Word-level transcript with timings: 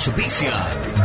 Auspicia. 0.00 0.54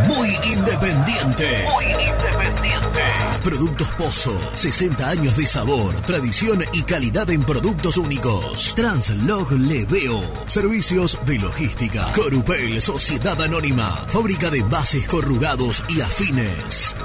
Muy 0.08 0.30
independiente. 0.54 1.66
Muy 1.74 1.84
independiente. 1.84 3.02
Productos 3.44 3.90
Pozo. 3.98 4.40
60 4.54 5.10
años 5.10 5.36
de 5.36 5.46
sabor, 5.46 5.94
tradición 6.04 6.64
y 6.72 6.84
calidad 6.84 7.30
en 7.30 7.44
productos 7.44 7.98
únicos. 7.98 8.74
Translog 8.74 9.52
Leveo. 9.52 10.22
Servicios 10.48 11.20
de 11.26 11.40
logística. 11.40 12.10
Corupel, 12.14 12.82
Sociedad 12.82 13.42
Anónima. 13.42 14.06
Fábrica 14.08 14.50
de 14.50 14.64
bases 14.64 15.06
corrugados 15.10 15.84
y 15.90 16.00
afines. 16.00 16.96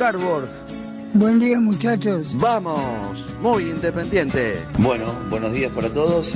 Cardboards. 0.00 0.62
Buen 1.12 1.38
día 1.38 1.60
muchachos. 1.60 2.26
Vamos, 2.40 3.22
muy 3.42 3.64
independiente. 3.64 4.54
Bueno, 4.78 5.04
buenos 5.28 5.52
días 5.52 5.70
para 5.72 5.90
todos. 5.90 6.34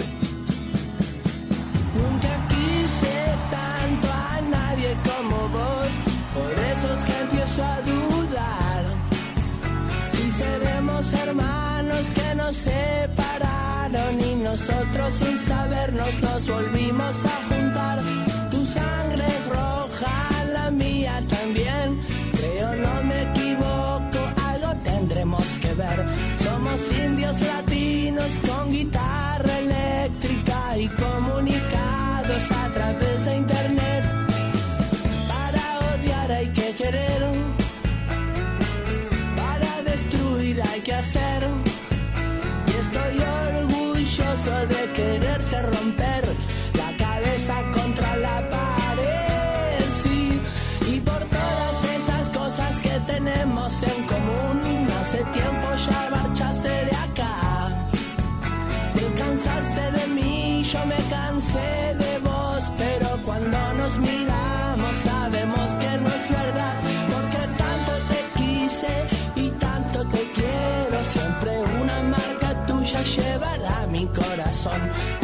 Corazón. 74.64 75.23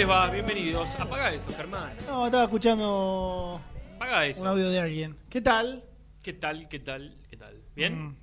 Les 0.00 0.08
va? 0.08 0.30
Bienvenidos. 0.30 0.88
Apaga 0.98 1.30
eso, 1.32 1.52
Germán. 1.52 1.92
No, 2.06 2.24
estaba 2.26 2.44
escuchando 2.44 3.60
Apaga 3.96 4.26
eso. 4.26 4.40
un 4.40 4.46
audio 4.46 4.70
de 4.70 4.80
alguien. 4.80 5.14
¿Qué 5.28 5.40
tal? 5.42 5.84
¿Qué 6.22 6.32
tal? 6.32 6.68
¿Qué 6.68 6.78
tal? 6.78 7.16
¿Qué 7.28 7.36
tal? 7.36 7.60
¿Bien? 7.76 8.06
Mm, 8.06 8.16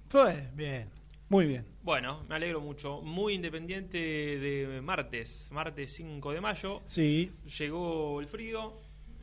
bien. 0.56 0.90
Muy 1.30 1.46
bien. 1.46 1.66
Bueno, 1.84 2.24
me 2.30 2.36
alegro 2.36 2.62
mucho. 2.62 3.02
Muy 3.02 3.34
independiente 3.36 3.98
de 4.00 4.82
martes, 4.82 5.50
martes 5.52 5.94
5 5.94 6.32
de 6.32 6.42
mayo. 6.42 6.82
Sí. 6.88 7.32
Llegó 7.60 8.20
el 8.22 8.28
frío 8.28 8.74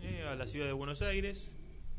eh, 0.02 0.24
a 0.30 0.34
la 0.36 0.46
ciudad 0.46 0.66
de 0.66 0.72
Buenos 0.72 1.02
Aires. 1.02 1.50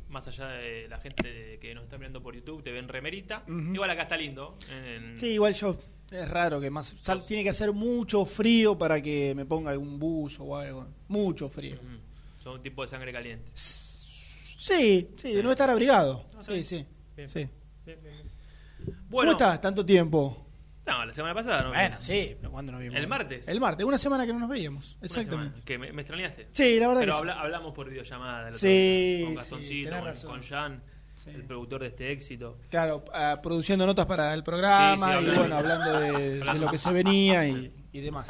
Más 0.08 0.26
allá 0.28 0.48
de 0.50 0.88
la 0.88 1.00
gente 1.00 1.58
que 1.60 1.74
nos 1.74 1.84
está 1.86 1.98
mirando 1.98 2.22
por 2.22 2.34
YouTube, 2.36 2.62
te 2.64 2.72
ven 2.72 2.88
remerita. 2.88 3.44
Igual 3.48 3.90
acá 3.90 4.04
está 4.04 4.16
lindo. 4.16 4.58
en- 4.72 5.18
Sí, 5.18 5.32
igual 5.32 5.54
yo. 5.54 5.78
Es 6.12 6.30
raro 6.30 6.60
que 6.62 6.70
más. 6.70 6.96
sal- 7.02 7.26
tiene 7.26 7.44
que 7.44 7.50
hacer 7.50 7.72
mucho 7.74 8.26
frío 8.26 8.78
para 8.78 9.02
que 9.02 9.34
me 9.36 9.46
ponga 9.46 9.72
algún 9.72 10.00
buzo 10.00 10.44
o 10.44 10.56
algo. 10.58 10.88
Mucho 11.08 11.50
frío. 11.50 11.78
Son 12.44 12.54
un 12.54 12.62
tipo 12.62 12.82
de 12.84 12.88
sangre 12.88 13.12
caliente. 13.12 13.50
Sí, 13.54 15.10
sí, 15.18 15.34
de 15.34 15.44
no 15.44 15.52
estar 15.52 15.70
abrigado. 15.70 16.26
Sí, 16.40 16.64
sí. 16.64 16.86
Bien. 17.16 17.30
sí. 17.30 17.48
Bien, 17.86 18.00
bien, 18.02 18.16
bien. 18.16 18.96
¿Cómo 19.10 19.32
estás? 19.32 19.62
Tanto 19.62 19.86
tiempo. 19.86 20.46
no, 20.86 21.06
la 21.06 21.14
semana 21.14 21.34
pasada 21.34 21.64
no. 21.64 21.70
Bueno, 21.70 21.96
sí, 22.00 22.36
pero 22.40 22.52
¿cuándo 22.52 22.72
nos 22.72 22.82
vimos? 22.82 22.98
¿El 22.98 23.08
martes? 23.08 23.48
El 23.48 23.60
martes, 23.60 23.86
una 23.86 23.98
semana 23.98 24.26
que 24.26 24.34
no 24.34 24.40
nos 24.40 24.50
veíamos. 24.50 24.98
Exactamente. 25.02 25.62
Que 25.64 25.78
me, 25.78 25.92
me 25.92 26.02
extrañaste. 26.04 26.48
Sí, 26.52 26.80
la 26.80 26.88
verdad 26.88 27.02
Pero 27.02 27.12
que 27.14 27.16
sí. 27.18 27.20
habla- 27.22 27.42
hablamos 27.42 27.74
por 27.74 27.90
videollamada. 27.90 28.42
el 28.42 28.56
otro 28.56 28.60
Sí, 28.60 28.68
día, 28.68 29.24
con 29.26 29.30
sí, 29.32 29.36
Gastoncito, 29.38 29.92
con, 30.28 30.32
con 30.32 30.42
Jan, 30.44 30.84
Sí. 31.26 31.32
el 31.34 31.44
productor 31.44 31.82
de 31.82 31.88
este 31.88 32.12
éxito. 32.12 32.58
Claro, 32.70 33.04
ah, 33.14 33.40
produciendo 33.42 33.86
notas 33.86 34.06
para 34.06 34.34
el 34.34 34.44
programa 34.44 35.18
Sí, 35.20 35.26
sí, 35.26 35.32
y 35.32 35.36
bueno, 35.38 35.56
hablando 35.58 36.00
de, 36.00 36.40
de 36.40 36.60
lo 36.60 36.70
que 36.72 36.78
se 36.78 36.92
venía 36.92 37.48
y, 37.48 37.74
y 37.92 38.00
demás. 38.00 38.30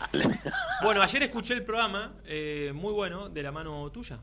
Bueno, 0.82 1.02
ayer 1.02 1.24
escuché 1.24 1.54
el 1.54 1.64
programa, 1.64 2.14
eh, 2.26 2.72
muy 2.74 2.94
bueno, 2.94 3.30
de 3.30 3.44
la 3.44 3.52
mano 3.52 3.90
tuya 3.92 4.20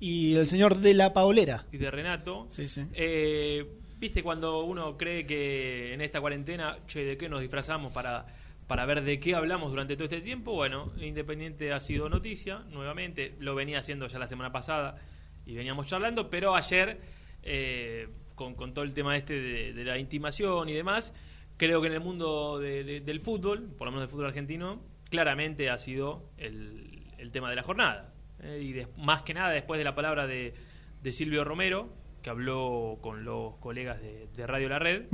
Y 0.00 0.34
el 0.36 0.46
señor 0.48 0.76
de 0.76 0.94
la 0.94 1.12
Paolera. 1.12 1.64
y 1.72 1.76
de 1.78 1.90
Renato. 1.90 2.46
Sí, 2.50 2.68
sí. 2.68 2.84
Eh, 2.92 3.66
Viste 4.00 4.22
cuando 4.22 4.60
uno 4.62 4.96
cree 4.96 5.26
que 5.26 5.92
en 5.92 6.00
esta 6.00 6.20
cuarentena, 6.20 6.78
che, 6.86 7.04
¿de 7.04 7.16
qué 7.18 7.28
nos 7.28 7.40
disfrazamos 7.40 7.92
para, 7.92 8.26
para 8.68 8.86
ver 8.86 9.02
de 9.02 9.18
qué 9.18 9.34
hablamos 9.34 9.70
durante 9.72 9.96
todo 9.96 10.04
este 10.04 10.20
tiempo? 10.20 10.52
Bueno, 10.54 10.92
Independiente 11.00 11.72
ha 11.72 11.80
sido 11.80 12.08
noticia, 12.08 12.60
nuevamente, 12.70 13.34
lo 13.40 13.56
venía 13.56 13.80
haciendo 13.80 14.06
ya 14.06 14.20
la 14.20 14.28
semana 14.28 14.52
pasada 14.52 14.98
y 15.44 15.56
veníamos 15.56 15.88
charlando, 15.88 16.30
pero 16.30 16.54
ayer, 16.54 17.00
eh, 17.42 18.08
con, 18.34 18.54
con 18.54 18.72
todo 18.74 18.84
el 18.84 18.94
tema 18.94 19.16
este 19.16 19.34
de, 19.40 19.72
de 19.72 19.84
la 19.84 19.98
intimación 19.98 20.68
y 20.68 20.72
demás, 20.74 21.12
creo 21.56 21.80
que 21.80 21.88
en 21.88 21.94
el 21.94 22.00
mundo 22.00 22.58
de- 22.58 22.84
de- 22.84 23.00
del 23.00 23.20
fútbol, 23.20 23.70
por 23.76 23.86
lo 23.86 23.92
menos 23.92 24.02
del 24.02 24.10
fútbol 24.10 24.26
argentino, 24.26 24.80
claramente 25.10 25.70
ha 25.70 25.78
sido 25.78 26.30
el, 26.36 27.04
el 27.18 27.30
tema 27.32 27.50
de 27.50 27.56
la 27.56 27.62
jornada. 27.62 28.12
Eh, 28.40 28.60
y 28.62 28.72
de- 28.72 28.86
más 28.96 29.22
que 29.22 29.34
nada 29.34 29.50
después 29.50 29.78
de 29.78 29.84
la 29.84 29.94
palabra 29.94 30.26
de, 30.26 30.54
de 31.02 31.12
Silvio 31.12 31.42
Romero, 31.44 31.92
que 32.22 32.30
habló 32.30 32.98
con 33.00 33.24
los 33.24 33.56
colegas 33.56 34.00
de, 34.00 34.46
Radio 34.46 34.68
La 34.68 34.78
Red. 34.78 35.06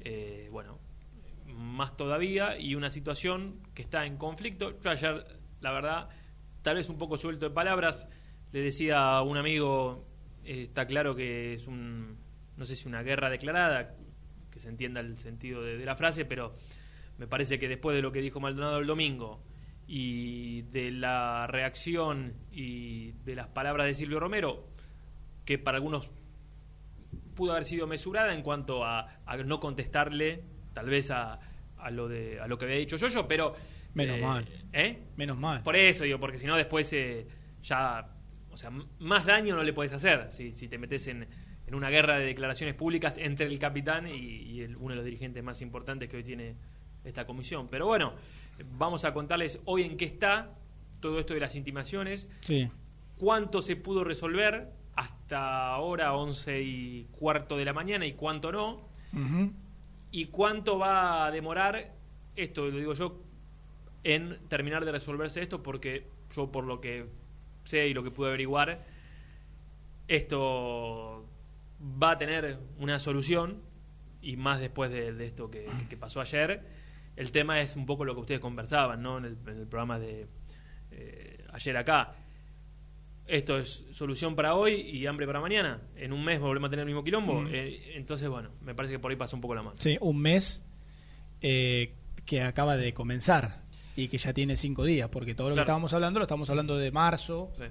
Eh, 0.00 0.48
bueno, 0.50 0.78
más 1.46 1.96
todavía, 1.96 2.58
y 2.58 2.74
una 2.74 2.90
situación 2.90 3.60
que 3.74 3.82
está 3.82 4.06
en 4.06 4.16
conflicto. 4.16 4.80
Yo 4.80 4.90
ayer, 4.90 5.24
la 5.60 5.72
verdad, 5.72 6.08
tal 6.62 6.76
vez 6.76 6.88
un 6.88 6.98
poco 6.98 7.16
suelto 7.16 7.48
de 7.48 7.54
palabras, 7.54 8.08
le 8.52 8.60
decía 8.60 9.16
a 9.16 9.22
un 9.22 9.36
amigo, 9.36 10.06
está 10.44 10.86
claro 10.86 11.14
que 11.14 11.54
es 11.54 11.66
un, 11.66 12.18
no 12.56 12.64
sé 12.64 12.76
si 12.76 12.88
una 12.88 13.02
guerra 13.02 13.30
declarada, 13.30 13.96
que 14.50 14.60
se 14.60 14.68
entienda 14.68 15.00
el 15.00 15.18
sentido 15.18 15.62
de, 15.62 15.76
de 15.76 15.84
la 15.84 15.96
frase, 15.96 16.24
pero 16.24 16.54
me 17.18 17.26
parece 17.26 17.58
que 17.58 17.68
después 17.68 17.96
de 17.96 18.02
lo 18.02 18.12
que 18.12 18.20
dijo 18.20 18.40
Maldonado 18.40 18.78
el 18.78 18.86
domingo 18.86 19.42
y 19.86 20.62
de 20.62 20.90
la 20.90 21.46
reacción 21.46 22.34
y 22.50 23.12
de 23.24 23.34
las 23.34 23.48
palabras 23.48 23.86
de 23.86 23.94
Silvio 23.94 24.20
Romero, 24.20 24.68
que 25.44 25.58
para 25.58 25.76
algunos 25.76 26.08
pudo 27.34 27.52
haber 27.52 27.64
sido 27.64 27.86
mesurada 27.86 28.32
en 28.32 28.42
cuanto 28.42 28.84
a, 28.84 29.18
a 29.26 29.36
no 29.38 29.60
contestarle 29.60 30.42
tal 30.72 30.88
vez 30.88 31.10
a, 31.10 31.38
a 31.76 31.90
lo 31.90 32.08
de 32.08 32.40
a 32.40 32.46
lo 32.46 32.56
que 32.56 32.64
había 32.64 32.78
dicho 32.78 32.96
yo 32.96 33.28
pero 33.28 33.54
Menos 33.94 34.16
eh, 34.16 34.22
mal. 34.22 34.48
¿eh? 34.72 34.98
Menos 35.16 35.38
mal. 35.38 35.62
por 35.62 35.76
eso 35.76 36.04
digo 36.04 36.18
porque 36.18 36.38
si 36.38 36.46
no 36.46 36.56
después 36.56 36.92
eh, 36.92 37.26
ya 37.62 38.13
o 38.54 38.56
sea 38.56 38.70
más 39.00 39.26
daño 39.26 39.54
no 39.56 39.62
le 39.62 39.72
puedes 39.72 39.92
hacer 39.92 40.30
si, 40.32 40.52
si 40.52 40.68
te 40.68 40.78
metes 40.78 41.06
en, 41.08 41.26
en 41.66 41.74
una 41.74 41.90
guerra 41.90 42.18
de 42.18 42.24
declaraciones 42.26 42.74
públicas 42.74 43.18
entre 43.18 43.46
el 43.46 43.58
capitán 43.58 44.06
y, 44.08 44.12
y 44.14 44.60
el- 44.62 44.76
uno 44.76 44.90
de 44.90 44.96
los 44.96 45.04
dirigentes 45.04 45.42
más 45.44 45.60
importantes 45.60 46.08
que 46.08 46.16
hoy 46.18 46.22
tiene 46.24 46.54
esta 47.04 47.26
comisión 47.26 47.68
pero 47.68 47.86
bueno 47.86 48.14
vamos 48.78 49.04
a 49.04 49.12
contarles 49.12 49.60
hoy 49.66 49.82
en 49.82 49.96
qué 49.96 50.04
está 50.06 50.54
todo 51.00 51.18
esto 51.18 51.34
de 51.34 51.40
las 51.40 51.54
intimaciones 51.56 52.28
Sí. 52.40 52.70
cuánto 53.18 53.60
se 53.60 53.76
pudo 53.76 54.04
resolver 54.04 54.70
hasta 54.96 55.68
ahora 55.74 56.14
11 56.14 56.62
y 56.62 57.04
cuarto 57.10 57.56
de 57.56 57.64
la 57.64 57.72
mañana 57.72 58.06
y 58.06 58.12
cuánto 58.12 58.52
no 58.52 58.88
y 60.12 60.26
cuánto 60.26 60.78
va 60.78 61.26
a 61.26 61.30
demorar 61.30 61.92
esto 62.36 62.66
lo 62.70 62.78
digo 62.78 62.94
yo 62.94 63.20
en 64.04 64.38
terminar 64.48 64.84
de 64.84 64.92
resolverse 64.92 65.42
esto 65.42 65.62
porque 65.62 66.06
yo 66.34 66.50
por 66.52 66.64
lo 66.64 66.80
que 66.80 67.06
sé 67.64 67.88
y 67.88 67.94
lo 67.94 68.02
que 68.02 68.10
pude 68.10 68.28
averiguar 68.28 68.84
esto 70.08 71.26
va 71.80 72.12
a 72.12 72.18
tener 72.18 72.58
una 72.78 72.98
solución 72.98 73.62
y 74.22 74.36
más 74.36 74.60
después 74.60 74.90
de, 74.90 75.12
de 75.12 75.26
esto 75.26 75.50
que, 75.50 75.66
que 75.88 75.96
pasó 75.96 76.20
ayer 76.20 76.62
el 77.16 77.30
tema 77.30 77.60
es 77.60 77.76
un 77.76 77.86
poco 77.86 78.04
lo 78.04 78.14
que 78.14 78.20
ustedes 78.20 78.40
conversaban 78.40 79.02
¿no? 79.02 79.18
en, 79.18 79.24
el, 79.24 79.38
en 79.46 79.58
el 79.58 79.66
programa 79.66 79.98
de 79.98 80.26
eh, 80.90 81.44
ayer 81.52 81.76
acá 81.76 82.14
esto 83.26 83.58
es 83.58 83.86
solución 83.92 84.36
para 84.36 84.54
hoy 84.54 84.74
y 84.74 85.06
hambre 85.06 85.26
para 85.26 85.40
mañana. 85.40 85.80
En 85.96 86.12
un 86.12 86.24
mes 86.24 86.40
volvemos 86.40 86.68
a 86.68 86.70
tener 86.70 86.82
el 86.82 86.86
mismo 86.86 87.02
quilombo. 87.02 87.40
Mm. 87.40 87.48
Eh, 87.52 87.92
entonces, 87.94 88.28
bueno, 88.28 88.50
me 88.60 88.74
parece 88.74 88.94
que 88.94 88.98
por 88.98 89.10
ahí 89.10 89.16
pasa 89.16 89.34
un 89.34 89.40
poco 89.40 89.54
la 89.54 89.62
mano. 89.62 89.76
Sí, 89.78 89.96
un 90.00 90.20
mes 90.20 90.62
eh, 91.40 91.94
que 92.26 92.42
acaba 92.42 92.76
de 92.76 92.92
comenzar 92.92 93.63
y 93.96 94.08
que 94.08 94.18
ya 94.18 94.32
tiene 94.32 94.56
cinco 94.56 94.84
días, 94.84 95.08
porque 95.08 95.34
todo 95.34 95.48
lo 95.50 95.54
que 95.54 95.60
estábamos 95.62 95.92
hablando 95.92 96.18
lo 96.20 96.24
estamos 96.24 96.50
hablando 96.50 96.76
de 96.78 96.90
marzo 96.90 97.52
Sí. 97.56 97.64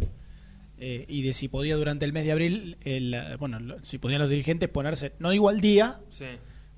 eh, 0.77 1.05
y 1.07 1.21
de 1.21 1.33
si 1.33 1.47
podía 1.49 1.75
durante 1.75 2.05
el 2.05 2.13
mes 2.13 2.25
de 2.25 2.31
abril, 2.31 2.77
el, 2.81 3.15
bueno, 3.39 3.59
lo- 3.59 3.83
si 3.85 3.97
podían 3.97 4.21
los 4.21 4.29
dirigentes 4.29 4.69
ponerse, 4.69 5.13
no 5.19 5.29
digo 5.31 5.49
al 5.49 5.59
día, 5.61 5.99
Sí. 6.09 6.25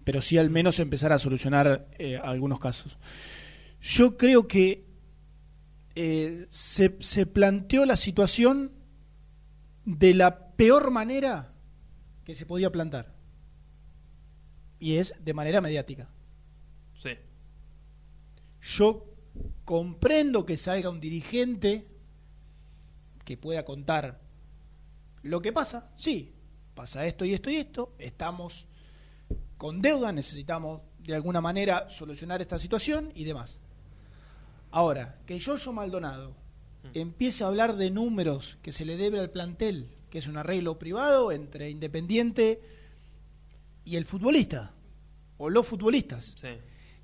pero 0.04 0.22
sí 0.22 0.38
al 0.38 0.50
menos 0.50 0.80
empezar 0.80 1.12
a 1.14 1.20
solucionar 1.20 1.88
eh, 2.00 2.18
algunos 2.18 2.60
casos. 2.60 2.98
Yo 3.82 4.18
creo 4.18 4.48
que 4.48 4.86
eh, 5.96 6.46
se, 6.50 6.96
se 7.00 7.26
planteó 7.26 7.86
la 7.86 7.96
situación 7.98 8.72
de 9.86 10.14
la 10.14 10.50
peor 10.56 10.92
manera 10.92 11.54
que 12.26 12.36
se 12.36 12.46
podía 12.46 12.72
plantar. 12.72 13.14
Y 14.80 14.96
es 14.96 15.14
de 15.24 15.34
manera 15.34 15.62
mediática. 15.62 16.10
Sí. 17.02 17.12
Yo 18.62 19.06
comprendo 19.64 20.46
que 20.46 20.58
salga 20.58 20.90
un 20.90 21.00
dirigente 21.00 21.88
que 23.24 23.38
pueda 23.38 23.66
contar 23.66 24.22
lo 25.24 25.42
que 25.42 25.52
pasa. 25.52 25.92
Sí, 25.98 26.34
pasa 26.76 27.06
esto 27.06 27.26
y 27.26 27.34
esto 27.34 27.50
y 27.50 27.56
esto. 27.56 27.94
Estamos 27.98 28.68
con 29.58 29.82
deuda, 29.82 30.12
necesitamos 30.12 30.82
de 31.00 31.16
alguna 31.16 31.42
manera 31.42 31.90
solucionar 31.90 32.42
esta 32.42 32.60
situación 32.60 33.12
y 33.16 33.24
demás. 33.24 33.60
Ahora, 34.72 35.20
que 35.26 35.40
Yoyo 35.40 35.72
Maldonado 35.72 36.36
empiece 36.94 37.44
a 37.44 37.48
hablar 37.48 37.76
de 37.78 37.90
números 37.90 38.58
que 38.62 38.72
se 38.72 38.86
le 38.86 38.98
debe 38.98 39.20
al 39.20 39.32
plantel, 39.32 39.90
que 40.10 40.20
es 40.20 40.28
un 40.28 40.38
arreglo 40.38 40.78
privado 40.78 41.32
entre 41.32 41.70
Independiente 41.70 42.62
y 43.84 43.96
el 43.96 44.06
futbolista, 44.06 44.74
o 45.38 45.50
los 45.50 45.66
futbolistas 45.66 46.34
Sí. 46.38 46.50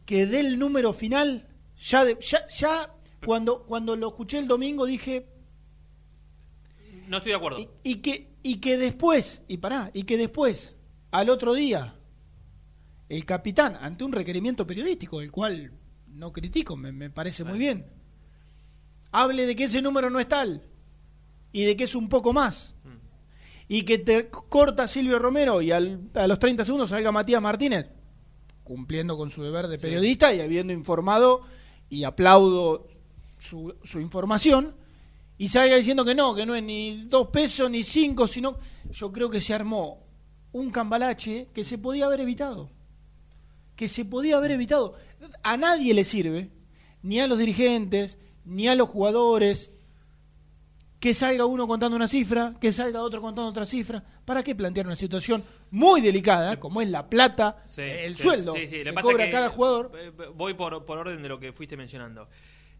que 0.05 0.25
dé 0.25 0.41
el 0.41 0.59
número 0.59 0.93
final, 0.93 1.47
ya, 1.81 2.05
de- 2.05 2.17
ya, 2.21 2.47
ya 2.47 2.93
cuando, 3.25 3.63
cuando 3.65 3.95
lo 3.95 4.07
escuché 4.09 4.39
el 4.39 4.47
domingo 4.47 4.85
dije, 4.85 5.27
No 7.07 7.17
estoy 7.17 7.31
de 7.33 7.37
acuerdo. 7.37 7.59
y, 7.59 7.69
y 7.83 7.95
que, 7.95 8.29
y 8.43 8.57
que 8.57 8.77
después, 8.77 9.41
y 9.47 9.57
pará, 9.57 9.91
y 9.93 10.03
que 10.03 10.17
después, 10.17 10.75
al 11.11 11.29
otro 11.29 11.53
día, 11.53 11.95
el 13.09 13.25
capitán, 13.25 13.75
ante 13.79 14.03
un 14.03 14.11
requerimiento 14.13 14.65
periodístico, 14.65 15.21
el 15.21 15.31
cual 15.31 15.71
no 16.07 16.31
critico, 16.31 16.75
me, 16.77 16.91
me 16.91 17.09
parece 17.09 17.43
muy 17.43 17.59
bien, 17.59 17.85
hable 19.11 19.45
de 19.45 19.55
que 19.55 19.65
ese 19.65 19.81
número 19.81 20.09
no 20.09 20.19
es 20.19 20.27
tal, 20.27 20.63
y 21.51 21.65
de 21.65 21.75
que 21.75 21.83
es 21.83 21.95
un 21.95 22.07
poco 22.07 22.31
más, 22.33 22.75
Mm. 22.85 22.89
y 23.67 23.83
que 23.83 23.97
te 23.97 24.29
corta 24.29 24.87
Silvio 24.87 25.19
Romero 25.19 25.61
y 25.61 25.71
al- 25.71 26.09
a 26.13 26.27
los 26.27 26.39
30 26.39 26.63
segundos 26.63 26.89
salga 26.91 27.11
Matías 27.11 27.41
Martínez, 27.41 27.89
cumpliendo 28.63 29.17
con 29.17 29.29
su 29.29 29.43
deber 29.43 29.67
de 29.67 29.77
Sí. 29.77 29.81
periodista 29.81 30.33
y 30.33 30.39
habiendo 30.39 30.71
informado, 30.71 31.41
y 31.91 32.05
aplaudo 32.05 32.87
su, 33.37 33.75
su 33.83 33.99
información, 33.99 34.73
y 35.37 35.49
salga 35.49 35.75
diciendo 35.75 36.05
que 36.05 36.15
no, 36.15 36.33
que 36.33 36.45
no 36.45 36.55
es 36.55 36.63
ni 36.63 37.03
dos 37.03 37.27
pesos 37.27 37.69
ni 37.69 37.83
cinco, 37.83 38.27
sino 38.27 38.57
yo 38.91 39.11
creo 39.11 39.29
que 39.29 39.41
se 39.41 39.53
armó 39.53 39.99
un 40.53 40.71
cambalache 40.71 41.49
que 41.53 41.65
se 41.65 41.77
podía 41.77 42.05
haber 42.05 42.21
evitado. 42.21 42.69
Que 43.75 43.89
se 43.89 44.05
podía 44.05 44.37
haber 44.37 44.51
evitado. 44.51 44.95
A 45.43 45.57
nadie 45.57 45.93
le 45.93 46.05
sirve, 46.05 46.49
ni 47.03 47.19
a 47.19 47.27
los 47.27 47.37
dirigentes, 47.37 48.19
ni 48.45 48.69
a 48.69 48.75
los 48.75 48.87
jugadores, 48.87 49.71
que 51.01 51.15
salga 51.15 51.45
uno 51.45 51.67
contando 51.67 51.95
una 51.95 52.07
cifra, 52.07 52.53
que 52.61 52.71
salga 52.71 53.01
otro 53.01 53.21
contando 53.21 53.49
otra 53.49 53.65
cifra. 53.65 54.03
¿Para 54.23 54.43
qué 54.43 54.53
plantear 54.53 54.85
una 54.85 54.95
situación 54.95 55.43
muy 55.71 55.99
delicada, 55.99 56.59
como 56.59 56.79
es 56.79 56.89
la 56.89 57.09
plata, 57.09 57.57
Sí, 57.65 57.81
el 57.81 58.15
sueldo 58.15 58.53
sí, 58.53 58.67
sí. 58.67 58.83
Que 58.83 58.93
pasa 58.93 59.07
cobra 59.09 59.25
que, 59.25 59.31
cada 59.31 59.49
jugador? 59.49 59.91
eh, 59.95 60.11
Voy 60.35 60.53
por, 60.53 60.85
por 60.85 60.99
orden 60.99 61.23
de 61.23 61.27
lo 61.27 61.39
que 61.39 61.53
fuiste 61.53 61.75
mencionando. 61.75 62.29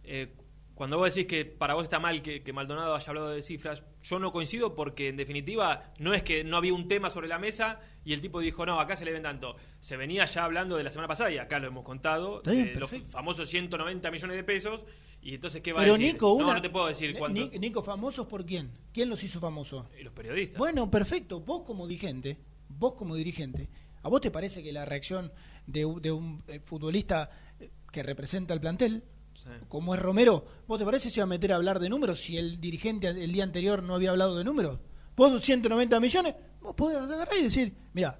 Eh, 0.04 0.36
cuando 0.76 0.98
vos 1.00 1.14
decís 1.14 1.28
que 1.28 1.46
para 1.46 1.74
vos 1.74 1.84
está 1.84 2.00
mal 2.00 2.22
que, 2.22 2.44
que 2.44 2.54
Maldonado 2.54 2.94
haya 2.96 3.08
hablado 3.10 3.30
de 3.30 3.42
cifras, 3.42 3.84
yo 4.04 4.20
no 4.20 4.32
coincido 4.32 4.76
porque 4.76 5.10
en 5.10 5.18
definitiva 5.18 5.92
no 5.98 6.14
es 6.14 6.22
que 6.22 6.44
no 6.44 6.58
había 6.58 6.76
un 6.76 6.88
tema 6.88 7.10
sobre 7.10 7.28
la 7.28 7.40
mesa 7.40 7.80
y 8.06 8.14
el 8.14 8.22
tipo 8.22 8.40
dijo, 8.40 8.66
no, 8.68 8.80
acá 8.80 8.96
se 8.96 9.04
le 9.04 9.14
ven 9.14 9.24
tanto. 9.24 9.56
Se 9.80 9.98
venía 9.98 10.26
ya 10.26 10.44
hablando 10.44 10.78
de 10.78 10.84
la 10.84 10.92
semana 10.92 11.08
pasada 11.08 11.32
y 11.32 11.40
acá 11.40 11.58
lo 11.58 11.68
hemos 11.68 11.84
contado, 11.84 12.44
bien, 12.46 12.80
los 12.80 12.92
famosos 13.10 13.50
190 13.50 14.12
millones 14.12 14.38
de 14.38 14.44
pesos 14.44 14.82
y 15.22 15.36
entonces 15.36 15.62
¿qué 15.62 15.72
va 15.74 15.82
Pero 15.82 15.94
a 15.94 15.98
decir? 15.98 16.14
Nico, 16.14 16.34
una- 16.34 16.54
no 16.56 16.62
te 16.62 16.70
puedo 16.70 16.88
decir 16.88 17.14
Ni- 17.14 17.20
cuánto. 17.20 17.40
Ni- 17.52 17.60
Nico, 17.60 17.84
¿famosos 17.84 18.28
por 18.28 18.46
quién? 18.46 18.72
¿Quién 18.94 19.10
los 19.10 19.24
hizo 19.24 19.40
famosos? 19.40 19.86
Los 20.02 20.14
periodistas. 20.14 20.58
Bueno, 20.58 20.90
perfecto. 20.90 21.40
Vos 21.40 21.62
como 21.66 21.88
dirigente, 21.88 22.38
vos 22.70 22.94
como 22.94 23.16
dirigente, 23.16 23.70
¿a 24.04 24.10
vos 24.10 24.22
te 24.22 24.32
parece 24.32 24.64
que 24.64 24.72
la 24.72 24.86
reacción 24.86 25.32
de, 25.68 25.86
un- 25.86 26.02
de 26.02 26.12
un 26.12 26.44
eh, 26.48 26.60
futbolista 26.64 27.30
eh, 27.60 27.70
que 27.92 28.02
representa 28.04 28.54
el 28.54 28.60
plantel, 28.62 29.04
Sí. 29.36 29.50
como 29.70 29.96
es 29.96 30.00
Romero, 30.02 30.46
¿vos 30.68 30.78
te 30.78 30.86
parece 30.86 31.10
que 31.10 31.16
se 31.16 31.20
iba 31.20 31.24
a 31.24 31.28
meter 31.28 31.52
a 31.54 31.56
hablar 31.56 31.80
de 31.80 31.90
números 31.90 32.20
si 32.20 32.38
el 32.38 32.60
dirigente 32.62 33.08
el 33.08 33.32
día 33.32 33.44
anterior 33.44 33.82
no 33.82 33.96
había 33.96 34.12
hablado 34.12 34.38
de 34.38 34.44
números? 34.44 34.80
Vos 35.16 35.44
190 35.44 36.00
millones, 36.00 36.36
vos 36.62 36.76
podés 36.76 36.98
agarrar 36.98 37.36
y 37.40 37.44
decir, 37.44 37.74
mira, 37.94 38.20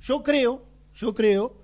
yo 0.00 0.22
creo, 0.22 0.66
yo 0.94 1.14
creo 1.14 1.56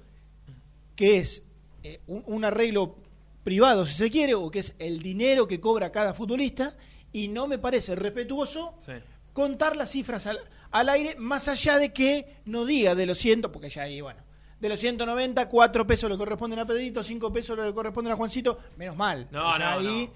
que 0.96 1.18
es 1.18 1.42
eh, 1.82 2.00
un, 2.06 2.22
un 2.26 2.44
arreglo 2.44 2.96
privado, 3.44 3.86
si 3.86 3.94
se 3.94 4.10
quiere, 4.10 4.34
o 4.34 4.50
que 4.50 4.58
es 4.60 4.74
el 4.78 5.00
dinero 5.02 5.46
que 5.48 5.60
cobra 5.60 5.90
cada 5.92 6.14
futbolista, 6.14 6.76
y 7.12 7.28
no 7.28 7.46
me 7.46 7.58
parece 7.58 7.94
respetuoso 7.96 8.74
Sí. 8.84 8.92
contar 9.32 9.76
las 9.76 9.90
cifras 9.90 10.26
al, 10.26 10.38
al 10.70 10.88
aire, 10.88 11.16
más 11.18 11.48
allá 11.48 11.78
de 11.78 11.92
que 11.92 12.36
no 12.44 12.64
diga 12.64 12.94
de 12.94 13.06
los 13.06 13.18
100, 13.18 13.42
porque 13.42 13.70
ya 13.70 13.82
ahí, 13.82 14.00
bueno, 14.00 14.20
de 14.60 14.68
los 14.68 14.78
190, 14.78 15.48
4 15.48 15.86
pesos 15.86 16.10
le 16.10 16.18
corresponden 16.18 16.58
a 16.58 16.66
Pedrito, 16.66 17.02
5 17.02 17.32
pesos 17.32 17.58
le 17.58 17.72
corresponden 17.72 18.12
a 18.12 18.16
Juancito, 18.16 18.58
menos 18.76 18.96
mal. 18.96 19.26
No, 19.30 19.56
Ya 19.56 19.58
no, 19.76 19.80
ahí- 19.80 20.06
no. 20.06 20.12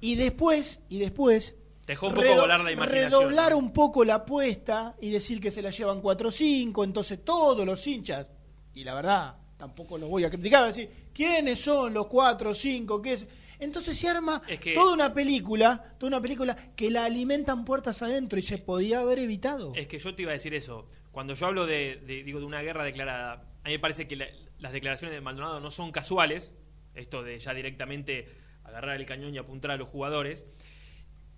Y 0.00 0.14
después, 0.14 0.80
y 0.88 0.98
después... 0.98 1.56
Dejó 1.86 2.08
un 2.08 2.14
poco 2.14 2.34
volar 2.36 2.60
la 2.60 2.70
imaginación, 2.70 3.10
Redoblar 3.10 3.54
un 3.54 3.72
poco 3.72 4.04
la 4.04 4.16
apuesta 4.16 4.94
y 5.00 5.10
decir 5.10 5.40
que 5.40 5.50
se 5.50 5.62
la 5.62 5.70
llevan 5.70 6.00
4 6.02 6.28
o 6.28 6.30
5, 6.30 6.84
entonces 6.84 7.24
todos 7.24 7.66
los 7.66 7.84
hinchas, 7.86 8.28
y 8.74 8.84
la 8.84 8.94
verdad, 8.94 9.37
tampoco 9.58 9.98
los 9.98 10.08
voy 10.08 10.24
a 10.24 10.30
criticar, 10.30 10.60
voy 10.60 10.70
a 10.70 10.72
decir, 10.72 10.88
¿quiénes 11.12 11.60
son 11.60 11.92
los 11.92 12.06
4 12.06 12.50
o 12.50 12.54
5? 12.54 13.02
¿Qué 13.02 13.12
es? 13.12 13.26
Entonces 13.60 13.98
se 13.98 14.08
arma 14.08 14.40
Es 14.48 14.60
que- 14.60 14.72
toda 14.72 14.94
una 14.94 15.12
película, 15.12 15.94
toda 15.98 16.08
una 16.08 16.22
película 16.22 16.56
que 16.76 16.90
la 16.90 17.04
alimentan 17.04 17.64
puertas 17.64 18.00
adentro 18.02 18.38
y 18.38 18.42
se 18.42 18.58
podía 18.58 19.00
haber 19.00 19.18
evitado. 19.18 19.72
Es 19.74 19.88
que 19.88 19.98
yo 19.98 20.14
te 20.14 20.22
iba 20.22 20.30
a 20.30 20.34
decir 20.34 20.54
eso. 20.54 20.86
Cuando 21.10 21.34
yo 21.34 21.46
hablo 21.46 21.66
de, 21.66 22.00
de- 22.06 22.22
digo, 22.22 22.38
de 22.38 22.46
una 22.46 22.62
guerra 22.62 22.84
declarada, 22.84 23.32
a 23.64 23.68
mí 23.68 23.72
me 23.72 23.78
parece 23.80 24.06
que 24.06 24.14
la- 24.16 24.28
las 24.60 24.72
declaraciones 24.72 25.14
de 25.16 25.20
Maldonado 25.20 25.58
no 25.60 25.70
son 25.72 25.90
casuales. 25.90 26.52
Esto 26.94 27.22
de 27.24 27.38
ya 27.40 27.52
directamente 27.52 28.28
agarrar 28.64 28.96
el 29.00 29.06
cañón 29.06 29.34
y 29.34 29.38
apuntar 29.38 29.72
a 29.72 29.76
los 29.76 29.88
jugadores. 29.88 30.44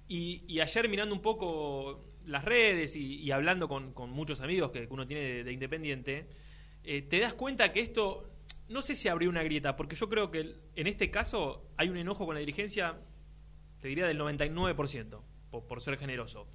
Y, 0.08 0.42
y 0.48 0.60
ayer 0.60 0.88
mirando 0.88 1.14
un 1.14 1.22
poco 1.22 2.04
las 2.26 2.44
redes 2.44 2.96
y, 2.96 3.16
y 3.16 3.30
hablando 3.30 3.68
con, 3.68 3.92
con 3.92 4.10
muchos 4.10 4.40
amigos 4.40 4.70
que 4.72 4.86
uno 4.90 5.06
tiene 5.06 5.22
de, 5.22 5.44
de 5.44 5.52
Independiente, 5.52 6.26
eh, 6.84 7.02
te 7.02 7.20
das 7.20 7.34
cuenta 7.34 7.72
que 7.72 7.80
esto, 7.80 8.30
no 8.68 8.82
sé 8.82 8.94
si 8.94 9.08
abrió 9.08 9.30
una 9.30 9.42
grieta, 9.42 9.76
porque 9.76 9.96
yo 9.96 10.08
creo 10.08 10.30
que 10.30 10.56
en 10.74 10.86
este 10.86 11.10
caso 11.10 11.70
hay 11.76 11.88
un 11.88 11.96
enojo 11.96 12.26
con 12.26 12.34
la 12.34 12.40
dirigencia, 12.40 12.98
te 13.80 13.88
diría 13.88 14.06
del 14.06 14.18
99%, 14.18 15.20
por, 15.50 15.66
por 15.66 15.80
ser 15.80 15.98
generoso. 15.98 16.48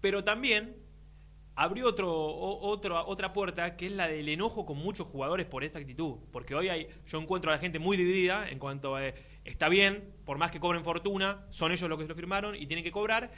Pero 0.00 0.24
también 0.24 0.76
abrió 1.60 1.88
otro, 1.88 2.10
otra 2.10 3.32
puerta 3.32 3.76
que 3.76 3.86
es 3.86 3.92
la 3.92 4.08
del 4.08 4.28
enojo 4.28 4.64
con 4.64 4.78
muchos 4.78 5.06
jugadores 5.08 5.46
por 5.46 5.62
esta 5.62 5.78
actitud. 5.78 6.18
Porque 6.32 6.54
hoy 6.54 6.68
hay, 6.68 6.88
yo 7.06 7.20
encuentro 7.20 7.50
a 7.50 7.54
la 7.54 7.60
gente 7.60 7.78
muy 7.78 7.96
dividida 7.96 8.48
en 8.48 8.58
cuanto 8.58 8.96
a, 8.96 9.06
eh, 9.06 9.14
está 9.44 9.68
bien, 9.68 10.14
por 10.24 10.38
más 10.38 10.50
que 10.50 10.58
cobren 10.58 10.84
fortuna, 10.84 11.46
son 11.50 11.72
ellos 11.72 11.88
los 11.88 11.98
que 11.98 12.06
lo 12.06 12.14
firmaron 12.14 12.54
y 12.56 12.66
tienen 12.66 12.84
que 12.84 12.92
cobrar. 12.92 13.30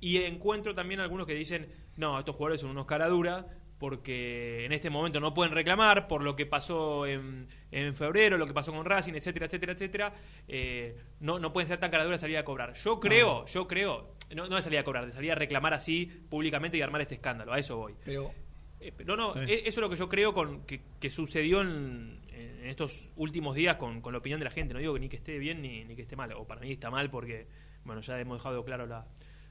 Y 0.00 0.18
encuentro 0.18 0.74
también 0.74 0.98
algunos 0.98 1.26
que 1.26 1.34
dicen, 1.34 1.72
no, 1.96 2.18
estos 2.18 2.34
jugadores 2.34 2.60
son 2.60 2.70
unos 2.70 2.86
caradura 2.86 3.46
porque 3.82 4.64
en 4.64 4.70
este 4.72 4.90
momento 4.90 5.18
no 5.18 5.34
pueden 5.34 5.52
reclamar 5.52 6.06
por 6.06 6.22
lo 6.22 6.36
que 6.36 6.46
pasó 6.46 7.04
en, 7.04 7.48
en 7.72 7.96
febrero, 7.96 8.38
lo 8.38 8.46
que 8.46 8.54
pasó 8.54 8.72
con 8.72 8.84
Racing, 8.84 9.14
etcétera, 9.14 9.46
etcétera, 9.46 9.72
etcétera. 9.72 10.14
Eh, 10.46 10.96
no, 11.18 11.40
no 11.40 11.52
pueden 11.52 11.66
ser 11.66 11.80
tan 11.80 11.90
caraduras 11.90 12.20
salir 12.20 12.38
a 12.38 12.44
cobrar. 12.44 12.74
Yo 12.74 13.00
creo, 13.00 13.44
yo 13.46 13.66
creo, 13.66 14.14
no, 14.36 14.46
no 14.46 14.54
de 14.54 14.62
salir 14.62 14.78
a 14.78 14.84
cobrar, 14.84 15.04
de 15.06 15.10
salir 15.12 15.32
a 15.32 15.34
reclamar 15.34 15.74
así 15.74 16.06
públicamente 16.06 16.78
y 16.78 16.80
armar 16.80 17.00
este 17.00 17.16
escándalo. 17.16 17.52
A 17.52 17.58
eso 17.58 17.76
voy. 17.76 17.94
Pero 18.04 18.32
Eh, 18.80 18.92
no, 19.04 19.16
no, 19.16 19.34
e- 19.42 19.62
eso 19.68 19.68
es 19.68 19.78
lo 19.78 19.90
que 19.90 19.96
yo 19.96 20.08
creo 20.08 20.32
con, 20.32 20.64
que, 20.64 20.80
que 21.00 21.10
sucedió 21.10 21.60
en, 21.62 22.20
en 22.30 22.66
estos 22.66 23.10
últimos 23.16 23.56
días 23.56 23.78
con, 23.78 24.00
con 24.00 24.12
la 24.12 24.20
opinión 24.20 24.38
de 24.38 24.44
la 24.44 24.52
gente. 24.52 24.74
No 24.74 24.78
digo 24.80 24.94
que 24.94 25.00
ni 25.00 25.08
que 25.08 25.16
esté 25.16 25.38
bien 25.38 25.60
ni, 25.60 25.84
ni 25.84 25.96
que 25.96 26.02
esté 26.02 26.14
mal, 26.14 26.32
o 26.34 26.46
para 26.46 26.60
mí 26.60 26.70
está 26.70 26.88
mal 26.88 27.10
porque, 27.10 27.48
bueno, 27.84 28.00
ya 28.00 28.20
hemos 28.20 28.38
dejado 28.38 28.64
claro 28.64 28.86
la, 28.86 29.06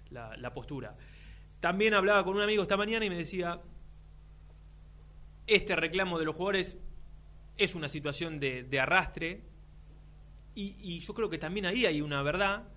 la- 0.10 0.38
la 0.38 0.54
postura. 0.54 0.96
También 1.60 1.94
hablaba 1.94 2.24
con 2.24 2.36
un 2.36 2.42
amigo 2.42 2.64
esta 2.64 2.76
mañana 2.76 3.06
y 3.06 3.10
me 3.12 3.18
decía, 3.18 3.60
este 5.56 5.76
reclamo 5.76 6.18
de 6.20 6.26
los 6.26 6.36
jugadores 6.36 6.78
es 7.58 7.76
una 7.76 7.90
situación 7.90 8.40
de, 8.40 8.64
de 8.64 8.80
arrastre 8.80 9.42
y, 10.56 10.76
y 10.82 11.00
yo 11.00 11.14
creo 11.14 11.30
que 11.30 11.38
también 11.38 11.66
ahí 11.66 11.86
hay 11.86 12.02
una 12.02 12.22
verdad, 12.24 12.68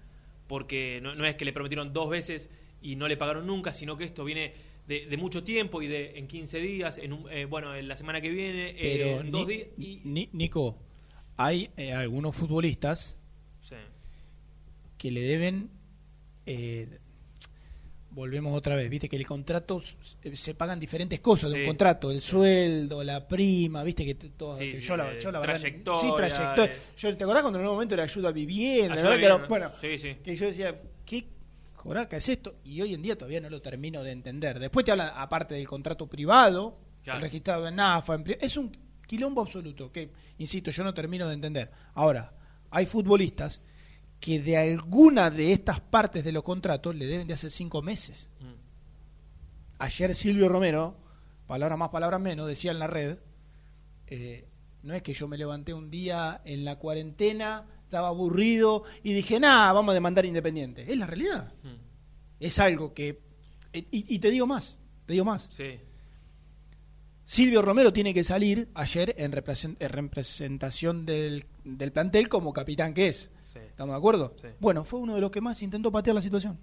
porque 0.47 1.01
no, 1.03 1.15
no 1.15 1.25
es 1.27 1.35
que 1.37 1.45
le 1.45 1.53
prometieron 1.53 1.93
dos 1.93 2.09
veces 2.11 2.51
y 2.83 2.97
no 2.97 3.09
le 3.09 3.17
pagaron 3.17 3.47
nunca, 3.47 3.73
sino 3.73 3.97
que 3.97 4.05
esto 4.05 4.25
viene 4.25 4.53
de, 4.87 5.07
de 5.07 5.17
mucho 5.17 5.43
tiempo 5.43 5.81
y 5.83 5.89
de 5.89 6.19
en 6.19 6.29
15 6.29 6.59
días, 6.59 6.99
en 6.99 7.13
un- 7.15 7.31
eh, 7.31 7.47
bueno, 7.47 7.75
en 7.75 7.89
la 7.89 7.97
semana 7.97 8.21
que 8.21 8.29
viene, 8.29 8.71
eh, 8.71 8.77
pero 8.99 9.21
en 9.21 9.31
dos 9.31 9.49
días. 9.49 9.69
Y, 9.79 10.01
Ni- 10.05 10.29
Nico, 10.33 10.77
hay 11.37 11.71
eh, 11.77 11.93
algunos 11.93 12.37
futbolistas 12.37 13.17
Sí. 13.63 13.77
que 14.99 15.11
le 15.11 15.23
deben 15.23 15.71
volvemos 18.15 18.57
otra 18.57 18.77
vez, 18.77 18.89
viste 18.89 19.09
que 19.09 19.17
el 19.17 19.27
contrato 19.27 19.79
s- 19.79 19.97
se 20.37 20.55
pagan 20.55 20.79
diferentes 20.79 21.19
cosas 21.21 21.51
de 21.51 21.57
Sí. 21.57 21.61
un 21.63 21.67
contrato, 21.69 22.11
el 22.11 22.21
sueldo, 22.21 23.03
la 23.03 23.27
prima, 23.27 23.83
viste 23.83 24.05
que 24.07 24.15
todo, 24.15 24.55
Sí, 24.55 24.71
que 24.73 24.79
sí, 24.79 24.85
yo 24.85 24.97
la, 24.97 25.13
eh, 25.13 25.19
yo 25.21 25.33
la 25.33 25.41
verdad 25.41 25.59
trayectoria, 25.59 26.01
sí, 26.01 26.13
trayectoria. 26.17 26.73
eh. 26.75 26.79
Yo 26.97 27.17
te 27.17 27.25
acordás 27.25 27.43
cuando 27.43 27.59
en 27.59 27.67
un 27.67 27.73
momento 27.73 27.95
era 27.95 28.05
ayuda 28.05 28.29
a 28.29 28.33
vivienda, 28.33 28.95
Ayuda 28.95 29.17
bien, 29.17 29.49
bueno, 29.49 29.71
sí, 29.81 29.99
sí. 29.99 30.15
que 30.23 30.37
yo 30.37 30.47
decía, 30.47 30.81
¿qué 31.05 31.27
joraca 31.75 32.17
es 32.17 32.29
esto? 32.29 32.57
Y 32.65 32.81
hoy 32.81 32.95
en 32.95 33.03
día 33.03 33.17
todavía 33.19 33.41
no 33.41 33.51
lo 33.51 33.61
termino 33.61 34.03
de 34.03 34.13
entender. 34.13 34.59
Después 34.59 34.85
te 34.87 34.93
hablan 34.93 35.13
aparte 35.15 35.55
del 35.55 35.67
contrato 35.67 36.07
privado, 36.07 36.79
Claro. 37.03 37.19
el 37.19 37.23
registrado 37.25 37.67
en 37.69 37.75
NAFA, 37.77 38.15
en 38.15 38.25
es 38.41 38.57
un 38.57 38.75
quilombo 39.07 39.43
absoluto 39.43 39.93
que 39.93 40.11
insisto, 40.39 40.71
yo 40.71 40.83
no 40.85 40.95
termino 40.95 41.27
de 41.29 41.35
entender. 41.35 41.71
Ahora, 41.95 42.33
hay 42.71 42.87
futbolistas 42.87 43.61
que 44.25 44.41
de 44.41 44.57
alguna 44.57 45.29
de 45.29 45.53
estas 45.53 45.81
partes 45.81 46.25
de 46.25 46.33
los 46.33 46.43
contratos 46.43 46.95
le 46.95 47.05
deben 47.05 47.27
de 47.27 47.35
hace 47.35 47.51
cinco 47.51 47.83
meses. 47.83 48.31
Mm. 48.41 48.55
Ayer 49.81 50.15
Silvio 50.15 50.49
Romero, 50.49 50.97
palabras 51.47 51.79
más, 51.79 51.91
palabras 51.91 52.23
menos, 52.23 52.49
decía 52.49 52.71
en 52.71 52.79
la 52.79 52.87
red, 52.87 53.19
eh, 54.07 54.49
no 54.83 54.95
es 54.95 55.03
que 55.03 55.13
yo 55.13 55.29
me 55.29 55.37
levanté 55.37 55.75
un 55.75 55.91
día 55.91 56.41
en 56.47 56.65
la 56.65 56.77
cuarentena, 56.77 57.67
estaba 57.83 58.09
aburrido 58.09 58.85
y 59.03 59.13
dije, 59.13 59.39
nada, 59.39 59.71
vamos 59.75 59.91
a 59.91 59.95
demandar 59.95 60.25
Independiente. 60.25 60.91
Es 60.91 60.97
la 60.97 61.05
realidad. 61.07 61.53
Mm. 61.63 61.75
Es 62.41 62.59
algo 62.61 62.95
que... 62.95 63.21
eh, 63.75 63.87
Y, 63.91 64.15
y 64.15 64.19
te 64.21 64.31
digo 64.31 64.47
más, 64.47 64.79
te 65.05 65.13
digo 65.13 65.27
más. 65.27 65.49
Sí. 65.51 65.79
Silvio 67.27 67.61
Romero 67.61 67.93
tiene 67.93 68.15
que 68.15 68.25
salir 68.25 68.71
ayer 68.73 69.15
en 69.19 69.33
representación 69.33 71.05
del, 71.05 71.45
del 71.63 71.93
plantel 71.93 72.31
como 72.31 72.55
capitán 72.55 72.95
que 72.95 73.09
es. 73.09 73.29
Sí. 73.55 73.61
¿Estamos 73.61 73.95
de 73.95 73.99
acuerdo? 73.99 74.35
Sí. 74.41 74.49
Bueno, 74.61 74.85
fue 74.85 75.01
uno 75.01 75.15
de 75.15 75.21
los 75.23 75.31
que 75.31 75.41
más 75.41 75.63
intentó 75.63 75.91
patear 75.91 76.15
la 76.15 76.21
situación. 76.23 76.59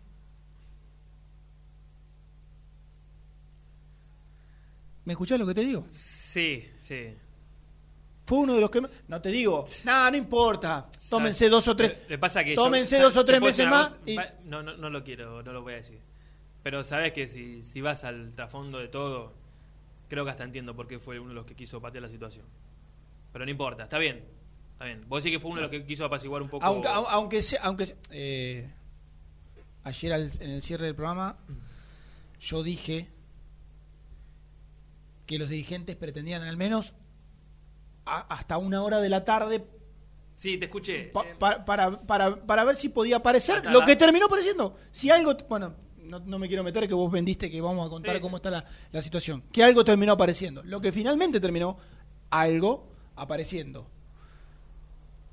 ¿Me 5.05 5.13
escuchás 5.13 5.39
lo 5.39 5.47
que 5.47 5.53
te 5.53 5.61
digo? 5.61 5.83
Sí, 5.87 6.63
sí. 6.83 7.15
Fue 8.25 8.37
uno 8.39 8.53
de 8.55 8.61
los 8.61 8.69
que 8.69 8.81
más... 8.81 8.91
No 9.07 9.19
te 9.21 9.29
digo, 9.29 9.65
nada, 9.83 10.11
no 10.11 10.17
importa. 10.17 10.87
Tómense 11.09 11.49
dos 11.49 11.67
o 11.67 11.75
tres... 11.75 11.97
Le- 12.07 12.17
pasa 12.17 12.43
que 12.43 12.53
tómense 12.55 12.99
dos 12.99 13.17
o 13.17 13.25
tres 13.25 13.41
meses 13.41 13.67
más 13.67 13.97
y- 14.05 14.15
No, 14.45 14.61
no, 14.61 14.77
no 14.77 14.89
lo 14.89 15.03
quiero, 15.03 15.41
no 15.43 15.51
lo 15.51 15.61
voy 15.63 15.73
a 15.73 15.77
decir. 15.77 15.99
Pero 16.63 16.83
sabes 16.83 17.11
que 17.13 17.27
si, 17.27 17.63
si 17.63 17.81
vas 17.81 18.03
al 18.03 18.33
trasfondo 18.35 18.77
de 18.77 18.87
todo, 18.87 19.33
creo 20.07 20.23
que 20.23 20.31
hasta 20.31 20.43
entiendo 20.43 20.75
por 20.75 20.87
qué 20.87 20.99
fue 20.99 21.19
uno 21.19 21.29
de 21.29 21.35
los 21.35 21.45
que 21.45 21.55
quiso 21.55 21.81
patear 21.81 22.03
la 22.03 22.09
situación. 22.09 22.45
Pero 23.33 23.43
no 23.45 23.51
importa, 23.51 23.83
está 23.83 23.97
bien. 23.97 24.23
Está 24.81 24.95
bien. 24.95 25.07
Vos 25.07 25.23
decís 25.23 25.37
que 25.37 25.39
fue 25.39 25.51
uno 25.51 25.57
de 25.59 25.61
los 25.67 25.69
que 25.71 25.85
quiso 25.85 26.03
apaciguar 26.05 26.41
un 26.41 26.49
poco. 26.49 26.65
Aunque, 26.65 26.87
au- 26.87 27.05
aunque 27.07 27.41
sea, 27.43 27.59
aunque 27.61 27.85
sea- 27.85 27.97
eh, 28.09 28.67
ayer 29.83 30.11
al- 30.13 30.31
en 30.39 30.49
el 30.49 30.61
cierre 30.63 30.87
del 30.87 30.95
programa 30.95 31.37
yo 32.39 32.63
dije 32.63 33.07
que 35.27 35.37
los 35.37 35.49
dirigentes 35.49 35.95
pretendían 35.95 36.41
al 36.41 36.57
menos 36.57 36.93
a- 38.05 38.21
hasta 38.33 38.57
una 38.57 38.81
hora 38.81 38.99
de 38.99 39.09
la 39.09 39.23
tarde 39.23 39.63
Sí, 40.35 40.57
te 40.57 40.65
escuché. 40.65 41.03
pa- 41.13 41.25
Eh, 41.27 41.35
pa- 41.37 41.63
para, 41.63 41.91
para, 42.01 42.35
para 42.43 42.63
ver 42.63 42.75
si 42.75 42.89
podía 42.89 43.17
aparecer 43.17 43.63
lo 43.67 43.85
que 43.85 43.95
terminó 43.95 44.25
apareciendo. 44.25 44.75
Si 44.89 45.11
algo, 45.11 45.35
bueno, 45.47 45.75
no, 45.99 46.17
no 46.19 46.39
me 46.39 46.47
quiero 46.47 46.63
meter 46.63 46.87
que 46.87 46.95
vos 46.95 47.11
vendiste 47.11 47.51
que 47.51 47.61
vamos 47.61 47.85
a 47.85 47.89
contar 47.91 48.15
Sí, 48.15 48.21
cómo 48.21 48.37
está 48.37 48.49
la, 48.49 48.65
la 48.91 49.01
situación. 49.03 49.43
Que 49.51 49.63
algo 49.63 49.83
terminó 49.83 50.13
apareciendo. 50.13 50.63
Lo 50.63 50.81
que 50.81 50.91
finalmente 50.91 51.39
terminó, 51.39 51.77
algo 52.31 52.89
apareciendo. 53.15 53.87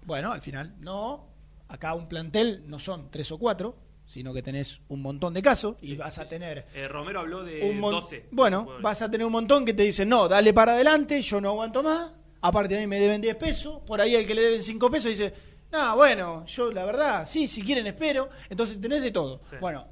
Bueno, 0.08 0.32
al 0.32 0.40
final, 0.40 0.74
no. 0.80 1.28
Acá 1.68 1.92
un 1.94 2.08
plantel 2.08 2.64
no 2.66 2.78
son 2.78 3.10
tres 3.10 3.30
o 3.30 3.36
cuatro, 3.38 3.76
sino 4.06 4.32
que 4.32 4.42
tenés 4.42 4.80
un 4.88 5.02
montón 5.02 5.34
de 5.34 5.42
casos 5.42 5.76
y 5.82 5.96
vas 5.96 6.18
a 6.18 6.26
tener 6.26 6.64
eh, 6.72 6.88
Romero 6.88 7.20
habló 7.20 7.44
de 7.44 7.60
un 7.70 7.78
mon- 7.78 7.90
12. 7.92 8.26
Bueno, 8.30 8.56
12 8.60 8.64
jugadores. 8.64 8.82
vas 8.84 9.02
a 9.02 9.10
tener 9.10 9.26
un 9.26 9.32
montón 9.32 9.66
que 9.66 9.74
te 9.74 9.82
dicen, 9.82 10.08
no, 10.08 10.26
dale 10.26 10.54
para 10.54 10.72
adelante, 10.72 11.20
yo 11.20 11.42
no 11.42 11.50
aguanto 11.50 11.82
más. 11.82 12.10
Aparte 12.40 12.74
a 12.78 12.80
mí 12.80 12.86
me 12.86 12.98
deben 12.98 13.20
10 13.20 13.36
pesos. 13.36 13.82
Por 13.86 14.00
ahí 14.00 14.14
el 14.14 14.26
que 14.26 14.34
le 14.34 14.40
deben 14.42 14.62
5 14.62 14.90
pesos 14.90 15.10
dice, 15.10 15.34
no, 15.70 15.94
bueno, 15.96 16.46
yo 16.46 16.72
la 16.72 16.86
verdad, 16.86 17.26
sí, 17.26 17.46
si 17.46 17.62
quieren 17.62 17.86
espero. 17.86 18.30
Entonces 18.48 18.80
tenés 18.80 19.02
de 19.02 19.10
todo. 19.10 19.42
Sí. 19.50 19.56
Bueno, 19.60 19.86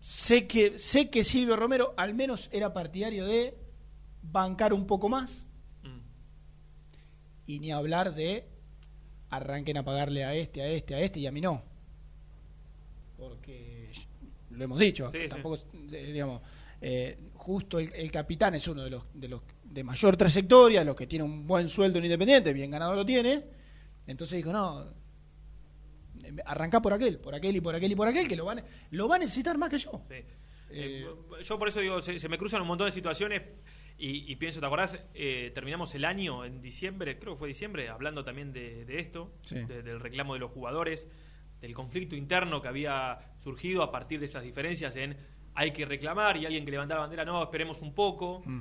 sé 0.00 0.46
que, 0.46 0.78
sé 0.78 1.08
que 1.08 1.24
Silvio 1.24 1.56
Romero 1.56 1.94
al 1.96 2.12
menos 2.12 2.50
era 2.52 2.72
partidario 2.74 3.24
de 3.24 3.56
bancar 4.22 4.74
un 4.74 4.86
poco 4.86 5.08
más. 5.08 5.45
Y 7.46 7.58
ni 7.60 7.70
hablar 7.72 8.14
de 8.14 8.44
arranquen 9.30 9.76
a 9.76 9.84
pagarle 9.84 10.24
a 10.24 10.34
este, 10.34 10.62
a 10.62 10.68
este, 10.68 10.94
a 10.94 11.00
este 11.00 11.20
y 11.20 11.26
a 11.26 11.32
mí 11.32 11.40
no. 11.40 11.62
Porque 13.16 13.90
lo 14.50 14.64
hemos 14.64 14.78
dicho, 14.78 15.10
Sí, 15.10 15.18
sí. 15.22 15.28
tampoco, 15.28 15.56
eh, 15.92 16.10
digamos, 16.12 16.42
eh, 16.80 17.18
justo 17.34 17.78
el, 17.78 17.92
el 17.94 18.10
capitán 18.10 18.54
es 18.54 18.66
uno 18.68 18.82
de 18.84 18.90
los, 18.90 19.04
de 19.14 19.28
los 19.28 19.42
de 19.64 19.82
mayor 19.84 20.16
trayectoria, 20.16 20.84
los 20.84 20.96
que 20.96 21.06
tiene 21.06 21.24
un 21.24 21.46
buen 21.46 21.68
sueldo 21.68 21.98
en 21.98 22.04
Independiente, 22.04 22.52
bien 22.52 22.70
ganado 22.70 22.94
lo 22.94 23.04
tiene. 23.04 23.44
Entonces 24.06 24.36
dijo, 24.36 24.52
no, 24.52 24.86
arrancá 26.44 26.80
por 26.80 26.92
aquel, 26.92 27.18
por 27.18 27.34
aquel 27.34 27.56
y 27.56 27.60
por 27.60 27.74
aquel 27.74 27.92
y 27.92 27.94
por 27.96 28.08
aquel, 28.08 28.28
que 28.28 28.36
lo 28.36 28.44
van, 28.44 28.62
lo 28.90 29.08
va 29.08 29.16
a 29.16 29.18
necesitar 29.18 29.58
más 29.58 29.70
que 29.70 29.78
yo. 29.78 30.00
Sí. 30.08 30.14
Eh, 30.14 30.24
Eh, 30.70 31.06
yo 31.42 31.58
por 31.58 31.68
eso 31.68 31.80
digo, 31.80 32.00
se, 32.02 32.18
se 32.18 32.28
me 32.28 32.36
cruzan 32.38 32.60
un 32.62 32.68
montón 32.68 32.86
de 32.86 32.92
situaciones 32.92 33.42
y, 33.98 34.30
y 34.30 34.36
pienso, 34.36 34.60
¿te 34.60 34.66
acordás? 34.66 34.98
Eh, 35.14 35.50
terminamos 35.54 35.94
el 35.94 36.04
año 36.04 36.44
en 36.44 36.60
diciembre, 36.60 37.18
creo 37.18 37.34
que 37.34 37.38
fue 37.38 37.48
diciembre, 37.48 37.88
hablando 37.88 38.24
también 38.24 38.52
de, 38.52 38.84
de 38.84 38.98
esto, 39.00 39.32
Sí. 39.42 39.56
de- 39.64 39.82
del 39.82 40.00
reclamo 40.00 40.34
de 40.34 40.40
los 40.40 40.50
jugadores, 40.50 41.06
del 41.60 41.72
conflicto 41.74 42.14
interno 42.14 42.60
que 42.60 42.68
había 42.68 43.18
surgido 43.42 43.82
a 43.82 43.90
partir 43.90 44.20
de 44.20 44.26
esas 44.26 44.42
diferencias 44.42 44.94
en 44.96 45.16
hay 45.54 45.70
que 45.72 45.86
reclamar 45.86 46.36
y 46.36 46.44
alguien 46.44 46.64
que 46.66 46.70
levantaba 46.70 46.98
la 47.00 47.06
bandera, 47.06 47.24
no, 47.24 47.42
esperemos 47.42 47.80
un 47.80 47.94
poco. 47.94 48.42
Mm. 48.44 48.60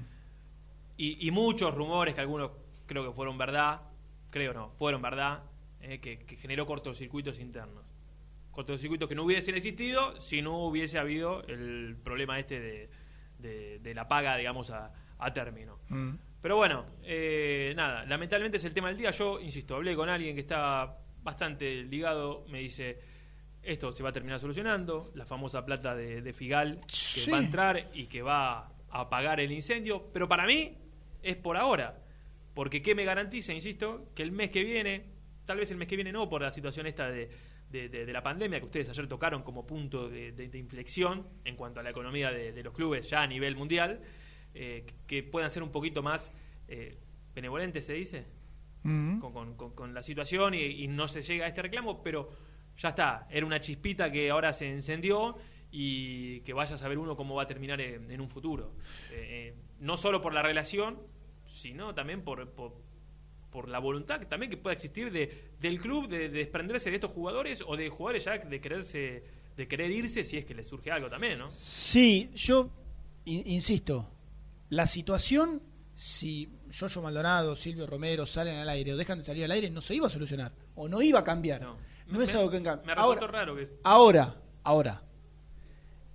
Y, 0.97 1.27
y 1.27 1.31
muchos 1.31 1.73
rumores 1.75 2.13
que 2.15 2.21
algunos 2.21 2.51
creo 2.85 3.05
que 3.05 3.11
fueron 3.11 3.37
verdad, 3.37 3.81
creo 4.29 4.53
no, 4.53 4.69
fueron 4.77 5.01
verdad, 5.01 5.43
eh, 5.81 5.99
que, 5.99 6.19
que 6.19 6.37
generó 6.37 6.65
cortocircuitos 6.65 7.39
internos. 7.39 7.83
Cortocircuitos 8.51 9.09
que 9.09 9.15
no 9.15 9.23
hubiesen 9.23 9.55
existido 9.55 10.19
si 10.21 10.41
no 10.41 10.59
hubiese 10.65 10.97
habido 10.97 11.43
el 11.47 11.97
problema 12.01 12.39
este 12.39 12.61
de, 12.61 12.89
de- 13.39 13.79
de 13.79 13.93
la 13.93 14.07
paga, 14.07 14.37
digamos, 14.37 14.69
a, 14.71 14.93
a 15.19 15.33
término. 15.33 15.79
Mm. 15.89 16.11
Pero 16.41 16.57
bueno, 16.57 16.85
eh, 17.03 17.73
nada, 17.75 18.05
lamentablemente 18.05 18.57
es 18.57 18.65
el 18.65 18.73
tema 18.73 18.89
del 18.89 18.97
día. 18.97 19.11
Yo, 19.11 19.39
insisto, 19.39 19.75
hablé 19.75 19.95
con 19.95 20.09
alguien 20.09 20.35
que 20.35 20.41
está 20.41 20.97
bastante 21.23 21.83
ligado, 21.83 22.45
me 22.49 22.59
dice, 22.59 22.99
esto 23.63 23.91
se 23.91 24.03
va 24.03 24.09
a 24.09 24.13
terminar 24.13 24.39
solucionando, 24.39 25.11
la 25.15 25.25
famosa 25.25 25.65
plata 25.65 25.95
de, 25.95 26.21
de 26.21 26.33
Figal 26.33 26.79
que 26.81 26.93
Sí. 26.95 27.31
va 27.31 27.37
a 27.39 27.41
entrar 27.43 27.89
y 27.95 28.05
que 28.05 28.21
va 28.21 28.59
a 28.59 28.71
apagar 28.91 29.39
el 29.39 29.51
incendio, 29.51 30.11
pero 30.13 30.27
para 30.27 30.45
mí 30.45 30.77
es 31.23 31.35
por 31.35 31.57
ahora, 31.57 31.97
porque 32.53 32.81
¿qué 32.83 32.93
me 32.93 33.03
garantiza, 33.05 33.51
insisto, 33.51 34.11
que 34.13 34.21
el 34.21 34.31
mes 34.31 34.51
que 34.51 34.63
viene, 34.63 35.03
tal 35.45 35.57
vez 35.57 35.71
el 35.71 35.77
mes 35.77 35.87
que 35.87 35.95
viene 35.95 36.11
no, 36.11 36.29
por 36.29 36.43
la 36.43 36.51
situación 36.51 36.85
esta 36.85 37.09
de, 37.09 37.27
de- 37.71 37.89
de- 37.89 38.05
de 38.05 38.13
la 38.13 38.21
pandemia 38.21 38.59
que 38.59 38.65
ustedes 38.65 38.87
ayer 38.89 39.07
tocaron 39.07 39.41
como 39.41 39.65
punto 39.65 40.07
de, 40.09 40.49
inflexión 40.53 41.27
en 41.43 41.55
cuanto 41.55 41.79
a 41.79 41.83
la 41.83 41.89
economía 41.89 42.29
de 42.31 42.61
los 42.63 42.71
clubes 42.71 43.09
ya 43.09 43.23
a 43.23 43.27
nivel 43.27 43.55
mundial, 43.55 43.99
eh, 44.55 44.85
que 45.07 45.21
puedan 45.23 45.51
ser 45.51 45.61
un 45.63 45.69
poquito 45.71 46.01
más 46.01 46.31
eh, 46.67 46.97
benevolentes, 47.35 47.85
se 47.85 47.93
dice, 47.93 48.25
con, 49.19 49.33
con- 49.33 49.55
con- 49.55 49.71
con 49.75 49.93
la 49.93 50.01
situación 50.03 50.53
y, 50.53 50.59
y 50.61 50.87
no 50.87 51.07
se 51.07 51.21
llega 51.21 51.45
a 51.45 51.47
este 51.49 51.61
reclamo, 51.61 52.01
pero 52.03 52.29
ya 52.77 52.89
está, 52.89 53.27
era 53.29 53.45
una 53.45 53.59
chispita 53.59 54.11
que 54.11 54.29
ahora 54.29 54.53
se 54.53 54.69
encendió 54.69 55.37
y 55.71 56.39
que 56.41 56.53
vaya 56.53 56.75
a 56.75 56.77
saber 56.77 56.97
uno 56.97 57.15
cómo 57.17 57.35
va 57.35 57.43
a 57.43 57.47
terminar 57.47 57.81
en, 57.81 58.09
en 58.11 58.21
un 58.21 58.29
futuro. 58.29 58.73
Eh, 59.11 59.53
eh, 59.53 59.55
no 59.79 59.97
solo 59.97 60.21
por 60.21 60.33
la 60.33 60.41
relación, 60.41 60.99
sino 61.47 61.93
también 61.93 62.21
por, 62.21 62.49
por, 62.51 62.73
por 63.51 63.67
la 63.69 63.79
voluntad 63.79 64.19
que 64.19 64.25
también 64.25 64.49
que 64.51 64.57
pueda 64.57 64.73
existir 64.75 65.11
de, 65.11 65.51
del 65.59 65.79
club 65.79 66.07
de, 66.07 66.29
de 66.29 66.39
desprenderse 66.39 66.89
de 66.89 66.95
estos 66.95 67.11
jugadores 67.11 67.63
o 67.65 67.75
de 67.75 67.89
jugadores 67.89 68.23
ya 68.25 68.37
de 68.37 68.61
quererse 68.61 69.23
de 69.57 69.67
querer 69.69 69.89
irse 69.89 70.23
si 70.25 70.37
es 70.37 70.45
que 70.45 70.53
les 70.53 70.67
surge 70.67 70.91
algo 70.91 71.09
también, 71.09 71.39
¿no? 71.39 71.49
Sí, 71.49 72.29
yo 72.35 72.69
in- 73.23 73.43
insisto, 73.47 74.11
la 74.75 74.85
situación, 74.87 75.61
si 75.95 76.49
Yoyo 76.69 77.01
Maldonado, 77.01 77.55
Silvio 77.55 77.87
Romero 77.87 78.25
salen 78.25 78.57
al 78.57 78.67
aire 78.69 78.93
o 78.93 78.97
dejan 78.97 79.19
de 79.19 79.23
salir 79.23 79.45
al 79.45 79.51
aire, 79.51 79.69
no 79.69 79.81
se 79.81 79.95
iba 79.95 80.07
a 80.07 80.09
solucionar 80.09 80.51
o 80.75 80.87
no 80.89 81.01
iba 81.01 81.19
a 81.19 81.23
cambiar. 81.23 81.61
No, 81.61 81.77
No. 82.07 82.21
es 82.21 82.35
algo 82.35 82.51
que. 82.51 82.59
Me 82.59 82.69
Ahora, 82.95 83.25
raro 83.27 83.55
que 83.55 83.63
es- 83.63 83.73
ahora, 83.83 84.35
ahora, 84.63 85.01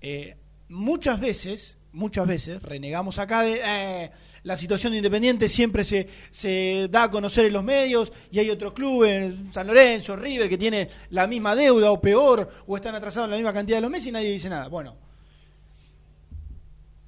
eh, 0.01 0.37
muchas 0.69 1.19
veces, 1.21 1.79
muchas 1.93 2.27
veces 2.27 2.63
renegamos 2.63 3.19
acá 3.19 3.43
de 3.43 3.61
eh, 3.65 4.11
la 4.45 4.57
situación 4.57 4.93
de 4.93 4.99
Independiente 4.99 5.49
siempre 5.49 5.85
se, 5.85 6.09
se 6.31 6.87
da 6.91 7.05
a 7.05 7.11
conocer 7.11 7.47
en 7.47 7.53
los 7.53 7.65
medios 7.65 8.13
y 8.31 8.39
hay 8.39 8.51
otros 8.51 8.73
clubes, 8.73 9.35
San 9.53 9.67
Lorenzo, 9.67 10.15
River, 10.17 10.49
que 10.49 10.59
tiene 10.59 10.89
la 11.11 11.27
misma 11.27 11.57
deuda 11.57 11.91
o 11.91 12.01
peor 12.01 12.49
o 12.67 12.77
están 12.77 12.95
atrasados 12.95 13.27
en 13.27 13.31
la 13.33 13.37
misma 13.39 13.53
cantidad 13.53 13.79
de 13.79 13.83
los 13.83 13.91
meses 13.91 14.07
y 14.09 14.13
nadie 14.13 14.31
dice 14.31 14.49
nada. 14.49 14.69
Bueno, 14.69 14.97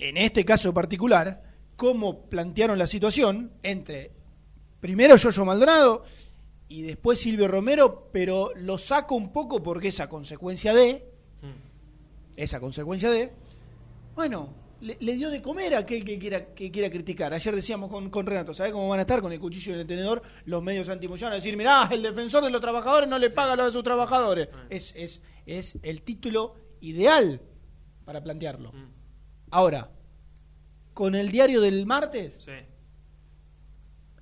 en 0.09 0.16
este 0.16 0.44
caso 0.44 0.75
particular, 0.75 1.42
cómo 1.76 2.26
plantearon 2.26 2.78
la 2.78 2.87
situación 2.87 3.52
entre 3.62 4.11
primero 4.80 5.16
Yoyo 5.16 5.44
Maldonado 5.44 6.04
y 6.66 6.82
después 6.82 7.21
Silvio 7.21 7.47
Romero, 7.47 8.09
pero 8.12 8.50
lo 8.56 8.78
saco 8.78 9.14
un 9.14 9.32
poco 9.32 9.62
porque 9.62 9.88
esa 9.88 10.09
consecuencia 10.09 10.75
de, 10.75 11.06
esa 12.37 12.59
consecuencia 12.59 13.11
de, 13.11 13.32
bueno, 14.16 14.52
le, 14.80 14.97
le 14.99 15.14
dio 15.14 15.30
de 15.30 15.40
comer 15.40 15.76
a 15.76 15.80
aquel 15.80 16.04
que 16.04 16.18
quiera, 16.18 16.47
que 16.47 16.73
quiera 16.73 16.90
criticar. 16.90 17.32
Ayer 17.32 17.54
decíamos 17.54 17.88
con, 17.88 18.11
con 18.11 18.26
Renato, 18.26 18.54
¿sabés 18.54 18.73
cómo 18.73 18.88
van 18.88 18.99
a 18.99 19.02
estar 19.02 19.21
con 19.21 19.32
el 19.32 19.38
cuchillo 19.38 19.76
y 19.76 19.80
el 19.80 19.87
tenedor 19.87 20.23
los 20.47 20.62
medios 20.62 20.88
antimoyanos? 20.88 21.37
Decir, 21.37 21.56
mirá, 21.56 21.88
el 21.92 22.02
defensor 22.02 22.42
de 22.42 22.50
los 22.50 22.61
trabajadores 22.61 23.09
no 23.09 23.18
le 23.18 23.30
paga 23.30 23.52
a 23.52 23.56
los 23.56 23.66
de 23.66 23.73
sus 23.73 23.85
trabajadores. 23.85 24.48
Es, 24.68 24.92
es, 24.96 25.22
es 25.46 25.79
el 25.83 26.03
título 26.03 26.57
ideal 26.81 27.40
para 28.05 28.20
plantearlo. 28.22 28.72
Ahora, 29.50 29.90
con 30.94 31.14
el 31.14 31.31
diario 31.31 31.61
del 31.61 31.87
martes, 31.87 32.37
Sí. 32.44 32.52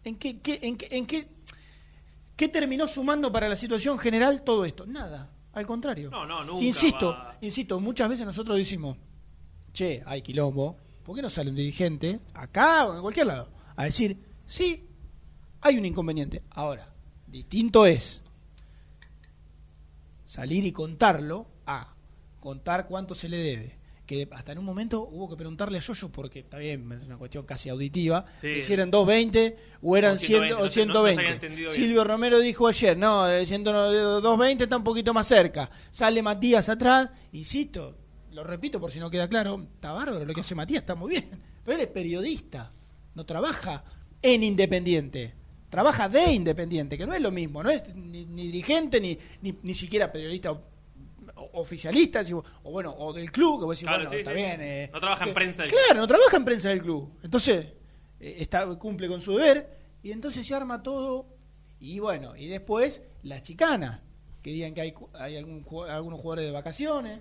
¿en 0.04 0.16
qué, 0.16 0.40
qué- 0.40 0.61
en 0.62 0.76
qué, 0.76 0.88
en 0.96 1.06
qué, 1.06 1.28
qué 2.37 2.48
terminó 2.48 2.87
sumando 2.88 3.30
para 3.33 3.48
la 3.48 3.56
situación 3.56 3.98
general 3.98 4.42
todo 4.42 4.64
esto? 4.64 4.87
Nada, 4.87 5.30
al 5.52 5.66
contrario. 5.66 6.11
No, 6.11 6.24
no, 6.26 6.44
nunca 6.44 6.62
Insisto, 6.64 7.11
va- 7.11 7.37
insisto, 7.40 7.80
muchas 7.80 8.09
veces 8.09 8.24
nosotros 8.26 8.56
decimos, 8.56 8.96
che, 9.72 10.02
hay 10.06 10.22
quilombo, 10.22 10.76
¿por 11.04 11.16
qué 11.16 11.22
no 11.22 11.30
sale 11.30 11.50
un 11.50 11.56
dirigente, 11.56 12.20
acá 12.35 12.87
o 12.87 12.94
en 12.96 13.02
cualquier 13.02 13.26
lado, 13.26 13.48
a 13.76 13.85
decir, 13.85 14.16
sí, 14.46 14.87
hay 15.61 15.76
un 15.76 15.85
inconveniente? 15.85 16.42
Ahora, 16.50 16.88
distinto 17.26 17.85
es 17.87 18.22
salir 20.24 20.64
y 20.64 20.72
contarlo 20.72 21.46
a 21.66 21.94
contar 22.38 22.87
cuánto 22.87 23.14
se 23.14 23.28
le 23.28 23.37
debe. 23.38 23.79
Que 24.11 24.27
hasta 24.33 24.51
en 24.51 24.59
un 24.59 24.64
momento 24.64 25.03
hubo 25.09 25.31
que 25.31 25.37
preguntarle 25.37 25.79
a 25.79 25.81
Yoyo, 25.81 26.09
porque 26.11 26.40
está 26.40 26.59
bien, 26.59 26.90
es 26.90 27.07
una 27.07 27.16
cuestión 27.16 27.46
casi 27.46 27.68
auditiva, 27.68 28.25
Sí. 28.40 28.61
si 28.61 28.73
eran 28.73 28.90
220 28.90 29.57
o 29.83 29.96
eran 29.96 30.14
O 30.14 30.16
100 30.16 30.27
120, 30.27 30.55
o 30.55 30.59
no 30.64 30.68
se- 30.68 30.81
no- 30.81 30.87
no 30.87 30.92
se 30.94 30.99
había 31.11 31.14
120. 31.14 31.33
entendido 31.46 31.70
bien. 31.70 31.81
Silvio 31.81 32.03
Romero 32.03 32.40
dijo 32.40 32.66
ayer, 32.66 32.99
no, 32.99 33.27
de 33.27 33.46
100 33.46 33.62
no, 33.62 33.88
de 33.88 34.01
220 34.01 34.64
está 34.64 34.77
un 34.79 34.83
poquito 34.83 35.14
más 35.14 35.29
cerca. 35.29 35.70
Sale 35.92 36.23
Matías 36.25 36.68
atrás, 36.68 37.11
insisto, 37.31 37.96
lo 38.33 38.42
repito 38.42 38.81
por 38.81 38.90
si 38.90 38.99
no 38.99 39.09
queda 39.12 39.29
claro, 39.29 39.62
está 39.77 39.92
bárbaro 39.92 40.25
lo 40.25 40.35
que 40.35 40.40
hace 40.40 40.57
Matías, 40.57 40.81
está 40.81 40.96
muy 40.96 41.11
bien. 41.11 41.31
Pero 41.64 41.77
él 41.77 41.83
es 41.85 41.87
periodista, 41.92 42.73
no 43.14 43.25
trabaja 43.25 43.85
en 44.23 44.42
Independiente, 44.42 45.35
trabaja 45.68 46.09
de 46.09 46.33
Independiente, 46.33 46.99
que 46.99 47.07
no 47.07 47.14
es 47.14 47.20
lo 47.20 47.31
mismo, 47.31 47.62
no 47.62 47.70
es 47.70 47.94
ni, 47.94 48.25
ni 48.25 48.46
dirigente 48.46 49.01
ni, 49.01 49.16
ni, 49.40 49.55
ni 49.62 49.73
siquiera 49.75 50.11
periodista 50.11 50.61
o- 51.52 51.62
o- 51.62 52.44
o 52.62 52.70
bueno, 52.70 52.94
o 52.96 53.12
del 53.12 53.30
club, 53.32 53.60
que 53.60 53.64
vos 53.66 53.76
decís, 53.76 53.86
Claro, 53.88 53.98
bueno, 54.04 54.10
sí, 54.10 54.16
está 54.18 54.30
sí, 54.30 54.36
bien. 54.36 54.56
sí. 54.60 54.62
eh, 54.66 54.90
No 54.92 55.00
trabaja 55.00 55.24
en 55.24 55.30
que- 55.30 55.34
prensa 55.34 55.62
del 55.62 55.70
Claro, 55.70 56.00
no 56.00 56.06
trabaja 56.06 56.36
en 56.36 56.44
prensa 56.44 56.68
del 56.70 56.82
club. 56.82 57.18
Entonces, 57.22 57.66
eh, 58.20 58.36
está, 58.38 58.66
cumple 58.76 59.08
con 59.08 59.20
su 59.20 59.36
deber 59.36 59.78
y 60.02 60.10
entonces 60.12 60.46
se 60.46 60.54
arma 60.54 60.82
todo 60.82 61.26
y 61.78 61.98
bueno, 61.98 62.36
y 62.36 62.46
después 62.48 63.02
las 63.22 63.42
chicanas, 63.42 64.00
que 64.42 64.50
digan 64.50 64.72
que 64.74 64.80
hay, 64.80 64.94
hay 65.14 65.36
algún 65.36 65.64
algunos 65.88 66.20
jugadores 66.20 66.46
de 66.46 66.50
vacaciones. 66.52 67.20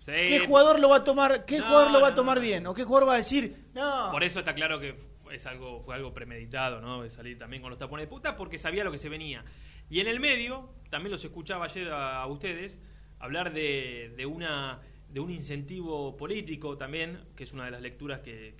Sí. 0.00 0.10
¿Qué 0.12 0.40
jugador 0.46 0.80
lo 0.80 0.88
va 0.88 0.96
a 0.96 1.04
tomar, 1.04 1.44
qué 1.44 1.58
No, 1.60 1.66
jugador 1.66 1.92
lo 1.92 2.00
va 2.00 2.08
a 2.08 2.14
tomar 2.14 2.38
no. 2.38 2.42
bien? 2.42 2.66
¿O 2.66 2.74
qué 2.74 2.82
jugador 2.84 3.08
va 3.08 3.14
a 3.14 3.18
decir, 3.18 3.66
no? 3.72 4.08
Por 4.10 4.24
eso 4.24 4.40
está 4.40 4.52
claro 4.52 4.80
que 4.80 4.98
es 5.30 5.46
algo, 5.46 5.80
fue 5.84 5.94
algo 5.94 6.12
premeditado, 6.12 6.80
¿no? 6.80 7.02
De 7.02 7.10
salir 7.10 7.38
también 7.38 7.62
con 7.62 7.70
los 7.70 7.78
tapones 7.78 8.04
de 8.06 8.08
puta 8.08 8.36
porque 8.36 8.58
sabía 8.58 8.82
lo 8.82 8.90
que 8.90 8.98
se 8.98 9.08
venía. 9.08 9.44
Y 9.92 10.00
en 10.00 10.06
el 10.06 10.20
medio, 10.20 10.70
también 10.88 11.12
los 11.12 11.22
escuchaba 11.22 11.66
ayer 11.66 11.90
a, 11.92 12.26
ustedes 12.26 12.80
hablar 13.18 13.52
de, 13.52 14.14
de 14.16 14.24
una 14.24 14.80
de 15.10 15.20
un 15.20 15.30
incentivo 15.30 16.16
político 16.16 16.78
también, 16.78 17.20
que 17.36 17.44
es 17.44 17.52
una 17.52 17.66
de 17.66 17.72
las 17.72 17.82
lecturas 17.82 18.20
que, 18.20 18.54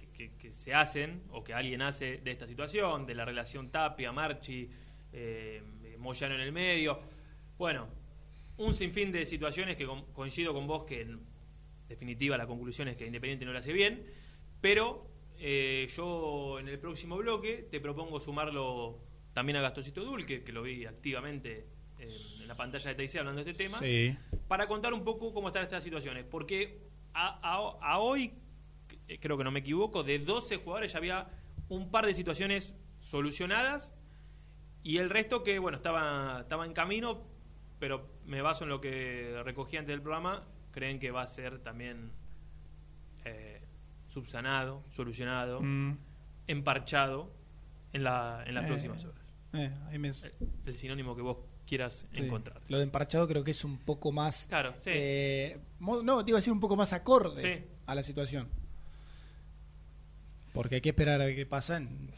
se 0.50 0.74
hacen 0.74 1.22
o 1.30 1.42
que 1.42 1.54
alguien 1.54 1.80
hace 1.80 2.18
de 2.18 2.32
esta 2.32 2.46
situación, 2.46 3.06
de 3.06 3.14
la 3.14 3.24
relación 3.24 3.70
Tapia, 3.70 4.12
Marchi, 4.12 4.68
eh, 5.10 5.62
Moyano 5.98 6.34
en 6.34 6.42
el 6.42 6.52
medio. 6.52 7.00
Bueno, 7.56 7.88
un 8.58 8.74
sinfín 8.74 9.10
de 9.10 9.24
situaciones 9.24 9.78
que 9.78 9.88
coincido 10.12 10.52
con 10.52 10.66
vos 10.66 10.84
que 10.84 11.00
en 11.00 11.18
definitiva 11.88 12.36
la 12.36 12.46
conclusión 12.46 12.88
es 12.88 12.96
que 12.98 13.06
Independiente 13.06 13.46
no 13.46 13.52
lo 13.52 13.58
hace 13.58 13.72
bien, 13.72 14.04
pero 14.60 15.06
eh, 15.38 15.88
yo 15.96 16.60
en 16.60 16.68
el 16.68 16.78
próximo 16.78 17.16
bloque 17.16 17.66
te 17.70 17.80
propongo 17.80 18.20
sumarlo 18.20 19.11
también 19.32 19.56
a 19.56 19.60
Gastosito 19.62 20.04
Dul, 20.04 20.26
que, 20.26 20.42
que 20.44 20.52
lo 20.52 20.62
vi 20.62 20.84
activamente 20.86 21.66
eh, 21.98 22.08
en 22.40 22.48
la 22.48 22.54
pantalla 22.56 22.92
de 22.92 22.96
TIC 23.06 23.16
hablando 23.16 23.42
de 23.44 23.50
este 23.50 23.64
tema, 23.64 23.78
Sí. 23.78 24.16
para 24.48 24.66
contar 24.66 24.92
un 24.94 25.04
poco 25.04 25.32
cómo 25.32 25.48
están 25.48 25.62
estas 25.64 25.82
situaciones, 25.84 26.24
porque 26.24 26.80
a, 27.14 27.38
a- 27.42 27.92
a 27.94 27.98
hoy, 27.98 28.32
eh, 29.08 29.18
creo 29.20 29.36
que 29.38 29.44
no 29.44 29.50
me 29.50 29.60
equivoco, 29.60 30.02
de 30.02 30.18
12 30.18 30.56
jugadores 30.58 30.92
ya 30.92 30.98
había 30.98 31.26
un 31.68 31.90
par 31.90 32.06
de 32.06 32.14
situaciones 32.14 32.74
solucionadas 33.00 33.92
y 34.82 34.98
el 34.98 35.10
resto 35.10 35.42
que, 35.44 35.58
bueno, 35.58 35.76
estaba, 35.76 36.40
estaba 36.42 36.66
en 36.66 36.72
camino, 36.72 37.22
pero 37.78 38.08
me 38.26 38.42
baso 38.42 38.64
en 38.64 38.70
lo 38.70 38.80
que 38.80 39.40
recogí 39.44 39.76
antes 39.76 39.92
del 39.94 40.02
programa, 40.02 40.44
creen 40.72 40.98
que 40.98 41.10
va 41.10 41.22
a 41.22 41.26
ser 41.28 41.58
también 41.60 42.10
eh, 43.24 43.60
subsanado, 44.08 44.82
solucionado, 44.90 45.60
Mm. 45.62 45.96
emparchado 46.48 47.32
en, 47.92 48.04
la, 48.04 48.42
en 48.46 48.54
las 48.54 48.64
Eh, 48.64 48.68
próximas 48.68 49.04
horas. 49.04 49.21
Eh, 49.54 49.70
ahí 49.90 49.98
me- 49.98 50.12
El 50.66 50.76
sinónimo 50.76 51.14
que 51.14 51.22
vos 51.22 51.38
quieras 51.66 52.06
sí. 52.12 52.24
encontrar. 52.24 52.60
Lo 52.68 52.78
de 52.78 52.84
emparchado 52.84 53.28
creo 53.28 53.44
que 53.44 53.50
es 53.50 53.64
un 53.64 53.78
poco 53.78 54.10
más... 54.12 54.46
Claro, 54.48 54.72
sí. 54.82 54.90
eh, 54.92 55.58
mo- 55.78 56.02
no, 56.02 56.24
te 56.24 56.30
iba 56.30 56.38
a 56.38 56.40
decir 56.40 56.52
un 56.52 56.60
poco 56.60 56.74
más 56.76 56.92
acorde 56.92 57.40
Sí. 57.42 57.64
a 57.86 57.94
la 57.94 58.02
situación. 58.02 58.48
Porque 60.52 60.76
hay 60.76 60.80
que 60.80 60.90
esperar 60.90 61.20
a 61.20 61.26
ver 61.26 61.34
qué 61.36 61.46
pasa 61.46 61.76
en 61.78 62.10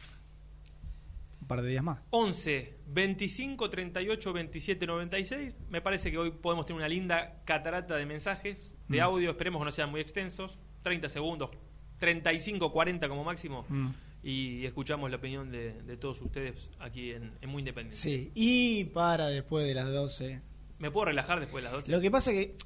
un 1.40 1.46
par 1.46 1.62
de 1.62 1.68
días 1.70 1.84
más. 1.84 2.00
11 2.10 2.74
25 2.88 3.70
38 3.70 4.32
27 4.32 4.86
96. 4.86 5.54
Me 5.68 5.80
parece 5.80 6.10
que 6.10 6.18
hoy 6.18 6.30
podemos 6.30 6.66
tener 6.66 6.78
una 6.78 6.88
linda 6.88 7.42
catarata 7.44 7.96
de 7.96 8.06
mensajes, 8.06 8.72
de 8.88 8.98
Mm. 8.98 9.02
audio. 9.02 9.30
Esperemos 9.30 9.60
que 9.60 9.64
no 9.66 9.72
sean 9.72 9.90
muy 9.90 10.00
extensos. 10.00 10.58
30 10.82 11.08
segundos, 11.08 11.50
35, 11.98 12.70
40 12.72 13.08
como 13.08 13.24
máximo. 13.24 13.64
Mm. 13.68 13.90
Y 14.24 14.64
escuchamos 14.64 15.10
la 15.10 15.18
opinión 15.18 15.50
de, 15.52 15.82
de 15.82 15.96
todos 15.96 16.20
ustedes 16.22 16.70
aquí 16.80 17.12
en, 17.12 17.32
en 17.40 17.48
Muy 17.50 17.60
Independiente. 17.60 17.96
Sí, 17.96 18.32
y 18.34 18.84
para 18.84 19.28
después 19.28 19.66
de 19.66 19.74
las 19.74 19.86
12. 19.92 20.40
¿Me 20.78 20.90
puedo 20.90 21.04
relajar 21.06 21.38
después 21.40 21.62
de 21.62 21.70
las 21.70 21.72
12? 21.74 21.92
Lo 21.92 22.00
que 22.00 22.10
pasa 22.10 22.32
que, 22.32 22.56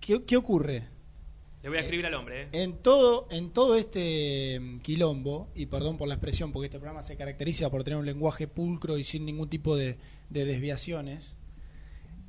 ¿qué, 0.00 0.24
qué 0.24 0.36
ocurre? 0.36 0.88
Le 1.62 1.68
voy 1.68 1.78
a 1.78 1.82
escribir 1.82 2.06
al 2.06 2.14
hombre, 2.14 2.42
¿eh? 2.44 2.48
En 2.52 2.78
todo, 2.78 3.28
en 3.30 3.50
todo 3.50 3.76
este 3.76 4.58
mm, 4.58 4.78
quilombo, 4.80 5.48
y 5.54 5.66
perdón 5.66 5.96
por 5.96 6.08
la 6.08 6.14
expresión, 6.14 6.50
porque 6.50 6.66
este 6.66 6.78
programa 6.80 7.04
se 7.04 7.16
caracteriza 7.16 7.70
por 7.70 7.84
tener 7.84 7.98
un 8.00 8.06
lenguaje 8.06 8.48
pulcro 8.48 8.98
y 8.98 9.04
sin 9.04 9.24
ningún 9.24 9.48
tipo 9.48 9.76
de, 9.76 9.96
de 10.28 10.44
desviaciones, 10.44 11.36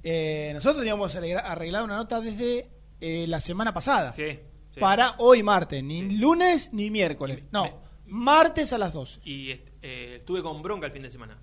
eh, 0.04 0.52
nosotros 0.54 0.80
teníamos 0.80 1.16
arreglado 1.16 1.86
una 1.86 1.96
nota 1.96 2.22
desde 2.22 2.68
eh, 3.02 3.26
la 3.28 3.40
semana 3.40 3.74
pasada 3.74 4.12
Sí, 4.14 4.24
sí. 4.72 4.80
para 4.80 5.16
hoy 5.18 5.42
martes, 5.42 5.84
ni 5.84 6.02
Sí. 6.02 6.18
lunes 6.18 6.72
ni 6.74 6.92
miércoles. 6.92 7.44
No, 7.52 7.64
me- 7.64 7.74
martes 8.14 8.72
a 8.74 8.78
las 8.78 8.94
12. 8.94 9.20
Y 9.26 9.50
est- 9.52 9.70
eh, 9.82 10.18
estuve 10.20 10.44
con 10.44 10.62
bronca 10.62 10.86
el 10.86 10.92
fin 10.94 11.02
de 11.02 11.10
semana, 11.10 11.38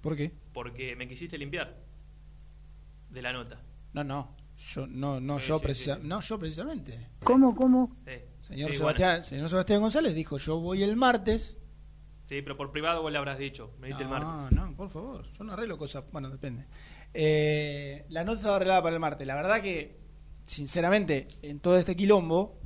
¿Por 0.00 0.16
qué? 0.16 0.32
porque 0.52 0.96
me 0.96 1.06
quisiste 1.06 1.36
limpiar 1.36 1.76
de 3.10 3.22
la 3.22 3.32
nota. 3.32 3.60
No, 3.92 4.02
no, 4.04 4.34
yo 4.56 4.86
no, 4.86 5.20
no, 5.20 5.38
Sí, 5.38 5.48
yo, 5.48 5.58
sí, 5.58 5.64
precisa- 5.64 5.96
sí, 5.96 6.02
sí. 6.02 6.08
no, 6.08 6.20
yo 6.20 6.38
precisamente. 6.38 7.08
¿Cómo, 7.22 7.54
cómo? 7.54 7.96
Sí, 8.06 8.12
Señor, 8.40 8.70
sí, 8.72 8.78
Sebastián, 8.78 9.10
bueno. 9.10 9.22
señor 9.22 9.48
Sebastián 9.50 9.80
González 9.82 10.14
dijo, 10.14 10.38
yo 10.38 10.58
voy 10.60 10.82
el 10.82 10.96
martes. 10.96 11.56
Sí, 12.26 12.40
pero 12.40 12.56
por 12.56 12.72
privado 12.72 13.02
vos 13.02 13.12
le 13.12 13.18
habrás 13.18 13.38
dicho. 13.38 13.74
Me 13.78 13.88
diste 13.88 14.04
el 14.04 14.08
No, 14.10 14.18
martes. 14.18 14.56
no, 14.58 14.74
por 14.74 14.88
favor, 14.90 15.26
yo 15.38 15.44
no 15.44 15.52
arreglo 15.52 15.76
cosas, 15.76 16.04
bueno, 16.10 16.30
depende. 16.30 16.64
Eh, 17.12 18.06
la 18.08 18.24
nota 18.24 18.38
estaba 18.38 18.56
arreglada 18.56 18.82
para 18.82 18.94
el 18.96 19.00
martes. 19.00 19.26
La 19.26 19.36
verdad 19.36 19.60
que, 19.62 19.98
sinceramente, 20.46 21.28
en 21.42 21.60
todo 21.60 21.76
este 21.76 21.94
quilombo, 21.94 22.58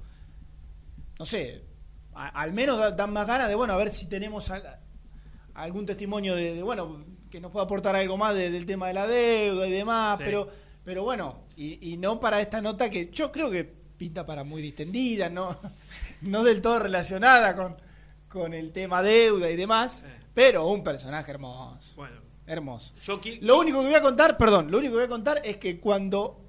no 1.19 1.27
sé, 1.27 1.65
a- 2.19 2.29
al 2.41 2.53
menos 2.53 2.79
da- 2.79 2.91
dan 2.91 3.13
más 3.13 3.27
ganas 3.27 3.49
de, 3.49 3.55
bueno, 3.55 3.73
a 3.73 3.77
ver 3.77 3.91
si 3.91 4.07
tenemos 4.07 4.51
a- 4.51 4.79
algún 5.55 5.87
testimonio 5.87 6.35
de, 6.35 6.55
de, 6.55 6.63
bueno, 6.63 7.05
que 7.31 7.41
nos 7.41 7.51
pueda 7.53 7.65
aportar 7.65 7.95
algo 7.97 8.17
más 8.17 8.35
de- 8.35 8.51
del 8.51 8.67
tema 8.67 8.89
de 8.89 8.95
la 8.95 9.07
deuda 9.07 9.67
y 9.67 9.71
demás, 9.71 10.19
Sí. 10.19 10.25
pero, 10.27 10.49
pero 10.85 11.03
bueno, 11.05 11.41
y, 11.57 11.93
y 11.93 11.97
no 11.97 12.19
para 12.21 12.41
esta 12.41 12.61
nota 12.61 12.89
que 12.91 13.11
yo 13.11 13.31
creo 13.33 13.51
que 13.51 13.65
pinta 13.65 14.25
para 14.25 14.45
muy 14.45 14.63
distendida, 14.63 15.29
no, 15.29 15.57
no 16.23 16.45
del 16.45 16.63
todo 16.63 16.79
relacionada 16.79 17.55
con, 17.57 17.77
con 18.29 18.55
el 18.55 18.73
tema 18.73 19.03
deuda 19.03 19.51
y 19.51 19.57
demás, 19.57 20.05
pero 20.35 20.67
un 20.69 20.83
personaje 20.85 21.31
hermoso. 21.31 21.95
Bueno, 21.97 22.17
Hermoso. 22.47 22.95
yo 23.03 23.21
Lo 23.43 23.59
único 23.59 23.81
que 23.81 23.87
voy 23.89 23.95
a 23.95 24.01
contar, 24.01 24.39
perdón, 24.39 24.71
lo 24.71 24.79
único 24.79 24.93
que 24.93 24.97
voy 24.99 25.05
a 25.05 25.09
contar 25.09 25.43
es 25.45 25.59
que 25.59 25.79
cuando 25.79 26.41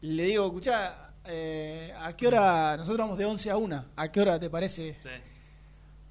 le 0.00 0.22
digo, 0.22 0.46
escuchá, 0.46 1.05
eh, 1.26 1.92
¿a 1.98 2.16
qué 2.16 2.26
hora? 2.28 2.76
Nosotros 2.76 2.98
vamos 2.98 3.18
de 3.18 3.24
11 3.24 3.50
a 3.50 3.56
1. 3.56 3.84
¿A 3.96 4.12
qué 4.12 4.20
hora 4.20 4.38
te 4.38 4.48
parece? 4.50 4.96
Sí. 5.02 5.08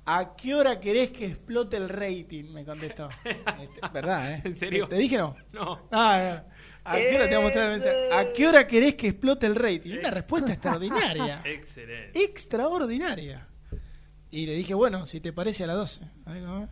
¿A 0.07 0.35
qué 0.35 0.53
hora 0.53 0.79
querés 0.79 1.09
que 1.11 1.25
explote 1.27 1.77
el 1.77 1.89
rating? 1.89 2.51
Me 2.53 2.63
contestó. 2.63 3.09
Este, 3.25 3.81
¿Verdad, 3.93 4.33
eh? 4.33 4.41
¿En 4.45 4.55
serio? 4.55 4.87
¿Te 4.87 4.95
dije 4.97 5.17
no? 5.17 5.35
No. 5.51 5.87
Ah. 5.91 6.43
¿A 6.83 6.95
qué 6.97 7.15
hora 7.15 7.23
te 7.27 7.35
voy 7.35 7.37
a 7.37 7.39
mostrar 7.45 7.65
el 7.65 7.71
mensaje? 7.71 8.13
¿A 8.13 8.33
qué 8.33 8.47
hora 8.47 8.67
querés 8.67 8.93
que 8.95 9.07
explote 9.07 9.47
el 9.47 9.55
rating? 9.55 9.97
Una 9.97 10.11
respuesta 10.11 10.51
extraordinaria. 10.53 11.41
Excelente. 11.45 12.21
extraordinaria. 12.23 13.47
Y 14.29 14.45
le 14.45 14.53
dije, 14.53 14.73
bueno, 14.75 15.07
si 15.07 15.19
te 15.21 15.33
parece 15.33 15.63
a 15.63 15.67
las 15.67 15.77
12. 15.77 16.03
A 16.25 16.31
ver, 16.33 16.45
a 16.45 16.59
ver. 16.59 16.69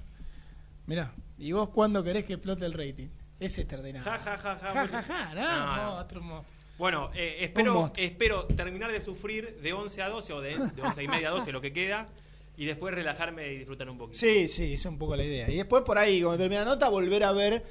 Mirá, 0.85 1.13
¿y 1.39 1.51
vos 1.53 1.69
cuándo 1.69 2.03
querés 2.03 2.25
que 2.25 2.33
explote 2.33 2.65
el 2.65 2.73
rating? 2.73 3.07
Es 3.39 3.57
extraordinario. 3.57 4.03
Ja, 4.09 4.19
ja, 4.19 4.37
ja, 4.37 4.55
ja. 4.57 4.71
Ja, 4.71 4.87
ja, 4.87 5.01
ja, 5.03 5.33
no, 5.33 5.41
No, 5.41 5.75
no. 5.77 5.95
otro 5.95 6.21
mo- 6.21 6.45
Bueno, 6.83 7.11
eh, 7.15 7.37
espero, 7.39 7.93
espero 7.95 8.45
terminar 8.45 8.91
de 8.91 9.01
sufrir 9.01 9.55
de 9.61 9.71
11 9.71 10.01
a 10.01 10.09
12 10.09 10.33
o 10.33 10.41
de, 10.41 10.49
de 10.49 10.81
11 10.81 11.01
y 11.01 11.07
media 11.07 11.29
a 11.29 11.31
12, 11.31 11.53
lo 11.53 11.61
que 11.61 11.71
queda, 11.71 12.09
y 12.57 12.65
después 12.65 12.93
relajarme 12.93 13.53
y 13.53 13.59
disfrutar 13.59 13.89
un 13.89 13.97
poquito. 13.97 14.19
Sí, 14.19 14.49
sí, 14.49 14.73
es 14.73 14.85
un 14.85 14.97
poco 14.97 15.15
la 15.15 15.23
idea. 15.23 15.49
Y 15.49 15.55
después 15.55 15.83
por 15.83 15.97
ahí, 15.97 16.21
cuando 16.21 16.39
termine 16.39 16.59
la 16.59 16.71
nota, 16.71 16.89
volver 16.89 17.23
a 17.23 17.31
ver, 17.31 17.63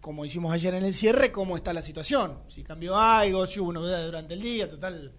como 0.00 0.24
hicimos 0.24 0.52
ayer 0.52 0.74
en 0.74 0.84
el 0.84 0.94
cierre, 0.94 1.32
cómo 1.32 1.56
está 1.56 1.72
la 1.72 1.82
situación. 1.82 2.38
Si 2.46 2.62
cambió 2.62 2.96
algo, 2.96 3.48
si 3.48 3.58
hubo 3.58 3.72
novedades 3.72 4.06
durante 4.06 4.34
el 4.34 4.40
día, 4.40 4.70
total, 4.70 5.12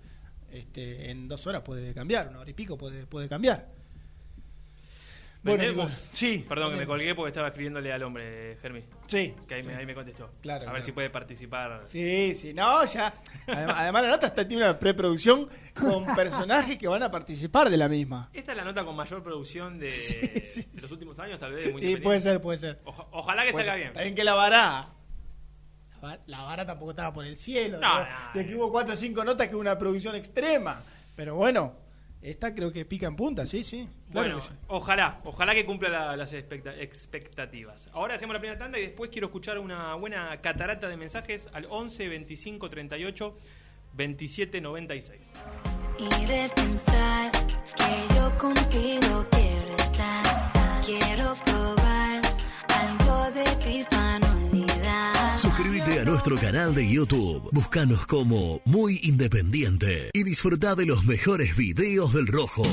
este, 0.49 1.11
en 1.11 1.27
dos 1.27 1.45
horas 1.47 1.63
puede 1.63 1.93
cambiar, 1.93 2.29
una 2.29 2.39
hora 2.39 2.49
y 2.49 2.53
pico 2.53 2.77
puede, 2.77 3.07
puede 3.07 3.27
cambiar. 3.27 3.76
Bueno, 5.55 5.87
sí. 6.13 6.45
Perdón 6.47 6.71
que 6.71 6.77
me 6.77 6.85
colgué 6.87 7.15
porque 7.15 7.29
estaba 7.29 7.47
escribiendo 7.47 7.79
al 7.79 8.03
hombre, 8.03 8.57
Germi. 8.61 8.83
Sí. 9.07 9.33
Que 9.47 9.55
ahí, 9.55 9.61
sí. 9.63 9.67
me, 9.69 9.75
ahí 9.75 9.85
me 9.85 9.93
contestó. 9.95 10.29
Claro, 10.41 10.61
A 10.63 10.65
ver 10.65 10.69
claro. 10.73 10.85
si 10.85 10.91
puede 10.91 11.09
participar. 11.09 11.81
Sí, 11.85 12.35
sí, 12.35 12.53
no, 12.53 12.83
ya. 12.85 13.13
Además, 13.47 13.75
además 13.79 14.03
la 14.03 14.09
nota 14.09 14.27
está, 14.27 14.47
tiene 14.47 14.63
una 14.63 14.77
preproducción 14.79 15.49
con 15.79 16.05
personajes 16.15 16.77
que 16.77 16.87
van 16.87 17.03
a 17.03 17.11
participar 17.11 17.69
de 17.69 17.77
la 17.77 17.87
misma. 17.87 18.29
Esta 18.33 18.51
es 18.51 18.57
la 18.57 18.63
nota 18.63 18.83
con 18.83 18.95
mayor 18.95 19.23
producción 19.23 19.79
de, 19.79 19.93
Sí, 19.93 20.19
sí, 20.43 20.65
de 20.73 20.81
los 20.81 20.91
últimos 20.91 21.17
años, 21.19 21.39
tal 21.39 21.53
vez. 21.53 21.71
Muy 21.71 21.81
Sí, 21.83 21.95
puede 21.97 22.19
ser, 22.19 22.41
puede 22.41 22.57
ser. 22.57 22.79
Oja- 22.85 23.07
ojalá 23.11 23.45
que 23.45 23.51
Puede 23.51 23.65
salga 23.65 23.73
ser. 23.73 23.81
bien. 23.83 23.93
También 23.93 24.15
que 24.15 24.23
la 24.23 24.33
vara. 24.33 24.87
La 25.93 25.97
va- 26.09 26.19
La 26.27 26.41
vara 26.43 26.65
tampoco 26.65 26.91
estaba 26.91 27.13
por 27.13 27.25
el 27.25 27.37
cielo. 27.37 27.79
No, 27.79 27.99
¿no? 27.99 28.05
no, 28.05 28.07
de 28.33 28.45
que 28.47 28.55
hubo 28.55 28.71
cuatro 28.71 28.93
o 28.93 28.97
cinco 28.97 29.23
notas 29.23 29.47
que 29.47 29.55
hubo 29.55 29.61
una 29.61 29.77
producción 29.77 30.15
extrema. 30.15 30.81
Pero 31.15 31.35
bueno, 31.35 31.73
esta 32.21 32.53
creo 32.53 32.71
que 32.71 32.85
pica 32.85 33.07
en 33.07 33.15
punta, 33.15 33.47
sí, 33.47 33.63
sí. 33.63 33.87
Claro 34.11 34.27
bueno, 34.29 34.41
sí. 34.41 34.53
ojalá, 34.67 35.19
ojalá 35.25 35.53
que 35.53 35.65
cumpla 35.65 35.89
la- 35.89 36.15
las 36.17 36.31
expecta- 36.33 36.75
expectativas. 36.79 37.89
Ahora 37.93 38.15
hacemos 38.15 38.33
la 38.33 38.39
primera 38.39 38.57
tanda 38.57 38.79
y 38.79 38.83
después 38.83 39.09
quiero 39.11 39.27
escuchar 39.27 39.59
una 39.59 39.93
buena 39.95 40.39
catarata 40.41 40.87
de 40.87 40.95
mensajes 40.97 41.47
al 41.53 41.65
11 41.69 42.07
25 42.07 42.69
38 42.69 43.37
27 43.93 44.61
96. 44.61 45.19
Y 45.99 46.25
de 46.25 46.49
pensar 46.55 47.31
que 47.31 48.15
yo 48.15 48.37
contigo 48.37 49.25
quiero 49.31 49.75
estar. 49.77 50.81
Quiero 50.85 51.33
probar 51.43 52.21
algo 52.69 53.31
de 53.31 53.43
ti 53.63 53.83
para 53.89 54.19
no 54.19 54.27
olvidar. 54.47 55.37
Suscríbete 55.37 55.99
a 55.99 56.05
nuestro 56.05 56.37
canal 56.37 56.73
de 56.75 56.89
YouTube. 56.89 57.49
Búscanos 57.51 58.05
como 58.05 58.61
Muy 58.65 58.99
Independiente 59.03 60.11
y 60.13 60.23
disfruta 60.23 60.75
de 60.75 60.85
los 60.85 61.03
mejores 61.05 61.57
videos 61.57 62.13
del 62.13 62.27
Rojo. 62.27 62.63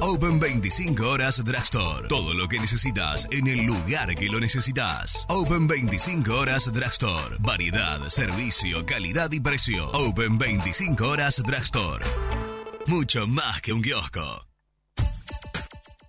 Open 0.00 0.38
25 0.38 1.10
horas 1.10 1.44
Drugstore. 1.44 2.06
Todo 2.06 2.32
lo 2.32 2.46
que 2.46 2.60
necesitas 2.60 3.26
en 3.32 3.48
el 3.48 3.66
lugar 3.66 4.14
que 4.14 4.26
lo 4.26 4.38
necesitas. 4.38 5.26
Open 5.28 5.66
25 5.66 6.34
horas 6.34 6.72
Drugstore. 6.72 7.36
Variedad, 7.40 8.08
servicio, 8.08 8.86
calidad 8.86 9.32
y 9.32 9.40
precio. 9.40 9.90
Open 9.90 10.38
25 10.38 11.04
horas 11.04 11.42
Drugstore. 11.44 12.06
Mucho 12.86 13.26
más 13.26 13.60
que 13.60 13.72
un 13.72 13.82
kiosco. 13.82 14.47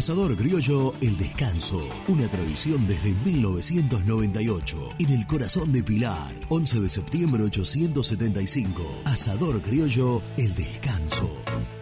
Asador 0.00 0.34
Criollo 0.34 0.94
El 1.02 1.18
Descanso, 1.18 1.86
una 2.08 2.26
tradición 2.26 2.86
desde 2.86 3.12
1998, 3.12 4.88
en 4.98 5.10
el 5.10 5.26
corazón 5.26 5.74
de 5.74 5.82
Pilar, 5.82 6.34
11 6.48 6.80
de 6.80 6.88
septiembre 6.88 7.42
875. 7.42 9.02
Asador 9.04 9.60
Criollo 9.60 10.22
El 10.38 10.54
Descanso. 10.54 11.30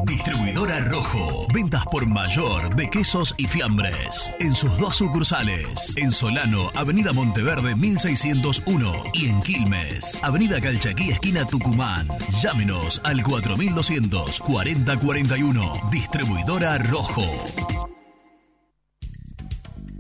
Distribuidora 0.06 0.80
Rojo. 0.82 1.48
Ventas 1.54 1.86
por 1.86 2.06
mayor 2.06 2.76
de 2.76 2.90
quesos 2.90 3.34
y 3.38 3.48
fiambres. 3.48 4.32
En 4.40 4.56
sus 4.56 4.78
dos 4.78 4.98
sucursales. 4.98 5.94
En 5.98 6.12
Solano, 6.12 6.70
Avenida 6.76 7.14
Monteverde 7.14 7.76
1601. 7.76 9.04
Y 9.14 9.28
en 9.28 9.42
Quilmes, 9.42 10.20
Avenida 10.24 10.60
Calchaquí, 10.62 11.12
esquina 11.12 11.46
Tucumán. 11.46 12.08
Llámenos 12.42 13.02
al 13.04 13.24
4200 13.24 14.40
4041. 14.40 15.74
Distribuidora 15.92 16.78
Rojo. 16.78 17.89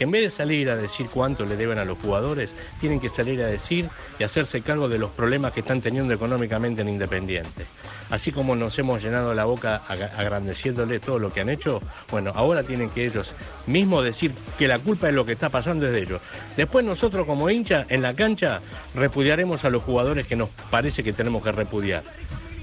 Que 0.00 0.04
en 0.04 0.12
vez 0.12 0.22
de 0.22 0.30
salir 0.30 0.70
a 0.70 0.76
decir 0.76 1.08
cuánto 1.12 1.44
le 1.44 1.58
deben 1.58 1.76
a 1.76 1.84
los 1.84 1.98
jugadores, 1.98 2.54
tienen 2.80 3.00
que 3.00 3.10
salir 3.10 3.42
a 3.42 3.46
decir 3.48 3.86
y 4.18 4.24
hacerse 4.24 4.62
cargo 4.62 4.88
de 4.88 4.96
los 4.96 5.10
problemas 5.10 5.52
que 5.52 5.60
están 5.60 5.82
teniendo 5.82 6.14
económicamente 6.14 6.80
en 6.80 6.88
Independiente. 6.88 7.66
Así 8.08 8.32
como 8.32 8.56
nos 8.56 8.78
hemos 8.78 9.02
llenado 9.02 9.34
la 9.34 9.44
boca 9.44 9.76
agradeciéndole 9.76 11.00
todo 11.00 11.18
lo 11.18 11.30
que 11.30 11.42
han 11.42 11.50
hecho, 11.50 11.82
bueno, 12.10 12.32
ahora 12.34 12.62
tienen 12.62 12.88
que 12.88 13.04
ellos 13.04 13.34
mismos 13.66 14.02
decir 14.02 14.32
que 14.56 14.68
la 14.68 14.78
culpa 14.78 15.08
de 15.08 15.12
lo 15.12 15.26
que 15.26 15.32
está 15.32 15.50
pasando 15.50 15.86
es 15.86 15.92
de 15.92 16.00
ellos. 16.00 16.22
Después 16.56 16.82
nosotros 16.82 17.26
como 17.26 17.50
hincha 17.50 17.84
en 17.90 18.00
la 18.00 18.14
cancha 18.14 18.62
repudiaremos 18.94 19.66
a 19.66 19.68
los 19.68 19.82
jugadores 19.82 20.26
que 20.26 20.34
nos 20.34 20.48
parece 20.70 21.04
que 21.04 21.12
tenemos 21.12 21.42
que 21.42 21.52
repudiar. 21.52 22.04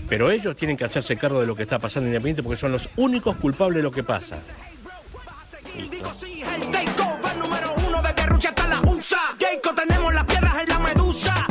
Pero 0.09 0.31
ellos 0.31 0.55
tienen 0.55 0.75
que 0.75 0.85
hacerse 0.85 1.17
cargo 1.17 1.39
de 1.39 1.45
lo 1.45 1.55
que 1.55 1.61
está 1.61 1.77
pasando 1.77 2.07
en 2.07 2.13
Independiente 2.13 2.41
porque 2.41 2.59
son 2.59 2.71
los 2.71 2.89
únicos 2.95 3.35
culpables 3.35 3.75
de 3.75 3.83
lo 3.83 3.91
que 3.91 4.01
pasa. 4.01 4.39
Jayco, 9.47 9.73
tenemos 9.73 10.13
las 10.13 10.25
piedras 10.25 10.55
en 10.61 10.69
la 10.69 10.79
medusa. 10.79 11.47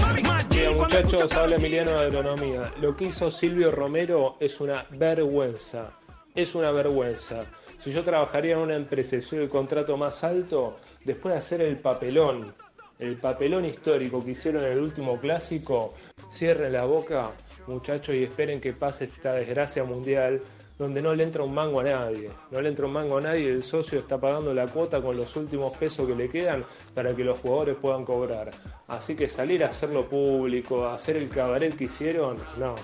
Mira, 0.51 0.71
muchachos, 0.73 1.33
habla 1.33 1.57
Emiliano 1.57 1.93
de 1.93 2.07
Agronomía. 2.07 2.71
Lo 2.79 2.95
que 2.95 3.07
hizo 3.07 3.31
Silvio 3.31 3.71
Romero 3.71 4.37
es 4.39 4.61
una 4.61 4.85
vergüenza. 4.91 5.93
Es 6.35 6.55
una 6.55 6.73
vergüenza. 6.73 7.47
Si 7.79 7.93
yo 7.93 8.03
trabajaría 8.05 8.57
en 8.57 8.61
una 8.61 8.75
empresa 8.75 9.17
y 9.17 9.23
soy 9.23 9.39
el 9.39 9.49
contrato 9.49 9.97
más 9.97 10.25
alto, 10.25 10.77
después 11.05 11.33
de 11.33 11.39
hacer 11.39 11.61
el 11.63 11.79
papelón, 11.79 12.55
el 12.99 13.17
papelón 13.17 13.65
histórico 13.65 14.23
que 14.23 14.33
hicieron 14.33 14.65
en 14.65 14.73
el 14.73 14.81
último 14.81 15.19
clásico, 15.19 15.95
cierren 16.31 16.75
la 16.75 16.85
boca, 16.85 17.31
muchachos, 17.67 18.15
y 18.15 18.25
esperen 18.25 18.61
que 18.61 18.75
pase 18.75 19.05
esta 19.05 19.33
desgracia 19.33 19.85
mundial 19.85 20.43
donde 20.79 21.01
no 21.01 21.15
le 21.15 21.25
entra 21.25 21.43
un 21.43 21.55
mango 21.55 21.81
a 21.81 21.85
nadie. 21.85 22.31
No 22.51 22.61
le 22.61 22.69
entra 22.69 22.87
un 22.87 22.93
mango 22.93 23.19
a 23.19 23.21
nadie, 23.21 23.51
el 23.51 23.63
socio 23.63 23.99
está 23.99 24.19
pagando 24.19 24.53
la 24.53 24.67
cuota 24.67 25.01
con 25.01 25.17
los 25.17 25.35
últimos 25.37 25.77
pesos 25.77 26.07
que 26.07 26.15
le 26.15 26.29
quedan 26.29 26.65
para 26.95 27.15
que 27.15 27.25
los 27.25 27.39
jugadores 27.39 27.77
puedan 27.81 28.05
cobrar. 28.05 28.51
Así 28.89 29.17
que 29.17 29.29
salir 29.29 29.65
a 29.65 29.69
hacerlo 29.69 30.09
público, 30.09 30.87
a 30.87 30.95
hacer 30.95 31.17
el 31.17 31.29
cabaret 31.29 31.77
que 31.77 31.85
hicieron, 31.85 32.37
no, 32.59 32.75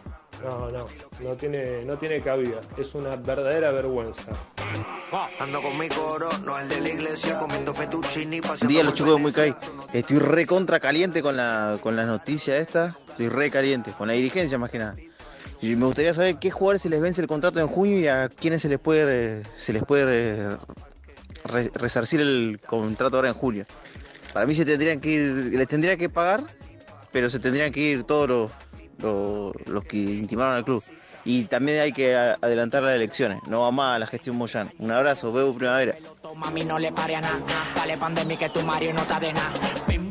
no, 0.43 0.71
no, 0.71 0.87
no 1.21 1.37
tiene, 1.37 1.85
no 1.85 1.97
tiene 1.99 2.21
cabida. 2.21 2.61
Es 2.77 2.95
una 2.95 3.17
verdadera 3.17 3.71
vergüenza. 3.71 4.33
Ando 5.39 5.61
con 5.61 5.77
mi 5.77 5.89
coro, 5.89 6.31
no 6.45 6.59
el 6.59 6.69
de 6.69 6.81
la 6.81 6.89
iglesia, 6.89 7.39
comiendo 7.39 7.75
fettuccini, 7.75 8.41
día, 8.67 8.83
los 8.83 8.95
chicos 8.95 9.15
de 9.15 9.21
Muy 9.21 9.33
Kai. 9.33 9.55
Estoy 9.93 10.19
re 10.19 10.47
contra 10.47 10.81
caliente 10.81 11.23
con 11.23 11.37
la, 11.37 11.79
con 11.83 11.95
la 11.95 12.07
noticia 12.07 12.57
esta. 12.57 12.97
Estoy 13.09 13.29
re 13.29 13.51
caliente, 13.51 13.93
con 13.93 14.09
la 14.09 14.15
dirigencia 14.15 14.57
más 14.57 14.71
que 14.71 14.79
nada. 14.79 14.97
Y 15.63 15.77
me 15.77 15.87
gustaría 15.87 16.13
saber 16.13 16.37
qué 16.39 16.51
jugadores 16.51 16.83
se 16.83 16.89
les 16.91 17.01
vence 17.01 17.21
el 17.23 17.29
contrato 17.29 17.61
en 17.61 17.69
junio 17.69 17.99
y 17.99 18.09
a 18.09 18.29
quiénes 18.29 18.61
se 18.63 18.69
les 18.69 18.79
puede, 18.81 19.43
se 19.57 19.73
les 19.73 19.85
puede 19.85 20.57
re- 21.45 21.71
resarcir 21.75 22.21
el 22.21 22.61
contrato 22.67 23.17
ahora 23.17 23.29
en 23.29 23.35
julio. 23.35 23.65
Para 24.35 24.45
mí 24.45 24.55
se 24.57 24.65
tendrían 24.65 25.01
que 25.01 25.11
ir, 25.11 25.23
les 25.57 25.69
tendría 25.69 25.97
que 25.97 26.09
pagar, 26.09 26.43
pero 27.13 27.31
se 27.31 27.39
tendrían 27.39 27.71
que 27.71 27.81
ir 27.81 28.03
todos 28.03 28.29
los, 28.29 28.51
los, 28.99 29.53
los 29.69 29.85
que 29.85 29.99
intimaron 29.99 30.57
al 30.57 30.65
club. 30.65 30.83
Y 31.25 31.45
también 31.45 31.81
hay 31.81 31.93
que 31.93 32.17
adelantar 32.17 32.83
las 32.83 32.97
elecciones. 32.97 33.39
No 33.47 33.61
va 33.61 33.71
más 33.71 33.95
a 33.95 33.99
la 34.01 34.09
gestión 34.09 34.35
Moyano. 34.35 34.73
Un 34.81 34.91
abrazo, 34.91 35.33
Bebo 35.33 35.55
Primavera. 35.55 35.95
Mami, 36.35 36.65
no 36.65 36.79
le 36.79 36.93
pare 36.93 37.17
a 37.17 37.21
nada. 37.21 37.45
Dale 37.75 37.97
pandemia 37.99 38.37
que 38.39 38.49
tu 38.49 38.61
Mario 38.63 38.95
no 38.95 39.01
está 39.01 39.21
de 39.21 39.33
nada. 39.33 39.53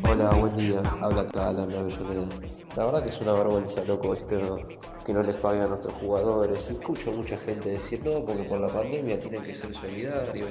Hola, 0.08 0.30
buen 0.30 0.56
día. 0.56 0.80
Habla 1.00 1.22
acá 1.22 1.48
Alan 1.48 1.68
de 1.68 1.78
Avellaneda. 1.78 2.28
La 2.76 2.84
verdad 2.84 3.02
que 3.02 3.08
es 3.08 3.20
una 3.20 3.32
vergüenza, 3.32 3.84
loco, 3.84 4.14
esto 4.14 4.60
que 5.04 5.12
no 5.12 5.22
les 5.22 5.34
paguen 5.36 5.62
a 5.62 5.66
nuestros 5.66 5.94
jugadores. 5.94 6.70
Escucho 6.70 7.10
mucha 7.12 7.36
gente 7.38 7.70
decir, 7.70 8.02
no, 8.04 8.24
porque 8.24 8.44
por 8.44 8.60
la 8.60 8.68
pandemia 8.68 9.18
tienen 9.18 9.42
que 9.42 9.54
ser 9.54 9.74
solidarios, 9.74 10.50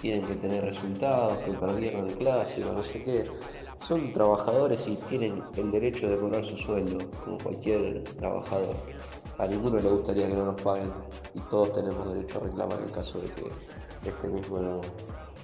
tienen 0.00 0.26
que 0.26 0.34
tener 0.34 0.64
resultados, 0.64 1.38
que 1.38 1.52
perdieron 1.52 2.08
el 2.08 2.16
clásico, 2.16 2.72
no 2.72 2.82
sé 2.82 3.02
qué. 3.02 3.24
Son 3.80 4.12
trabajadores 4.12 4.88
y 4.88 4.96
tienen 4.96 5.40
el 5.56 5.70
derecho 5.70 6.08
de 6.08 6.18
cobrar 6.18 6.42
su 6.42 6.56
sueldo, 6.56 6.98
como 7.24 7.38
cualquier 7.38 8.02
trabajador. 8.16 8.76
A 9.38 9.46
ninguno 9.46 9.78
le 9.78 9.88
gustaría 9.88 10.26
que 10.26 10.34
no 10.34 10.46
nos 10.46 10.60
paguen 10.60 10.92
y 11.34 11.40
todos 11.48 11.72
tenemos 11.72 12.12
derecho 12.12 12.40
a 12.40 12.44
reclamar 12.44 12.80
en 12.80 12.88
caso 12.88 13.20
de 13.20 13.28
que 13.28 13.44
este 14.04 14.28
mismo 14.28 14.58
no, 14.58 14.80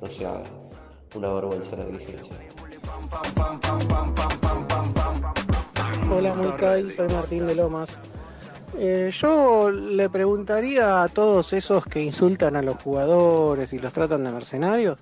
no 0.01 0.09
sea 0.09 0.43
una 1.15 1.33
vergüenza 1.33 1.77
la 1.77 1.85
dirigencia. 1.87 2.37
Hola, 6.11 6.35
muy 6.35 6.53
Kai, 6.53 6.91
soy 6.93 7.09
Martín 7.09 7.47
de 7.47 7.55
Lomas. 7.55 8.01
Eh, 8.77 9.11
yo 9.13 9.71
le 9.71 10.09
preguntaría 10.09 11.03
a 11.05 11.09
todos 11.09 11.53
esos 11.53 11.85
que 11.87 12.03
insultan 12.03 12.57
a 12.57 12.63
los 12.63 12.83
jugadores 12.83 13.73
y 13.73 13.79
los 13.79 13.93
tratan 13.93 14.25
de 14.25 14.33
mercenarios, 14.33 14.99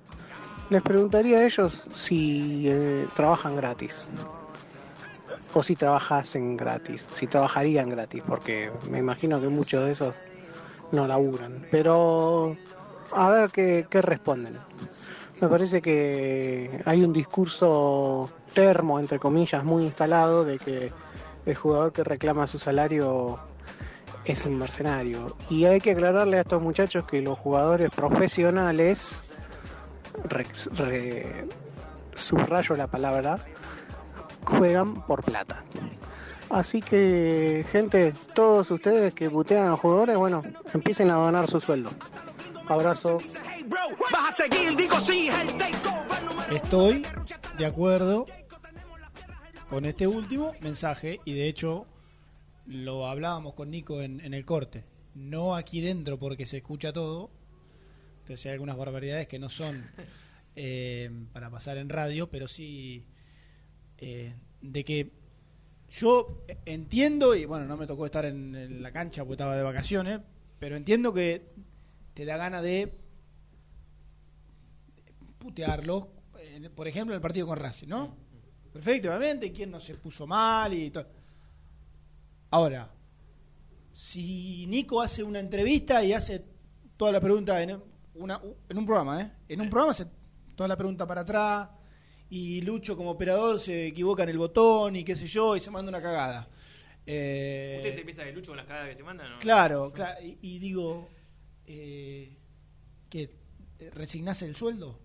les 0.69 0.81
preguntaría 0.81 1.39
a 1.39 1.45
ellos 1.45 1.83
si 1.95 2.65
eh, 2.67 3.07
trabajan 3.15 3.55
gratis. 3.55 4.05
O 5.55 5.61
si 5.61 5.75
trabajasen 5.75 6.57
gratis, 6.57 7.07
si 7.13 7.27
trabajarían 7.27 7.89
gratis, 7.89 8.23
porque 8.27 8.71
me 8.89 8.99
imagino 8.99 9.39
que 9.39 9.49
muchos 9.49 9.85
de 9.85 9.91
esos 9.91 10.15
no 10.91 11.07
laburan. 11.07 11.65
Pero 11.69 12.55
a 13.15 13.29
ver 13.29 13.49
qué, 13.51 14.01
responden. 14.01 14.57
Me 15.41 15.47
parece 15.47 15.81
que 15.81 16.81
hay 16.85 17.03
un 17.03 17.13
discurso 17.13 18.29
termo, 18.53 18.99
entre 18.99 19.19
comillas, 19.19 19.63
muy 19.63 19.83
instalado 19.83 20.45
de 20.45 20.59
que 20.59 20.91
el 21.45 21.55
jugador 21.55 21.91
que 21.91 22.03
reclama 22.03 22.47
su 22.47 22.59
salario 22.59 23.39
es 24.25 24.45
un 24.45 24.57
mercenario. 24.57 25.35
Y 25.49 25.65
hay 25.65 25.81
que 25.81 25.91
aclararle 25.91 26.37
a 26.37 26.41
estos 26.41 26.61
muchachos 26.61 27.05
que 27.05 27.21
los 27.21 27.37
jugadores 27.37 27.91
profesionales, 27.91 29.21
subrayo 32.15 32.75
la 32.75 32.87
palabra, 32.87 33.39
juegan 34.45 35.05
por 35.05 35.23
plata. 35.23 35.63
Así 36.49 36.81
que, 36.81 37.65
gente, 37.71 38.13
todos 38.35 38.69
ustedes 38.69 39.13
que 39.13 39.27
butean 39.27 39.65
a 39.65 39.69
los 39.71 39.79
jugadores, 39.79 40.17
bueno, 40.17 40.43
empiecen 40.73 41.09
a 41.09 41.15
donar 41.15 41.47
su 41.47 41.59
sueldo. 41.59 41.89
Abrazo. 42.67 43.19
Vas 44.11 44.39
a 44.39 44.43
seguir, 44.43 44.75
digo 44.75 44.99
sí, 44.99 45.27
el 45.29 45.57
takeover. 45.57 46.55
Estoy 46.55 47.05
de 47.57 47.65
acuerdo 47.65 48.25
con 49.69 49.85
este 49.85 50.07
último 50.07 50.53
mensaje 50.61 51.19
y 51.25 51.33
de 51.33 51.47
hecho 51.47 51.85
lo 52.65 53.07
hablábamos 53.07 53.53
con 53.53 53.71
Nico 53.71 54.01
en, 54.01 54.21
en 54.21 54.33
el 54.33 54.45
corte. 54.45 54.85
No 55.15 55.55
aquí 55.55 55.81
dentro 55.81 56.17
porque 56.17 56.45
se 56.45 56.57
escucha 56.57 56.93
todo. 56.93 57.29
Entonces 58.21 58.45
hay 58.45 58.53
algunas 58.53 58.77
barbaridades 58.77 59.27
que 59.27 59.39
no 59.39 59.49
son 59.49 59.83
eh, 60.55 61.11
para 61.33 61.49
pasar 61.49 61.77
en 61.77 61.89
radio, 61.89 62.29
pero 62.29 62.47
sí 62.47 63.05
eh, 63.97 64.33
de 64.61 64.85
que 64.85 65.11
yo 65.89 66.43
entiendo, 66.65 67.35
y 67.35 67.45
bueno, 67.45 67.65
no 67.65 67.77
me 67.77 67.85
tocó 67.85 68.05
estar 68.05 68.25
en, 68.25 68.55
en 68.55 68.81
la 68.81 68.91
cancha 68.91 69.23
porque 69.23 69.33
estaba 69.33 69.55
de 69.55 69.63
vacaciones, 69.63 70.21
pero 70.59 70.77
entiendo 70.77 71.13
que 71.13 71.51
te 72.13 72.25
da 72.25 72.37
gana 72.37 72.61
de 72.61 72.97
putearlo, 75.39 76.09
eh, 76.39 76.69
por 76.73 76.87
ejemplo, 76.87 77.13
en 77.13 77.17
el 77.17 77.21
partido 77.21 77.47
con 77.47 77.57
Racing, 77.57 77.87
¿no? 77.87 78.15
Perfectamente, 78.71 79.51
quién 79.51 79.71
no 79.71 79.79
se 79.79 79.95
puso 79.95 80.25
mal 80.25 80.73
y 80.73 80.89
todo. 80.89 81.05
Ahora, 82.51 82.89
si 83.91 84.65
Nico 84.67 85.01
hace 85.01 85.23
una 85.23 85.39
entrevista 85.39 86.03
y 86.03 86.13
hace 86.13 86.43
toda 86.97 87.11
la 87.11 87.21
pregunta 87.21 87.61
en, 87.61 87.81
una, 88.15 88.41
en 88.69 88.77
un 88.77 88.85
programa, 88.85 89.21
¿eh? 89.21 89.31
En 89.49 89.61
un 89.61 89.69
programa 89.69 89.91
hace 89.91 90.07
toda 90.55 90.67
la 90.67 90.77
pregunta 90.77 91.05
para 91.05 91.21
atrás 91.21 91.69
y 92.29 92.61
Lucho 92.61 92.95
como 92.95 93.11
operador 93.11 93.59
se 93.59 93.87
equivoca 93.87 94.23
en 94.23 94.29
el 94.29 94.37
botón 94.37 94.95
y 94.95 95.03
qué 95.03 95.15
sé 95.15 95.27
yo 95.27 95.55
y 95.55 95.59
se 95.59 95.69
manda 95.69 95.89
una 95.89 96.01
cagada. 96.01 96.47
Eh, 97.05 97.75
¿Usted 97.77 97.95
se 97.95 98.03
piensa 98.03 98.23
que 98.23 98.31
Lucho 98.31 98.51
con 98.51 98.57
las 98.57 98.65
cagadas 98.65 98.89
que 98.89 98.95
se 98.95 99.03
mandan? 99.03 99.31
No? 99.31 99.39
Claro, 99.39 99.91
claro, 99.91 100.19
y, 100.23 100.37
y 100.41 100.59
digo, 100.59 101.09
eh, 101.67 102.37
¿qué? 103.09 103.35
¿Resignás 103.93 104.41
el 104.41 104.55
sueldo? 104.55 104.99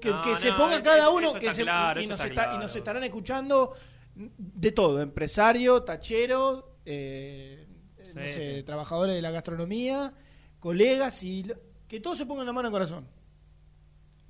Que, 0.00 0.08
No, 0.10 0.22
que 0.22 0.36
se 0.36 0.50
no, 0.50 0.56
ponga 0.56 0.82
cada 0.82 1.10
uno, 1.10 1.34
que 1.34 1.52
se, 1.52 1.62
claro, 1.62 2.00
y, 2.00 2.06
nos 2.06 2.18
está 2.18 2.28
está- 2.28 2.42
y 2.42 2.46
claro. 2.46 2.62
nos 2.62 2.74
estarán 2.76 3.04
escuchando 3.04 3.74
de 4.14 4.72
todo, 4.72 5.02
empresario, 5.02 5.82
tachero, 5.82 6.78
eh, 6.86 7.66
no 8.14 8.22
sé, 8.22 8.56
sí. 8.58 8.62
trabajadores 8.62 9.14
de 9.14 9.20
la 9.20 9.30
gastronomía, 9.30 10.14
colegas, 10.58 11.22
y 11.22 11.44
que 11.86 12.00
todos 12.00 12.16
se 12.16 12.24
pongan 12.24 12.46
la 12.46 12.52
mano 12.54 12.68
en 12.68 12.72
el 12.74 12.78
corazón. 12.80 13.08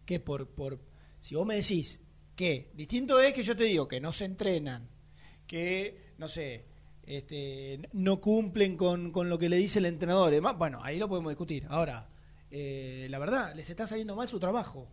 Que 0.04 0.18
por, 0.18 0.48
por, 0.48 0.80
si 1.20 1.36
vos 1.36 1.46
me 1.46 1.54
decís 1.56 2.00
que 2.34 2.72
distinto 2.74 3.20
es 3.20 3.32
que 3.32 3.44
yo 3.44 3.56
te 3.56 3.64
digo 3.64 3.86
que 3.86 4.00
no 4.00 4.12
se 4.12 4.24
entrenan, 4.24 4.88
que, 5.46 6.14
no 6.18 6.28
sé, 6.28 6.64
este, 7.06 7.80
no 7.92 8.20
cumplen 8.20 8.76
con, 8.76 9.10
con 9.10 9.28
lo 9.28 9.38
que 9.38 9.48
le 9.48 9.56
dice 9.56 9.78
el 9.78 9.86
entrenador. 9.86 10.32
y 10.32 10.36
demás, 10.36 10.56
bueno, 10.58 10.80
ahí 10.82 10.98
lo 10.98 11.08
podemos 11.08 11.30
discutir. 11.30 11.66
Ahora, 11.68 12.08
eh, 12.50 13.06
la 13.10 13.18
verdad, 13.18 13.54
les 13.54 13.68
está 13.70 13.86
saliendo 13.86 14.16
mal 14.16 14.28
su 14.28 14.38
trabajo. 14.38 14.88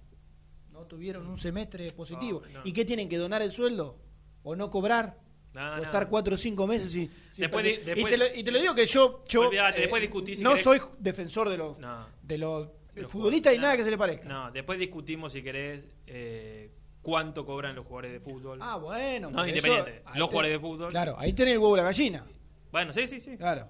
No 0.71 0.81
tuvieron 0.85 1.27
un 1.27 1.37
semestre 1.37 1.89
positivo. 1.91 2.41
No, 2.51 2.59
no. 2.59 2.61
¿Y 2.65 2.73
qué 2.73 2.85
tienen 2.85 3.07
que 3.09 3.17
donar 3.17 3.41
el 3.41 3.51
sueldo? 3.51 3.97
¿O 4.43 4.55
no 4.55 4.69
cobrar? 4.69 5.19
No, 5.53 5.73
¿O 5.75 5.83
estar 5.83 6.09
cuatro 6.09 6.35
o 6.35 6.37
cinco 6.37 6.65
meses? 6.65 6.95
Y, 6.95 7.09
Después 7.37 7.65
y, 7.65 8.03
te 8.05 8.17
lo, 8.17 8.25
y 8.33 8.43
te 8.43 8.51
lo 8.51 8.59
digo 8.59 8.73
que 8.73 8.85
yo, 8.85 9.21
yo 9.27 9.51
eh, 9.51 9.89
si 10.35 10.43
no 10.43 10.53
querés- 10.53 10.63
soy 10.63 10.79
defensor 10.97 11.49
de 11.49 11.57
los, 11.57 11.77
de 12.23 12.37
los 12.37 12.69
Los 12.95 13.11
futbolistas 13.11 13.53
y 13.53 13.57
nada 13.57 13.75
que 13.77 13.83
se 13.83 13.91
le 13.91 13.97
parezca. 13.97 14.27
No, 14.27 14.49
después 14.51 14.79
discutimos 14.79 15.33
si 15.33 15.43
querés 15.43 15.85
eh, 16.07 16.71
cuánto 17.01 17.45
cobran 17.45 17.75
los 17.75 17.85
jugadores 17.85 18.11
de 18.11 18.19
fútbol. 18.19 18.59
Ah, 18.61 18.77
bueno. 18.77 19.31
No, 19.31 19.45
independiente. 19.47 19.97
eso- 20.05 20.09
los 20.15 20.27
jugadores 20.29 20.51
de 20.51 20.59
fútbol. 20.59 20.89
Claro, 20.89 21.15
ahí 21.17 21.33
tenés 21.33 21.53
el 21.53 21.59
huevo 21.59 21.75
y 21.75 21.77
la 21.77 21.83
gallina. 21.83 22.25
Bueno, 22.71 22.93
sí, 22.93 23.07
sí, 23.07 23.19
sí. 23.19 23.37
Claro. 23.37 23.67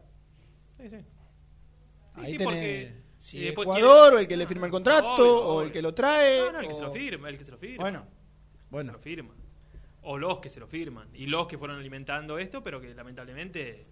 Sí, 0.78 0.90
sí. 0.90 0.98
Sí, 0.98 2.20
Ahí 2.20 2.32
sí, 2.32 2.38
tenés 2.38 2.44
porque 2.46 2.94
si 3.16 3.48
el 3.48 3.56
jugador 3.56 3.74
quiere- 3.82 4.16
o 4.16 4.20
el 4.20 4.28
que 4.28 4.38
le 4.38 4.48
firma 4.48 4.66
el 4.66 4.72
contrato 4.72 5.08
Obvio, 5.16 5.38
o 5.48 5.62
el 5.62 5.72
que 5.72 5.82
lo 5.82 5.94
trae. 5.94 6.40
No, 6.40 6.52
no, 6.52 6.60
el 6.60 6.68
que 6.68 6.74
o- 6.74 6.76
se 6.76 6.82
lo 6.84 6.92
firma, 6.92 7.30
el 7.30 7.38
que 7.38 7.46
se 7.46 7.52
lo 7.52 7.58
firma. 7.58 7.84
Bueno, 7.84 8.06
bueno. 8.70 8.92
Se 8.92 8.98
lo 8.98 9.00
firma. 9.04 9.34
O 10.04 10.18
los 10.18 10.40
que 10.40 10.50
se 10.50 10.60
lo 10.60 10.68
firman. 10.68 11.08
Y 11.14 11.28
los 11.28 11.48
que 11.48 11.58
fueron 11.58 11.78
alimentando 11.78 12.38
esto, 12.40 12.64
pero 12.64 12.82
que 12.82 12.94
lamentablemente 12.94 13.86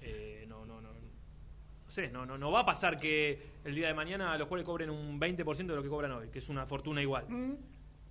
eh, 0.00 0.44
no, 0.48 0.66
no, 0.66 0.80
no. 0.80 0.90
No 0.92 1.90
sé, 1.90 2.08
no, 2.10 2.26
no, 2.26 2.36
no 2.36 2.50
va 2.50 2.60
a 2.60 2.66
pasar 2.66 2.98
que 2.98 3.40
el 3.64 3.74
día 3.74 3.86
de 3.88 3.94
mañana 3.94 4.36
los 4.36 4.48
jugadores 4.48 4.66
cobren 4.66 4.90
un 4.90 5.18
20% 5.20 5.72
de 5.72 5.76
lo 5.76 5.82
que 5.82 5.88
cobran 5.88 6.12
hoy, 6.12 6.28
que 6.28 6.40
es 6.40 6.48
una 6.48 6.66
fortuna 6.66 7.00
igual. 7.00 7.26
Mm. 7.28 7.54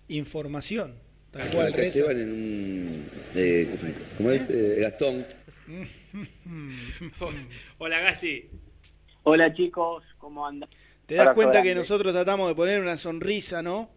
Información. 0.09 0.95
Tal 1.33 1.49
cual. 1.51 1.75
Esteban 1.75 2.19
en 2.21 2.29
un. 2.33 3.05
eh, 3.35 3.69
¿Cómo 4.19 4.31
es? 4.31 4.49
Eh, 4.51 4.77
Gastón. 4.81 5.25
Hola 7.79 8.01
Gasti. 8.01 8.51
Hola 9.23 9.53
chicos, 9.55 10.05
¿cómo 10.19 10.47
andan? 10.47 10.69
Te 11.07 11.17
das 11.17 11.31
cuenta 11.31 11.63
que 11.63 11.75
nosotros 11.75 12.13
tratamos 12.13 12.49
de 12.49 12.55
poner 12.55 12.81
una 12.81 12.97
sonrisa, 12.97 13.63
¿no? 13.63 13.91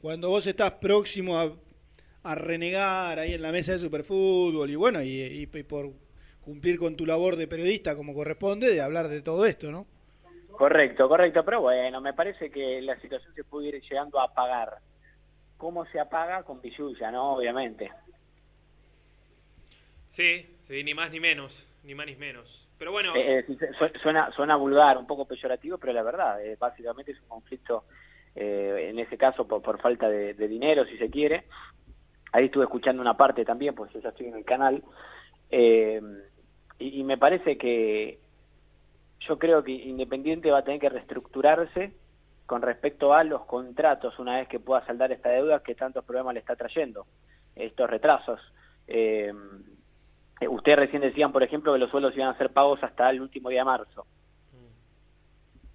Cuando 0.00 0.30
vos 0.30 0.46
estás 0.46 0.72
próximo 0.74 1.38
a, 1.38 1.52
a 2.24 2.34
renegar 2.34 3.18
ahí 3.18 3.34
en 3.34 3.42
la 3.42 3.52
mesa 3.52 3.72
de 3.72 3.78
Superfútbol 3.80 4.70
y 4.70 4.74
bueno, 4.76 5.02
y, 5.02 5.08
y- 5.22 5.42
y 5.42 5.62
por 5.64 5.92
cumplir 6.42 6.78
con 6.78 6.96
tu 6.96 7.06
labor 7.06 7.36
de 7.36 7.48
periodista 7.48 7.96
como 7.96 8.14
corresponde, 8.14 8.72
de 8.72 8.80
hablar 8.82 9.08
de 9.08 9.22
todo 9.22 9.46
esto, 9.46 9.70
¿no? 9.70 9.86
Correcto, 10.50 11.08
correcto, 11.08 11.44
pero 11.44 11.60
bueno, 11.62 12.00
me 12.00 12.14
parece 12.14 12.50
que 12.50 12.80
la 12.80 12.98
situación 13.00 13.34
se 13.34 13.44
puede 13.44 13.68
ir 13.68 13.82
llegando 13.82 14.20
a 14.20 14.24
apagar. 14.24 14.78
¿Cómo 15.56 15.86
se 15.86 16.00
apaga? 16.00 16.44
Con 16.44 16.60
pillulla, 16.60 17.10
¿no? 17.10 17.34
Obviamente. 17.36 17.90
Sí, 20.10 20.53
sí, 20.68 20.82
ni 20.84 20.94
más 20.94 21.10
ni 21.10 21.20
menos, 21.20 21.66
ni 21.84 21.94
más 21.94 22.06
ni 22.06 22.16
menos. 22.16 22.68
Pero 22.78 22.92
bueno, 22.92 23.14
Eh, 23.14 23.38
eh, 23.38 23.44
su- 23.46 24.32
suena, 24.34 24.56
vulgar, 24.56 24.98
un 24.98 25.06
poco 25.06 25.24
peyorativo, 25.26 25.78
pero 25.78 25.92
la 25.92 26.02
verdad, 26.02 26.44
eh, 26.44 26.56
básicamente 26.58 27.12
es 27.12 27.20
un 27.22 27.28
conflicto, 27.28 27.84
eh, 28.34 28.88
en 28.90 28.98
ese 28.98 29.16
caso 29.16 29.46
por, 29.46 29.62
por 29.62 29.80
falta 29.80 30.08
de, 30.08 30.34
dinero, 30.34 30.84
si 30.84 30.98
se 30.98 31.08
quiere. 31.08 31.44
Ahí 32.32 32.46
estuve 32.46 32.64
escuchando 32.64 33.00
una 33.00 33.16
parte 33.16 33.44
también, 33.44 33.74
pues 33.74 33.92
yo 33.92 34.00
ya 34.00 34.08
estoy 34.08 34.26
en 34.26 34.36
el 34.36 34.44
canal. 34.44 34.82
Y, 35.50 36.00
y 37.00 37.04
me 37.04 37.16
parece 37.16 37.56
que 37.56 38.18
yo 39.20 39.38
creo 39.38 39.62
que 39.62 39.70
Independiente 39.70 40.50
va 40.50 40.58
a 40.58 40.64
tener 40.64 40.80
que 40.80 40.88
reestructurarse 40.88 41.92
con 42.46 42.60
respecto 42.60 43.14
a 43.14 43.24
los 43.24 43.44
contratos 43.46 44.18
una 44.18 44.36
vez 44.38 44.48
que 44.48 44.58
pueda 44.60 44.84
saldar 44.84 45.12
esta 45.12 45.30
deuda 45.30 45.62
que 45.62 45.74
tantos 45.76 46.04
problemas 46.04 46.34
le 46.34 46.40
está 46.40 46.56
trayendo, 46.56 47.06
estos 47.54 47.88
retrasos. 47.88 48.40
Eh, 48.88 49.32
eh, 50.44 50.48
ustedes 50.48 50.78
recién 50.78 51.02
decían, 51.02 51.32
por 51.32 51.42
ejemplo, 51.42 51.72
que 51.72 51.78
los 51.78 51.90
sueldos 51.90 52.14
iban 52.16 52.28
a 52.28 52.38
ser 52.38 52.50
pagos 52.52 52.82
hasta 52.82 53.10
el 53.10 53.20
último 53.20 53.48
día 53.50 53.60
de 53.60 53.64
marzo. 53.66 54.06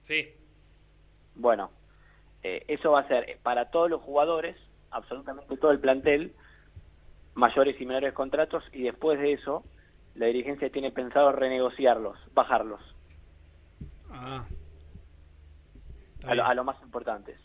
sí, 0.08 0.34
Bueno, 1.36 1.72
eh, 2.44 2.64
eso 2.68 2.92
va 2.92 3.02
a 3.02 3.08
ser 3.08 3.30
eh, 3.30 3.40
para 3.42 3.70
todos 3.72 3.90
los 3.90 4.02
jugadores, 4.02 4.56
absolutamente 4.92 5.58
todo 5.58 5.72
el 5.72 5.80
plantel, 5.80 6.36
mayores 7.36 7.80
y 7.80 7.86
menores 7.86 8.14
contratos, 8.14 8.64
y 8.74 8.84
después 8.84 9.20
de 9.20 9.34
eso, 9.34 9.64
la 10.16 10.26
dirigencia 10.28 10.70
tiene 10.72 10.92
pensado 10.92 11.32
renegociarlos, 11.32 12.18
bajarlos, 12.34 12.82
Ah, 14.12 14.46
a 16.24 16.36
lo, 16.36 16.46
a 16.46 16.54
lo 16.56 16.64
más 16.64 16.82
importantes. 16.82 17.40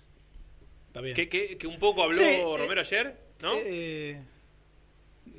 está 0.89 1.01
bien. 1.01 1.14
que, 1.14 1.29
que, 1.29 1.59
que 1.59 1.66
un 1.66 1.79
poco 1.79 2.03
habló 2.03 2.16
Sí, 2.16 2.22
eh, 2.22 2.57
Romero 2.57 2.81
ayer, 2.81 3.20
¿no? 3.43 3.53
eh, 3.57 4.22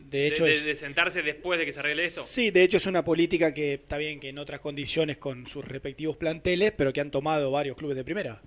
de 0.09 0.27
hecho 0.27 0.45
de, 0.45 0.53
es- 0.53 0.65
de 0.65 0.75
sentarse 0.75 1.21
después 1.21 1.59
de 1.59 1.65
que 1.65 1.71
se 1.73 1.79
arregle 1.79 2.05
esto. 2.05 2.23
Sí, 2.23 2.51
de 2.51 2.63
hecho 2.63 2.77
es 2.77 2.85
una 2.85 3.03
política 3.03 3.53
que 3.53 3.73
está 3.75 3.97
bien 3.97 4.19
que 4.19 4.29
en 4.29 4.37
otras 4.39 4.59
condiciones 4.59 5.17
con 5.17 5.47
sus 5.47 5.65
respectivos 5.65 6.17
planteles, 6.17 6.71
pero 6.77 6.93
que 6.93 7.01
han 7.01 7.11
tomado 7.11 7.51
varios 7.51 7.75
clubes 7.77 7.95
de 7.97 8.03
primera. 8.03 8.41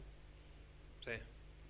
Sí. 1.04 1.12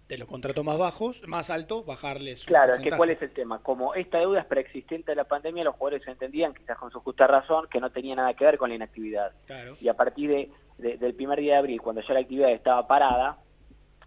De 0.09 0.18
los 0.18 0.28
contratos 0.28 0.64
más 0.64 0.78
bajos, 0.78 1.20
más 1.26 1.51
altos, 1.51 1.84
bajarles. 1.84 2.45
Claro, 2.45 2.74
es 2.74 2.82
que 2.82 2.91
cuál 2.93 3.11
es 3.11 3.20
el 3.22 3.30
tema. 3.30 3.62
Como 3.62 3.95
esta 3.95 4.18
deuda 4.18 4.41
es 4.41 4.47
preexistente 4.47 5.12
de 5.12 5.16
la 5.16 5.24
pandemia, 5.24 5.64
los 5.64 5.74
jugadores 5.76 6.07
entendían, 6.09 6.55
quizás 6.55 6.78
con 6.78 6.91
su 6.91 7.01
justa 7.01 7.26
razón, 7.26 7.66
que 7.70 7.80
no 7.80 7.91
tenía 7.91 8.14
nada 8.14 8.34
que 8.34 8.45
ver 8.45 8.57
con 8.59 8.70
la 8.70 8.76
inactividad. 8.76 9.32
Claro. 9.47 9.76
Y 9.80 9.89
a 9.89 9.95
partir 9.95 10.30
de, 10.30 10.51
de- 10.78 10.97
del 10.97 11.14
primer 11.14 11.39
día 11.41 11.55
de 11.55 11.59
abril, 11.59 11.80
cuando 11.82 12.03
ya 12.03 12.14
la 12.14 12.20
actividad 12.20 12.51
estaba 12.53 12.86
parada, 12.86 13.39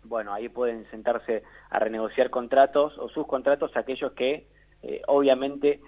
bueno, 0.03 0.33
ahí 0.33 0.49
pueden 0.49 0.89
sentarse 0.89 1.43
a 1.69 1.77
renegociar 1.79 2.31
contratos 2.31 2.97
o 2.97 3.07
sus 3.09 3.27
contratos 3.27 3.71
aquellos 3.77 4.13
que, 4.13 4.47
eh, 4.83 5.01
obviamente, 5.07 5.79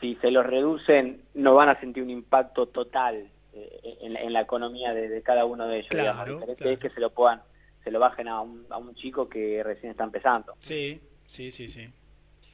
si 0.00 0.14
se 0.16 0.30
los 0.30 0.46
reducen, 0.46 1.22
no 1.34 1.54
van 1.54 1.68
a 1.68 1.80
sentir 1.80 2.02
un 2.02 2.10
impacto 2.10 2.66
total 2.66 3.28
eh, 3.52 3.80
en, 4.00 4.12
la- 4.12 4.20
en 4.20 4.32
la 4.32 4.40
economía 4.42 4.94
de, 4.94 5.08
de 5.08 5.22
cada 5.22 5.44
uno 5.44 5.66
de 5.66 5.78
ellos. 5.78 5.88
Claro, 5.90 6.04
digamos. 6.12 6.26
Diferente 6.40 6.62
claro. 6.62 6.72
es 6.74 6.78
que 6.80 6.90
se 6.90 7.00
lo 7.00 7.10
puedan, 7.10 7.42
se 7.84 7.90
lo 7.90 7.98
bajen 7.98 8.28
a 8.28 8.40
un, 8.40 8.66
a 8.70 8.76
un 8.78 8.94
chico 8.94 9.28
que 9.28 9.62
recién 9.64 9.90
está 9.92 10.04
empezando. 10.04 10.54
Sí, 10.60 11.00
sí, 11.26 11.50
sí, 11.50 11.68
sí. 11.68 11.88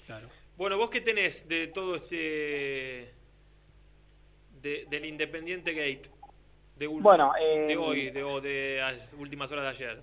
Claro. 0.07 0.29
Bueno, 0.57 0.77
vos 0.79 0.89
qué 0.91 1.01
tenés 1.01 1.47
de 1.49 1.67
todo 1.69 1.97
este 1.97 3.13
de- 4.63 4.87
del 4.89 5.05
Independiente 5.05 5.73
Gate 5.73 6.11
de, 6.77 6.89
ul- 6.89 7.03
Bueno, 7.03 7.33
eh, 7.41 7.67
de 7.69 7.77
hoy, 7.77 8.11
de, 8.11 8.23
o 8.23 8.41
de 8.41 8.79
las 8.81 9.13
últimas 9.15 9.51
horas 9.53 9.65
de 9.79 9.85
ayer. 9.87 10.03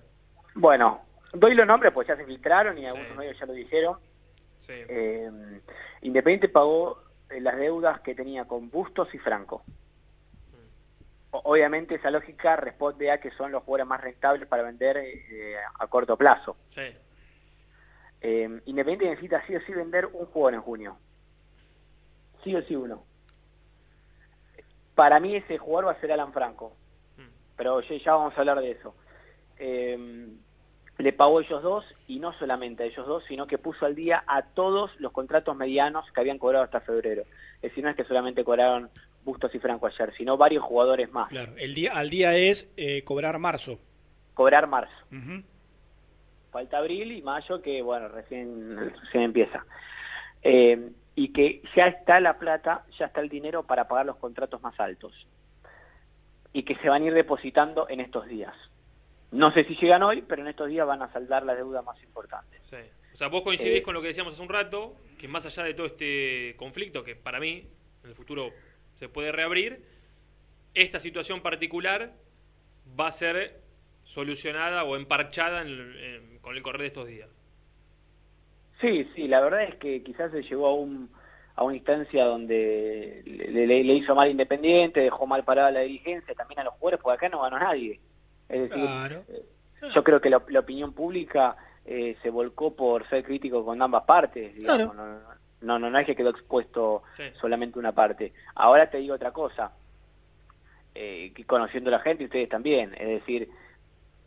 Bueno, 0.54 1.02
doy 1.32 1.54
los 1.54 1.66
nombres 1.66 1.92
pues 1.92 2.06
ya 2.08 2.16
se 2.16 2.24
filtraron 2.24 2.78
y 2.78 2.86
algunos 2.86 3.08
Sí. 3.12 3.18
medios 3.18 3.38
ya 3.38 3.46
lo 3.46 3.52
dijeron. 3.54 3.96
Sí. 4.66 4.72
Eh, 4.88 5.60
Independiente 6.02 6.48
pagó 6.48 7.02
eh, 7.30 7.40
las 7.40 7.56
deudas 7.56 8.00
que 8.00 8.14
tenía 8.14 8.44
con 8.46 8.70
Bustos 8.70 9.12
y 9.14 9.18
Franco. 9.18 9.64
O- 11.30 11.40
Obviamente 11.44 11.94
esa 11.94 12.10
lógica 12.10 12.56
responde 12.56 13.10
a 13.10 13.20
que 13.20 13.30
son 13.32 13.52
los 13.52 13.62
jugadores 13.64 13.86
más 13.86 14.00
rentables 14.00 14.46
para 14.48 14.62
vender 14.62 14.96
eh, 14.98 15.56
a 15.78 15.86
corto 15.86 16.16
plazo. 16.16 16.56
Sí. 16.74 16.94
Eh, 18.20 18.60
Independiente 18.66 19.06
necesita 19.06 19.44
sí 19.46 19.56
o 19.56 19.60
sí 19.62 19.72
vender 19.72 20.06
un 20.06 20.26
jugador 20.26 20.54
en 20.54 20.60
junio. 20.62 20.98
Sí 22.44 22.54
o 22.54 22.62
sí 22.62 22.76
uno. 22.76 23.04
Para 24.94 25.18
mí 25.20 25.34
ese 25.36 25.58
jugador 25.58 25.88
va 25.88 25.92
a 25.92 26.00
ser 26.00 26.12
Alan 26.12 26.32
Franco. 26.32 26.76
Pero 27.56 27.80
ya, 27.80 27.96
ya 27.96 28.14
vamos 28.14 28.36
a 28.36 28.40
hablar 28.40 28.60
de 28.60 28.70
eso. 28.72 28.94
Eh, 29.58 30.28
le 30.98 31.12
pagó 31.12 31.38
a 31.38 31.42
ellos 31.42 31.62
dos 31.62 31.84
y 32.06 32.18
no 32.18 32.32
solamente 32.34 32.82
a 32.82 32.86
ellos 32.86 33.06
dos, 33.06 33.24
sino 33.26 33.46
que 33.46 33.58
puso 33.58 33.86
al 33.86 33.94
día 33.94 34.24
a 34.26 34.42
todos 34.42 34.90
los 35.00 35.12
contratos 35.12 35.56
medianos 35.56 36.04
que 36.12 36.20
habían 36.20 36.38
cobrado 36.38 36.64
hasta 36.64 36.80
febrero. 36.80 37.22
Es 37.56 37.62
decir, 37.62 37.82
no 37.82 37.90
es 37.90 37.96
que 37.96 38.04
solamente 38.04 38.44
cobraron 38.44 38.90
Bustos 39.24 39.54
y 39.54 39.58
Franco 39.58 39.86
ayer, 39.86 40.12
sino 40.16 40.36
varios 40.36 40.64
jugadores 40.64 41.10
más. 41.12 41.28
Claro, 41.28 41.52
el 41.56 41.74
día, 41.74 41.92
al 41.92 42.10
día 42.10 42.34
es 42.36 42.68
eh, 42.76 43.04
cobrar 43.04 43.38
marzo. 43.38 43.78
Cobrar 44.34 44.66
marzo. 44.66 44.94
Falta 46.50 46.78
abril 46.78 47.12
y 47.12 47.22
mayo 47.22 47.62
que, 47.62 47.82
bueno, 47.82 48.08
recién, 48.08 48.76
recién 49.00 49.22
empieza. 49.22 49.64
Eh, 50.42 50.90
y 51.14 51.32
que 51.32 51.62
ya 51.76 51.86
está 51.86 52.20
la 52.20 52.38
plata, 52.38 52.84
ya 52.98 53.06
está 53.06 53.20
el 53.20 53.28
dinero 53.28 53.62
para 53.62 53.86
pagar 53.86 54.06
los 54.06 54.16
contratos 54.16 54.60
más 54.62 54.78
altos. 54.80 55.12
Y 56.52 56.64
que 56.64 56.74
se 56.76 56.88
van 56.88 57.02
a 57.02 57.06
ir 57.06 57.14
depositando 57.14 57.88
en 57.88 58.00
estos 58.00 58.26
días. 58.26 58.54
No 59.32 59.50
sé 59.52 59.64
si 59.64 59.74
llegan 59.76 60.02
hoy, 60.02 60.22
pero 60.22 60.42
en 60.42 60.48
estos 60.48 60.68
días 60.68 60.86
van 60.86 61.02
a 61.02 61.12
saldar 61.12 61.42
la 61.44 61.54
deuda 61.54 61.82
más 61.82 62.00
importante. 62.02 62.58
Sí. 62.70 62.76
O 63.14 63.16
sea, 63.16 63.28
vos 63.28 63.42
coincidís 63.42 63.80
Eh, 63.80 63.82
con 63.82 63.94
lo 63.94 64.00
que 64.02 64.08
decíamos 64.08 64.34
hace 64.34 64.42
un 64.42 64.48
rato, 64.48 64.94
que 65.18 65.28
más 65.28 65.44
allá 65.46 65.64
de 65.64 65.74
todo 65.74 65.86
este 65.86 66.54
conflicto, 66.56 67.02
que 67.04 67.16
para 67.16 67.40
mí 67.40 67.66
en 68.04 68.08
el 68.10 68.14
futuro 68.14 68.50
se 68.98 69.08
puede 69.08 69.32
reabrir, 69.32 69.82
esta 70.74 70.98
situación 71.00 71.40
particular 71.42 72.12
va 72.98 73.08
a 73.08 73.12
ser 73.12 73.60
solucionada 74.04 74.84
o 74.84 74.96
emparchada 74.96 75.62
en- 75.62 75.96
en- 75.98 76.38
con 76.40 76.56
el 76.56 76.62
correr 76.62 76.82
de 76.82 76.86
estos 76.88 77.06
días. 77.06 77.28
Sí, 78.80 79.08
sí, 79.14 79.28
la 79.28 79.40
verdad 79.40 79.62
es 79.64 79.76
que 79.76 80.02
quizás 80.02 80.32
se 80.32 80.42
llegó 80.42 80.66
a 80.68 80.74
un 80.74 81.10
a 81.54 81.64
una 81.64 81.76
instancia 81.76 82.24
donde 82.24 83.22
le, 83.26 83.66
le- 83.66 83.84
le 83.84 83.92
hizo 83.92 84.14
mal 84.14 84.30
Independiente, 84.30 85.00
dejó 85.00 85.26
mal 85.26 85.44
parada 85.44 85.70
la 85.70 85.80
dirigencia, 85.80 86.34
también 86.34 86.60
a 86.60 86.64
los 86.64 86.72
jugadores, 86.74 86.98
porque 87.02 87.14
acá 87.16 87.28
no 87.28 87.42
ganó 87.42 87.58
nadie. 87.58 88.00
Es 88.52 88.60
decir, 88.68 88.84
Claro. 88.84 89.24
eh, 89.28 89.44
yo 89.94 90.04
creo 90.04 90.20
que 90.20 90.30
la, 90.30 90.42
la 90.48 90.60
opinión 90.60 90.92
pública 90.92 91.56
eh, 91.84 92.16
se 92.22 92.30
volcó 92.30 92.74
por 92.76 93.08
ser 93.08 93.24
crítico 93.24 93.64
con 93.64 93.80
ambas 93.82 94.04
partes, 94.04 94.54
digamos. 94.54 94.94
No, 94.94 95.20
no, 95.62 95.78
no, 95.78 95.90
no 95.90 95.98
es 95.98 96.06
que 96.06 96.14
quedó 96.14 96.30
expuesto 96.30 97.02
Sí. 97.16 97.24
solamente 97.40 97.78
una 97.78 97.92
parte. 97.92 98.32
Ahora 98.54 98.88
te 98.90 98.98
digo 98.98 99.14
otra 99.14 99.32
cosa, 99.32 99.72
eh, 100.94 101.32
que 101.34 101.44
conociendo 101.44 101.88
a 101.88 101.92
la 101.92 102.00
gente 102.00 102.22
y 102.22 102.26
ustedes 102.26 102.48
también, 102.48 102.94
es 102.98 103.08
decir, 103.08 103.48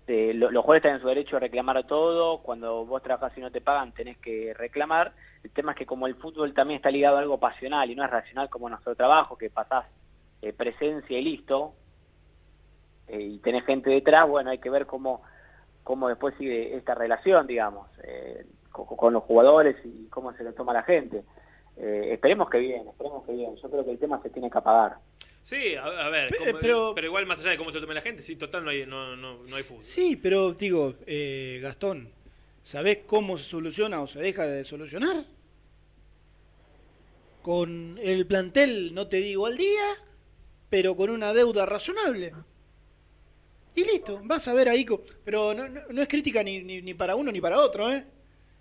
eh, 0.07 0.33
lo- 0.33 0.51
los 0.51 0.63
jugadores 0.63 0.83
están 0.83 0.95
en 0.95 1.01
su 1.01 1.07
derecho 1.07 1.37
a 1.37 1.39
reclamar 1.39 1.85
todo, 1.87 2.39
cuando 2.41 2.85
vos 2.85 3.01
trabajás 3.03 3.37
y 3.37 3.41
no 3.41 3.51
te 3.51 3.61
pagan 3.61 3.91
tenés 3.91 4.17
que 4.17 4.53
reclamar, 4.53 5.13
el 5.43 5.51
tema 5.51 5.71
es 5.73 5.77
que 5.77 5.85
como 5.85 6.07
el 6.07 6.15
fútbol 6.15 6.53
también 6.53 6.77
está 6.77 6.89
ligado 6.91 7.17
a 7.17 7.19
algo 7.21 7.39
pasional 7.39 7.89
y 7.89 7.95
no 7.95 8.03
es 8.03 8.09
racional 8.09 8.49
como 8.49 8.69
nuestro 8.69 8.95
trabajo, 8.95 9.37
que 9.37 9.49
pasás 9.49 9.85
eh, 10.41 10.53
presencia 10.53 11.17
y 11.17 11.23
listo, 11.23 11.73
eh, 13.07 13.19
y 13.21 13.37
tenés 13.39 13.65
gente 13.65 13.89
detrás, 13.89 14.27
bueno, 14.27 14.49
hay 14.49 14.57
que 14.59 14.69
ver 14.69 14.85
cómo, 14.85 15.21
cómo 15.83 16.07
después 16.09 16.35
sigue 16.37 16.75
esta 16.75 16.95
relación, 16.95 17.47
digamos, 17.47 17.87
eh, 18.03 18.45
co- 18.71 18.85
con, 18.85 19.13
los 19.13 19.23
jugadores 19.23 19.75
y 19.85 20.07
cómo 20.09 20.33
se 20.33 20.43
lo 20.43 20.53
toma 20.53 20.73
la 20.73 20.83
gente. 20.83 21.23
Eh, 21.77 22.09
esperemos 22.13 22.49
que 22.49 22.57
bien, 22.59 22.87
esperemos 22.87 23.25
que 23.25 23.33
bien. 23.33 23.55
Yo 23.57 23.69
creo 23.69 23.83
que 23.85 23.91
el 23.91 23.99
tema 23.99 24.21
se 24.21 24.29
tiene 24.29 24.49
que 24.49 24.57
apagar. 24.57 24.95
Sí, 25.43 25.75
a, 25.75 25.83
a 25.85 26.09
ver, 26.09 26.33
pero- 26.59 26.93
pero, 26.95 27.05
igual 27.07 27.25
más 27.27 27.39
allá 27.39 27.51
de 27.51 27.57
cómo 27.57 27.69
se 27.69 27.75
lo 27.75 27.81
tome 27.81 27.93
la 27.93 28.01
gente, 28.01 28.23
sí, 28.23 28.35
total 28.35 28.63
no 28.63 28.71
hay, 28.71 28.85
no, 28.85 29.15
no, 29.15 29.43
no 29.43 29.55
hay 29.55 29.63
fútbol. 29.63 29.83
Sí, 29.83 30.15
pero 30.15 30.53
digo, 30.53 30.95
eh, 31.05 31.59
Gastón, 31.61 32.09
¿sabés 32.63 32.99
cómo 33.05 33.37
se 33.37 33.43
soluciona 33.43 34.01
o 34.01 34.07
se 34.07 34.19
deja 34.19 34.47
de 34.47 34.63
solucionar? 34.63 35.23
Con 37.43 37.99
el 38.01 38.25
plantel, 38.25 38.95
no 38.95 39.07
te 39.07 39.17
digo 39.17 39.45
al 39.45 39.55
día, 39.57 39.83
pero 40.71 40.95
con 40.95 41.11
una 41.11 41.31
deuda 41.33 41.65
razonable. 41.67 42.33
Y 43.75 43.83
listo, 43.83 44.19
vas 44.23 44.47
a 44.47 44.53
ver 44.53 44.69
ahí. 44.69 44.85
Pero 45.23 45.53
no, 45.53 45.67
no- 45.67 46.01
es 46.01 46.07
crítica 46.07 46.41
ni, 46.43 46.61
ni, 46.63 46.93
para 46.93 47.15
uno 47.15 47.31
ni 47.31 47.41
para 47.41 47.59
otro, 47.59 47.91
¿eh? 47.91 48.05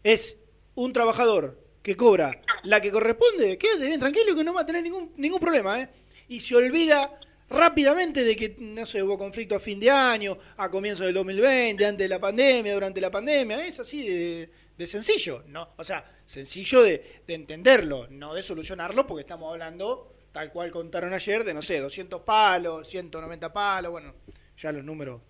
Es 0.02 0.36
un 0.74 0.92
trabajador 0.92 1.58
que 1.82 1.96
cobra 1.96 2.40
la 2.64 2.80
que 2.80 2.90
corresponde, 2.90 3.58
quédate 3.58 3.86
bien 3.86 4.00
tranquilo 4.00 4.34
que 4.34 4.42
no 4.44 4.54
va 4.54 4.62
a 4.62 4.66
tener 4.66 4.82
ningún, 4.82 5.12
ningún 5.16 5.38
problema, 5.40 5.80
¿eh? 5.82 5.88
Y 6.28 6.40
se 6.40 6.56
olvida 6.56 7.18
rápidamente 7.48 8.24
de 8.24 8.34
que, 8.34 8.56
no 8.58 8.86
sé, 8.86 9.02
hubo 9.02 9.18
conflicto 9.18 9.54
a 9.54 9.60
fin 9.60 9.78
de 9.78 9.90
año, 9.90 10.38
a 10.56 10.70
comienzo 10.70 11.04
del 11.04 11.14
2020, 11.14 11.84
antes 11.84 12.04
de 12.04 12.08
la 12.08 12.18
pandemia, 12.18 12.72
durante 12.74 13.00
la 13.00 13.10
pandemia, 13.10 13.66
es 13.66 13.78
así 13.78 14.02
de, 14.02 14.50
de 14.76 14.86
sencillo, 14.86 15.44
¿no? 15.48 15.68
O 15.76 15.84
sea, 15.84 16.10
sencillo 16.26 16.82
de 16.82 17.22
entenderlo, 17.28 18.08
no 18.10 18.34
de 18.34 18.42
solucionarlo, 18.42 19.06
porque 19.06 19.20
estamos 19.22 19.52
hablando, 19.52 20.14
tal 20.32 20.50
cual 20.50 20.70
contaron 20.72 21.12
ayer, 21.12 21.44
de, 21.44 21.52
no 21.54 21.60
sé, 21.62 21.78
200 21.80 22.22
palos, 22.22 22.88
190 22.88 23.52
palos, 23.52 23.92
bueno, 23.92 24.14
ya 24.60 24.72
los 24.72 24.84
números 24.84 25.20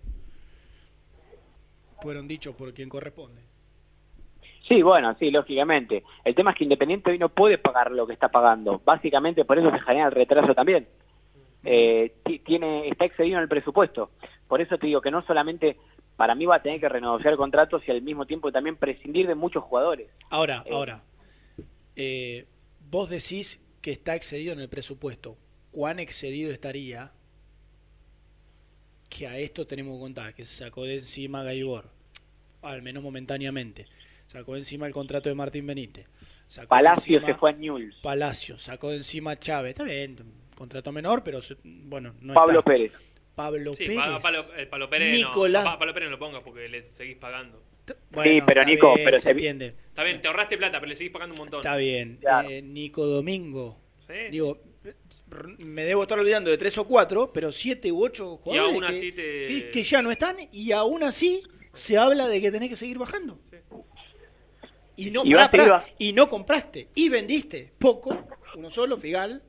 fueron 2.01 2.27
dichos 2.27 2.55
por 2.55 2.73
quien 2.73 2.89
corresponde. 2.89 3.41
Sí, 4.67 4.81
bueno, 4.81 5.15
sí, 5.19 5.29
lógicamente. 5.31 6.03
El 6.23 6.33
tema 6.35 6.51
es 6.51 6.57
que 6.57 6.63
Independiente 6.63 7.11
hoy 7.11 7.19
no 7.19 7.29
puede 7.29 7.57
pagar 7.57 7.91
lo 7.91 8.07
que 8.07 8.13
está 8.13 8.29
pagando. 8.29 8.81
Básicamente 8.83 9.45
por 9.45 9.57
eso 9.59 9.69
se 9.71 9.79
genera 9.79 10.07
el 10.07 10.11
retraso 10.11 10.53
también. 10.55 10.87
Eh, 11.63 12.13
ti- 12.23 12.39
tiene 12.39 12.87
está 12.89 13.05
excedido 13.05 13.37
en 13.37 13.43
el 13.43 13.47
presupuesto. 13.49 14.11
Por 14.47 14.61
eso 14.61 14.77
te 14.77 14.87
digo 14.87 15.01
que 15.01 15.11
no 15.11 15.21
solamente 15.23 15.77
para 16.15 16.33
mí 16.35 16.45
va 16.45 16.55
a 16.57 16.61
tener 16.61 16.79
que 16.79 16.89
renegociar 16.89 17.35
contratos 17.35 17.83
y 17.87 17.91
al 17.91 18.01
mismo 18.01 18.25
tiempo 18.25 18.51
también 18.51 18.75
prescindir 18.75 19.27
de 19.27 19.35
muchos 19.35 19.63
jugadores. 19.63 20.09
Ahora, 20.29 20.63
Eh, 20.65 20.73
ahora, 20.73 21.03
eh, 21.95 22.45
vos 22.89 23.09
decís 23.09 23.59
que 23.81 23.91
está 23.91 24.15
excedido 24.15 24.53
en 24.53 24.59
el 24.61 24.69
presupuesto. 24.69 25.37
¿Cuán 25.71 25.99
excedido 25.99 26.51
estaría 26.51 27.11
que 29.17 29.27
a 29.27 29.37
esto 29.37 29.65
tenemos 29.65 29.95
que 29.97 30.01
contar? 30.01 30.33
Que 30.33 30.45
se 30.45 30.63
sacó 30.65 30.83
de 30.83 30.95
encima 30.95 31.43
Gaibor, 31.43 31.85
al 32.61 32.81
menos 32.81 33.03
momentáneamente. 33.03 33.85
Sacó 34.27 34.53
de 34.53 34.59
encima 34.59 34.87
el 34.87 34.93
contrato 34.93 35.29
de 35.29 35.35
Martín 35.35 35.65
Benítez. 35.67 36.07
Sacó 36.47 36.63
de 36.63 36.67
Palacio 36.67 37.17
encima- 37.17 37.33
se 37.33 37.39
fue 37.39 37.49
a 37.51 37.53
Newell's. 37.53 37.95
Palacio, 38.01 38.59
sacó 38.59 38.89
de 38.91 38.97
encima 38.97 39.39
Chávez. 39.39 39.71
Está 39.71 39.83
bien, 39.83 40.17
contrato 40.55 40.91
menor, 40.91 41.23
pero 41.23 41.39
bueno, 41.63 42.13
no 42.21 42.33
Pablo 42.33 42.59
está. 42.59 42.71
Pérez. 42.71 42.91
Pablo 43.35 43.73
Sí, 43.73 43.85
Pérez. 43.85 43.97
pa- 43.97 44.19
Palo, 44.21 44.45
el 44.55 44.67
Palo 44.67 44.89
Pérez 44.89 45.13
Nicolás. 45.15 45.63
no, 45.63 45.71
pa- 45.71 45.79
Palo 45.79 45.93
Pérez 45.93 46.07
no 46.07 46.11
lo 46.11 46.19
pongas 46.19 46.41
porque 46.43 46.67
le 46.69 46.83
seguís 46.89 47.17
pagando. 47.17 47.61
Sí, 47.87 47.93
pero 48.45 48.61
está 48.61 48.63
Nico, 48.65 48.93
bien, 48.95 49.05
pero 49.05 49.19
se 49.19 49.29
entiende. 49.31 49.75
Está 49.89 50.03
bien, 50.03 50.21
te 50.21 50.27
ahorraste 50.27 50.57
plata, 50.57 50.79
pero 50.79 50.89
le 50.89 50.95
seguís 50.95 51.11
pagando 51.11 51.33
un 51.33 51.39
montón. 51.39 51.59
Está 51.59 51.75
bien. 51.75 52.17
Claro. 52.19 52.49
Eh, 52.49 52.61
Nico 52.61 53.05
Domingo. 53.05 53.77
Sí. 54.07 54.13
Digo, 54.31 54.59
me 55.57 55.83
debo 55.83 56.03
estar 56.03 56.19
olvidando 56.19 56.49
de 56.51 56.57
tres 56.57 56.77
o 56.77 56.85
cuatro, 56.85 57.31
pero 57.33 57.51
siete 57.51 57.91
u 57.91 58.03
ocho 58.03 58.37
jugadores 58.37 58.73
aún 58.75 58.83
que, 58.85 58.97
así 58.97 59.11
te- 59.11 59.47
que, 59.47 59.69
que 59.73 59.83
ya 59.83 60.01
no 60.01 60.11
están 60.11 60.37
y 60.51 60.71
aún 60.71 61.03
así 61.03 61.41
se 61.73 61.97
habla 61.97 62.27
de 62.27 62.39
que 62.41 62.51
tenés 62.51 62.69
que 62.69 62.75
seguir 62.77 62.97
bajando. 62.97 63.39
Y 64.97 65.11
no, 65.11 65.23
Y 65.25 65.33
pará, 65.33 65.51
pará, 65.51 65.85
y 65.97 66.13
no 66.13 66.29
compraste 66.29 66.87
y 66.95 67.09
vendiste 67.09 67.73
poco, 67.79 68.15
uno 68.55 68.69
solo, 68.69 68.97
Figal, 68.97 69.41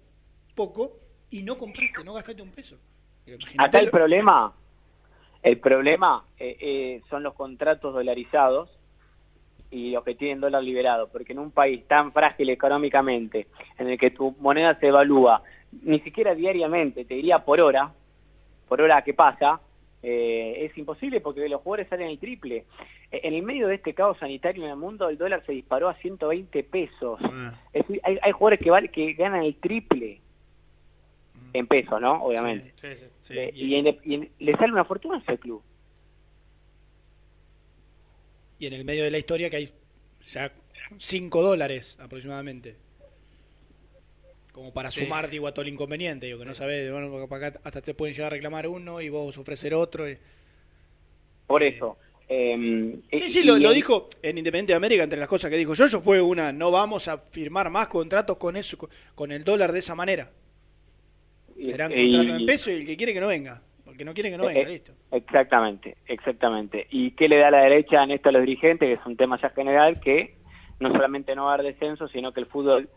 poco, 0.57 0.99
y 1.31 1.43
no 1.43 1.57
compraste, 1.57 2.03
no 2.03 2.15
gastaste 2.15 2.43
un 2.43 2.51
peso. 2.51 2.77
Imagínate 3.27 3.63
Acá 3.69 3.79
el 3.79 3.85
lo- 3.87 3.91
problema, 3.93 4.55
el 5.43 5.59
problema 5.59 6.25
eh, 6.39 6.57
eh, 6.61 7.03
son 7.09 7.23
los 7.23 7.35
contratos 7.35 7.95
dolarizados 7.95 8.71
y 9.71 9.91
los 9.93 10.03
que 10.05 10.15
tienen 10.17 10.41
dólar 10.41 10.65
liberado, 10.65 11.09
porque 11.09 11.33
en 11.33 11.39
un 11.39 11.51
país 11.53 11.87
tan 11.87 12.13
frágil 12.13 12.51
económicamente, 12.51 13.47
en 13.79 13.89
el 13.91 13.99
que 13.99 14.11
tu 14.11 14.35
moneda 14.41 14.79
se 14.81 14.89
evalúa 14.89 15.43
ni 15.83 16.01
siquiera 16.01 16.35
diariamente, 16.35 17.05
te 17.05 17.15
diría 17.15 17.45
por 17.45 17.61
hora, 17.61 17.93
por 18.69 18.81
hora 18.81 19.03
que 19.03 19.15
pasa, 19.15 19.61
eh, 20.03 20.67
es 20.71 20.77
imposible 20.79 21.21
porque 21.21 21.49
los 21.49 21.61
jugadores 21.63 21.89
salen 21.89 22.09
el 22.09 22.19
triple. 22.19 22.65
Eh, 23.11 23.21
En 23.25 23.35
el 23.35 23.43
medio 23.43 23.69
de 23.69 23.77
este 23.77 23.95
caos 23.95 24.19
sanitario 24.19 24.65
en 24.65 24.71
el 24.71 24.77
mundo, 24.77 25.09
el 25.09 25.17
dólar 25.19 25.43
se 25.47 25.53
disparó 25.53 25.89
a 25.89 25.95
120 25.95 26.63
pesos. 26.65 27.21
Es 27.73 27.83
decir, 27.87 28.01
hay, 28.05 28.19
hay 28.23 28.33
jugadores 28.33 28.61
que, 28.61 28.71
vale, 28.71 28.89
que 28.89 29.13
ganan 29.15 29.43
el 29.43 29.57
triple 29.57 30.21
en 31.53 31.67
pesos, 31.67 32.01
¿no? 32.01 32.23
Obviamente. 32.23 32.73
Sí, 32.81 32.89
sí, 33.01 33.07
sí. 33.23 33.39
Eh, 33.39 33.51
y, 33.55 33.75
en- 33.77 33.99
y 34.05 34.15
en- 34.15 34.31
le 34.39 34.53
sale 34.57 34.73
una 34.73 34.85
fortuna 34.85 35.17
a 35.17 35.21
ese 35.21 35.39
club. 35.39 35.63
y 38.59 38.67
en 38.67 38.73
el 38.73 38.85
medio 38.85 39.05
de 39.05 39.11
la 39.11 39.19
historia 39.19 39.51
que 39.51 39.57
hay 39.57 39.69
ya 40.29 40.51
5 40.99 41.43
dólares 41.43 41.95
aproximadamente. 42.01 42.77
Como 44.57 44.73
para 44.73 44.91
Sí. 44.91 45.05
sumar, 45.05 45.29
digo, 45.29 45.47
a 45.47 45.53
todo 45.53 45.67
el 45.67 45.69
inconveniente. 45.75 46.25
Digo, 46.25 46.39
que 46.39 46.47
no 46.47 46.55
sabes, 46.55 46.91
bueno, 46.91 47.11
porque 47.11 47.29
para 47.29 47.49
acá 47.49 47.61
hasta 47.63 47.83
te 47.83 47.93
pueden 47.93 48.15
llegar 48.15 48.29
a 48.33 48.37
reclamar 48.37 48.67
uno 48.67 49.03
y 49.03 49.11
vos 49.11 49.37
ofrecer 49.37 49.75
otro. 49.75 50.09
y- 50.11 50.17
Por 51.47 51.63
eso. 51.63 51.99
eh, 52.27 52.97
Sí, 53.13 53.25
y- 53.27 53.31
sí, 53.31 53.43
lo, 53.45 53.57
dijo 53.71 54.09
en 54.23 54.39
Independiente 54.39 54.73
de 54.73 54.77
América, 54.79 55.03
entre 55.03 55.19
las 55.19 55.29
cosas 55.29 55.51
que 55.51 55.59
dijo 55.59 55.75
yo, 55.75 55.87
yo 55.89 56.01
fue 56.01 56.23
una, 56.23 56.53
no 56.53 56.71
vamos 56.71 57.07
a 57.07 57.19
firmar 57.19 57.69
más 57.69 57.89
contratos 57.89 58.39
con 58.39 58.57
eso, 58.57 58.79
con- 59.15 59.31
el 59.31 59.45
dólar 59.45 59.73
de 59.73 59.81
esa 59.81 59.95
manera. 59.95 60.31
Serán 61.61 61.93
contratos 61.93 62.41
en 62.41 62.47
peso 62.47 62.71
y 62.71 62.75
el 62.77 62.87
que 62.87 62.97
quiere 62.97 63.13
que 63.13 63.21
no 63.21 63.27
venga. 63.27 63.61
El 63.87 63.95
que 63.99 64.05
no 64.07 64.15
quiere 64.15 64.31
que 64.31 64.39
no 64.39 64.45
Eh, 64.45 64.55
venga, 64.55 64.61
eh, 64.71 64.73
listo. 64.73 64.93
Exactamente, 65.13 65.99
exactamente. 66.07 66.87
¿Y 66.91 67.11
qué 67.11 67.29
le 67.29 67.37
da 67.37 67.51
la 67.51 67.61
derecha 67.61 68.03
en 68.03 68.11
esto 68.11 68.31
a 68.31 68.33
los 68.33 68.41
dirigentes? 68.41 68.89
Que 68.89 68.95
es 68.95 69.07
un 69.07 69.19
tema 69.19 69.39
ya 69.39 69.51
general, 69.51 70.01
que 70.01 70.35
no 70.81 70.91
solamente 70.93 71.37
no 71.37 71.45
va 71.45 71.51
a 71.51 71.55
haber 71.57 71.75
descenso, 71.75 72.09
sino 72.09 72.33
que 72.33 72.41
el 72.41 72.47
fútbol 72.47 72.89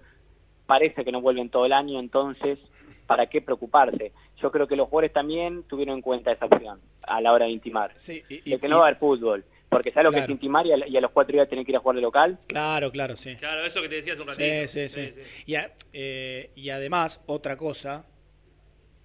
parece 0.70 1.03
que 1.03 1.11
no 1.11 1.20
vuelve 1.20 1.41
en 1.41 1.49
todo 1.49 1.65
el 1.65 1.74
año, 1.74 1.99
entonces, 1.99 2.59
¿para 3.07 3.26
qué 3.26 3.41
preocuparse? 3.41 4.11
Yo 4.39 4.51
creo 4.51 4.67
que 4.67 4.76
los 4.76 4.88
jugadores 4.88 5.11
también 5.11 5.63
tuvieron 5.63 5.95
en 5.95 6.01
cuenta 6.03 6.32
esa 6.32 6.45
opción 6.45 6.80
a 7.01 7.20
la 7.22 7.34
hora 7.34 7.45
de 7.45 7.51
intimar. 7.51 7.91
Sí, 7.97 8.22
y- 8.30 8.51
de 8.51 8.59
que 8.59 8.67
no 8.67 8.78
va 8.78 8.84
a 8.84 8.88
haber 8.89 8.99
fútbol. 8.99 9.43
Porque 9.67 9.91
sabes 9.91 10.05
lo 10.05 10.11
que 10.11 10.20
es 10.20 10.30
intimar 10.30 10.65
y 10.67 10.72
a, 10.74 10.88
y 10.88 10.95
a 10.95 11.01
los 11.01 11.09
cuatro 11.11 11.34
días 11.34 11.49
tener 11.49 11.65
que 11.65 11.72
ir 11.72 11.76
a 11.78 11.80
jugar 11.80 11.95
de 11.95 12.01
local. 12.03 12.38
Claro, 12.47 12.91
claro, 12.91 13.15
sí. 13.15 13.36
Claro, 13.38 13.65
eso 13.65 13.82
que 13.82 13.89
te 13.89 13.95
decías 13.95 14.20
un 14.20 14.28
ratito. 14.28 14.67
Sí, 14.67 14.88
sí, 14.89 15.11
sí. 15.15 15.22
Y, 15.47 15.55
a- 15.55 15.72
eh, 15.91 16.51
y 16.55 16.70
además, 16.70 17.20
otra 17.26 17.57
cosa, 17.57 18.05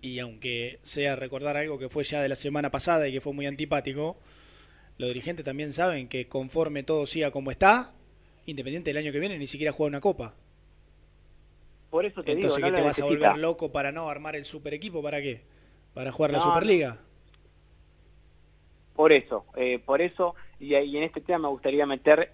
y 0.03 0.19
aunque 0.19 0.81
sea 0.83 1.17
recordar 1.17 1.57
algo 1.57 1.79
que 1.79 1.89
fue 1.89 2.05
ya 2.05 2.21
de 2.23 2.29
la 2.29 2.37
semana 2.37 2.71
pasada 2.71 3.09
y 3.09 3.13
que 3.13 3.21
fue 3.23 3.33
muy 3.33 3.47
antipático, 3.47 4.19
los 4.99 5.09
dirigentes 5.09 5.45
también 5.47 5.73
saben 5.73 6.09
que 6.09 6.29
conforme 6.29 6.83
todo 6.83 7.07
siga 7.07 7.31
como 7.31 7.51
está, 7.51 7.93
Independiente 8.47 8.91
el 8.91 8.99
año 8.99 9.11
que 9.11 9.21
viene 9.21 9.39
ni 9.39 9.47
siquiera 9.47 9.73
juega 9.73 9.89
una 9.89 10.01
copa. 10.03 10.35
Por 11.95 12.07
eso 12.07 12.25
te 12.25 12.33
Entonces, 12.33 12.57
digo, 12.57 12.67
¿qué 12.67 12.73
no 12.73 12.77
te 12.77 12.83
vas 12.83 12.99
a 12.99 13.05
volver 13.05 13.39
loco 13.39 13.71
para 13.71 13.93
no 13.93 14.11
armar 14.11 14.35
el 14.35 14.45
super 14.45 14.75
equipo? 14.75 15.01
¿Para 15.01 15.23
qué? 15.23 15.43
¿Para 15.95 16.11
jugar 16.11 16.33
la 16.33 16.41
Superliga? 16.41 16.99
Por 18.97 19.13
eso, 19.13 19.47
eh, 19.55 19.79
por 19.79 20.03
eso, 20.03 20.35
y, 20.59 20.75
ahí 20.75 20.97
en 20.97 21.05
este 21.05 21.21
tema 21.21 21.39
me 21.39 21.49
gustaría 21.51 21.87
meter 21.87 22.33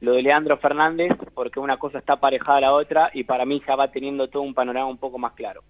lo 0.00 0.12
de 0.12 0.20
Leandro 0.20 0.58
Fernández, 0.58 1.10
porque 1.32 1.58
una 1.58 1.78
cosa 1.78 2.00
está 2.00 2.12
aparejada 2.12 2.58
a 2.58 2.60
la 2.60 2.74
otra 2.74 3.10
y 3.14 3.24
para 3.24 3.46
mí 3.46 3.62
ya 3.66 3.76
va 3.76 3.90
teniendo 3.90 4.28
todo 4.28 4.42
un 4.42 4.52
panorama 4.52 4.90
un 4.90 4.98
poco 4.98 5.16
más 5.16 5.32
claro. 5.32 5.64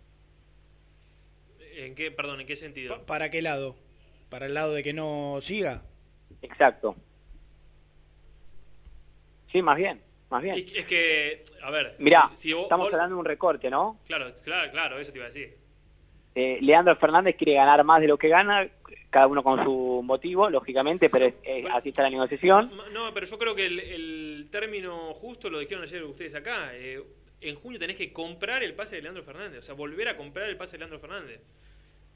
¿En 1.77 1.95
qué, 1.95 2.11
perdón, 2.11 2.41
en 2.41 2.47
qué 2.49 2.57
sentido? 2.57 3.07
¿Para 3.07 3.31
qué 3.31 3.41
lado? 3.41 3.77
¿Para 4.31 4.47
el 4.47 4.55
lado 4.55 4.75
de 4.75 4.83
que 4.83 4.93
no 4.93 5.39
siga? 5.43 5.83
Exacto. 6.43 6.97
Sí, 9.53 9.63
más 9.63 9.77
bien, 9.77 10.01
más 10.31 10.43
bien. 10.43 10.57
Es, 10.59 10.73
es 10.75 10.87
que, 10.87 11.45
a 11.63 11.71
ver. 11.71 11.95
Mirá, 11.99 12.31
si 12.35 12.53
vos- 12.53 12.65
estamos 12.65 12.87
vos- 12.87 12.93
hablando 12.95 13.17
de 13.17 13.21
un 13.21 13.25
recorte, 13.27 13.71
¿no? 13.71 13.99
Claro, 14.07 14.33
claro, 14.45 14.71
claro, 14.71 14.99
eso 14.99 15.13
te 15.13 15.19
iba 15.19 15.27
a 15.27 15.31
decir. 15.31 15.57
Eh, 16.35 16.59
Leandro 16.61 16.95
Fernández 16.97 17.37
quiere 17.37 17.55
ganar 17.55 17.83
más 17.85 18.01
de 18.01 18.07
lo 18.09 18.17
que 18.19 18.29
gana, 18.29 18.69
cada 19.11 19.27
uno 19.27 19.43
con 19.43 19.65
su 19.65 20.03
motivo, 20.05 20.49
lógicamente, 20.51 21.09
pero 21.11 21.27
es- 21.27 21.35
así 21.73 21.89
está 21.89 22.03
la 22.03 22.11
negociación. 22.11 22.71
No, 22.93 23.13
pero 23.15 23.27
yo 23.27 23.39
creo 23.39 23.55
que 23.55 23.67
el, 23.67 23.81
el 23.81 24.49
término 24.51 25.15
justo 25.15 25.49
lo 25.51 25.59
dijeron 25.59 25.83
ayer 25.85 26.05
ustedes 26.05 26.35
acá. 26.35 26.71
eh, 26.75 27.03
en 27.41 27.55
junio 27.55 27.79
tenés 27.79 27.97
que 27.97 28.13
comprar 28.13 28.65
el 28.65 28.75
pase 28.75 28.97
de 28.97 29.03
Leandro 29.03 29.23
Fernández, 29.23 29.61
o 29.61 29.63
sea, 29.63 29.75
volver 29.75 30.09
a 30.09 30.17
comprar 30.17 30.49
el 30.49 30.57
pase 30.57 30.73
de 30.73 30.79
Leandro 30.79 30.99
Fernández. 30.99 31.41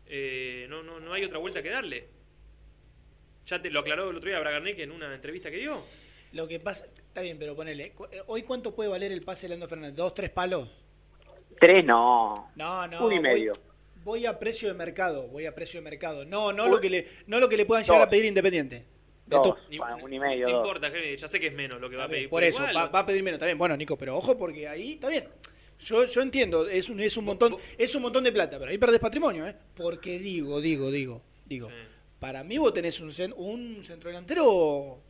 Eh, 0.06 0.66
no, 0.68 0.82
no, 0.82 0.98
no 1.00 1.12
hay 1.12 1.24
otra 1.24 1.38
vuelta 1.38 1.62
que 1.62 1.70
darle. 1.70 2.08
Ya 3.46 3.60
te 3.62 3.70
lo 3.70 3.80
aclaró 3.80 4.10
el 4.10 4.16
otro 4.16 4.28
día 4.28 4.40
Bragarnik 4.40 4.78
en 4.80 4.90
una 4.92 5.14
entrevista 5.14 5.50
que 5.50 5.56
dio. 5.58 5.84
Lo 6.32 6.48
que 6.48 6.58
pasa, 6.60 6.86
está 6.86 7.20
bien, 7.20 7.38
pero 7.38 7.54
ponele, 7.54 7.92
eh, 8.10 8.22
¿hoy 8.26 8.42
cuánto 8.42 8.74
puede 8.74 8.88
valer 8.88 9.12
el 9.12 9.22
pase 9.22 9.42
de 9.42 9.48
Leandro 9.50 9.68
Fernández? 9.68 9.96
¿Dos, 9.96 10.14
tres 10.14 10.30
palos? 10.30 10.68
Tres 11.60 11.84
no. 11.84 12.50
No, 12.56 12.86
no. 12.86 13.06
Uno 13.06 13.14
y 13.14 13.20
medio. 13.20 13.52
Voy, 14.04 14.26
a 14.26 14.38
precio 14.38 14.66
de 14.68 14.74
mercado, 14.74 15.28
voy 15.28 15.46
a 15.46 15.54
precio 15.54 15.78
de 15.80 15.84
mercado. 15.84 16.24
No, 16.24 16.52
no 16.52 16.66
lo 16.68 16.80
que 16.80 16.90
le, 16.90 17.06
no 17.26 17.38
lo 17.38 17.48
que 17.48 17.56
le 17.56 17.64
puedan 17.66 17.84
llegar 17.84 17.98
Dos. 18.00 18.06
a 18.06 18.10
pedir 18.10 18.24
Independiente. 18.24 18.76
De 19.26 19.36
Dos, 19.36 19.42
to- 19.42 19.58
bueno, 19.78 19.98
uno 20.02 20.14
y 20.14 20.18
medio, 20.18 20.48
No 20.48 20.54
dos. 20.56 20.66
importa, 20.66 20.90
ya 21.16 21.28
sé 21.28 21.38
que 21.38 21.46
es 21.46 21.54
menos 21.54 21.80
lo 21.80 21.88
que 21.88 21.96
va 21.96 22.04
a 22.04 22.08
pedir. 22.08 22.28
por 22.28 22.42
eso, 22.42 22.58
igual, 22.58 22.76
va, 22.76 22.88
va 22.88 22.98
a 23.00 23.06
pedir 23.06 23.22
menos, 23.22 23.36
está 23.36 23.46
bien. 23.46 23.58
Bueno, 23.58 23.76
Nico, 23.76 23.96
pero 23.96 24.16
ojo 24.16 24.36
porque 24.36 24.66
ahí 24.66 24.94
está 24.94 25.08
bien. 25.08 25.28
Yo, 25.80 26.04
yo 26.06 26.22
entiendo, 26.22 26.66
es 26.68 26.88
un, 26.88 27.00
es 27.00 27.16
un 27.16 27.24
montón, 27.24 27.56
es 27.78 27.94
un 27.94 28.02
montón 28.02 28.24
de 28.24 28.32
plata, 28.32 28.58
pero 28.58 28.70
ahí 28.70 28.78
perdés 28.78 28.98
patrimonio, 29.00 29.46
¿eh? 29.46 29.54
Porque 29.76 30.18
digo, 30.18 30.60
digo, 30.60 30.90
digo, 30.90 31.22
digo, 31.44 31.68
para 32.18 32.42
mí 32.42 32.58
vos 32.58 32.72
tenés 32.72 33.00
un, 33.00 33.12
un 33.36 33.84
centro 33.84 34.08
delantero 34.10 35.00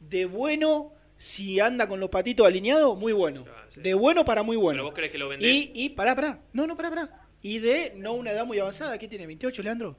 de 0.00 0.24
bueno, 0.26 0.92
si 1.18 1.60
anda 1.60 1.86
con 1.88 2.00
los 2.00 2.10
patitos 2.10 2.46
alineados, 2.46 2.98
muy 2.98 3.12
bueno. 3.12 3.44
De 3.76 3.94
bueno 3.94 4.24
para 4.24 4.42
muy 4.42 4.56
bueno. 4.56 4.78
Pero 4.78 4.84
vos 4.84 4.94
crees 4.94 5.12
que 5.12 5.18
lo 5.18 5.28
vendés. 5.28 5.48
Y, 5.48 5.70
y 5.74 5.88
pará, 5.90 6.14
pará. 6.14 6.40
No, 6.52 6.66
no, 6.66 6.76
pará, 6.76 6.90
pará. 6.90 7.26
Y 7.42 7.58
de 7.60 7.92
no 7.96 8.12
una 8.14 8.32
edad 8.32 8.44
muy 8.44 8.58
avanzada. 8.58 8.98
¿Qué 8.98 9.08
tiene? 9.08 9.26
¿28, 9.26 9.62
Leandro? 9.62 9.96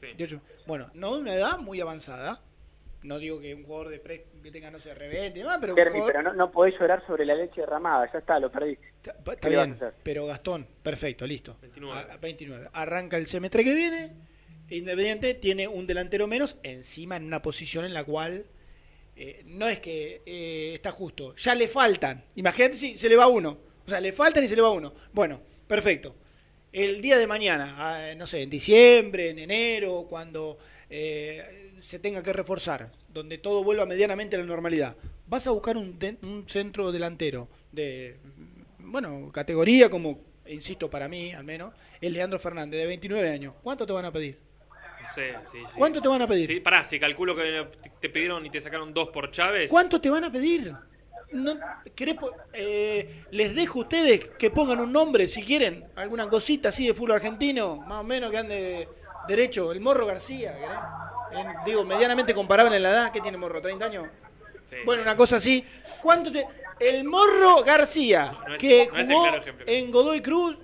Sí. 0.00 0.06
28. 0.06 0.40
Bueno, 0.66 0.90
no 0.94 1.14
de 1.14 1.20
una 1.22 1.34
edad 1.34 1.58
muy 1.58 1.80
avanzada. 1.80 2.42
No 3.02 3.18
digo 3.18 3.40
que 3.40 3.54
un 3.54 3.62
jugador 3.64 3.88
de 3.90 3.98
pre 4.00 4.26
que 4.42 4.50
tenga, 4.50 4.70
no 4.70 4.80
sé, 4.80 4.90
y 4.90 5.30
demás, 5.38 5.58
pero 5.60 5.74
jugador- 5.74 6.06
pero 6.06 6.22
no, 6.22 6.32
no 6.32 6.50
podés 6.50 6.74
llorar 6.78 7.04
sobre 7.06 7.24
la 7.24 7.34
leche 7.36 7.60
derramada, 7.60 8.10
ya 8.12 8.18
está, 8.18 8.40
lo 8.40 8.50
perdí. 8.50 8.76
Está 9.04 9.14
¿Qué 9.40 9.50
le 9.50 9.56
vas 9.56 9.68
a 9.68 9.74
bien, 9.74 9.92
pero 10.02 10.26
Gastón, 10.26 10.66
perfecto, 10.82 11.24
listo. 11.26 11.56
29. 11.60 12.00
A- 12.10 12.14
a 12.14 12.16
29. 12.16 12.68
Arranca 12.72 13.16
el 13.16 13.26
semestre 13.26 13.62
que 13.62 13.74
viene. 13.74 14.12
Independiente 14.70 15.34
tiene 15.34 15.68
un 15.68 15.86
delantero 15.86 16.26
menos, 16.26 16.58
encima 16.64 17.16
en 17.16 17.24
una 17.24 17.42
posición 17.42 17.84
en 17.84 17.94
la 17.94 18.02
cual 18.02 18.46
eh, 19.16 19.42
no 19.46 19.66
es 19.66 19.80
que 19.80 20.20
eh, 20.26 20.72
está 20.74 20.92
justo, 20.92 21.34
ya 21.36 21.54
le 21.54 21.68
faltan. 21.68 22.22
Imagínate 22.34 22.76
si 22.76 22.98
se 22.98 23.08
le 23.08 23.16
va 23.16 23.26
uno. 23.26 23.58
O 23.86 23.88
sea, 23.88 24.00
le 24.00 24.12
faltan 24.12 24.44
y 24.44 24.48
se 24.48 24.56
le 24.56 24.62
va 24.62 24.70
uno. 24.70 24.92
Bueno, 25.12 25.40
perfecto. 25.66 26.14
El 26.72 27.00
día 27.00 27.16
de 27.16 27.26
mañana, 27.26 27.76
ah, 27.78 28.14
no 28.14 28.26
sé, 28.26 28.42
en 28.42 28.50
diciembre, 28.50 29.30
en 29.30 29.38
enero, 29.38 30.06
cuando 30.08 30.58
eh, 30.90 31.72
se 31.80 31.98
tenga 31.98 32.22
que 32.22 32.32
reforzar, 32.32 32.92
donde 33.08 33.38
todo 33.38 33.64
vuelva 33.64 33.86
medianamente 33.86 34.36
a 34.36 34.38
la 34.38 34.44
normalidad, 34.44 34.96
vas 35.26 35.46
a 35.46 35.52
buscar 35.52 35.78
un, 35.78 35.98
un 36.22 36.44
centro 36.48 36.92
delantero 36.92 37.48
de, 37.72 38.16
bueno, 38.80 39.30
categoría 39.32 39.88
como, 39.88 40.18
insisto, 40.46 40.90
para 40.90 41.08
mí 41.08 41.32
al 41.32 41.44
menos, 41.44 41.72
el 42.00 42.12
Leandro 42.12 42.38
Fernández, 42.38 42.80
de 42.80 42.86
29 42.86 43.30
años. 43.30 43.54
¿Cuánto 43.62 43.86
te 43.86 43.92
van 43.92 44.04
a 44.04 44.12
pedir? 44.12 44.45
Sí, 45.14 45.22
sí, 45.52 45.58
sí. 45.66 45.74
¿Cuánto 45.76 46.00
te 46.00 46.08
van 46.08 46.22
a 46.22 46.26
pedir? 46.26 46.46
Sí, 46.48 46.60
pará, 46.60 46.84
si 46.84 46.98
calculo 47.00 47.34
que 47.34 47.66
te 48.00 48.08
pidieron 48.08 48.44
y 48.44 48.50
te 48.50 48.60
sacaron 48.60 48.92
dos 48.92 49.08
por 49.08 49.30
Chávez. 49.30 49.70
¿Cuánto 49.70 50.00
te 50.00 50.10
van 50.10 50.24
a 50.24 50.30
pedir? 50.30 50.72
No, 51.32 51.54
¿querés 51.94 52.16
eh, 52.52 53.24
les 53.32 53.54
dejo 53.54 53.80
a 53.80 53.82
ustedes 53.82 54.24
que 54.38 54.50
pongan 54.50 54.78
un 54.80 54.92
nombre 54.92 55.26
si 55.26 55.42
quieren, 55.42 55.84
alguna 55.96 56.28
cosita 56.28 56.68
así 56.68 56.86
de 56.86 56.94
fútbol 56.94 57.12
argentino, 57.12 57.76
más 57.76 58.00
o 58.00 58.04
menos 58.04 58.30
que 58.30 58.38
ande 58.38 58.88
derecho, 59.26 59.72
el 59.72 59.80
Morro 59.80 60.06
García. 60.06 60.54
En- 61.32 61.64
digo, 61.64 61.84
medianamente 61.84 62.32
comparable 62.32 62.76
en 62.76 62.82
la 62.82 62.90
edad, 62.90 63.12
¿qué 63.12 63.20
tiene 63.20 63.36
Morro? 63.36 63.60
¿30 63.60 63.82
años? 63.82 64.06
Bueno, 64.84 65.02
una 65.02 65.16
cosa 65.16 65.36
así. 65.36 65.64
¿Cuánto 66.02 66.30
te... 66.30 66.46
El 66.78 67.04
Morro 67.04 67.62
García, 67.64 68.36
No 68.48 68.56
que 68.58 68.88
no 68.92 68.98
es 68.98 69.08
el 69.08 69.14
jugó 69.14 69.28
claro 69.28 69.42
en 69.66 69.90
Godoy 69.90 70.20
Cruz 70.20 70.58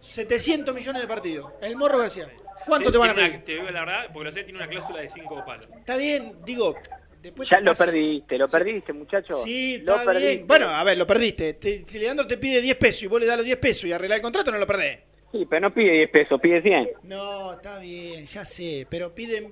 700 0.00 0.74
millones 0.74 1.02
de 1.02 1.08
partidos. 1.08 1.52
El 1.60 1.76
Morro 1.76 1.98
García. 1.98 2.28
¿Cuánto 2.66 2.90
te 2.92 2.98
van 2.98 3.10
a 3.10 3.14
pedir? 3.14 3.30
una- 3.30 3.44
te 3.44 3.52
digo 3.52 3.64
la 3.70 3.80
verdad, 3.84 4.06
porque 4.12 4.24
lo 4.24 4.32
sé, 4.32 4.44
tiene 4.44 4.58
una 4.58 4.68
cláusula 4.68 5.00
de 5.00 5.10
cinco 5.10 5.44
palos. 5.44 5.68
Está 5.78 5.96
bien, 5.96 6.34
digo, 6.44 6.74
después 7.20 7.48
Ya 7.48 7.60
lo 7.60 7.72
pasa- 7.72 7.86
perdiste, 7.86 8.38
lo 8.38 8.48
perdiste, 8.48 8.92
muchacho. 8.92 9.42
Sí, 9.44 9.78
lo 9.78 9.92
está 9.94 10.04
perdiste. 10.06 10.34
bien. 10.34 10.46
Bueno, 10.46 10.68
a 10.68 10.82
ver, 10.84 10.96
lo 10.98 11.06
perdiste. 11.06 11.54
Te- 11.54 11.84
si 11.86 11.98
Leandro 11.98 12.26
te 12.26 12.36
pide 12.38 12.60
10 12.60 12.76
pesos 12.76 13.02
y 13.02 13.06
vos 13.06 13.20
le 13.20 13.26
das 13.26 13.36
los 13.36 13.46
10 13.46 13.58
pesos 13.58 13.84
y 13.84 13.92
arreglás 13.92 14.16
el 14.16 14.22
contrato, 14.22 14.50
no 14.50 14.58
lo 14.58 14.66
perdés. 14.66 15.00
Sí, 15.32 15.46
pero 15.48 15.60
no 15.68 15.74
pide 15.74 15.92
10 15.92 16.10
pesos, 16.10 16.40
pide 16.40 16.62
100. 16.62 16.90
No, 17.02 17.54
está 17.54 17.78
bien, 17.78 18.26
ya 18.26 18.44
sé, 18.44 18.86
pero 18.88 19.14
pide... 19.14 19.50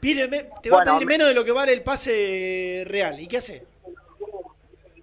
pide 0.00 0.28
me- 0.28 0.44
te 0.62 0.68
va 0.70 0.76
Bueno, 0.78 0.92
a 0.92 0.94
pedir 0.96 1.06
me- 1.06 1.14
menos 1.14 1.28
de 1.28 1.34
lo 1.34 1.44
que 1.44 1.52
vale 1.52 1.72
el 1.72 1.82
pase 1.82 2.82
real. 2.86 3.18
¿Y 3.18 3.26
qué 3.26 3.38
hace? 3.38 3.62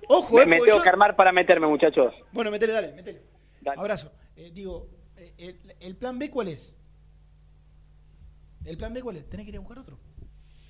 Ojo, 0.08 0.36
Me, 0.36 0.44
eh, 0.44 0.46
me 0.46 0.56
tengo 0.58 0.68
yo- 0.78 0.82
que 0.84 0.90
armar 0.90 1.16
para 1.16 1.32
meterme, 1.32 1.66
muchachos. 1.68 2.14
Bueno, 2.32 2.52
metele, 2.52 2.74
dale, 2.74 2.92
metele. 2.94 3.22
Abrazo. 3.76 4.12
Eh, 4.36 4.52
digo, 4.54 4.88
eh, 5.18 5.32
el, 5.38 5.56
el 5.80 5.96
plan 5.96 6.20
B 6.20 6.30
cuál 6.30 6.50
es? 6.50 6.74
¿El 8.66 8.78
plan 8.78 8.94
B 8.94 9.02
cuál 9.02 9.18
es? 9.18 9.30
Tenés 9.30 9.46
que 9.46 9.50
ir 9.52 9.58
a 9.58 9.60
buscar 9.60 9.80
otro. 9.80 10.00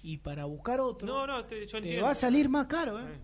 Y 0.01 0.17
para 0.17 0.45
buscar 0.45 0.79
otro... 0.81 1.07
No, 1.07 1.25
no, 1.27 1.45
te, 1.45 1.61
yo 1.65 1.71
te 1.71 1.77
entiendo. 1.77 2.03
va 2.03 2.11
a 2.11 2.15
salir 2.15 2.49
más 2.49 2.65
caro, 2.65 2.99
¿eh? 2.99 3.17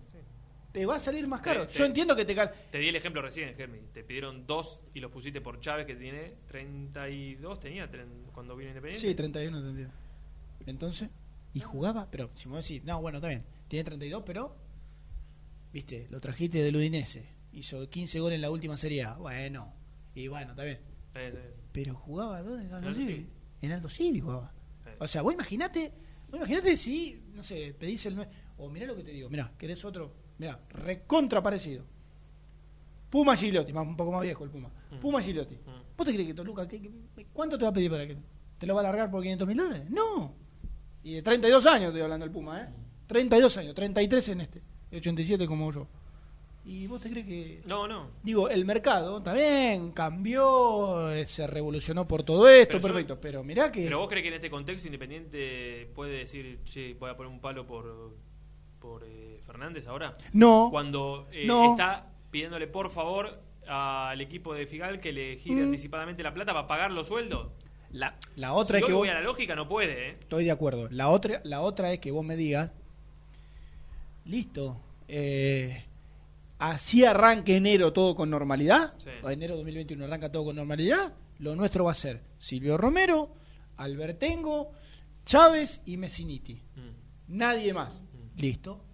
Te 0.72 0.86
va 0.86 0.96
a 0.96 1.00
salir 1.00 1.26
más 1.26 1.40
caro. 1.40 1.66
Te- 1.66 1.72
Yo 1.72 1.78
te- 1.80 1.86
entiendo 1.86 2.14
que 2.16 2.24
te... 2.24 2.34
cal- 2.34 2.52
Te 2.70 2.78
di 2.78 2.88
el 2.88 2.96
ejemplo 2.96 3.20
recién, 3.20 3.54
Germi. 3.56 3.80
Te 3.92 4.04
pidieron 4.04 4.46
dos 4.46 4.80
y 4.94 5.00
los 5.00 5.10
pusiste 5.10 5.40
por 5.40 5.58
Chávez, 5.60 5.84
que 5.84 5.96
tiene 5.96 6.34
32, 6.46 7.58
tenía 7.60 7.90
tren- 7.90 8.30
cuando 8.32 8.54
vino 8.56 8.70
Independiente. 8.70 9.06
Sí, 9.08 9.14
31, 9.14 9.60
32. 9.60 9.92
Entonces, 10.66 11.10
y 11.54 11.60
jugaba, 11.60 12.08
pero 12.10 12.30
si 12.34 12.48
me 12.48 12.56
decís, 12.58 12.84
no, 12.84 13.00
bueno, 13.02 13.18
está 13.18 13.28
bien, 13.28 13.44
tiene 13.66 13.82
32, 13.84 14.22
pero, 14.24 14.54
viste, 15.72 16.06
lo 16.10 16.20
trajiste 16.20 16.62
del 16.62 16.76
Udinese, 16.76 17.26
hizo 17.52 17.88
15 17.90 18.20
goles 18.20 18.36
en 18.36 18.42
la 18.42 18.50
última 18.50 18.76
Serie 18.76 19.02
A, 19.04 19.14
bueno, 19.16 19.72
y 20.14 20.28
bueno, 20.28 20.50
está 20.52 20.62
bien. 20.64 20.78
Eh, 21.16 21.32
eh, 21.34 21.54
Pero 21.72 21.94
jugaba, 21.96 22.42
¿dónde? 22.42 22.66
En 22.66 22.72
Aldo 22.74 22.88
Aldo. 22.88 23.00
Civi. 23.00 23.26
En 23.62 23.72
Aldo 23.72 23.88
Civi 23.88 24.20
jugaba. 24.20 24.52
O 25.00 25.08
sea, 25.08 25.22
vos 25.22 25.32
imaginate, 25.34 25.92
vos 26.30 26.36
imaginate 26.38 26.76
si, 26.76 27.20
no 27.34 27.42
sé, 27.42 27.74
pedís 27.78 28.06
el... 28.06 28.16
nue- 28.16 28.28
O 28.58 28.68
mirá 28.68 28.86
lo 28.86 28.94
que 28.94 29.02
te 29.02 29.10
digo, 29.10 29.28
mirá, 29.30 29.50
querés 29.58 29.84
otro, 29.84 30.12
mirá, 30.38 30.60
recontra 30.68 31.42
parecido. 31.42 31.84
Puma 33.10 33.36
Gigliotti, 33.36 33.72
más, 33.72 33.86
un 33.86 33.96
poco 33.96 34.12
más 34.12 34.22
viejo 34.22 34.44
el 34.44 34.50
Puma. 34.50 34.70
Puma 35.00 35.20
Gigliotti. 35.20 35.56
¿Vos 35.96 36.06
te 36.06 36.12
crees 36.14 36.28
que 36.28 36.34
Toluca, 36.34 36.68
qué- 36.68 36.80
qué- 36.80 37.26
cuánto 37.32 37.58
te 37.58 37.64
va 37.64 37.70
a 37.70 37.72
pedir 37.72 37.90
para 37.90 38.06
que 38.06 38.16
te 38.58 38.66
lo 38.66 38.74
va 38.74 38.80
a 38.80 38.84
largar 38.84 39.10
por 39.10 39.20
500 39.22 39.48
mil 39.48 39.56
dólares? 39.56 39.90
No. 39.90 40.34
Y 41.02 41.14
de 41.14 41.22
32 41.22 41.66
años 41.66 41.88
estoy 41.88 42.02
hablando 42.02 42.24
del 42.24 42.32
Puma, 42.32 42.62
¿eh? 42.62 42.68
32 43.06 43.56
años, 43.56 43.74
33 43.74 44.28
en 44.28 44.40
este, 44.42 44.62
87 44.92 45.46
como 45.46 45.72
yo. 45.72 45.88
¿Y 46.64 46.86
vos 46.86 47.00
te 47.00 47.10
crees 47.10 47.26
que.? 47.26 47.62
No, 47.66 47.88
no. 47.88 48.08
Digo, 48.22 48.48
el 48.50 48.64
mercado, 48.66 49.20
bien, 49.34 49.92
cambió, 49.92 51.10
eh, 51.10 51.24
se 51.24 51.46
revolucionó 51.46 52.06
por 52.06 52.22
todo 52.22 52.48
esto, 52.48 52.72
Pero 52.76 52.80
yo- 52.80 52.88
perfecto. 52.94 53.20
Pero 53.20 53.42
mirá 53.42 53.72
que. 53.72 53.84
Pero 53.84 53.98
vos 53.98 54.08
crees 54.08 54.22
que 54.24 54.28
en 54.28 54.34
este 54.34 54.50
contexto 54.50 54.86
Independiente 54.86 55.90
puede 55.94 56.18
decir, 56.18 56.60
che, 56.64 56.94
voy 56.94 57.10
a 57.10 57.16
poner 57.16 57.32
un 57.32 57.40
palo 57.40 57.66
por, 57.66 58.14
por 58.78 59.04
eh, 59.04 59.40
Fernández 59.46 59.86
ahora? 59.86 60.12
No. 60.34 60.68
Cuando 60.70 61.28
eh, 61.32 61.44
No. 61.46 61.70
está 61.72 62.10
pidiéndole 62.30 62.66
por 62.66 62.90
favor 62.90 63.40
al 63.66 64.20
equipo 64.20 64.52
de 64.54 64.66
Figal 64.66 65.00
que 65.00 65.12
le 65.12 65.36
gire 65.36 65.62
Mm. 65.62 65.66
anticipadamente 65.66 66.22
la 66.22 66.34
plata 66.34 66.52
para 66.52 66.66
pagar 66.66 66.90
los 66.90 67.08
sueldos. 67.08 67.48
La, 67.92 68.16
la 68.36 68.52
otra 68.52 68.78
si 68.78 68.82
es 68.84 68.86
que 68.86 68.92
vos, 68.92 69.00
voy 69.00 69.08
a 69.08 69.14
la 69.14 69.22
lógica, 69.22 69.56
no 69.56 69.66
puede, 69.68 70.10
¿eh? 70.10 70.16
Estoy 70.20 70.44
de 70.44 70.50
acuerdo. 70.52 70.88
La 70.90 71.08
otra, 71.08 71.40
la 71.44 71.60
otra 71.62 71.92
es 71.92 71.98
que 72.00 72.10
vos 72.12 72.24
me 72.24 72.36
digas, 72.36 72.70
listo, 74.24 74.76
eh, 75.08 75.84
así 76.60 77.04
arranque 77.04 77.56
enero 77.56 77.92
todo 77.92 78.14
con 78.14 78.30
normalidad, 78.30 78.94
Sí. 78.98 79.10
enero 79.28 79.56
2021 79.56 80.04
arranca 80.04 80.30
todo 80.30 80.44
con 80.44 80.56
normalidad, 80.56 81.12
lo 81.38 81.56
nuestro 81.56 81.84
va 81.86 81.90
a 81.90 81.94
ser 81.94 82.22
Silvio 82.38 82.76
Romero, 82.76 83.34
Albertengo, 83.76 84.70
Chávez 85.24 85.80
y 85.86 85.96
Messiniti. 85.96 86.54
Mm. 86.76 87.36
Nadie 87.38 87.72
más. 87.72 88.00
Listo. 88.36 88.84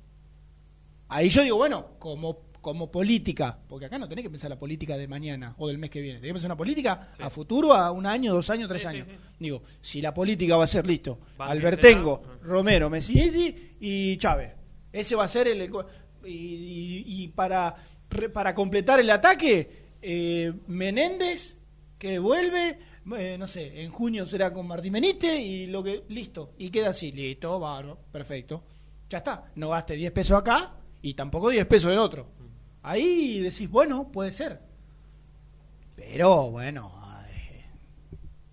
Ahí 1.08 1.28
yo 1.28 1.42
digo, 1.42 1.56
bueno, 1.56 1.90
como, 1.98 2.40
como 2.60 2.90
política, 2.90 3.58
porque 3.68 3.86
acá 3.86 3.98
no 3.98 4.08
tenés 4.08 4.24
que 4.24 4.30
pensar 4.30 4.50
la 4.50 4.58
política 4.58 4.96
de 4.96 5.06
mañana 5.08 5.54
o 5.58 5.68
del 5.68 5.78
mes 5.78 5.90
que 5.90 6.00
viene, 6.00 6.18
tenés 6.18 6.30
que 6.30 6.34
pensar 6.34 6.48
una 6.50 6.56
política 6.56 7.10
a 7.20 7.30
futuro, 7.30 7.72
a 7.74 7.90
un 7.92 8.06
año, 8.06 8.32
dos 8.34 8.48
años, 8.50 8.68
tres 8.68 8.82
Sí, 8.82 8.88
años. 8.88 9.08
Digo, 9.38 9.62
si 9.80 10.00
la 10.00 10.12
política 10.14 10.56
va 10.56 10.64
a 10.64 10.68
ser 10.68 10.86
listo, 10.86 11.18
Albertengo, 11.38 12.22
Romero, 12.42 12.90
Messiniti 12.90 13.76
y 13.80 14.16
Chávez. 14.18 14.52
Ese 14.92 15.14
va 15.14 15.24
a 15.24 15.28
ser 15.28 15.48
el... 15.48 15.62
Y, 15.62 15.70
y- 16.27 17.05
y 17.24 17.29
para, 17.29 17.74
re- 18.11 18.29
para 18.29 18.55
completar 18.55 19.01
el 19.01 19.11
ataque, 19.11 19.87
eh, 20.03 20.53
Menéndez, 20.66 21.57
que 21.99 22.18
vuelve, 22.18 22.79
eh, 23.18 23.37
no 23.39 23.47
sé, 23.47 23.83
en 23.83 23.91
junio 23.91 24.27
será 24.27 24.53
con 24.53 24.66
Martín 24.66 24.93
Benítez 24.93 25.39
y 25.41 25.66
lo 25.66 25.83
que... 25.83 26.05
Listo, 26.09 26.53
y 26.59 26.70
queda 26.70 26.91
así, 26.91 27.12
listo, 27.12 27.59
bárbaro, 27.59 27.99
perfecto. 28.12 28.62
Ya 29.09 29.18
está, 29.18 29.51
no 29.55 29.70
gaste 29.70 29.95
10 29.95 30.12
pesos 30.12 30.39
acá 30.39 30.74
y 31.03 31.14
tampoco 31.14 31.49
10 31.51 31.64
pesos 31.66 31.93
en 31.93 31.99
otro. 31.99 32.29
Ahí 32.83 33.41
decís, 33.41 33.68
bueno, 33.70 34.11
puede 34.12 34.33
ser. 34.33 34.61
Pero 35.97 36.51
bueno, 36.51 36.93
ay, 37.03 37.62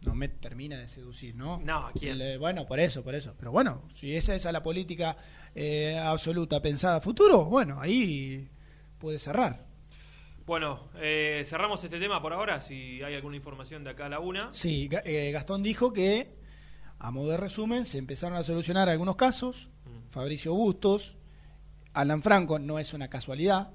no 0.01 0.15
me 0.15 0.29
termina 0.29 0.77
de 0.77 0.87
seducir, 0.87 1.35
¿no? 1.35 1.59
No, 1.59 1.89
¿quién? 1.99 2.19
Eh, 2.21 2.37
bueno, 2.37 2.65
por 2.65 2.79
eso, 2.79 3.03
por 3.03 3.15
eso. 3.15 3.35
Pero 3.37 3.51
bueno, 3.51 3.83
si 3.93 4.15
esa 4.15 4.35
es 4.35 4.45
la 4.45 4.63
política 4.63 5.17
eh, 5.55 5.97
absoluta 5.97 6.61
pensada 6.61 6.97
a 6.97 7.01
futuro, 7.01 7.45
bueno, 7.45 7.79
ahí 7.79 8.49
puede 8.97 9.19
cerrar. 9.19 9.65
Bueno, 10.45 10.89
eh, 10.95 11.43
cerramos 11.45 11.83
este 11.83 11.99
tema 11.99 12.21
por 12.21 12.33
ahora. 12.33 12.59
Si 12.59 13.01
hay 13.01 13.15
alguna 13.15 13.37
información 13.37 13.83
de 13.83 13.91
acá 13.91 14.07
a 14.07 14.09
la 14.09 14.19
una. 14.19 14.51
Sí, 14.51 14.89
eh, 15.05 15.31
Gastón 15.31 15.63
dijo 15.63 15.93
que, 15.93 16.35
a 16.99 17.11
modo 17.11 17.31
de 17.31 17.37
resumen, 17.37 17.85
se 17.85 17.97
empezaron 17.97 18.37
a 18.37 18.43
solucionar 18.43 18.89
algunos 18.89 19.15
casos. 19.15 19.69
Fabricio 20.09 20.53
Bustos, 20.53 21.17
Alan 21.93 22.21
Franco, 22.21 22.59
no 22.59 22.77
es 22.77 22.93
una 22.93 23.09
casualidad. 23.09 23.71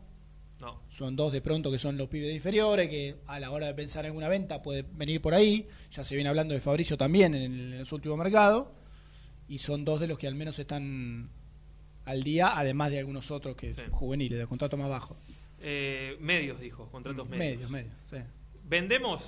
No. 0.61 0.83
Son 0.89 1.17
dos 1.17 1.33
de 1.33 1.41
pronto 1.41 1.71
que 1.71 1.79
son 1.79 1.97
los 1.97 2.09
pibes 2.09 2.35
inferiores, 2.35 2.89
que 2.89 3.17
a 3.27 3.41
la 3.41 3.51
hora 3.51 3.67
de 3.67 3.75
pensar 3.75 4.05
en 4.05 4.11
alguna 4.11 4.29
venta 4.29 4.61
puede 4.61 4.83
venir 4.83 5.23
por 5.23 5.35
ahí. 5.35 5.69
Ya 5.91 6.05
se 6.05 6.17
viene 6.17 6.29
hablando 6.29 6.53
de 6.53 6.61
Fabricio 6.61 6.97
también 6.97 7.35
en 7.35 7.43
el, 7.43 7.87
en 7.87 8.19
mercado. 8.19 8.75
Y 9.49 9.59
son 9.59 9.85
dos 9.85 10.01
de 10.01 10.09
los 10.09 10.19
que 10.19 10.27
al 10.27 10.35
menos 10.35 10.59
están 10.59 11.31
al 12.09 12.23
día, 12.23 12.59
además 12.59 12.91
de 12.91 12.99
algunos 12.99 13.31
otros 13.31 13.55
que 13.57 13.73
juveniles, 13.91 14.39
de 14.39 14.47
contrato 14.47 14.77
más 14.77 14.89
bajo. 14.89 15.17
Eh, 15.61 16.17
medios, 16.21 16.59
dijo, 16.61 16.87
contratos 16.91 17.29
medios. 17.29 17.69
Medios, 17.69 17.71
medios, 17.71 17.93
sí. 18.11 18.17
¿Vendemos? 18.65 19.23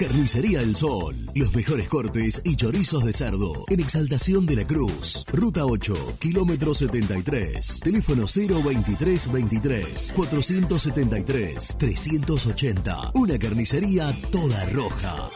Carnicería 0.00 0.62
El 0.62 0.74
Sol. 0.74 1.14
Los 1.34 1.54
mejores 1.54 1.86
cortes 1.86 2.40
y 2.46 2.56
chorizos 2.56 3.04
de 3.04 3.12
cerdo. 3.12 3.52
En 3.68 3.80
Exaltación 3.80 4.46
de 4.46 4.56
la 4.56 4.66
Cruz. 4.66 5.26
Ruta 5.30 5.66
8, 5.66 6.16
kilómetro 6.18 6.72
73. 6.72 7.80
Teléfono 7.80 8.24
023 8.24 9.30
23 9.30 10.12
473 10.16 11.76
380. 11.78 13.10
Una 13.14 13.38
carnicería 13.38 14.18
toda 14.30 14.64
roja. 14.70 15.28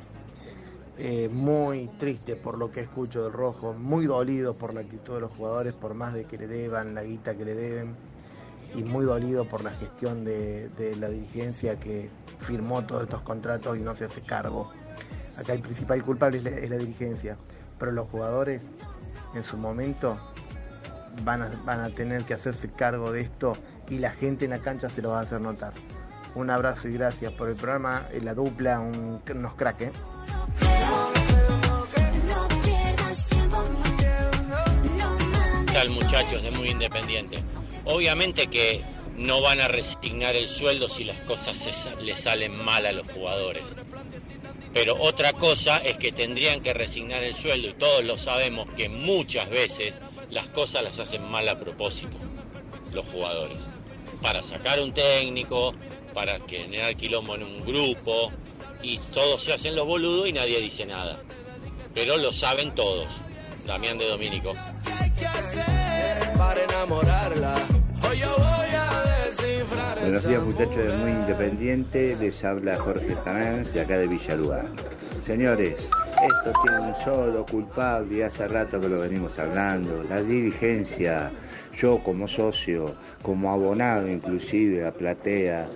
Eh, 0.97 1.29
muy 1.31 1.89
triste 1.99 2.35
por 2.35 2.57
lo 2.57 2.71
que 2.71 2.79
escucho 2.79 3.23
del 3.23 3.33
rojo, 3.33 3.73
muy 3.73 4.07
dolido 4.07 4.55
por 4.55 4.73
la 4.73 4.81
actitud 4.81 5.13
de 5.13 5.21
los 5.21 5.31
jugadores, 5.31 5.73
por 5.73 5.93
más 5.93 6.15
de 6.15 6.25
que 6.25 6.39
le 6.39 6.47
deban 6.47 6.95
la 6.95 7.03
guita 7.03 7.35
que 7.35 7.45
le 7.45 7.53
deben, 7.53 7.95
y 8.73 8.83
muy 8.83 9.05
dolido 9.05 9.47
por 9.47 9.63
la 9.63 9.71
gestión 9.71 10.25
de, 10.25 10.69
de 10.69 10.95
la 10.95 11.09
dirigencia 11.09 11.79
que 11.79 12.09
firmó 12.39 12.83
todos 12.83 13.03
estos 13.03 13.21
contratos 13.21 13.77
y 13.77 13.81
no 13.81 13.95
se 13.95 14.05
hace 14.05 14.21
cargo. 14.21 14.71
Acá 15.37 15.53
el 15.53 15.61
principal 15.61 16.03
culpable 16.03 16.37
es 16.39 16.69
la, 16.69 16.77
dirigencia, 16.77 17.37
pero 17.79 17.91
los 17.91 18.07
jugadores 18.09 18.61
en 19.35 19.43
su 19.43 19.57
momento 19.57 20.17
van 21.23 21.43
a, 21.43 21.61
van 21.65 21.81
a 21.81 21.89
tener 21.89 22.23
que 22.23 22.33
hacerse 22.33 22.69
cargo 22.71 23.11
de 23.11 23.21
esto 23.21 23.55
y 23.89 23.99
la 23.99 24.11
gente 24.11 24.45
en 24.45 24.51
la 24.51 24.59
cancha 24.59 24.89
se 24.89 25.01
lo 25.01 25.09
va 25.11 25.19
a 25.19 25.23
hacer 25.23 25.39
notar. 25.41 25.73
Un 26.35 26.49
abrazo 26.49 26.87
y 26.87 26.93
gracias 26.93 27.31
por 27.33 27.49
el 27.49 27.55
programa, 27.55 28.07
eh, 28.11 28.19
la 28.21 28.33
dupla, 28.33 28.79
un- 28.79 29.21
unos 29.33 29.53
crack, 29.55 29.81
¿eh? 29.81 29.91
¿Qué 35.65 35.73
tal 35.73 35.89
muchachos 35.91 36.41
de 36.43 36.51
Muy 36.51 36.69
Independiente? 36.69 37.37
Obviamente 37.85 38.47
que 38.47 38.81
no 39.15 39.41
van 39.41 39.59
a 39.61 39.67
resignar 39.67 40.35
el 40.35 40.47
sueldo 40.47 40.89
si 40.89 41.03
las 41.03 41.19
cosas 41.21 41.57
se 41.57 41.95
le 41.97 42.15
salen 42.15 42.55
mal 42.63 42.85
a 42.85 42.91
los 42.91 43.07
jugadores. 43.11 43.75
Pero 44.77 44.95
otra 45.01 45.33
cosa 45.33 45.79
es 45.79 45.97
que 45.97 46.11
tendrían 46.11 46.61
que 46.61 46.71
resignar 46.71 47.23
el 47.23 47.33
sueldo 47.33 47.69
y 47.69 47.73
todos 47.73 48.03
lo 48.03 48.15
sabemos 48.19 48.69
que 48.77 48.89
muchas 48.89 49.49
veces 49.49 50.03
las 50.29 50.49
cosas 50.49 50.83
las 50.83 50.99
hacen 50.99 51.27
mal 51.27 51.49
a 51.49 51.59
propósito 51.59 52.15
los 52.93 53.03
jugadores. 53.07 53.57
Para 54.21 54.43
sacar 54.43 54.79
un 54.79 54.93
técnico, 54.93 55.73
para 56.13 56.39
generar 56.47 56.95
quilombo 56.95 57.33
en 57.33 57.41
un 57.41 57.65
grupo 57.65 58.31
y 58.83 58.99
todos 58.99 59.43
se 59.43 59.53
hacen 59.53 59.75
los 59.75 59.87
boludos 59.87 60.27
y 60.27 60.33
nadie 60.33 60.59
dice 60.59 60.85
nada. 60.85 61.17
Pero 61.95 62.17
lo 62.17 62.31
saben 62.31 62.75
todos. 62.75 63.07
Damián 63.65 63.97
de 63.97 64.07
Domínico. 64.07 64.53
para 66.37 66.63
enamorarla. 66.63 67.55
Hoy 68.07 68.19
yo 68.19 68.29
voy 68.37 68.75
a 68.75 68.86
Buenos 69.39 70.27
días 70.27 70.43
muchachos 70.43 70.77
de 70.77 70.97
Muy 70.97 71.11
Independiente, 71.11 72.15
les 72.19 72.43
habla 72.43 72.77
Jorge 72.77 73.15
Tanás 73.23 73.71
de 73.73 73.81
acá 73.81 73.97
de 73.97 74.07
Villalúa. 74.07 74.63
Señores, 75.25 75.75
esto 75.75 76.53
tiene 76.63 76.79
un 76.79 76.95
solo 76.95 77.45
culpable 77.45 78.17
y 78.17 78.21
hace 78.21 78.47
rato 78.47 78.81
que 78.81 78.89
lo 78.89 79.01
venimos 79.01 79.37
hablando, 79.37 80.03
la 80.03 80.23
dirigencia, 80.23 81.31
yo 81.75 81.99
como 82.03 82.27
socio, 82.27 82.95
como 83.21 83.51
abonado 83.51 84.07
inclusive 84.09 84.87
a 84.87 84.91
Platea, 84.91 85.67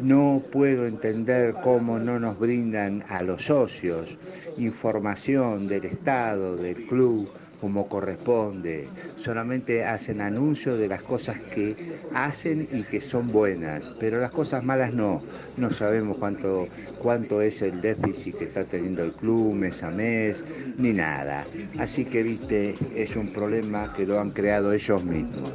no 0.00 0.42
puedo 0.50 0.86
entender 0.86 1.54
cómo 1.62 1.98
no 1.98 2.18
nos 2.18 2.38
brindan 2.38 3.04
a 3.08 3.22
los 3.22 3.44
socios 3.44 4.16
información 4.56 5.68
del 5.68 5.84
Estado, 5.84 6.56
del 6.56 6.86
club, 6.86 7.30
como 7.62 7.88
corresponde. 7.88 8.88
Solamente 9.14 9.84
hacen 9.84 10.20
anuncios 10.20 10.80
de 10.80 10.88
las 10.88 11.00
cosas 11.00 11.38
que 11.54 11.76
hacen 12.12 12.66
y 12.72 12.82
que 12.82 13.00
son 13.00 13.30
buenas, 13.30 13.88
pero 14.00 14.18
las 14.20 14.32
cosas 14.32 14.64
malas 14.64 14.92
no. 14.92 15.22
No 15.56 15.70
sabemos 15.70 16.18
cuánto, 16.18 16.66
cuánto 16.98 17.40
es 17.40 17.62
el 17.62 17.80
déficit 17.80 18.36
que 18.36 18.44
está 18.46 18.64
teniendo 18.64 19.04
el 19.04 19.12
club 19.12 19.54
mes 19.54 19.80
a 19.84 19.92
mes, 19.92 20.42
ni 20.76 20.92
nada. 20.92 21.46
Así 21.78 22.04
que, 22.04 22.24
viste, 22.24 22.74
es 22.96 23.14
un 23.14 23.32
problema 23.32 23.92
que 23.94 24.06
lo 24.06 24.20
han 24.20 24.30
creado 24.30 24.72
ellos 24.72 25.04
mismos. 25.04 25.52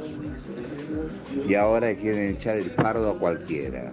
Y 1.46 1.56
ahora 1.56 1.94
quieren 1.94 2.36
echar 2.36 2.56
el 2.56 2.70
fardo 2.70 3.10
a 3.10 3.18
cualquiera. 3.18 3.92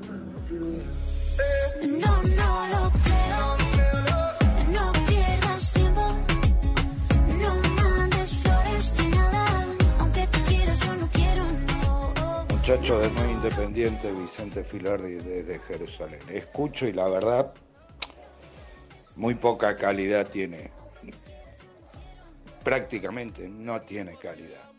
No. 12.67 12.73
Muchacho 12.73 12.99
de 12.99 13.09
Muy 13.09 13.31
Independiente, 13.31 14.11
Vicente 14.11 14.63
Filardi 14.63 15.15
desde 15.15 15.59
Jerusalén. 15.59 16.21
Escucho 16.29 16.87
y 16.87 16.93
la 16.93 17.07
verdad, 17.07 17.53
muy 19.15 19.35
poca 19.35 19.77
calidad 19.77 20.27
tiene. 20.27 20.71
Prácticamente 22.63 23.47
no 23.47 23.81
tiene 23.81 24.15
calidad. 24.15 24.71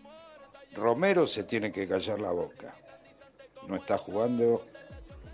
Romero 0.74 1.28
se 1.28 1.45
tiene 1.45 1.70
que 1.70 1.87
callar 1.87 2.18
la 2.18 2.32
boca. 2.32 2.74
No 3.68 3.76
está 3.76 3.99
jugando 3.99 4.66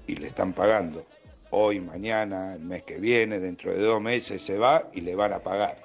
y 0.06 0.16
le 0.16 0.26
están 0.26 0.52
pagando. 0.52 1.06
Hoy, 1.50 1.80
mañana, 1.80 2.54
el 2.54 2.60
mes 2.60 2.82
que 2.82 2.98
viene, 2.98 3.38
dentro 3.38 3.72
de 3.72 3.80
dos 3.80 4.00
meses 4.00 4.42
se 4.42 4.58
va 4.58 4.90
y 4.92 5.00
le 5.00 5.14
van 5.14 5.32
a 5.32 5.38
pagar. 5.38 5.78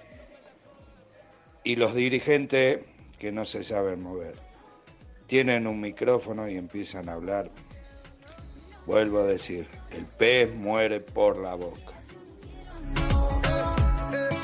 Y 1.64 1.78
los 1.78 1.96
dirigentes 1.96 2.84
que 3.18 3.32
no 3.32 3.46
se 3.46 3.64
saben 3.64 4.02
mover 4.02 4.47
tienen 5.28 5.68
un 5.68 5.80
micrófono 5.80 6.50
y 6.50 6.58
empiezan 6.58 7.10
a 7.10 7.14
hablar. 7.14 7.52
Vuelvo 8.86 9.20
a 9.20 9.24
decir, 9.26 9.68
el 9.92 10.06
pez 10.06 10.56
muere 10.56 11.02
por 11.02 11.38
la 11.38 11.56
boca. 11.56 11.98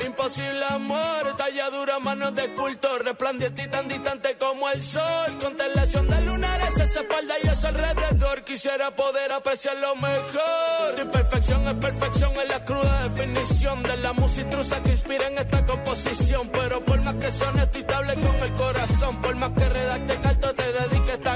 Imposible 0.04 0.64
amor, 0.68 1.36
talladura, 1.36 1.98
manos 1.98 2.34
de 2.34 2.44
escultor, 2.44 3.04
resplandeciente 3.04 3.68
tan 3.68 3.88
distante 3.88 4.36
como 4.38 4.70
el 4.70 4.82
sol. 4.82 5.38
Constelación 5.40 6.06
de 6.08 6.20
lunares, 6.20 6.80
esa 6.80 7.00
espalda 7.00 7.34
y 7.42 7.48
ese 7.48 7.66
alrededor. 7.66 8.44
Quisiera 8.44 8.94
poder 8.94 9.32
apreciar 9.32 9.76
lo 9.76 9.96
mejor. 9.96 10.94
Tu 10.96 11.10
perfección 11.10 11.66
es 11.68 11.74
perfección, 11.74 12.32
es 12.40 12.48
la 12.48 12.64
cruda 12.64 13.08
definición 13.08 13.82
de 13.82 13.96
la 13.96 14.12
musitrusa 14.12 14.82
que 14.82 14.90
inspira 14.90 15.26
en 15.26 15.38
esta 15.38 15.66
composición. 15.66 16.48
Pero 16.50 16.84
por 16.84 17.00
más 17.02 17.14
que 17.16 17.30
sea 17.30 17.48
honesto 17.48 17.78
y 17.78 17.82
te 17.82 17.94
hable 17.94 18.14
con 18.14 18.36
el 18.36 18.52
corazón, 18.54 19.20
por 19.20 19.34
más 19.36 19.50
que 19.50 19.68
redacte 19.68 20.20
carto, 20.20 20.54
te 20.54 20.72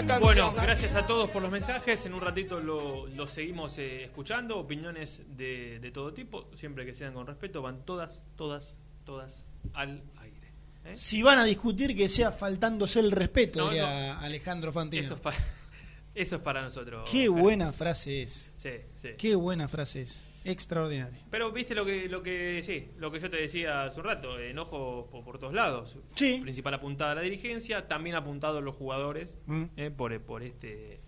canción. 0.07 0.21
Bueno, 0.21 0.53
gracias 0.53 0.95
a 0.95 1.07
todos 1.07 1.29
por 1.31 1.43
los 1.43 1.51
mensajes. 1.51 2.05
En 2.07 2.15
un 2.15 2.21
ratito 2.21 2.61
lo, 2.61 3.07
lo 3.09 3.27
seguimos 3.27 3.79
eh, 3.79 4.05
escuchando. 4.05 4.59
Opiniones 4.59 5.23
de, 5.37 5.79
de 5.81 5.91
todo 5.91 6.13
tipo, 6.13 6.49
siempre 6.55 6.85
que 6.87 6.95
sean 6.95 7.15
con 7.15 7.27
respeto, 7.27 7.63
van 7.63 7.85
todas, 7.85 8.23
todas, 8.37 8.77
todas 9.05 9.45
al 9.75 10.03
aire. 10.21 10.53
¿eh? 10.85 10.97
Si 10.97 11.23
van 11.23 11.39
a 11.39 11.45
discutir, 11.45 11.97
que 11.97 12.09
sea 12.09 12.33
faltándose 12.33 13.01
el 13.01 13.11
respeto, 13.11 13.61
No, 13.61 13.69
diría 13.71 14.15
no. 14.15 14.21
Alejandro 14.21 14.73
Fantino. 14.73 15.03
Eso 15.03 15.15
es, 15.15 15.21
pa- 15.21 15.35
eso 16.15 16.37
es 16.37 16.43
para 16.43 16.63
nosotros. 16.63 17.09
Qué 17.11 17.29
buena 17.29 17.73
frase 17.73 18.23
es. 18.23 18.49
Sí, 18.57 18.71
sí. 18.97 19.11
Qué 19.19 19.35
buena 19.35 19.69
frase 19.69 20.03
es. 20.03 20.23
Extraordinario. 20.45 21.19
Pero 21.31 21.53
viste 21.53 21.75
lo 21.75 21.85
que, 21.85 22.09
lo 22.09 22.23
que, 22.23 22.61
sí, 22.63 22.89
lo 22.97 23.11
que 23.11 23.19
yo 23.21 23.29
te 23.29 23.37
decía 23.39 23.85
hace 23.85 24.01
un 24.01 24.07
rato, 24.07 24.39
enojo 24.39 25.09
por, 25.11 25.25
por 25.25 25.39
todos 25.39 25.53
lados. 25.53 25.97
Sí. 26.15 26.39
Principal 26.41 26.75
apuntada 26.75 27.13
a 27.13 27.15
la 27.17 27.21
dirigencia, 27.23 27.87
también 27.89 28.17
apuntado 28.17 28.59
a 28.59 28.61
los 28.61 28.75
jugadores 28.77 29.37
Mm. 29.47 29.65
eh, 29.77 29.91
por, 29.91 30.19
por 30.23 30.43
este 30.43 31.01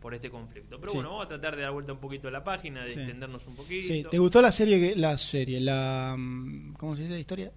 por 0.00 0.14
este 0.14 0.30
conflicto. 0.30 0.80
Pero 0.80 0.90
Sí. 0.90 0.96
bueno, 0.96 1.10
vamos 1.10 1.26
a 1.26 1.28
tratar 1.28 1.54
de 1.54 1.62
dar 1.62 1.70
vuelta 1.70 1.92
un 1.92 2.00
poquito 2.00 2.26
a 2.26 2.32
la 2.32 2.42
página, 2.42 2.80
de 2.84 2.90
Sí. 2.92 2.98
extendernos 2.98 3.46
un 3.46 3.54
poquito. 3.54 3.86
Sí, 3.86 4.04
¿te 4.10 4.18
gustó 4.18 4.42
la 4.42 4.50
serie? 4.50 4.96
La 4.96 5.16
serie, 5.16 5.60
la. 5.60 6.16
mm, 6.18 6.72
¿Cómo 6.74 6.96
se 6.96 7.02
dice? 7.02 7.20
¿Historia? 7.20 7.52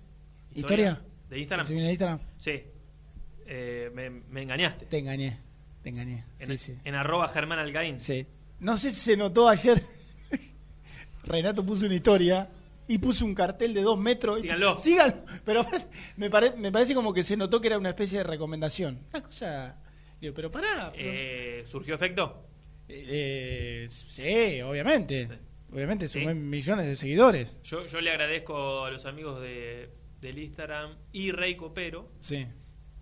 ¿Historia? 0.53 1.01
¿De 1.27 1.39
Instagram? 1.39 1.65
¿Se 1.65 1.73
viene 1.73 1.87
de 1.87 1.93
Instagram? 1.93 2.19
Sí. 2.37 2.61
Eh, 3.47 3.89
me, 3.95 4.09
me 4.11 4.43
engañaste. 4.43 4.85
Te 4.85 4.99
engañé. 4.99 5.39
Te 5.81 5.89
engañé. 5.89 6.23
En, 6.39 6.47
Sí, 6.49 6.57
sí. 6.73 6.77
en 6.83 6.93
arroba 6.95 7.27
Germán 7.29 7.57
Alcaín. 7.59 7.99
Sí. 7.99 8.27
No 8.59 8.77
sé 8.77 8.91
si 8.91 8.99
se 9.01 9.17
notó 9.17 9.49
ayer. 9.49 9.83
Renato 11.25 11.65
puso 11.65 11.85
una 11.85 11.95
historia 11.95 12.49
y 12.87 12.97
puso 12.99 13.25
un 13.25 13.33
cartel 13.33 13.73
de 13.73 13.81
dos 13.81 13.97
metros. 13.97 14.39
y- 14.39 14.41
Síganlo. 14.43 14.77
Síganlo. 14.77 15.15
Pero 15.43 15.65
me, 16.17 16.29
pare- 16.29 16.51
me 16.57 16.71
parece 16.71 16.93
como 16.93 17.13
que 17.13 17.23
se 17.23 17.35
notó 17.37 17.59
que 17.61 17.67
era 17.67 17.77
una 17.77 17.89
especie 17.89 18.19
de 18.19 18.23
recomendación. 18.23 18.99
Una 19.11 19.23
cosa. 19.23 19.75
Digo, 20.21 20.33
pero 20.33 20.51
pará. 20.51 20.91
pero- 20.95 21.03
Eh, 21.11 21.63
¿Surgió 21.65 21.95
efecto? 21.95 22.43
Eh, 22.87 23.87
sí, 23.89 24.61
obviamente. 24.61 25.27
Obviamente 25.73 26.07
Sí. 26.07 26.19
sumen 26.21 26.49
millones 26.49 26.85
de 26.85 26.95
seguidores. 26.95 27.61
Yo, 27.63 27.85
yo 27.87 27.99
le 28.01 28.11
agradezco 28.11 28.85
a 28.85 28.91
los 28.91 29.05
amigos 29.05 29.41
de, 29.41 29.89
del 30.21 30.37
Instagram 30.39 30.95
y 31.11 31.31
Rey 31.31 31.55
Copero 31.55 32.09
Sí. 32.19 32.45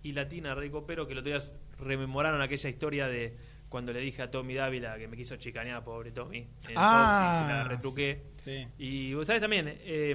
y 0.02 0.12
Latina 0.12 0.54
Rey 0.54 0.70
Copero 0.70 1.06
que 1.06 1.12
el 1.12 1.18
otro 1.20 1.30
día 1.32 1.42
rememoraron 1.78 2.40
aquella 2.40 2.68
historia 2.70 3.06
de 3.06 3.36
cuando 3.74 3.92
le 3.92 3.98
dije 3.98 4.22
a 4.22 4.30
Tommy 4.30 4.54
Dávila 4.54 4.96
que 4.96 5.08
me 5.08 5.16
quiso 5.16 5.34
chicanear, 5.34 5.82
pobre 5.82 6.12
Tommy. 6.12 6.38
En 6.38 6.70
el 6.70 6.74
Ah, 6.76 7.40
y 7.40 7.42
se 7.42 7.52
la 7.54 7.64
retruqué. 7.64 8.22
sí. 8.44 8.68
Y 8.78 9.14
vos 9.14 9.26
sabés 9.26 9.40
también, 9.42 9.66
eh, 9.80 10.14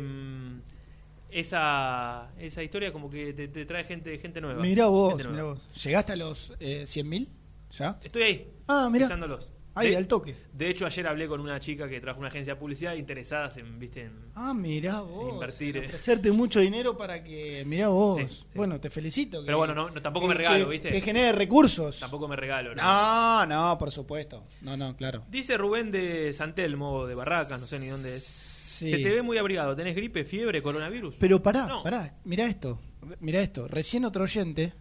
esa, 1.29 2.29
esa 2.39 2.63
historia 2.63 2.93
como 2.93 3.09
que 3.09 3.33
te, 3.33 3.49
te 3.49 3.65
trae 3.65 3.83
gente, 3.83 4.17
gente 4.17 4.39
nueva. 4.39 4.61
Mira 4.61 4.87
vos, 4.87 5.09
gente 5.09 5.23
nueva. 5.25 5.37
mirá 5.37 5.43
vos. 5.55 5.83
¿Llegaste 5.83 6.13
a 6.13 6.15
los 6.15 6.53
eh, 6.61 6.83
100.000? 6.85 7.27
¿Ya? 7.71 7.99
Estoy 8.01 8.23
ahí. 8.23 8.47
Ah, 8.65 8.87
mira. 8.89 9.07
pisándolos. 9.07 9.49
Ahí, 9.79 9.91
De- 9.91 9.97
al 9.97 10.07
toque. 10.07 10.35
De 10.53 10.69
hecho, 10.69 10.85
ayer 10.85 11.07
hablé 11.07 11.27
con 11.27 11.39
una 11.39 11.59
chica 11.59 11.87
que 11.87 11.99
trabaja 11.99 12.17
en 12.17 12.21
una 12.21 12.27
agencia 12.29 12.53
de 12.55 12.59
publicidad 12.59 12.95
interesadas 12.95 13.57
en, 13.57 13.79
viste, 13.79 14.01
en, 14.03 14.11
Ah, 14.35 14.53
mirá 14.53 15.01
vos. 15.01 15.33
invertir. 15.33 15.77
en 15.77 15.83
eh. 15.83 15.85
ofrecerte 15.87 16.31
mucho 16.31 16.59
dinero 16.59 16.97
para 16.97 17.23
que. 17.23 17.63
Mirá 17.65 17.87
vos. 17.89 18.19
Sí, 18.21 18.27
sí. 18.27 18.45
Bueno, 18.55 18.79
te 18.79 18.89
felicito. 18.89 19.39
que- 19.41 19.45
Pero 19.45 19.57
bueno, 19.59 19.73
no, 19.73 19.89
no, 19.89 20.01
tampoco 20.01 20.27
me 20.27 20.33
regalo, 20.33 20.65
que- 20.65 20.71
¿viste? 20.71 20.91
Que 20.91 21.01
genere 21.01 21.31
recursos. 21.31 21.99
Tampoco 21.99 22.27
me 22.27 22.35
regalo. 22.35 22.75
¿no? 22.75 22.81
No, 22.83 23.45
no, 23.45 23.77
por 23.77 23.91
supuesto. 23.91 24.43
No, 24.61 24.75
no, 24.77 24.95
claro. 24.95 25.23
Dice 25.29 25.57
Rubén 25.57 25.91
de 25.91 26.33
Santelmo, 26.33 27.05
de 27.07 27.15
Barracas, 27.15 27.59
no 27.59 27.65
sé 27.67 27.79
ni 27.79 27.87
dónde 27.87 28.15
es. 28.17 28.23
Sí. 28.23 28.89
Se 28.91 28.97
te 28.99 29.09
ve 29.13 29.21
muy 29.21 29.37
abrigado. 29.37 29.75
¿Tenés 29.75 29.93
gripe, 29.95 30.23
fiebre, 30.23 30.61
coronavirus? 30.61 31.15
Pero 31.19 31.43
pará, 31.43 31.65
No. 31.67 31.83
pará. 31.83 32.15
Mirá 32.23 32.45
esto. 32.45 32.79
Mirá 33.19 33.41
esto. 33.41 33.67
Recién 33.67 34.05
otro 34.05 34.23
oyente 34.23 34.73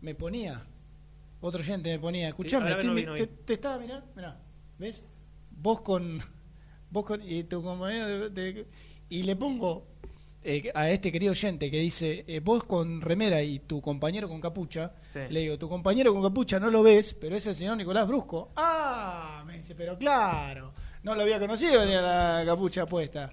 me 0.00 0.14
ponía. 0.14 0.62
Otro 1.42 1.60
oyente 1.60 1.90
me 1.90 1.98
ponía. 1.98 2.28
Escuchame, 2.28 2.70
estoy- 2.70 3.04
no 3.04 3.14
te, 3.14 3.26
te 3.26 3.52
estaba 3.54 3.76
mirando. 3.78 4.06
Mirá. 4.16 4.40
¿Ves? 4.78 5.02
Vos 5.50 5.82
con. 5.82 6.18
Vos 6.90 7.04
con. 7.04 7.20
Y 7.22 7.44
tu 7.44 7.62
compañero 7.62 8.30
de- 8.30 8.52
de- 8.52 8.66
y 9.10 9.22
le 9.24 9.36
pongo 9.36 9.86
eh, 10.44 10.70
a 10.74 10.88
este 10.90 11.12
querido 11.12 11.32
oyente 11.32 11.70
que 11.70 11.78
dice: 11.80 12.24
eh, 12.26 12.40
Vos 12.40 12.64
con 12.64 13.00
remera 13.00 13.42
y 13.42 13.58
tu 13.58 13.80
compañero 13.82 14.28
con 14.28 14.40
capucha. 14.40 14.92
Sí. 15.12 15.18
Le 15.28 15.40
digo: 15.40 15.58
Tu 15.58 15.68
compañero 15.68 16.12
con 16.14 16.22
capucha 16.22 16.58
no 16.60 16.70
lo 16.70 16.82
ves, 16.82 17.12
pero 17.14 17.36
es 17.36 17.46
el 17.46 17.54
señor 17.56 17.76
Nicolás 17.76 18.06
Brusco. 18.08 18.52
Ah, 18.56 19.42
me 19.46 19.56
dice, 19.56 19.74
pero 19.74 19.98
claro. 19.98 20.72
No 21.02 21.14
lo 21.16 21.22
había 21.22 21.38
conocido, 21.40 21.80
tenía 21.80 22.00
la 22.00 22.42
capucha 22.46 22.86
puesta. 22.86 23.30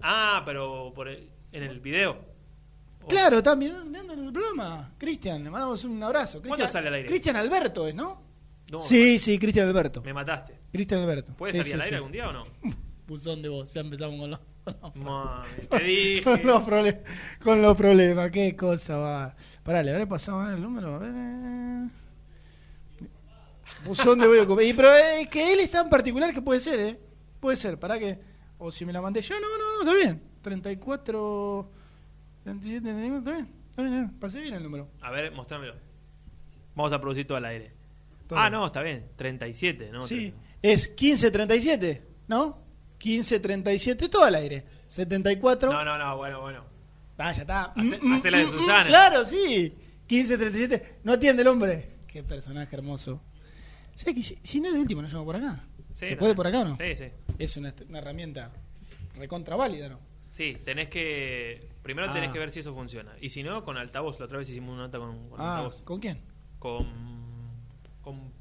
Ah, 0.00 0.42
pero 0.44 0.92
por 0.94 1.08
el- 1.08 1.28
en 1.52 1.62
el 1.64 1.80
video. 1.80 2.32
Claro, 3.08 3.38
está 3.38 3.54
mirando, 3.56 3.84
mirando 3.84 4.12
el 4.14 4.32
programa. 4.32 4.92
Cristian, 4.98 5.42
le 5.44 5.50
mandamos 5.50 5.84
un 5.84 6.02
abrazo. 6.02 6.40
¿Cuándo 6.46 6.66
sale 6.66 6.88
al 6.88 6.94
aire? 6.94 7.08
Cristian 7.08 7.36
Alberto 7.36 7.86
es, 7.88 7.94
¿no? 7.94 8.22
No, 8.70 8.80
Sí, 8.82 9.18
sí, 9.18 9.38
Cristian 9.38 9.68
Alberto. 9.68 10.02
Me 10.02 10.12
mataste. 10.14 10.58
Cristian 10.72 11.00
Alberto. 11.00 11.32
¿Puede 11.36 11.52
Sí, 11.52 11.58
salir 11.58 11.66
sí, 11.66 11.72
al 11.74 11.80
aire 11.82 11.88
sí. 11.90 11.94
algún 11.96 12.12
día 12.12 12.28
o 12.28 12.32
no? 12.32 12.44
Buzón 13.06 13.42
de 13.42 13.48
voz, 13.50 13.72
ya 13.74 13.82
empezamos 13.82 14.18
con 14.18 14.30
los, 14.30 14.40
Mami, 14.94 15.46
te 15.68 15.78
dije. 15.82 16.22
con 16.24 16.40
los, 16.46 16.62
prole- 16.64 17.02
con 17.42 17.60
los 17.62 17.76
problemas. 17.76 18.30
Qué 18.30 18.56
cosa 18.56 18.96
va. 18.96 19.36
Pará, 19.62 19.82
le 19.82 19.90
habré 19.90 20.06
pasado 20.06 20.38
mal 20.38 20.54
el 20.54 20.62
número. 20.62 20.94
A 20.94 20.98
ver, 20.98 21.12
eh. 21.14 21.88
Buzón 23.84 24.18
de 24.18 24.26
voz. 24.44 24.62
Y 24.64 24.72
pero 24.72 24.94
es 24.94 25.28
que 25.28 25.52
él 25.52 25.60
es 25.60 25.70
tan 25.70 25.88
particular 25.90 26.32
que 26.32 26.40
puede 26.40 26.60
ser, 26.60 26.80
¿eh? 26.80 26.98
Puede 27.40 27.56
ser, 27.58 27.78
para 27.78 27.98
que. 27.98 28.18
O 28.58 28.70
si 28.70 28.86
me 28.86 28.92
la 28.92 29.02
mandé 29.02 29.20
yo, 29.20 29.34
no, 29.38 29.46
no, 29.58 29.84
no, 29.84 29.90
está 29.90 30.02
bien. 30.04 30.22
34. 30.40 31.70
Pasé 34.20 34.40
bien 34.40 34.54
el 34.54 34.62
número. 34.62 34.88
A 35.00 35.10
ver, 35.10 35.32
mostrámelo. 35.32 35.74
Vamos 36.74 36.92
a 36.92 37.00
producir 37.00 37.26
todo 37.26 37.38
al 37.38 37.44
aire. 37.46 37.72
Todo. 38.26 38.38
Ah, 38.38 38.50
no, 38.50 38.66
está 38.66 38.82
bien. 38.82 39.06
37, 39.16 39.90
¿no? 39.92 40.06
Sí, 40.06 40.32
es 40.62 40.88
1537, 40.88 42.02
¿no? 42.28 42.58
1537, 43.02 44.08
todo 44.08 44.24
al 44.24 44.34
aire. 44.34 44.64
74. 44.88 45.72
No, 45.72 45.84
no, 45.84 45.98
no, 45.98 46.16
bueno, 46.16 46.40
bueno. 46.40 46.64
Ah, 47.18 47.32
ya 47.32 47.42
está. 47.42 47.64
Hace- 47.64 47.98
Mm, 48.00 48.06
mm, 48.08 48.12
hace 48.14 48.30
la 48.30 48.38
de 48.38 48.44
mm, 48.46 48.48
mm, 48.48 48.58
Susana. 48.58 48.86
Claro, 48.86 49.24
sí. 49.24 49.74
1537. 50.08 50.96
No 51.04 51.12
atiende 51.12 51.42
el 51.42 51.48
hombre. 51.48 51.90
Qué 52.06 52.22
personaje 52.22 52.74
hermoso. 52.76 53.20
¿Sabes 53.94 54.14
que 54.16 54.22
si, 54.22 54.38
si 54.42 54.60
no 54.60 54.68
es 54.68 54.74
de 54.74 54.80
último, 54.80 55.02
no 55.02 55.08
llamo 55.08 55.24
por 55.24 55.36
acá? 55.36 55.64
Sí, 55.92 56.06
¿Se 56.06 56.12
no. 56.14 56.18
puede 56.18 56.34
por 56.34 56.46
acá 56.46 56.60
o 56.60 56.64
no? 56.64 56.76
Sí, 56.76 56.96
sí. 56.96 57.04
Es 57.38 57.56
una, 57.56 57.72
una 57.88 57.98
herramienta 57.98 58.50
recontra 59.16 59.54
válida, 59.56 59.88
¿no? 59.88 59.98
Sí, 60.34 60.56
tenés 60.64 60.88
que. 60.88 61.68
Primero 61.84 62.12
tenés 62.12 62.30
Ah. 62.30 62.32
que 62.32 62.38
ver 62.40 62.50
si 62.50 62.58
eso 62.58 62.74
funciona. 62.74 63.12
Y 63.20 63.28
si 63.28 63.44
no, 63.44 63.62
con 63.62 63.76
altavoz. 63.76 64.18
La 64.18 64.24
otra 64.24 64.38
vez 64.38 64.50
hicimos 64.50 64.74
una 64.74 64.82
nota 64.84 64.98
con, 64.98 65.28
con 65.28 65.40
Ah, 65.40 65.58
altavoz. 65.58 65.82
¿con 65.82 66.00
quién? 66.00 66.20
Con. 66.58 66.88
Con. 68.02 68.32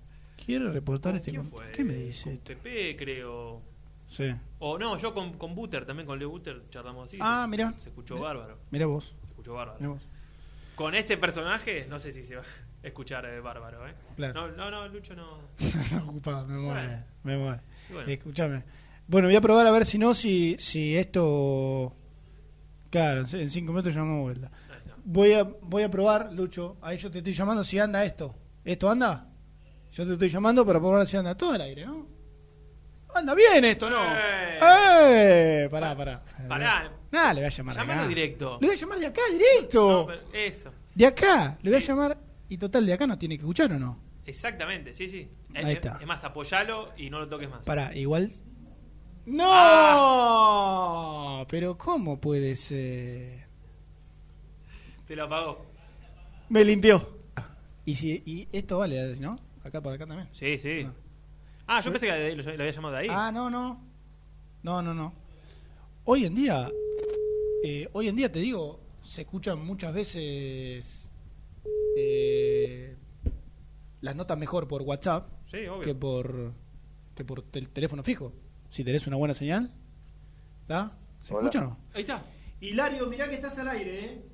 Quiero 0.44 0.72
reportar 0.72 1.12
¿con 1.12 1.20
este. 1.20 1.30
quién 1.30 1.44
con- 1.44 1.52
fue? 1.52 1.72
¿Qué 1.72 1.84
me 1.84 1.94
dice? 1.94 2.32
Con 2.32 2.38
TP, 2.40 2.96
creo. 2.98 3.62
Sí. 4.08 4.34
O 4.58 4.80
no, 4.80 4.98
yo 4.98 5.14
con, 5.14 5.34
con 5.38 5.54
Butter 5.54 5.86
también, 5.86 6.08
con 6.08 6.18
Leo 6.18 6.30
Butter, 6.32 6.64
charlamos 6.72 7.10
así. 7.10 7.18
Ah, 7.22 7.44
se- 7.46 7.52
mirá. 7.52 7.74
Se, 7.78 7.90
escuchó 7.90 8.16
Mirá. 8.16 8.26
bárbaro. 8.28 8.58
Mirá 8.72 8.86
vos. 8.88 9.16
Se 9.22 9.28
escuchó 9.28 9.54
bárbaro. 9.54 9.80
Mirá 9.80 9.92
vos. 9.94 10.02
Con 10.76 10.96
este 10.96 11.18
personaje, 11.18 11.86
no 11.88 12.00
sé 12.00 12.12
si 12.12 12.24
se 12.24 12.38
va 12.38 12.42
a 12.42 12.88
escuchar 12.88 13.24
eh, 13.26 13.40
bárbaro, 13.40 13.88
¿eh? 13.88 13.94
Claro. 14.16 14.48
No, 14.48 14.56
no, 14.58 14.72
no, 14.72 14.88
Lucho 14.88 15.16
no. 15.16 15.38
Ocupado, 16.08 16.48
me 16.48 16.58
mueve. 16.58 16.88
Bueno. 16.88 17.04
Me 17.24 17.38
mueve. 17.38 17.62
Y 17.90 17.94
bueno. 17.94 18.10
Escúchame. 18.10 18.64
Bueno, 19.08 19.28
voy 19.28 19.36
a 19.36 19.42
probar 19.42 19.68
a 19.68 19.72
ver 19.72 19.86
si 19.86 19.98
no, 19.98 20.14
si, 20.14 20.56
si 20.60 20.96
esto. 20.96 21.96
Claro, 22.90 23.26
en 23.32 23.50
cinco 23.50 23.72
minutos 23.72 23.94
llamamos 23.94 24.22
vuelta. 24.24 24.52
Voy 25.06 25.34
a, 25.34 25.44
voy 25.44 25.84
a 25.84 25.92
probar, 25.92 26.32
Lucho. 26.32 26.78
Ahí 26.82 26.98
yo 26.98 27.12
te 27.12 27.18
estoy 27.18 27.34
llamando 27.34 27.64
si 27.64 27.78
anda 27.80 28.06
esto. 28.06 28.36
¿Esto 28.64 28.90
anda? 28.90 29.30
Yo 29.92 30.06
te 30.06 30.14
estoy 30.14 30.30
llamando 30.30 30.66
para 30.66 30.80
probar 30.80 31.06
si 31.06 31.18
anda 31.18 31.36
todo 31.36 31.52
al 31.52 31.62
aire, 31.62 31.86
¿no? 31.86 32.08
Anda 33.14 33.36
bien 33.36 33.64
esto, 33.66 33.90
¿no? 33.90 33.98
¡Eh! 34.16 35.68
Pará, 35.70 35.96
pará. 35.96 36.24
Pará. 36.48 36.92
Nah, 37.12 37.32
le 37.34 37.42
voy 37.42 37.46
a 37.46 37.50
llamar 37.50 37.76
de 37.76 37.82
Llamalo 37.82 38.00
acá. 38.02 38.08
directo. 38.10 38.58
Le 38.62 38.68
voy 38.68 38.76
a 38.76 38.80
llamar 38.80 39.00
de 39.00 39.06
acá, 39.06 39.22
directo. 39.32 39.90
No, 39.92 40.06
pero 40.08 40.22
eso. 40.34 40.72
De 40.96 41.06
acá. 41.06 41.58
Le 41.62 41.70
voy 41.70 41.78
a 41.80 41.84
llamar. 41.84 42.18
Y 42.50 42.58
total, 42.58 42.86
de 42.86 42.94
acá 42.94 43.06
nos 43.06 43.20
tiene 43.20 43.36
que 43.38 43.42
escuchar 43.42 43.72
o 43.74 43.78
no. 43.80 44.00
Exactamente, 44.26 44.94
sí, 44.94 45.10
sí. 45.10 45.30
Es, 45.54 45.66
Ahí 45.66 45.74
está. 45.74 45.98
es 46.02 46.08
más, 46.08 46.24
apoyalo 46.24 46.92
y 46.98 47.10
no 47.10 47.20
lo 47.20 47.28
toques 47.28 47.50
más. 47.50 47.64
Pará, 47.64 47.96
igual. 47.96 48.32
¡No! 49.26 49.46
Ah. 49.52 51.46
Pero 51.50 51.78
¿cómo 51.78 52.20
puede 52.20 52.56
ser? 52.56 53.48
Te 55.08 55.16
lo 55.16 55.24
apagó. 55.26 55.66
Me 56.50 56.64
limpió. 56.66 57.18
Y 57.86 57.96
si 57.96 58.22
y 58.26 58.48
esto 58.52 58.80
vale, 58.80 59.16
¿no? 59.18 59.38
Acá 59.64 59.82
por 59.82 59.94
acá 59.94 60.06
también. 60.06 60.30
Sí, 60.34 60.58
sí. 60.58 60.88
Ah, 61.68 61.82
yo 61.82 61.92
pensé 61.92 62.08
que 62.08 62.36
lo, 62.36 62.44
lo 62.44 62.52
había 62.52 62.72
llamado 62.72 62.94
de 62.96 63.00
ahí. 63.02 63.08
Ah, 63.10 63.32
no, 63.32 63.50
no. 63.50 63.82
No, 64.62 64.82
no, 64.82 64.94
no. 64.94 65.14
Hoy 66.06 66.26
en 66.26 66.36
día, 66.36 66.70
eh, 67.64 67.88
hoy 67.94 68.08
en 68.10 68.16
día 68.16 68.32
te 68.32 68.40
digo, 68.40 68.80
se 69.02 69.22
escuchan 69.22 69.66
muchas 69.66 69.94
veces 69.94 70.86
eh, 71.98 72.96
las 74.02 74.16
notas 74.16 74.38
mejor 74.38 74.68
por 74.68 74.82
WhatsApp 74.82 75.30
Sí, 75.52 75.66
obvio. 75.68 75.82
que 75.82 75.96
por 75.96 76.52
que 77.16 77.24
por 77.24 77.42
tel- 77.44 77.70
teléfono 77.70 78.04
fijo. 78.04 78.34
Si 78.74 78.84
tenés 78.84 79.06
una 79.06 79.18
buena 79.18 79.36
señal, 79.36 79.70
¿está? 80.62 80.98
¿Se 81.22 81.32
Hola. 81.32 81.48
escucha 81.48 81.60
o 81.64 81.70
no? 81.70 81.78
Ahí 81.94 82.02
está. 82.02 82.24
Hilario, 82.60 83.06
mirá 83.06 83.30
que 83.30 83.36
estás 83.36 83.60
al 83.60 83.68
aire, 83.68 84.04
¿eh? 84.06 84.26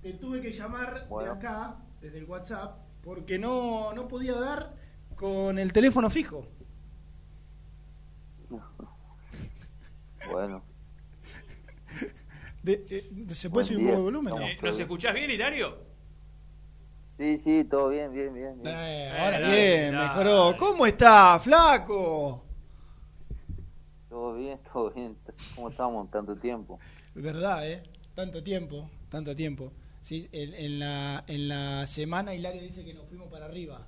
Te 0.00 0.14
tuve 0.14 0.40
que 0.40 0.52
llamar 0.52 1.06
Bueno. 1.06 1.32
de 1.34 1.38
acá, 1.38 1.76
desde 2.00 2.16
el 2.16 2.24
WhatsApp, 2.24 2.78
porque 3.02 3.38
no, 3.38 3.92
no 3.92 4.08
podía 4.08 4.32
dar 4.40 4.72
con 5.14 5.58
el 5.58 5.70
teléfono 5.74 6.08
fijo. 6.08 6.48
Bueno, 10.30 10.62
De- 12.62 12.86
eh, 12.88 13.10
¿Se 13.34 13.50
puede 13.50 13.66
Buen 13.66 13.66
subir 13.66 13.78
un 13.80 13.84
poco 13.84 13.96
de 13.98 14.02
volumen? 14.04 14.34
Eh, 14.42 14.58
¿Nos 14.62 14.78
escuchás 14.78 15.12
bien, 15.12 15.30
Hilario? 15.30 15.76
sí, 17.18 17.36
sí, 17.36 17.64
todo 17.68 17.90
bien, 17.90 18.10
bien, 18.14 18.32
bien. 18.32 18.62
bien. 18.62 18.74
Eh, 18.74 19.10
ahora 19.10 19.38
bien, 19.40 19.92
dale. 19.92 20.08
mejoró. 20.08 20.56
¿Cómo 20.56 20.86
está, 20.86 21.38
flaco? 21.38 22.43
Todo 24.14 24.34
bien, 24.34 24.60
todo 24.72 24.92
bien. 24.92 25.18
¿Cómo 25.56 25.70
estamos 25.70 26.08
tanto 26.08 26.36
tiempo? 26.36 26.78
Verdad, 27.16 27.68
¿eh? 27.68 27.82
Tanto 28.14 28.44
tiempo, 28.44 28.88
tanto 29.08 29.34
tiempo. 29.34 29.72
Sí, 30.02 30.28
en, 30.30 30.54
en 30.54 30.78
la, 30.78 31.24
en 31.26 31.48
la 31.48 31.84
semana 31.88 32.32
Hilario 32.32 32.62
dice 32.62 32.84
que 32.84 32.94
nos 32.94 33.08
fuimos 33.08 33.28
para 33.28 33.46
arriba. 33.46 33.84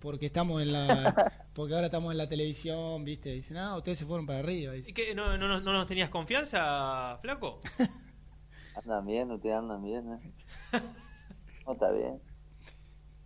Porque 0.00 0.26
estamos 0.26 0.60
en 0.62 0.72
la. 0.72 1.14
Porque 1.54 1.74
ahora 1.74 1.86
estamos 1.86 2.10
en 2.10 2.18
la 2.18 2.28
televisión, 2.28 3.04
¿viste? 3.04 3.30
Dicen, 3.30 3.56
ah, 3.56 3.76
ustedes 3.76 4.00
se 4.00 4.04
fueron 4.04 4.26
para 4.26 4.40
arriba. 4.40 4.72
Dice. 4.72 4.90
¿Y 4.90 4.94
qué, 4.94 5.14
no, 5.14 5.38
no, 5.38 5.46
no, 5.46 5.60
no 5.60 5.72
nos 5.72 5.86
tenías 5.86 6.10
confianza, 6.10 7.18
flaco? 7.22 7.60
¿Andan 8.74 9.06
bien? 9.06 9.30
¿Ustedes 9.30 9.54
andan 9.54 9.80
bien? 9.80 10.12
Eh? 10.12 10.32
No, 11.64 11.74
está 11.74 11.92
bien. 11.92 12.20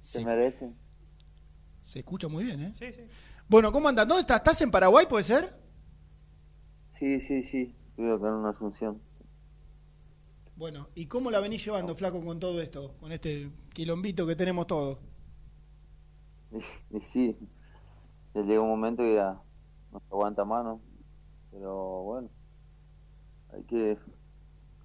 Se 0.03 0.19
Sí. 0.19 0.25
merecen. 0.27 0.77
Se 1.81 2.01
escucha 2.01 2.29
muy 2.29 2.45
bien, 2.45 2.61
¿eh? 2.63 2.73
Sí, 2.79 2.93
sí. 2.93 3.09
Bueno, 3.49 3.73
¿cómo 3.73 3.89
andas? 3.89 4.07
¿Dónde 4.07 4.21
estás? 4.21 4.37
¿Estás 4.37 4.61
en 4.61 4.71
Paraguay, 4.71 5.07
puede 5.07 5.25
ser? 5.25 5.65
Sí, 6.99 7.21
sí, 7.21 7.43
sí. 7.45 7.77
Estoy 7.91 8.11
acá 8.11 8.29
en 8.29 8.35
una 8.35 8.51
asunción. 8.51 9.01
Bueno, 10.57 10.89
¿y 10.95 11.07
cómo 11.07 11.31
la 11.31 11.41
venís 11.41 11.65
llevando, 11.65 11.95
flaco, 11.95 12.25
con 12.25 12.41
todo 12.41 12.61
esto? 12.61 12.95
Con 12.99 13.13
este 13.13 13.51
quilombito 13.73 14.27
que 14.27 14.37
tenemos 14.37 14.67
todos. 14.67 14.99
Y, 16.51 16.97
y 16.97 17.01
sí, 17.03 17.39
ya 18.35 18.43
llega 18.43 18.61
un 18.63 18.69
momento 18.71 19.03
que 19.03 19.15
ya 19.17 19.43
no 19.93 20.01
se 20.01 20.07
aguanta 20.11 20.45
más, 20.45 20.65
¿no? 20.65 20.83
Pero 21.51 22.03
bueno, 22.05 22.31
hay 23.53 23.65
que 23.65 23.99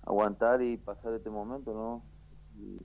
aguantar 0.04 0.62
y 0.64 0.78
pasar 0.78 1.14
este 1.14 1.30
momento, 1.30 1.74
¿no? 1.74 2.04
Y 2.60 2.80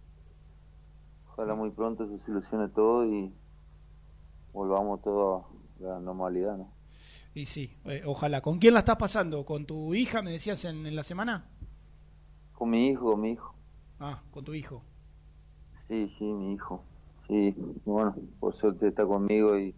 ojalá 1.26 1.54
muy 1.54 1.70
pronto 1.70 2.08
se 2.08 2.18
solucione 2.24 2.68
todo 2.68 3.06
y 3.06 3.34
volvamos 4.52 5.02
todo 5.02 5.46
a 5.80 5.82
la 5.82 6.00
normalidad, 6.00 6.56
¿no? 6.58 6.75
Y 7.36 7.44
sí, 7.44 7.76
eh, 7.84 8.02
ojalá. 8.06 8.40
¿Con 8.40 8.58
quién 8.58 8.72
la 8.72 8.80
estás 8.80 8.96
pasando? 8.96 9.44
¿Con 9.44 9.66
tu 9.66 9.94
hija, 9.94 10.22
me 10.22 10.30
decías 10.30 10.64
en, 10.64 10.86
en 10.86 10.96
la 10.96 11.02
semana? 11.02 11.44
Con 12.54 12.70
mi 12.70 12.88
hijo, 12.88 13.10
con 13.12 13.20
mi 13.20 13.32
hijo. 13.32 13.54
Ah, 14.00 14.22
con 14.30 14.42
tu 14.42 14.54
hijo. 14.54 14.82
Sí, 15.86 16.10
sí, 16.18 16.24
mi 16.24 16.54
hijo. 16.54 16.82
Sí, 17.28 17.54
bueno, 17.84 18.16
por 18.40 18.56
suerte 18.56 18.88
está 18.88 19.04
conmigo 19.04 19.58
y 19.58 19.74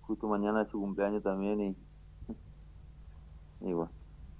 justo 0.00 0.28
mañana 0.28 0.62
es 0.62 0.68
su 0.70 0.80
cumpleaños 0.80 1.22
también 1.22 1.60
y, 1.60 1.76
y 3.68 3.72
bueno, 3.74 3.90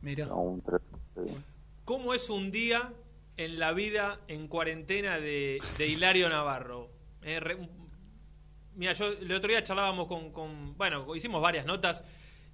Mira. 0.00 0.26
aún 0.28 0.62
trato 0.62 0.86
de- 1.16 1.36
¿Cómo 1.84 2.14
es 2.14 2.30
un 2.30 2.50
día 2.50 2.94
en 3.36 3.58
la 3.58 3.74
vida 3.74 4.20
en 4.28 4.48
cuarentena 4.48 5.18
de, 5.18 5.60
de 5.76 5.86
Hilario 5.86 6.30
Navarro? 6.30 6.88
Eh, 7.20 7.40
re- 7.40 7.68
mira, 8.76 8.92
yo 8.92 9.08
el 9.08 9.32
otro 9.32 9.48
día 9.50 9.62
charlábamos 9.64 10.06
con, 10.06 10.32
con- 10.32 10.76
Bueno, 10.76 11.14
hicimos 11.14 11.42
varias 11.42 11.66
notas 11.66 12.04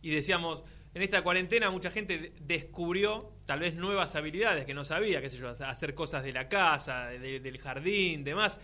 y 0.01 0.15
decíamos, 0.15 0.63
en 0.95 1.03
esta 1.03 1.23
cuarentena 1.23 1.71
mucha 1.71 1.91
gente 1.91 2.19
de- 2.19 2.33
descubrió 2.41 3.33
tal 3.47 3.61
vez 3.61 3.75
nuevas 3.75 4.15
habilidades 4.17 4.65
que 4.65 4.75
no 4.75 4.85
sabía, 4.85 5.21
qué 5.21 5.31
sé 5.31 5.39
yo, 5.39 5.51
hacer 5.51 5.95
cosas 5.95 6.23
de 6.25 6.33
la 6.33 6.49
casa, 6.49 7.07
de- 7.07 7.41
del 7.41 7.59
jardín, 7.59 8.25
demás. 8.25 8.61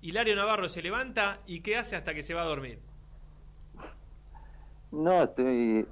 Hilario 0.00 0.36
Navarro 0.36 0.68
se 0.68 0.82
levanta 0.82 1.40
y 1.46 1.60
¿qué 1.60 1.76
hace 1.76 1.96
hasta 1.96 2.14
que 2.14 2.22
se 2.22 2.34
va 2.34 2.42
a 2.42 2.46
dormir? 2.46 2.78
No, 4.92 5.22
estoy, 5.22 5.86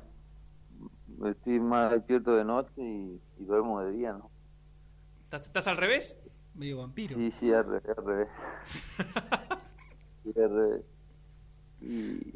estoy 1.26 1.60
más 1.60 1.90
despierto 1.90 2.34
de 2.36 2.44
noche 2.44 2.72
y, 2.76 3.20
y 3.38 3.44
duermo 3.44 3.80
de 3.80 3.92
día, 3.92 4.12
¿no? 4.12 4.30
¿Estás, 5.24 5.46
estás 5.46 5.66
al 5.66 5.76
revés? 5.76 6.16
Medio 6.54 6.78
vampiro. 6.78 7.16
Sí, 7.16 7.32
sí, 7.32 7.52
al 7.52 7.64
revés, 7.64 7.82
al 7.98 8.04
revés. 8.06 8.28
Sí, 10.22 10.30
al 10.40 10.48
revés. 10.50 10.82
Y, 11.84 12.34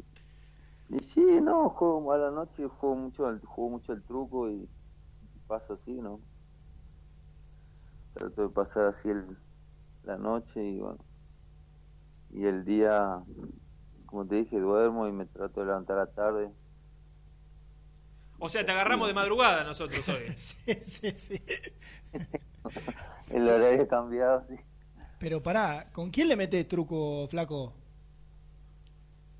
y 0.89 0.99
sí, 0.99 1.39
no, 1.41 1.69
juego 1.69 2.11
a 2.11 2.17
la 2.17 2.31
noche, 2.31 2.67
juego 2.67 2.95
mucho 2.95 3.27
al, 3.27 3.39
juego 3.41 3.71
mucho 3.71 3.91
al 3.91 4.03
truco 4.03 4.49
y 4.49 4.67
pasa 5.47 5.73
así, 5.73 5.93
¿no? 5.93 6.19
Trato 8.13 8.41
de 8.43 8.49
pasar 8.49 8.85
así 8.87 9.09
el, 9.09 9.37
la 10.03 10.17
noche 10.17 10.63
y 10.63 10.79
bueno. 10.79 10.99
Y 12.31 12.45
el 12.45 12.63
día 12.63 13.23
como 14.09 14.25
te 14.25 14.35
dije, 14.37 14.59
duermo 14.59 15.07
y 15.07 15.11
me 15.11 15.27
trato 15.27 15.59
de 15.59 15.67
levantar 15.67 15.97
a 15.97 16.05
la 16.05 16.11
tarde. 16.11 16.49
O 18.39 18.49
sea, 18.49 18.65
te 18.65 18.71
agarramos 18.71 19.07
de 19.07 19.13
madrugada 19.13 19.63
nosotros 19.63 20.07
hoy. 20.09 20.33
sí, 20.37 20.73
sí, 20.83 21.11
sí. 21.11 21.43
El 23.29 23.47
horario 23.47 23.83
ha 23.83 23.87
cambiado, 23.87 24.43
sí. 24.49 24.55
Pero 25.19 25.43
pará, 25.43 25.91
¿con 25.91 26.09
quién 26.09 26.27
le 26.27 26.35
metes 26.35 26.67
truco, 26.67 27.27
flaco? 27.29 27.75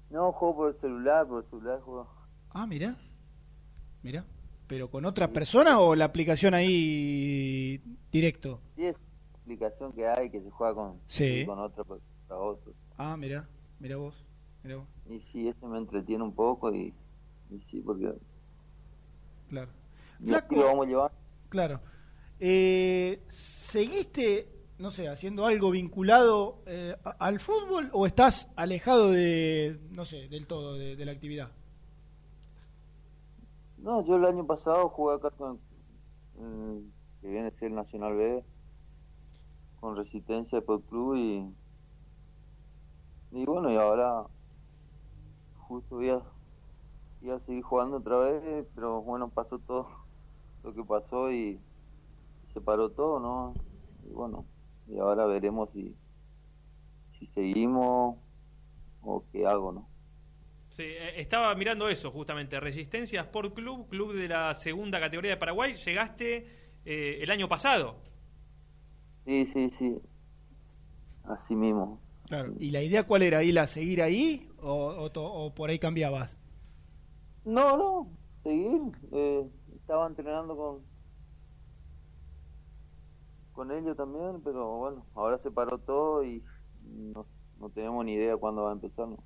No, 0.09 0.31
juego 0.31 0.55
por 0.55 0.69
el 0.69 0.75
celular, 0.75 1.27
por 1.27 1.43
el 1.43 1.49
celular 1.49 1.79
juego. 1.81 2.07
Ah, 2.51 2.65
mira. 2.65 2.97
Mira. 4.01 4.25
¿Pero 4.67 4.89
con 4.89 5.05
otra 5.05 5.27
persona 5.29 5.79
o 5.79 5.95
la 5.95 6.05
aplicación 6.05 6.53
ahí 6.53 7.81
directo? 8.11 8.61
Sí, 8.75 8.85
es 8.85 8.95
la 8.97 9.39
aplicación 9.41 9.93
que 9.93 10.07
hay 10.07 10.29
que 10.29 10.41
se 10.41 10.49
juega 10.51 10.73
con, 10.75 10.99
Sí. 11.07 11.43
con 11.45 11.59
otra 11.59 11.83
per- 11.83 11.99
para 12.27 12.39
otro. 12.39 12.73
Ah, 12.97 13.17
mira. 13.17 13.47
Mira 13.79 13.97
vos. 13.97 14.25
Mira 14.63 14.77
vos. 14.77 14.87
Y 15.09 15.19
sí, 15.21 15.47
ese 15.47 15.65
me 15.65 15.77
entretiene 15.77 16.23
un 16.23 16.33
poco 16.33 16.73
y, 16.73 16.93
y 17.49 17.59
sí, 17.71 17.81
porque 17.81 18.13
Claro. 19.49 19.71
lo 20.19 20.65
vamos 20.65 20.87
llevando. 20.87 21.17
Claro. 21.49 21.79
Eh, 22.39 23.23
¿Seguiste, 23.29 24.47
no 24.79 24.91
sé, 24.91 25.09
haciendo 25.09 25.45
algo 25.45 25.71
vinculado 25.71 26.59
eh, 26.65 26.95
al 27.19 27.39
fútbol 27.41 27.89
o 27.91 28.05
estás 28.05 28.49
alejado 28.55 29.11
de, 29.11 29.77
no 29.91 30.05
sé, 30.05 30.29
del 30.29 30.47
todo 30.47 30.75
de, 30.75 31.05
la 31.05 31.11
actividad? 31.11 31.51
No, 33.77 34.05
yo 34.05 34.15
el 34.15 34.25
año 34.25 34.45
pasado 34.45 34.87
jugué 34.87 35.15
acá 35.15 35.31
con 35.31 35.59
mm, 36.37 36.79
que 37.21 37.27
viene 37.27 37.47
a 37.49 37.51
ser 37.51 37.71
Nacional 37.71 38.15
B 38.15 38.43
con 39.81 39.97
Resistencia 39.97 40.61
por 40.61 40.81
club 40.83 41.15
y 41.15 41.53
y 43.31 43.45
bueno 43.45 43.71
y 43.71 43.75
ahora 43.75 44.23
justo 45.57 45.97
voy 45.97 46.09
a, 46.09 46.21
iba 47.21 47.35
a 47.35 47.39
seguir 47.39 47.63
jugando 47.63 47.97
otra 47.97 48.17
vez 48.17 48.65
pero 48.73 49.01
bueno 49.01 49.29
pasó 49.29 49.59
todo 49.59 49.87
lo 50.63 50.73
que 50.73 50.83
pasó 50.83 51.31
y 51.31 51.59
se 52.53 52.59
paró 52.59 52.89
todo 52.89 53.19
no 53.19 53.53
y 54.09 54.13
bueno 54.13 54.45
y 54.89 54.99
ahora 54.99 55.25
veremos 55.25 55.71
si 55.71 55.95
si 57.17 57.27
seguimos 57.27 58.17
o 59.01 59.23
qué 59.31 59.45
hago 59.45 59.71
no 59.71 59.87
Sí, 60.69 60.83
eh, 60.83 61.19
estaba 61.19 61.53
mirando 61.55 61.89
eso 61.89 62.11
justamente. 62.11 62.59
Resistencia 62.59 63.21
Sport 63.21 63.53
Club, 63.55 63.89
club 63.89 64.13
de 64.13 64.27
la 64.29 64.53
segunda 64.53 64.99
categoría 64.99 65.31
de 65.31 65.37
Paraguay. 65.37 65.75
Llegaste 65.75 66.47
eh, 66.85 67.19
el 67.21 67.29
año 67.31 67.49
pasado. 67.49 67.97
sí 69.25 69.45
sí 69.45 69.69
sí 69.77 69.97
así 71.23 71.55
mismo 71.55 71.99
Claro. 72.27 72.53
¿Y 72.59 72.69
la 72.71 72.83
idea 72.83 73.05
cuál 73.07 73.23
era? 73.23 73.41
¿Ir 73.43 73.57
a 73.59 73.65
seguir 73.65 74.01
ahí 74.03 74.47
o, 74.61 74.71
o 74.87 75.11
to- 75.11 75.25
o 75.33 75.53
por 75.55 75.69
ahí 75.71 75.79
cambiabas? 75.79 76.37
No, 77.45 77.77
no, 77.77 78.17
seguir. 78.43 78.81
Eh, 79.11 79.49
estaba 79.75 80.07
entrenando 80.07 80.55
con 80.55 80.81
con 83.59 83.71
ellos 83.73 83.97
también, 83.97 84.39
pero 84.41 84.77
bueno, 84.77 85.05
ahora 85.15 85.37
se 85.43 85.51
paró 85.51 85.79
todo 85.79 86.23
y 86.23 86.41
no, 86.81 87.25
tenemos 87.75 88.05
ni 88.05 88.13
idea 88.13 88.37
cuándo 88.37 88.63
va 88.63 88.69
a 88.69 88.73
empezar. 88.73 89.05
¿no? 89.05 89.17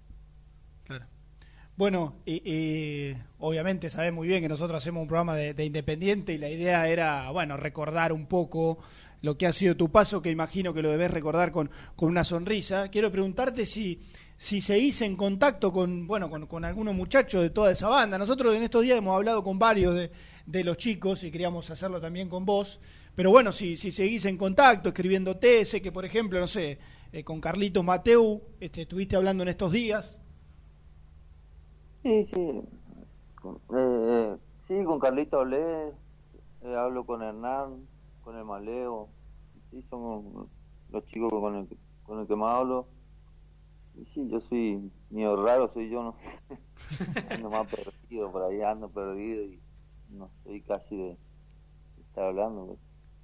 Bueno, 1.78 2.16
eh, 2.26 3.16
obviamente 3.38 3.92
sabes 3.92 4.12
muy 4.12 4.28
bien 4.28 4.42
que 4.42 4.50
nosotros 4.50 4.80
hacemos 4.80 5.04
un 5.04 5.08
programa 5.08 5.36
de, 5.36 5.54
de 5.54 5.66
Independiente 5.66 6.34
y 6.34 6.40
la 6.40 6.50
idea 6.50 6.88
era, 6.88 7.30
bueno, 7.30 7.58
recordar 7.58 8.12
un 8.12 8.26
poco 8.26 8.80
lo 9.22 9.38
que 9.38 9.46
ha 9.46 9.54
sido 9.54 9.78
tu 9.78 9.92
paso, 9.92 10.24
que 10.24 10.32
imagino 10.32 10.74
que 10.74 10.82
lo 10.82 10.90
debes 10.90 11.12
recordar 11.12 11.52
con, 11.52 11.70
con 11.96 12.10
una 12.10 12.24
sonrisa. 12.24 12.90
Quiero 12.90 13.12
preguntarte 13.12 13.68
si, 13.68 14.00
si 14.36 14.62
seguís 14.62 15.04
en 15.04 15.16
contacto 15.16 15.72
con, 15.72 16.08
bueno, 16.08 16.28
con, 16.32 16.48
con 16.48 16.66
algunos 16.66 16.96
muchachos 16.96 17.44
de 17.44 17.52
toda 17.52 17.72
esa 17.72 17.88
banda. 17.88 18.18
Nosotros 18.18 18.56
en 18.56 18.64
estos 18.64 18.82
días 18.82 18.98
hemos 18.98 19.16
hablado 19.16 19.44
con 19.44 19.60
varios 19.60 19.94
de, 19.94 20.10
de 20.48 20.64
los 20.64 20.78
chicos 20.78 21.24
y 21.24 21.30
queríamos 21.30 21.70
hacerlo 21.70 22.02
también 22.02 22.30
con 22.30 22.46
vos. 22.46 22.82
Pero 23.16 23.30
bueno, 23.30 23.52
si, 23.52 23.78
si 23.78 23.92
seguís 23.92 24.26
en 24.26 24.38
contacto, 24.38 24.90
escribiéndote, 24.90 25.66
sé 25.66 25.82
que 25.82 25.92
por 25.92 26.06
ejemplo, 26.06 26.40
no 26.40 26.48
sé, 26.48 26.80
eh, 27.12 27.24
con 27.24 27.40
Carlitos 27.42 27.84
Mateu, 27.84 28.42
este, 28.60 28.84
estuviste 28.84 29.16
hablando 29.16 29.44
en 29.44 29.50
estos 29.50 29.72
días. 29.72 30.18
Sí, 32.02 32.26
sí. 32.26 32.62
Con- 33.36 33.62
eh, 33.78 34.38
sí, 34.68 34.84
con 34.86 35.00
Carlito 35.00 35.40
hablé, 35.42 35.90
eh, 36.62 36.76
hablo 36.76 37.06
con 37.06 37.22
Hernán, 37.24 37.88
con 38.22 38.38
el 38.38 38.46
Maleo. 38.46 39.10
Sí, 39.72 39.84
son 39.90 40.50
los 40.90 41.06
chicos 41.08 41.32
con 41.32 41.56
el, 41.56 41.70
con 42.04 42.20
el 42.20 42.28
que 42.28 42.36
más 42.36 42.56
hablo. 42.60 42.88
Y 43.96 44.06
sí, 44.06 44.28
yo 44.30 44.40
soy 44.42 44.92
medio 45.10 45.36
raro, 45.44 45.72
soy 45.74 45.90
yo, 45.90 46.04
¿no? 46.04 46.16
ando 47.30 47.50
más 47.50 47.68
perdido, 47.70 48.32
por 48.32 48.44
ahí 48.44 48.62
ando 48.62 48.90
perdido 48.92 49.44
y 49.46 49.62
no 50.10 50.32
soy 50.44 50.62
casi 50.64 50.96
de 50.98 51.18
estar 51.98 52.26
hablando. 52.26 52.68
pues. 52.68 52.80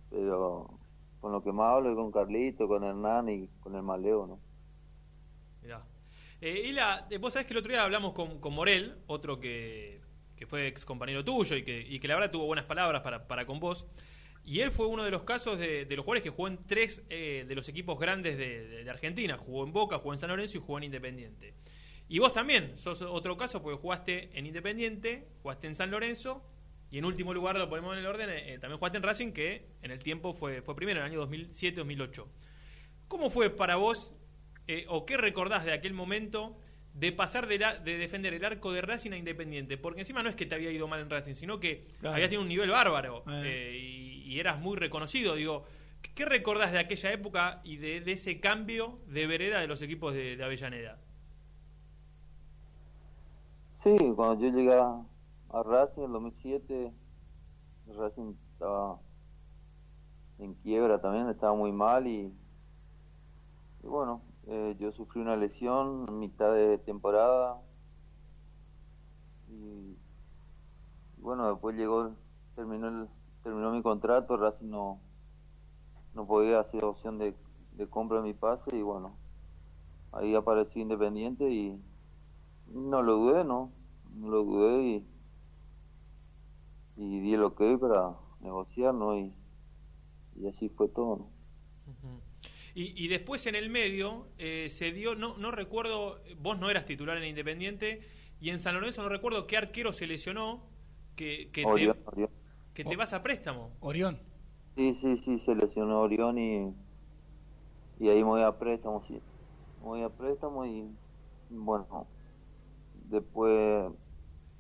Pero 0.10 0.80
con 1.20 1.32
lo 1.32 1.44
que 1.44 1.52
más 1.52 1.76
hablo 1.76 1.90
es 1.92 1.96
con 1.96 2.12
Carlito, 2.12 2.68
con 2.68 2.84
Hernán 2.84 3.30
y 3.30 3.48
con 3.62 3.76
el 3.76 3.84
Maleo, 3.84 4.28
¿no? 4.28 4.40
Mirá. 5.62 5.86
Eh, 6.42 6.64
Hila, 6.68 7.08
eh, 7.10 7.18
vos 7.18 7.34
sabés 7.34 7.48
que 7.48 7.54
el 7.54 7.60
otro 7.60 7.72
día 7.72 7.84
hablamos 7.84 8.14
con, 8.14 8.40
con 8.40 8.54
Morel, 8.54 8.98
otro 9.08 9.40
que, 9.40 10.00
que 10.38 10.46
fue 10.48 10.68
ex 10.68 10.86
compañero 10.86 11.24
tuyo 11.24 11.56
y 11.58 11.64
que, 11.64 11.80
y 11.82 12.00
que 12.00 12.08
la 12.08 12.16
verdad 12.16 12.32
tuvo 12.32 12.46
buenas 12.46 12.66
palabras 12.66 13.02
para, 13.02 13.28
para 13.28 13.46
con 13.46 13.60
vos. 13.60 13.86
Y 14.46 14.62
él 14.62 14.72
fue 14.72 14.88
uno 14.88 15.04
de 15.04 15.12
los 15.12 15.24
casos 15.24 15.60
de, 15.60 15.86
de 15.86 15.96
los 15.96 16.06
jugadores 16.06 16.24
que 16.24 16.30
jugó 16.30 16.48
en 16.48 16.66
tres 16.66 17.06
eh, 17.10 17.46
de 17.48 17.56
los 17.56 17.68
equipos 17.68 18.00
grandes 18.00 18.38
de, 18.38 18.68
de- 18.68 18.84
de 18.86 18.90
Argentina. 18.90 19.38
Jugó 19.38 19.66
en 19.66 19.74
Boca, 19.74 20.00
jugó 20.00 20.14
en 20.14 20.20
San 20.20 20.30
Lorenzo 20.30 20.58
y 20.58 20.62
jugó 20.62 20.78
en 20.78 20.86
Independiente. 20.86 21.54
Y 22.08 22.20
vos 22.20 22.34
también 22.34 22.76
sos 22.78 23.02
otro 23.04 23.38
caso 23.38 23.62
porque 23.62 23.78
jugaste 23.78 24.30
en 24.38 24.48
Independiente, 24.48 25.28
jugaste 25.44 25.68
en 25.68 25.76
San 25.76 25.92
Lorenzo 25.92 26.42
y 26.92 26.98
en 26.98 27.06
último 27.06 27.34
lugar, 27.34 27.58
lo 27.58 27.70
ponemos 27.70 27.94
en 27.94 28.00
el 28.00 28.06
orden, 28.08 28.30
eh, 28.32 28.58
también 28.60 28.78
jugaste 28.80 28.98
en 28.98 29.04
Racing 29.04 29.32
que 29.32 29.68
en 29.82 29.92
el 29.92 30.00
tiempo 30.00 30.34
fue, 30.34 30.62
fue 30.62 30.76
primero, 30.76 31.00
en 31.00 31.06
el 31.06 31.12
año 31.12 31.28
2007-2008. 31.28 32.26
¿Cómo 33.08 33.30
fue 33.30 33.50
para 33.50 33.76
vos, 33.76 34.14
eh, 34.68 34.86
o 34.90 35.06
qué 35.06 35.18
recordás 35.18 35.66
de 35.66 35.74
aquel 35.74 35.94
momento 35.94 36.56
de 36.94 37.12
pasar 37.12 37.48
de, 37.48 37.60
la- 37.60 37.76
de 37.78 37.98
defender 37.98 38.34
el 38.34 38.44
arco 38.44 38.72
de 38.74 38.82
Racing 38.82 39.12
a 39.12 39.18
Independiente? 39.18 39.78
Porque 39.78 40.02
encima 40.02 40.24
no 40.24 40.30
es 40.30 40.36
que 40.36 40.46
te 40.46 40.56
había 40.56 40.72
ido 40.72 40.88
mal 40.88 41.00
en 41.00 41.10
Racing, 41.10 41.36
sino 41.36 41.60
que 41.60 41.86
Claro. 42.00 42.16
habías 42.16 42.30
tenido 42.30 42.42
un 42.42 42.48
nivel 42.50 42.70
bárbaro 42.72 43.24
Eh. 43.28 43.42
eh, 43.46 43.78
y, 43.78 44.34
y 44.34 44.40
eras 44.40 44.60
muy 44.60 44.76
reconocido. 44.78 45.36
Digo, 45.36 45.66
¿qué 46.16 46.26
recordás 46.26 46.72
de 46.72 46.80
aquella 46.80 47.12
época 47.12 47.62
y 47.64 47.78
de, 47.78 48.02
de 48.02 48.12
ese 48.14 48.40
cambio 48.40 49.00
de 49.08 49.28
vereda 49.28 49.60
de 49.60 49.68
los 49.68 49.82
equipos 49.82 50.14
de, 50.14 50.36
de 50.38 50.44
Avellaneda? 50.44 51.00
Sí, 53.76 53.96
cuando 54.16 54.42
yo 54.44 54.56
llegué 54.56 54.74
a, 54.74 55.02
a 55.52 55.64
Racing 55.64 56.02
en 56.02 56.06
el 56.06 56.12
2007, 56.14 56.94
el 57.88 57.96
Racing 57.96 58.34
estaba 58.54 59.00
en 60.38 60.54
quiebra 60.56 61.02
también, 61.02 61.28
estaba 61.30 61.56
muy 61.56 61.72
mal 61.72 62.08
y, 62.08 62.32
bueno, 63.84 64.22
eh, 64.48 64.76
yo 64.80 64.92
sufrí 64.92 65.22
una 65.22 65.36
lesión 65.36 66.06
en 66.08 66.20
mitad 66.20 66.54
de 66.54 66.78
temporada 66.78 67.60
y, 69.50 69.98
y 71.18 71.22
bueno, 71.22 71.50
después 71.50 71.76
llegó, 71.76 72.12
terminó 72.56 72.88
el, 72.88 73.10
terminó 73.44 73.72
mi 73.72 73.82
contrato, 73.82 74.38
Racing 74.38 74.70
no, 74.70 75.00
no 76.14 76.28
podía 76.28 76.60
hacer 76.60 76.84
opción 76.86 77.18
de, 77.18 77.36
de 77.74 77.88
compra 77.88 78.18
de 78.18 78.24
mi 78.24 78.34
pase 78.34 78.76
y 78.76 78.84
bueno, 78.84 79.16
ahí 80.12 80.36
apareció 80.36 80.82
Independiente 80.82 81.50
y 81.50 81.82
no 82.68 83.02
lo 83.02 83.18
dudé, 83.18 83.44
no, 83.44 83.72
no 84.14 84.30
lo 84.30 84.44
dudé 84.44 84.84
y, 84.84 85.19
y 87.00 87.20
di 87.22 87.34
el 87.34 87.44
ok 87.44 87.62
para 87.80 88.14
negociar, 88.42 88.94
¿no? 88.94 89.18
Y, 89.18 89.34
y 90.36 90.48
así 90.48 90.70
fue 90.70 90.90
todo, 90.90 91.16
¿no? 91.18 91.30
Y, 92.76 93.04
y 93.04 93.08
después 93.08 93.46
en 93.48 93.56
el 93.56 93.70
medio 93.70 94.28
eh, 94.38 94.68
se 94.70 94.92
dio, 94.92 95.16
no, 95.16 95.38
no 95.38 95.52
recuerdo, 95.52 96.22
vos 96.38 96.60
no 96.60 96.70
eras 96.70 96.86
titular 96.86 97.18
en 97.18 97.24
Independiente 97.24 98.02
y 98.40 98.50
en 98.52 98.60
San 98.60 98.76
Lorenzo 98.76 99.02
no 99.02 99.10
recuerdo 99.10 99.48
qué 99.48 99.58
arquero 99.58 99.92
se 99.94 100.08
lesionó 100.08 100.64
que, 101.16 101.50
que, 101.52 101.66
Orión, 101.66 101.98
te, 101.98 102.04
Orión. 102.06 102.30
que 102.74 102.86
te 102.86 102.96
vas 102.96 103.14
a 103.14 103.24
préstamo. 103.24 103.72
Orión. 103.80 104.20
Sí, 104.76 104.94
sí, 104.96 105.18
sí, 105.20 105.40
se 105.40 105.56
lesionó 105.56 106.02
Orión 106.02 106.38
y, 106.38 106.74
y 108.00 108.10
ahí 108.10 108.18
me 108.20 108.30
voy 108.30 108.42
a 108.44 108.58
préstamo, 108.58 109.04
sí. 109.08 109.22
Me 109.80 109.86
voy 109.86 110.02
a 110.04 110.10
préstamo 110.10 110.66
y 110.66 110.86
bueno, 111.50 112.08
después 113.10 113.92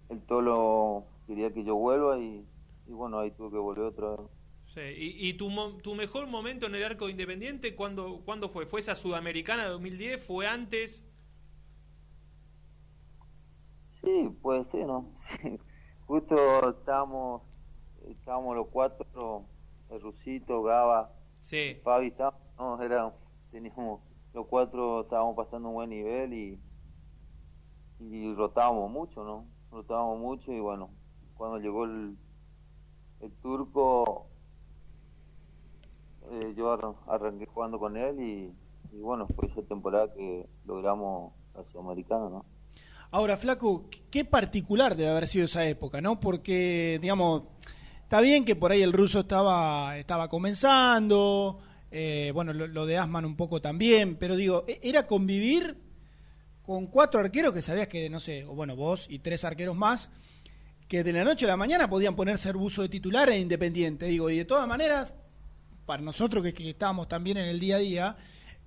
el 0.09 0.21
Tolo 0.23 1.05
quería 1.29 1.53
que 1.53 1.63
yo 1.63 1.75
vuelva 1.75 2.19
y, 2.19 2.45
y 2.87 2.91
bueno, 2.91 3.19
ahí 3.19 3.31
tuve 3.31 3.51
que 3.51 3.57
volver 3.57 3.85
otra 3.85 4.09
vez. 4.17 4.29
Sí, 4.65 4.81
¿Y, 4.81 5.29
y 5.29 5.33
tu, 5.33 5.49
mejor 5.95 6.27
momento 6.27 6.65
en 6.67 6.75
el 6.75 6.83
arco 6.83 7.05
de 7.05 7.11
Independiente 7.11 7.75
cuándo, 7.75 8.21
cuándo 8.25 8.49
fue? 8.49 8.65
¿Fue 8.65 8.79
esa 8.79 8.95
Sudamericana 8.95 9.63
de 9.63 9.69
2010? 9.71 10.23
¿Fue 10.23 10.47
antes? 10.47 11.05
Sí, 13.91 14.29
puede 14.41 14.65
ser, 14.71 14.85
¿no? 14.85 15.13
Sí. 15.41 15.59
Justo 16.05 16.69
estábamos, 16.71 17.43
estábamos 18.07 18.55
los 18.55 18.67
cuatro, 18.69 19.47
el 19.89 20.01
Rusito, 20.01 20.63
Gaba, 20.63 21.13
Sí. 21.39 21.81
Fabi, 21.83 22.07
estábamos, 22.07 22.39
no, 22.57 22.81
era, 22.83 23.13
teníamos, 23.51 24.01
los 24.33 24.47
cuatro 24.47 25.01
estábamos 25.01 25.35
pasando 25.35 25.69
un 25.69 25.75
buen 25.75 25.89
nivel 25.89 26.33
y, 26.33 26.59
y 27.99 28.33
rotábamos 28.35 28.89
mucho, 28.91 29.23
¿no? 29.23 29.45
Rotábamos 29.71 30.19
mucho 30.19 30.51
y 30.51 30.59
bueno, 30.59 30.89
cuando 31.39 31.57
llegó 31.57 31.85
el, 31.85 32.17
el 33.21 33.31
turco, 33.41 34.27
eh, 36.31 36.53
yo 36.57 36.71
arran- 36.73 36.97
arranqué 37.07 37.45
jugando 37.45 37.79
con 37.79 37.95
él 37.95 38.19
y, 38.19 38.53
bueno, 39.01 39.25
fue 39.35 39.47
esa 39.47 39.61
temporada 39.61 40.13
que 40.13 40.45
logramos 40.65 41.31
la 41.55 41.63
Sudamericana, 41.71 42.29
¿no? 42.29 42.45
Ahora, 43.11 43.37
Flaco, 43.37 43.85
qué 44.11 44.25
particular 44.25 44.95
debe 44.97 45.09
haber 45.11 45.27
sido 45.29 45.45
esa 45.45 45.65
época, 45.65 46.01
¿no? 46.01 46.19
Porque, 46.19 46.99
digamos, 47.01 47.43
está 48.03 48.19
bien 48.19 48.43
que 48.43 48.57
por 48.57 48.71
ahí 48.73 48.81
el 48.83 48.91
ruso 48.93 49.21
estaba, 49.21 49.97
estaba 49.97 50.27
comenzando, 50.27 51.59
eh, 51.89 52.31
bueno, 52.35 52.51
lo, 52.51 52.67
lo 52.67 52.85
de 52.85 52.97
Asman 52.97 53.23
un 53.25 53.37
poco 53.37 53.61
también, 53.61 54.17
pero 54.17 54.35
digo, 54.35 54.65
e- 54.67 54.79
era 54.83 55.07
convivir 55.07 55.77
con 56.63 56.85
cuatro 56.87 57.21
arqueros 57.21 57.53
que 57.53 57.61
sabías 57.63 57.87
que, 57.87 58.09
no 58.09 58.19
sé, 58.19 58.43
o 58.43 58.53
bueno, 58.53 58.75
vos 58.75 59.07
y 59.09 59.19
tres 59.19 59.43
arqueros 59.45 59.75
más, 59.77 60.11
que 60.89 61.03
de 61.03 61.13
la 61.13 61.23
noche 61.23 61.45
a 61.45 61.49
la 61.49 61.55
mañana 61.55 61.87
podían 61.87 62.15
ponerse 62.15 62.51
buzo 62.51 62.81
de 62.81 62.89
titular 62.89 63.29
e 63.29 63.37
independiente, 63.39 64.07
digo, 64.07 64.27
y 64.31 64.39
de 64.39 64.45
todas 64.45 64.67
maneras, 64.67 65.13
para 65.85 66.01
nosotros 66.01 66.43
que, 66.43 66.69
estábamos 66.69 67.07
también 67.07 67.37
en 67.37 67.45
el 67.45 67.59
día 67.59 67.75
a 67.75 67.79
día, 67.79 68.17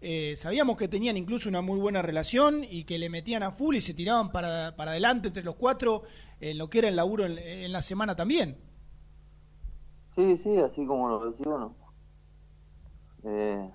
eh, 0.00 0.34
sabíamos 0.36 0.76
que 0.76 0.86
tenían 0.86 1.16
incluso 1.16 1.48
una 1.48 1.62
muy 1.62 1.80
buena 1.80 2.00
relación 2.00 2.62
y 2.62 2.84
que 2.84 2.96
le 2.96 3.10
metían 3.10 3.42
a 3.42 3.50
full 3.50 3.74
y 3.74 3.80
se 3.80 3.92
tiraban 3.92 4.30
para, 4.30 4.76
para 4.76 4.92
adelante 4.92 5.28
entre 5.28 5.42
los 5.42 5.56
cuatro 5.56 6.04
en 6.40 6.58
lo 6.58 6.70
que 6.70 6.78
era 6.78 6.88
el 6.88 6.96
laburo 6.96 7.26
en, 7.26 7.72
la 7.72 7.82
semana 7.82 8.14
también. 8.14 8.56
Sí, 10.14 10.36
sí, 10.36 10.56
así 10.58 10.86
como 10.86 11.08
lo 11.08 11.28
decía 11.28 11.52
uno. 11.52 11.74
Eh, 13.24 13.68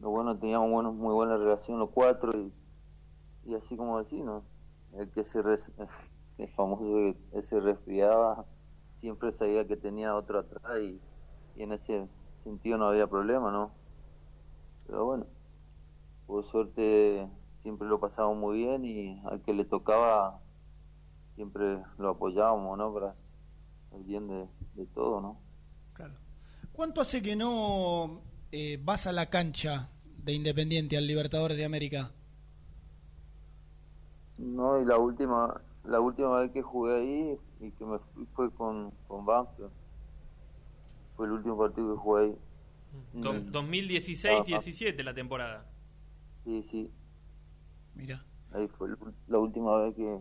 lo 0.00 0.10
bueno, 0.10 0.38
teníamos 0.38 0.70
buenos, 0.70 0.94
muy 0.94 1.14
buena 1.14 1.36
relación 1.36 1.80
los 1.80 1.90
cuatro 1.90 2.30
y, 2.38 2.52
y 3.50 3.54
así 3.56 3.76
como 3.76 4.00
¿no? 4.00 4.44
El 4.96 5.08
que 5.10 5.24
se 5.24 5.42
el 6.42 6.48
famoso 6.50 6.82
que 6.84 7.16
ese 7.38 7.60
resfriaba 7.60 8.44
siempre 9.00 9.32
sabía 9.32 9.66
que 9.66 9.76
tenía 9.76 10.14
otro 10.14 10.40
atrás 10.40 10.80
y, 10.80 11.00
y 11.56 11.62
en 11.62 11.72
ese 11.72 12.08
sentido 12.44 12.78
no 12.78 12.88
había 12.88 13.06
problema, 13.06 13.50
¿no? 13.50 13.72
Pero 14.86 15.04
bueno, 15.04 15.26
por 16.26 16.44
suerte 16.44 17.28
siempre 17.62 17.88
lo 17.88 18.00
pasábamos 18.00 18.38
muy 18.38 18.58
bien 18.58 18.84
y 18.84 19.20
al 19.26 19.42
que 19.42 19.52
le 19.52 19.64
tocaba 19.64 20.40
siempre 21.34 21.82
lo 21.98 22.10
apoyábamos, 22.10 22.76
¿no? 22.78 22.92
Para 22.92 23.14
el 23.94 24.04
bien 24.04 24.28
de, 24.28 24.46
de 24.74 24.86
todo, 24.86 25.20
¿no? 25.20 25.50
¿Cuánto 26.72 27.02
hace 27.02 27.20
que 27.20 27.36
no 27.36 28.22
eh, 28.52 28.80
vas 28.82 29.06
a 29.06 29.12
la 29.12 29.26
cancha 29.26 29.90
de 30.24 30.32
Independiente 30.32 30.96
al 30.96 31.06
Libertadores 31.06 31.56
de 31.56 31.64
América? 31.64 32.12
No, 34.38 34.80
y 34.80 34.86
la 34.86 34.96
última 34.96 35.60
la 35.84 36.00
última 36.00 36.40
vez 36.40 36.50
que 36.52 36.62
jugué 36.62 36.94
ahí 36.96 37.38
y 37.60 37.70
que 37.72 37.84
me 37.84 37.98
fui 37.98 38.26
fue 38.34 38.50
con, 38.52 38.90
con 39.08 39.24
Banfield. 39.26 39.70
Fue 41.16 41.26
el 41.26 41.32
último 41.32 41.58
partido 41.58 41.94
que 41.94 42.00
jugué 42.00 42.24
ahí. 42.24 42.36
Do- 43.14 43.32
Mm. 43.34 43.50
2016-17 43.52 45.02
la 45.04 45.14
temporada. 45.14 45.64
Sí, 46.44 46.62
sí. 46.70 46.90
Mira. 47.94 48.24
Ahí 48.52 48.66
fue 48.68 48.88
el- 48.88 48.96
la 49.28 49.38
última 49.38 49.76
vez 49.82 49.94
que 49.94 50.18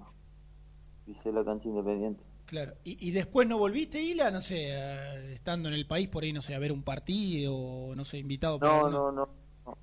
pisé 1.05 1.31
la 1.31 1.43
cancha 1.43 1.67
independiente. 1.67 2.23
Claro. 2.45 2.73
¿Y, 2.83 3.07
y 3.07 3.11
después 3.11 3.47
no 3.47 3.57
volviste, 3.57 4.01
Ila? 4.01 4.31
No 4.31 4.41
sé, 4.41 4.69
eh, 4.71 5.33
estando 5.33 5.69
en 5.69 5.75
el 5.75 5.85
país 5.87 6.09
por 6.09 6.23
ahí, 6.23 6.33
no 6.33 6.41
sé, 6.41 6.55
a 6.55 6.59
ver 6.59 6.71
un 6.71 6.83
partido, 6.83 7.55
o 7.55 7.95
no 7.95 8.05
sé, 8.05 8.17
invitado 8.17 8.57
No, 8.59 8.89
no, 8.89 9.11
no. 9.11 9.29
No, 9.65 9.77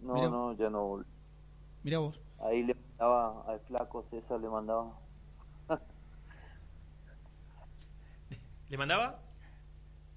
no, 0.00 0.14
Mirá. 0.14 0.28
no, 0.28 0.52
ya 0.56 0.70
no 0.70 0.84
volví. 0.86 1.06
Mirá 1.82 1.98
vos. 1.98 2.20
Ahí 2.40 2.62
le 2.62 2.74
mandaba 2.74 3.42
al 3.48 3.60
flaco 3.60 4.04
César, 4.10 4.40
le 4.40 4.48
mandaba. 4.48 4.92
¿Le 8.68 8.76
mandaba? 8.76 9.20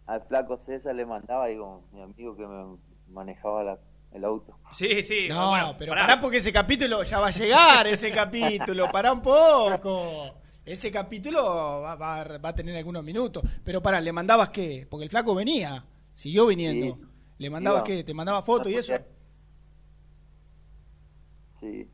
Al 0.07 0.21
flaco 0.23 0.57
César 0.65 0.95
le 0.95 1.05
mandaba, 1.05 1.47
digo, 1.47 1.83
mi 1.91 2.01
amigo 2.01 2.35
que 2.35 2.45
me 2.47 2.77
manejaba 3.09 3.63
la- 3.63 3.79
el 4.11 4.25
auto. 4.25 4.57
Sí, 4.71 5.03
sí. 5.03 5.27
No, 5.29 5.49
bueno, 5.51 5.75
pero 5.77 5.91
pará. 5.91 6.01
pará. 6.07 6.19
porque 6.19 6.37
ese 6.37 6.51
capítulo 6.51 7.03
ya 7.03 7.19
va 7.19 7.27
a 7.27 7.31
llegar, 7.31 7.85
ese 7.87 8.11
capítulo, 8.11 8.89
pará 8.91 9.13
un 9.13 9.21
poco. 9.21 10.35
Ese 10.65 10.91
capítulo 10.91 11.43
va, 11.81 11.95
va- 11.95 12.37
va 12.37 12.49
a 12.49 12.55
tener 12.55 12.75
algunos 12.75 13.03
minutos. 13.03 13.43
Pero 13.63 13.81
pará, 13.81 14.01
¿le 14.01 14.11
mandabas 14.11 14.49
qué? 14.49 14.87
Porque 14.89 15.03
el 15.05 15.09
flaco 15.11 15.35
venía, 15.35 15.85
siguió 16.13 16.47
viniendo. 16.47 16.95
Sí. 16.97 17.05
¿Le 17.37 17.49
mandabas 17.49 17.81
Iba. 17.81 17.85
qué? 17.87 18.03
¿Te 18.03 18.13
mandaba 18.13 18.41
fotos 18.41 18.71
y 18.71 18.75
eso? 18.75 18.93
Sí. 21.59 21.87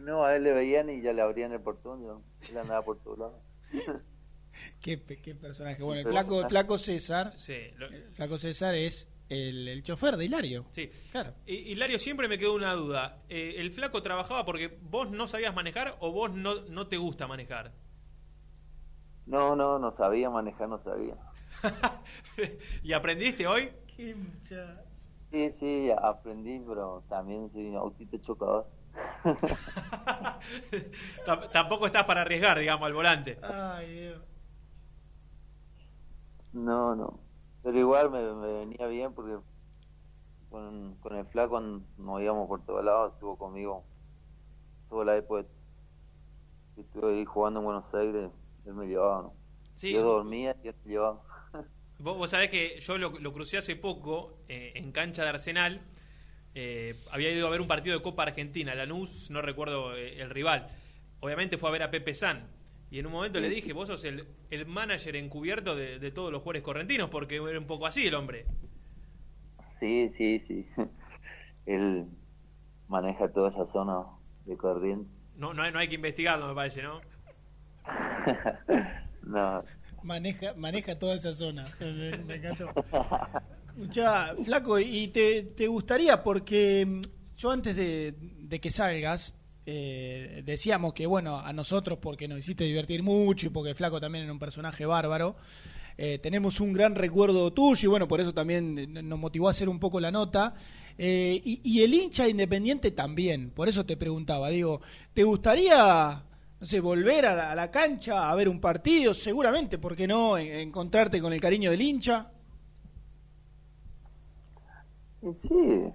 No, 0.00 0.24
a 0.24 0.36
él 0.36 0.44
le 0.44 0.52
veían 0.52 0.88
y 0.90 1.00
ya 1.02 1.12
le 1.12 1.22
abrían 1.22 1.52
el 1.52 1.60
portón, 1.60 2.02
yo, 2.02 2.22
él 2.50 2.58
andaba 2.58 2.84
por 2.84 2.98
todos 3.02 3.18
lados. 3.18 3.42
Qué, 4.80 4.98
pe- 4.98 5.20
qué 5.20 5.34
personaje. 5.36 5.82
Bueno, 5.82 6.00
el 6.00 6.08
flaco, 6.08 6.40
el 6.40 6.48
flaco 6.48 6.78
César, 6.78 7.32
Sí, 7.36 7.70
lo- 7.76 7.86
el 7.86 8.10
flaco 8.12 8.38
César 8.38 8.74
es 8.74 9.08
el, 9.28 9.68
el 9.68 9.82
chofer 9.84 10.16
de 10.16 10.24
Hilario. 10.24 10.64
Sí. 10.72 10.90
Claro. 11.12 11.32
Y, 11.46 11.54
Hilario, 11.72 11.98
siempre 12.00 12.26
me 12.26 12.38
quedó 12.38 12.54
una 12.56 12.72
duda. 12.72 13.22
Eh, 13.28 13.54
¿El 13.58 13.70
flaco 13.70 14.02
trabajaba 14.02 14.44
porque 14.44 14.76
vos 14.82 15.10
no 15.10 15.28
sabías 15.28 15.54
manejar 15.54 15.96
o 16.00 16.10
vos 16.10 16.32
no, 16.34 16.62
no 16.62 16.88
te 16.88 16.96
gusta 16.96 17.28
manejar? 17.28 17.72
No, 19.26 19.54
no, 19.54 19.78
no 19.78 19.92
sabía 19.92 20.28
manejar, 20.30 20.68
no 20.68 20.78
sabía. 20.78 21.14
¿Y 22.82 22.92
aprendiste 22.94 23.46
hoy? 23.46 23.70
Sí, 25.30 25.50
sí, 25.50 25.90
aprendí, 26.02 26.58
pero 26.66 27.04
también 27.08 27.50
soy 27.52 27.66
un 27.66 27.76
autito 27.76 28.16
chocador. 28.18 28.66
Tam- 31.26 31.50
Tampoco 31.52 31.86
estás 31.86 32.04
para 32.04 32.22
arriesgar, 32.22 32.58
digamos, 32.58 32.86
al 32.86 32.92
volante. 32.94 33.38
Ay, 33.42 33.92
Dios. 34.00 34.22
No, 36.52 36.94
no. 36.94 37.20
Pero 37.62 37.78
igual 37.78 38.10
me, 38.10 38.20
me 38.34 38.52
venía 38.60 38.86
bien 38.86 39.12
porque 39.14 39.38
con, 40.50 40.96
con 40.96 41.16
el 41.16 41.26
flaco 41.26 41.60
nos 41.60 42.20
íbamos 42.22 42.48
por 42.48 42.64
todos 42.64 42.84
lados, 42.84 43.12
estuvo 43.14 43.36
conmigo 43.36 43.84
toda 44.88 45.04
la 45.04 45.16
época 45.16 45.46
que 46.74 46.80
estuve 46.82 47.12
ahí 47.18 47.24
jugando 47.24 47.60
en 47.60 47.66
Buenos 47.66 47.94
Aires, 47.94 48.30
él 48.66 48.74
me 48.74 48.86
llevaba, 48.86 49.22
¿no? 49.22 49.32
Sí. 49.74 49.92
Yo 49.92 50.02
dormía 50.02 50.56
y 50.62 50.68
él 50.68 50.74
me 50.84 50.92
llevaba. 50.92 51.22
Vos, 51.98 52.16
vos 52.16 52.30
sabés 52.30 52.50
que 52.50 52.78
yo 52.80 52.96
lo, 52.96 53.10
lo 53.18 53.32
crucé 53.32 53.58
hace 53.58 53.74
poco 53.76 54.38
eh, 54.48 54.72
en 54.76 54.92
cancha 54.92 55.22
de 55.24 55.30
Arsenal. 55.30 55.82
Eh, 56.60 56.96
había 57.12 57.30
ido 57.30 57.46
a 57.46 57.50
ver 57.50 57.60
un 57.60 57.68
partido 57.68 57.96
de 57.96 58.02
Copa 58.02 58.24
Argentina, 58.24 58.74
Lanús, 58.74 59.30
no 59.30 59.40
recuerdo 59.40 59.96
eh, 59.96 60.20
el 60.20 60.28
rival. 60.28 60.66
Obviamente 61.20 61.56
fue 61.56 61.68
a 61.68 61.72
ver 61.72 61.84
a 61.84 61.90
Pepe 61.92 62.14
San. 62.14 62.48
Y 62.90 62.98
en 62.98 63.06
un 63.06 63.12
momento 63.12 63.38
le 63.38 63.48
dije, 63.48 63.72
vos 63.72 63.86
sos 63.86 64.02
el, 64.04 64.26
el 64.50 64.66
manager 64.66 65.14
encubierto 65.14 65.76
de, 65.76 66.00
de 66.00 66.10
todos 66.10 66.32
los 66.32 66.42
jugadores 66.42 66.62
correntinos, 66.62 67.10
porque 67.10 67.36
era 67.36 67.60
un 67.60 67.68
poco 67.68 67.86
así 67.86 68.08
el 68.08 68.14
hombre. 68.16 68.44
Sí, 69.78 70.08
sí, 70.08 70.40
sí. 70.40 70.66
Él 71.66 72.06
maneja 72.88 73.32
toda 73.32 73.50
esa 73.50 73.64
zona 73.64 74.06
de 74.44 74.56
corriente. 74.56 75.08
No, 75.36 75.54
no, 75.54 75.62
hay, 75.62 75.70
no 75.70 75.78
hay 75.78 75.86
que 75.86 75.94
investigarlo, 75.94 76.48
me 76.48 76.54
parece, 76.56 76.82
¿no? 76.82 77.00
No, 79.22 79.62
Maneja, 80.02 80.54
maneja 80.54 80.98
toda 80.98 81.14
esa 81.14 81.32
zona. 81.32 81.68
Me, 81.80 82.16
me 82.18 82.34
encantó. 82.36 82.72
Flaco, 84.44 84.78
y 84.78 85.08
te, 85.08 85.42
te 85.42 85.66
gustaría, 85.68 86.22
porque 86.22 86.84
mm, 86.86 87.00
yo 87.36 87.50
antes 87.50 87.76
de, 87.76 88.14
que 88.60 88.70
salgas, 88.70 89.34
eh, 89.66 90.42
decíamos 90.44 90.94
que, 90.94 91.06
bueno, 91.06 91.38
a 91.38 91.52
nosotros, 91.52 91.98
porque 92.00 92.26
nos 92.26 92.40
hiciste 92.40 92.64
divertir 92.64 93.02
mucho 93.02 93.46
y 93.46 93.50
porque 93.50 93.74
flaco 93.74 94.00
también 94.00 94.24
era 94.24 94.32
un 94.32 94.38
personaje 94.38 94.84
bárbaro, 94.84 95.36
eh, 95.96 96.18
tenemos 96.18 96.60
un 96.60 96.72
gran 96.72 96.94
recuerdo 96.94 97.52
tuyo 97.52 97.86
y, 97.86 97.90
bueno, 97.90 98.08
por 98.08 98.20
eso 98.20 98.32
también 98.34 98.78
eh, 98.78 98.86
nos 98.86 99.18
motivó 99.18 99.48
a 99.48 99.52
hacer 99.52 99.68
un 99.68 99.78
poco 99.78 100.00
la 100.00 100.10
nota. 100.10 100.54
Y, 101.00 101.80
el 101.80 101.94
hincha 101.94 102.28
independiente 102.28 102.90
también, 102.90 103.50
por 103.50 103.68
eso 103.68 103.86
te 103.86 103.96
preguntaba, 103.96 104.48
digo, 104.48 104.80
¿te 105.14 105.22
gustaría 105.22 106.24
volver 106.82 107.26
a 107.26 107.54
la, 107.54 107.70
cancha 107.70 108.28
a 108.28 108.34
ver 108.34 108.48
un 108.48 108.60
partido, 108.60 109.14
seguramente, 109.14 109.78
¿por 109.78 109.94
qué 109.94 110.08
no? 110.08 110.36
En- 110.36 110.52
encontrarte 110.58 111.20
con 111.20 111.32
el 111.32 111.40
cariño 111.40 111.70
del 111.70 111.82
hincha. 111.82 112.32
Y 115.20 115.34
sí, 115.34 115.92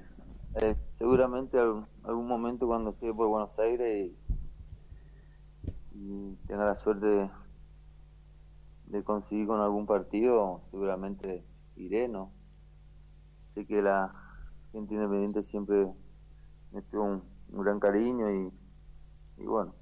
eh, 0.56 0.76
seguramente 0.98 1.58
algún, 1.58 2.28
momento 2.28 2.68
cuando 2.68 2.92
esté 2.92 3.14
por 3.14 3.28
Buenos 3.28 3.58
Aires 3.58 4.12
y, 5.94 6.36
tenga 6.48 6.66
la 6.66 6.76
suerte 6.76 7.30
de, 8.88 9.04
conseguir 9.04 9.48
con 9.48 9.62
algún 9.62 9.86
partido, 9.86 10.62
seguramente 10.72 11.46
iré, 11.78 12.10
¿no? 12.10 12.34
Sé 13.54 13.66
que 13.66 13.82
la 13.82 14.14
gente 14.72 14.94
independiente 14.94 15.44
siempre 15.44 15.88
me 16.72 16.82
tuvo 16.84 17.04
un, 17.04 17.24
gran 17.64 17.80
cariño 17.80 18.30
y, 18.32 18.52
y 19.42 19.46
bueno, 19.46 19.76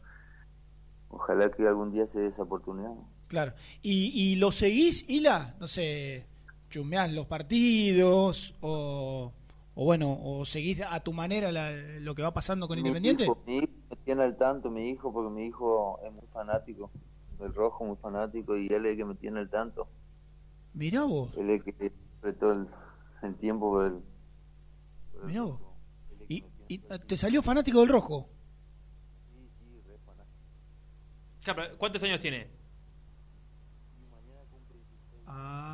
ojalá 1.09 1.49
que 1.49 1.67
algún 1.67 1.91
día 1.91 2.05
se 2.05 2.19
dé 2.19 2.27
esa 2.27 2.43
oportunidad. 2.43 2.93
Claro. 3.27 3.53
¿Y, 3.81 4.11
y 4.13 4.35
lo 4.35 4.51
seguís, 4.51 5.09
Hila? 5.09 5.55
No 5.59 5.67
sé, 5.67 6.27
chumeás 6.71 7.11
los 7.13 7.27
partidos 7.27 8.55
o, 8.61 9.31
o 9.75 9.85
bueno, 9.85 10.17
o 10.23 10.43
seguís 10.45 10.81
a 10.81 10.99
tu 11.01 11.13
manera 11.13 11.51
la- 11.51 11.71
lo 11.99 12.15
que 12.15 12.23
va 12.23 12.33
pasando 12.33 12.67
con 12.67 12.77
Mi 12.77 12.81
Independiente? 12.81 13.25
hijo, 13.25 13.37
mi 13.45 13.57
hijo 13.57 13.67
me 13.89 13.95
tiene 13.97 14.23
al 14.23 14.37
tanto, 14.37 14.71
mi 14.71 14.89
hijo, 14.89 15.13
porque 15.13 15.29
mi 15.29 15.45
hijo 15.45 15.99
es 16.03 16.11
muy 16.11 16.25
fanático 16.33 16.89
del 17.39 17.53
rojo, 17.53 17.85
muy 17.85 17.97
fanático, 17.97 18.57
y 18.57 18.67
él 18.67 18.85
es 18.85 18.91
el 18.93 18.97
que 18.97 19.05
me 19.05 19.15
tiene 19.15 19.39
al 19.41 19.49
tanto. 19.49 19.87
Mirá 20.73 21.03
vos, 21.03 21.29
Él 21.37 21.49
es 21.49 21.67
el 21.67 21.75
que 21.75 21.91
apretó 22.19 22.51
el, 22.53 22.67
el 23.23 23.35
tiempo 23.35 23.69
por 23.71 23.85
el, 23.87 23.93
por 25.13 25.21
el 25.21 25.27
mirá 25.27 25.43
vos. 25.43 25.59
¿Y, 26.29 26.43
y 26.69 26.77
te 26.79 27.17
salió 27.17 27.41
fanático 27.41 27.79
del 27.81 27.89
rojo? 27.89 28.29
Ya, 31.45 31.55
pero 31.55 31.77
¿Cuántos 31.77 32.01
años 32.03 32.19
tiene? 32.19 32.47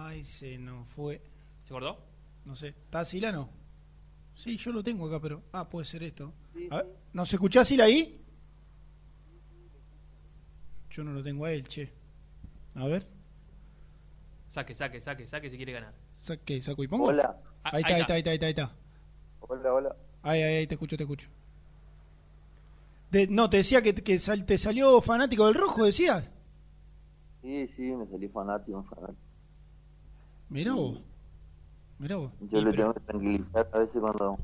Ay, 0.07 0.23
se 0.23 0.57
nos 0.57 0.87
fue. 0.89 1.21
¿Se 1.65 1.73
acordó? 1.73 1.97
No 2.45 2.55
sé. 2.55 2.69
¿Está 2.69 3.03
Sila 3.03 3.29
no? 3.31 3.49
Sí, 4.35 4.55
yo 4.55 4.71
lo 4.71 4.81
tengo 4.83 5.05
acá, 5.07 5.19
pero. 5.19 5.43
Ah, 5.51 5.67
puede 5.67 5.85
ser 5.85 6.01
esto. 6.03 6.31
A 6.71 6.77
ver, 6.77 6.95
¿Nos 7.13 7.33
escuchás 7.33 7.67
Sila 7.67 7.83
ahí? 7.85 8.21
Yo 10.89 11.03
no 11.03 11.11
lo 11.11 11.21
tengo 11.23 11.43
a 11.45 11.51
él, 11.51 11.67
che. 11.67 11.91
A 12.75 12.85
ver. 12.87 13.05
Saque, 14.49 14.73
saque, 14.73 15.01
saque, 15.01 15.27
saque 15.27 15.49
si 15.49 15.57
quiere 15.57 15.73
ganar. 15.73 15.93
Saque, 16.21 16.61
saco 16.61 16.83
y 16.83 16.87
pongo. 16.87 17.05
Hola. 17.07 17.37
Ah, 17.63 17.71
Ahí 17.73 17.81
está, 17.81 17.95
ahí 17.95 18.01
está, 18.01 18.13
ahí 18.13 18.19
está, 18.19 18.29
ahí 18.31 18.35
está. 18.35 18.45
Ahí, 18.45 18.51
está. 18.51 18.75
Hola, 19.41 19.73
hola. 19.73 19.95
ahí, 20.23 20.41
ahí, 20.41 20.55
ahí, 20.59 20.67
te 20.67 20.75
escucho, 20.75 20.95
te 20.97 21.03
escucho. 21.03 21.27
De- 23.11 23.27
no, 23.27 23.49
te 23.49 23.57
decía 23.57 23.81
que, 23.81 23.93
que 23.93 24.19
sal- 24.19 24.45
te 24.45 24.57
salió 24.57 25.01
fanático 25.01 25.45
del 25.45 25.55
rojo, 25.55 25.83
decías. 25.83 26.29
Sí, 27.41 27.67
sí, 27.75 27.81
me 27.83 28.05
salí 28.07 28.27
fanático, 28.29 28.83
fanático. 28.83 29.26
Mirá 30.49 30.73
vos. 30.73 31.01
Mirá 31.99 32.15
vos. 32.17 32.31
Yo 32.41 32.59
Y 32.59 32.63
le 32.63 32.71
pero- 32.71 32.83
tengo 32.83 32.93
que 32.93 32.99
tranquilizar 33.01 33.69
a 33.73 33.79
veces 33.79 33.99
cuando, 34.01 34.37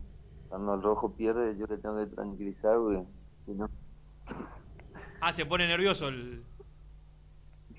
cuando 0.49 0.73
el 0.75 0.81
rojo 0.81 1.13
pierde, 1.13 1.55
yo 1.57 1.65
le 1.67 1.77
tengo 1.77 1.97
que 1.97 2.07
tranquilizar 2.07 2.77
porque 2.77 3.03
si 3.45 3.51
no. 3.53 3.69
Ah, 5.21 5.31
se 5.31 5.45
pone 5.45 5.67
nervioso 5.67 6.07
el... 6.09 6.43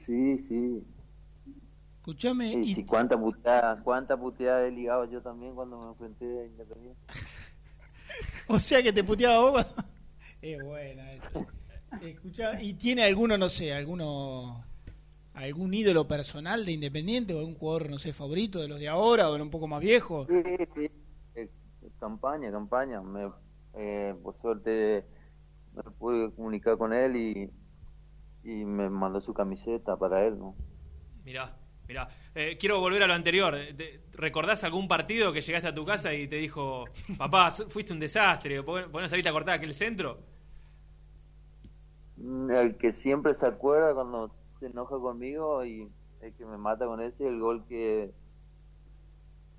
Sí, 0.07 0.39
sí. 0.39 0.83
Escuchame. 1.97 2.53
Y 2.63 2.85
cuánta 2.85 3.19
puteada, 3.19 3.83
cuánta 3.83 4.17
puteada 4.17 4.67
he 4.67 4.71
ligado 4.71 5.07
yo 5.07 5.21
también 5.23 5.55
cuando 5.55 5.79
me 5.81 5.89
enfrenté 5.89 6.41
a 6.43 6.47
Independiente. 6.47 7.01
O 8.47 8.61
sea 8.61 8.83
que 8.83 8.93
te 8.93 9.03
puteaba 9.03 9.51
vos. 9.51 9.67
Es 10.43 10.63
buena 10.63 11.11
esa. 11.15 11.31
Escuchá, 12.03 12.61
¿y 12.61 12.75
tiene 12.75 13.03
alguno, 13.05 13.39
no 13.39 13.49
sé, 13.49 13.73
alguno 13.73 14.63
algún 15.35 15.75
ídolo 15.75 16.07
personal 16.09 16.65
de 16.65 16.73
Independiente 16.73 17.35
o 17.35 17.39
algún 17.41 17.55
jugador, 17.57 17.91
no 17.91 17.99
sé, 17.99 18.13
favorito 18.13 18.61
de 18.61 18.69
los 18.69 18.81
de 18.81 18.89
ahora 18.89 19.31
o 19.31 19.35
de 19.35 19.43
un 19.43 19.51
poco 19.51 19.69
más 19.69 19.81
viejo? 19.81 20.27
Sí, 20.27 20.43
sí. 20.75 20.91
Eh, 21.35 21.51
campaña, 22.01 22.51
campaña. 22.51 23.03
Me, 23.03 23.31
eh, 23.75 24.15
por 24.23 24.37
suerte 24.41 25.05
me 25.75 25.83
pude 25.99 26.33
comunicar 26.35 26.79
con 26.79 26.93
él 26.93 27.17
y, 27.17 27.51
y 28.45 28.65
me 28.65 28.91
mandó 28.91 29.21
su 29.21 29.35
camiseta 29.35 29.97
para 29.99 30.27
él, 30.27 30.39
¿no? 30.39 30.57
Mirá, 31.25 31.57
mirá. 31.89 32.09
Eh, 32.35 32.57
quiero 32.59 32.81
volver 32.81 33.03
a 33.03 33.07
lo 33.07 33.15
anterior. 33.15 33.55
¿Te- 33.77 34.01
¿Recordás 34.13 34.65
algún 34.65 34.89
partido 34.89 35.33
que 35.33 35.41
llegaste 35.41 35.69
a 35.69 35.75
tu 35.75 35.85
casa 35.85 36.13
y 36.15 36.29
te 36.29 36.37
dijo, 36.37 36.85
papá, 37.17 37.51
fuiste 37.69 37.93
un 37.93 38.01
desastre, 38.01 38.63
¿por 38.63 38.91
por 38.91 39.01
qué 39.01 39.03
no 39.03 39.09
saliste 39.09 39.29
a 39.29 39.33
cortar 39.33 39.55
aquel 39.57 39.75
centro? 39.75 40.19
Mm, 42.17 42.51
El 42.51 42.77
que 42.77 42.93
siempre 42.93 43.35
se 43.35 43.47
acuerda 43.47 43.95
cuando 43.95 44.35
se 44.65 44.71
enoja 44.71 44.99
conmigo 44.99 45.63
y 45.67 45.87
el 46.23 46.33
que 46.35 46.47
me 46.47 46.57
mata 46.57 46.87
con 46.87 47.01
ese, 47.03 47.29
el 47.29 47.39
gol 47.39 47.67
que 47.69 48.11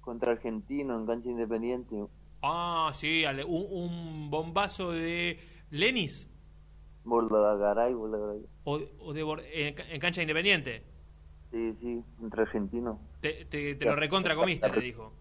contra 0.02 0.32
Argentino 0.32 0.98
en 1.00 1.06
cancha 1.06 1.30
independiente. 1.30 1.96
Ah, 2.42 2.90
sí, 2.94 3.24
un, 3.48 3.66
un 3.70 4.30
bombazo 4.32 4.92
de 4.92 5.40
Lenis 5.70 6.28
Bordagaray, 7.04 7.94
Bordagaray. 7.94 8.42
o, 8.64 8.80
o 9.00 9.14
de 9.14 9.22
en, 9.54 9.76
ca- 9.76 9.88
en 9.92 10.00
cancha 10.00 10.22
independiente. 10.24 10.84
Sí, 11.52 11.74
sí, 11.76 12.04
entre 12.22 12.42
argentinos. 12.42 12.98
Te, 13.22 13.46
te- 13.46 13.76
te 13.76 13.86
lo 13.86 13.96
recontra 13.96 14.36
comiste, 14.36 14.68
te 14.70 14.82
dijo. 14.82 15.14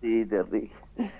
Sí, 0.00 0.24
terrible. 0.26 0.70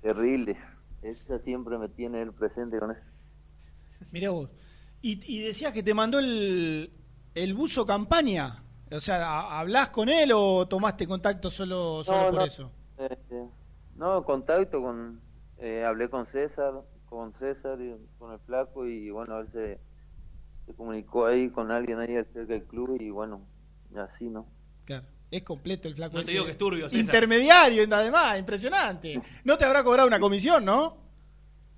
terrible. 0.00 0.56
Esa 1.02 1.38
siempre 1.40 1.76
me 1.76 1.90
tiene 1.90 2.22
él 2.22 2.32
presente 2.32 2.78
con 2.78 2.92
eso. 2.92 3.02
Mirá 4.10 4.30
vos. 4.30 4.50
Y, 5.02 5.20
y 5.26 5.42
decías 5.42 5.72
que 5.72 5.82
te 5.82 5.94
mandó 5.94 6.18
el, 6.20 6.90
el 7.34 7.54
buzo 7.54 7.84
campaña. 7.84 8.62
O 8.90 9.00
sea, 9.00 9.16
¿ha- 9.16 9.60
¿hablás 9.60 9.88
con 9.90 10.08
él 10.08 10.30
o 10.34 10.66
tomaste 10.68 11.06
contacto 11.06 11.50
solo, 11.50 12.04
solo 12.04 12.18
No, 12.24 12.30
por 12.30 12.38
no. 12.40 12.44
eso? 12.44 12.70
Este, 12.98 13.42
no, 13.96 14.22
contacto 14.24 14.80
con... 14.80 15.20
eh, 15.58 15.84
hablé 15.84 16.08
con 16.08 16.26
César, 16.26 16.72
con 17.08 17.32
César 17.38 17.80
y 17.80 17.94
con 18.18 18.32
el 18.32 18.38
flaco 18.40 18.86
y 18.86 19.10
bueno, 19.10 19.40
él 19.40 19.48
se, 19.52 19.80
se 20.66 20.74
comunicó 20.74 21.26
ahí 21.26 21.50
con 21.50 21.70
alguien 21.70 21.98
ahí 21.98 22.08
cerca 22.32 22.52
del 22.52 22.64
club 22.64 22.96
y 23.00 23.10
bueno, 23.10 23.40
y 23.94 23.98
así, 23.98 24.28
¿no? 24.28 24.46
Claro. 24.84 25.06
Es 25.30 25.42
completo 25.42 25.88
el 25.88 25.94
flaco. 25.94 26.12
No 26.14 26.20
te 26.20 26.24
ese. 26.24 26.32
digo 26.32 26.44
que 26.44 26.50
es 26.52 26.58
turbio, 26.58 26.88
César. 26.90 27.00
Intermediario, 27.00 27.84
además, 27.90 28.38
impresionante. 28.38 29.20
No 29.44 29.56
te 29.56 29.64
habrá 29.64 29.82
cobrado 29.82 30.06
una 30.06 30.20
comisión, 30.20 30.62
¿no? 30.64 30.98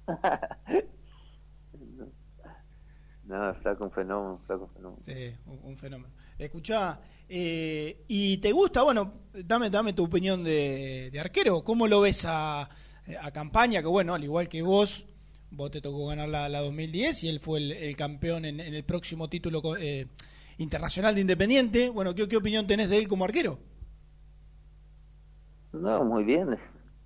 No, 3.27 3.49
el 3.51 3.55
flaco 3.57 3.85
un 3.85 3.91
fenómeno, 3.91 4.41
flaco 4.47 4.65
un 4.65 4.71
fenómeno. 4.71 5.03
Sí, 5.05 5.35
un, 5.47 5.61
un 5.71 5.77
fenómeno. 5.79 6.15
Escuchá, 6.39 7.01
eh, 7.29 8.05
¿y 8.09 8.37
te 8.39 8.53
gusta? 8.53 8.83
Bueno, 8.83 9.13
dame, 9.33 9.71
dame 9.71 9.93
tu 9.95 10.05
opinión 10.05 10.45
de, 10.45 11.09
de 11.13 11.21
arquero. 11.21 11.65
¿Cómo 11.65 11.87
lo 11.87 12.01
ves 12.03 12.25
a, 12.27 12.63
a 12.63 13.31
Campaña? 13.33 13.81
Que 13.81 13.89
bueno, 13.89 14.15
al 14.15 14.25
igual 14.25 14.49
que 14.49 14.61
vos, 14.63 15.07
vos 15.51 15.71
te 15.71 15.81
tocó 15.81 16.07
ganar 16.09 16.29
la, 16.29 16.49
la 16.49 16.61
2010 16.61 17.25
y 17.25 17.29
él 17.29 17.41
fue 17.41 17.61
el, 17.61 17.73
el 17.73 17.97
campeón 17.97 18.45
en, 18.45 18.61
en 18.61 18.75
el 18.75 18.85
próximo 18.85 19.29
título 19.31 19.63
eh, 19.79 20.07
internacional 20.59 21.15
de 21.15 21.23
Independiente. 21.23 21.89
Bueno, 21.89 22.15
¿qué, 22.15 22.29
¿qué 22.29 22.37
opinión 22.37 22.67
tenés 22.67 22.91
de 22.91 22.99
él 22.99 23.09
como 23.09 23.25
arquero? 23.25 23.59
No, 25.73 26.05
muy 26.05 26.25
bien. 26.25 26.57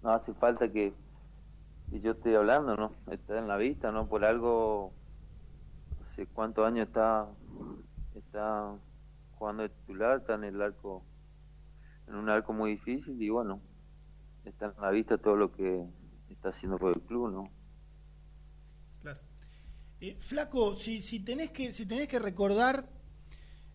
No 0.03 0.11
hace 0.11 0.35
falta 0.35 0.71
que, 0.71 0.93
que 1.91 2.01
yo 2.01 2.13
esté 2.13 2.37
hablando, 2.37 2.77
¿no? 2.77 2.93
Está 3.11 3.39
en 3.39 3.49
la 3.49 3.57
vista, 3.57 3.91
¿no? 3.93 4.09
Por 4.09 4.25
algo, 4.25 4.93
cuántos 6.27 6.67
años 6.67 6.89
está, 6.89 7.29
está 8.15 8.75
jugando 9.33 9.63
de 9.63 9.69
titular, 9.69 10.19
está 10.19 10.35
en 10.35 10.45
el 10.45 10.61
arco, 10.61 11.05
en 12.09 12.17
un 12.17 12.29
arco 12.29 12.53
muy 12.53 12.73
difícil 12.73 13.21
y 13.23 13.29
bueno, 13.29 13.61
está 14.45 14.67
en 14.67 14.83
la 14.83 14.91
vista 14.91 15.19
todo 15.19 15.37
lo 15.37 15.53
que 15.53 15.85
está 16.31 16.51
haciendo 16.51 16.79
por 16.79 16.97
el 16.97 17.03
club, 17.03 17.31
¿no? 17.31 17.51
Eh, 20.01 20.17
Flaco, 20.21 20.77
si, 20.77 21.01
si, 21.01 21.19
tenés 21.21 21.51
que, 21.51 21.73
si 21.73 21.85
tenés 21.85 22.07
que 22.07 22.21
recordar, 22.21 22.89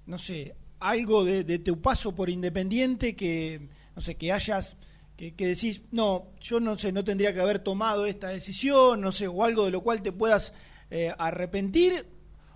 no 0.06 0.18
sé, 0.18 0.56
algo 0.80 1.26
de, 1.26 1.44
de 1.44 1.60
tu 1.60 1.82
paso 1.82 2.15
por 2.15 2.30
Independiente 2.30 3.14
que, 3.14 3.68
no 3.94 4.02
sé, 4.02 4.15
que 4.15 4.32
hayas, 4.32 4.78
que, 5.18 5.36
que 5.36 5.48
decís, 5.48 5.82
no, 5.91 6.32
yo 6.40 6.61
no 6.61 6.78
sé, 6.78 6.94
no 6.94 7.03
tendría 7.03 7.34
que 7.34 7.41
haber 7.41 7.60
tomado 7.60 8.06
esta 8.06 8.30
decisión, 8.30 9.02
no 9.02 9.11
sé, 9.11 9.28
o 9.28 9.44
algo 9.44 9.65
de 9.65 9.72
lo 9.72 9.82
cual 9.82 10.02
te 10.02 10.14
puedas 10.14 10.53
eh, 10.90 11.14
arrepentir, 11.18 12.06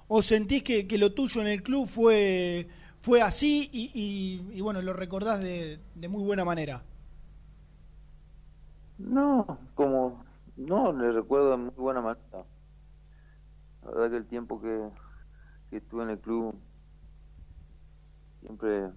o 0.07 0.21
sentís 0.21 0.63
que, 0.63 0.87
que 0.87 0.97
lo 0.97 1.13
tuyo 1.13 1.41
en 1.41 1.47
el 1.47 1.63
club 1.63 1.87
fue, 1.87 2.67
fue 2.99 3.21
así 3.21 3.69
y, 3.73 3.91
y- 4.53 4.61
bueno, 4.61 4.81
lo 4.81 4.93
recordás 4.93 5.41
de, 5.41 5.79
de 5.95 6.07
muy 6.07 6.23
buena 6.23 6.45
manera. 6.45 6.83
No, 8.99 9.45
como, 9.75 10.23
no, 10.55 10.91
le 10.93 11.11
recuerdo 11.11 11.51
de 11.51 11.57
muy 11.57 11.73
buena 11.75 12.01
manera. 12.01 12.45
La 13.81 13.89
verdad 13.89 14.11
que 14.11 14.17
el 14.17 14.27
tiempo 14.27 14.61
que, 14.61 14.91
que 15.69 15.77
estuve 15.77 16.03
en 16.03 16.11
el 16.11 16.19
club 16.19 16.55
siempre 18.39 18.89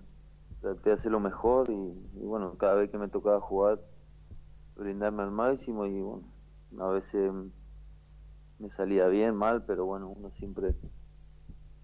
traté 0.61 0.91
de 0.91 0.95
hacer 0.97 1.13
lo 1.13 1.21
mejor 1.21 1.71
y 1.71 2.25
bueno, 2.27 2.57
cada 2.59 2.75
vez 2.75 2.91
que 2.91 2.99
me 2.99 3.09
tocaba 3.09 3.41
jugar, 3.41 3.81
brindarme 4.77 5.23
al 5.25 5.31
máximo 5.33 5.87
y 5.87 6.01
bueno, 6.01 6.25
a 6.81 6.89
veces 6.91 7.33
me 8.61 8.71
salía 8.71 9.09
bien, 9.09 9.35
mal, 9.35 9.65
pero 9.65 9.87
bueno, 9.87 10.09
uno 10.09 10.31
siempre 10.31 10.75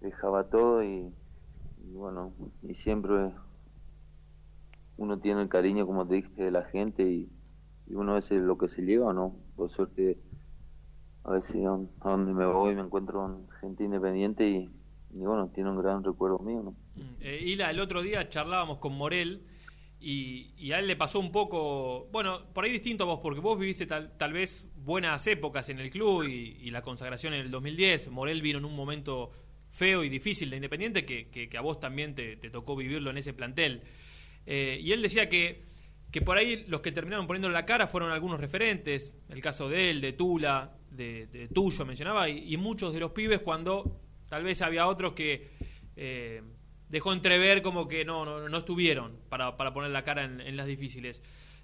dejaba 0.01 0.49
todo 0.49 0.83
y, 0.83 1.11
bueno, 1.93 2.33
y 2.63 2.75
siempre 2.75 3.31
uno 4.97 5.19
tiene 5.19 5.41
el 5.43 5.49
cariño, 5.49 5.85
como 5.85 6.07
te 6.07 6.15
dije, 6.15 6.29
de 6.43 6.51
la 6.51 6.63
gente 6.65 7.03
y, 7.03 7.29
y 7.87 7.93
uno 7.95 8.15
veces 8.15 8.41
lo 8.41 8.57
que 8.57 8.67
se 8.69 8.81
lleva, 8.81 9.13
¿no? 9.13 9.35
Por 9.55 9.69
suerte, 9.71 10.17
a 11.23 11.31
veces 11.31 11.55
a 11.57 11.69
don- 11.69 11.89
a 12.01 12.09
donde 12.11 12.33
me 12.33 12.45
voy 12.45 12.73
me 12.75 12.81
encuentro 12.81 13.19
con 13.21 13.47
gente 13.61 13.83
independiente 13.83 14.47
y, 14.49 14.69
y 15.13 15.19
bueno, 15.19 15.49
tiene 15.53 15.69
un 15.69 15.77
gran 15.77 16.03
recuerdo 16.03 16.39
mío, 16.39 16.63
¿no? 16.63 16.75
Eh, 17.21 17.41
Hila, 17.43 17.69
el 17.69 17.79
otro 17.79 18.01
día 18.01 18.27
charlábamos 18.29 18.77
con 18.79 18.93
Morel 18.97 19.41
y, 19.99 20.51
y 20.57 20.71
a 20.71 20.79
él 20.79 20.87
le 20.87 20.95
pasó 20.95 21.19
un 21.19 21.31
poco, 21.31 22.07
bueno, 22.11 22.39
por 22.53 22.65
ahí 22.65 22.71
distinto 22.71 23.03
a 23.03 23.07
vos, 23.07 23.19
porque 23.21 23.39
vos 23.39 23.57
viviste 23.59 23.85
tal, 23.85 24.11
tal 24.17 24.33
vez 24.33 24.65
buenas 24.83 25.27
épocas 25.27 25.69
en 25.69 25.79
el 25.79 25.89
club 25.91 26.23
y, 26.23 26.57
y 26.59 26.71
la 26.71 26.81
consagración 26.81 27.33
en 27.33 27.41
el 27.41 27.51
2010. 27.51 28.09
Morel 28.09 28.41
vino 28.41 28.57
en 28.59 28.65
un 28.65 28.75
momento 28.75 29.31
feo 29.77 30.03
y 30.03 30.09
difícil 30.09 30.49
de 30.49 30.55
Independiente 30.57 31.05
que, 31.05 31.27
que- 31.29 31.55
a 31.57 31.61
vos 31.61 31.79
también 31.79 32.15
te, 32.15 32.35
tocó 32.49 32.75
vivirlo 32.75 33.11
en 33.11 33.17
ese 33.17 33.33
plantel. 33.33 33.83
Eh, 34.45 34.79
y 34.81 34.91
él 34.91 35.01
decía 35.01 35.29
que, 35.29 35.65
que 36.11 36.21
por 36.21 36.37
ahí 36.37 36.65
los 36.67 36.81
que 36.81 36.91
terminaron 36.91 37.27
poniendo 37.27 37.49
la 37.49 37.65
cara 37.65 37.85
fueron 37.87 38.11
algunos 38.11 38.39
referentes, 38.39 39.13
el 39.29 39.41
caso 39.41 39.69
de 39.69 39.91
él, 39.91 40.01
de 40.01 40.13
Tula, 40.13 40.73
de, 40.89 41.47
Tuyo 41.53 41.85
mencionaba, 41.85 42.27
y, 42.27 42.53
y 42.53 42.57
muchos 42.57 42.91
de 42.93 42.99
los 42.99 43.11
pibes 43.11 43.39
cuando 43.41 44.01
tal 44.29 44.43
vez 44.43 44.61
había 44.63 44.87
otros 44.87 45.13
que 45.13 45.49
eh, 45.95 46.41
dejó 46.89 47.13
entrever 47.13 47.61
como 47.61 47.87
que 47.87 48.03
no, 48.03 48.25
no, 48.25 48.49
no 48.49 48.57
estuvieron 48.57 49.17
para, 49.29 49.57
para 49.57 49.73
poner 49.73 49.91
la 49.91 50.03
cara 50.03 50.23
en, 50.23 50.41
en 50.41 50.57
las 50.57 50.65
difíciles. 50.65 51.21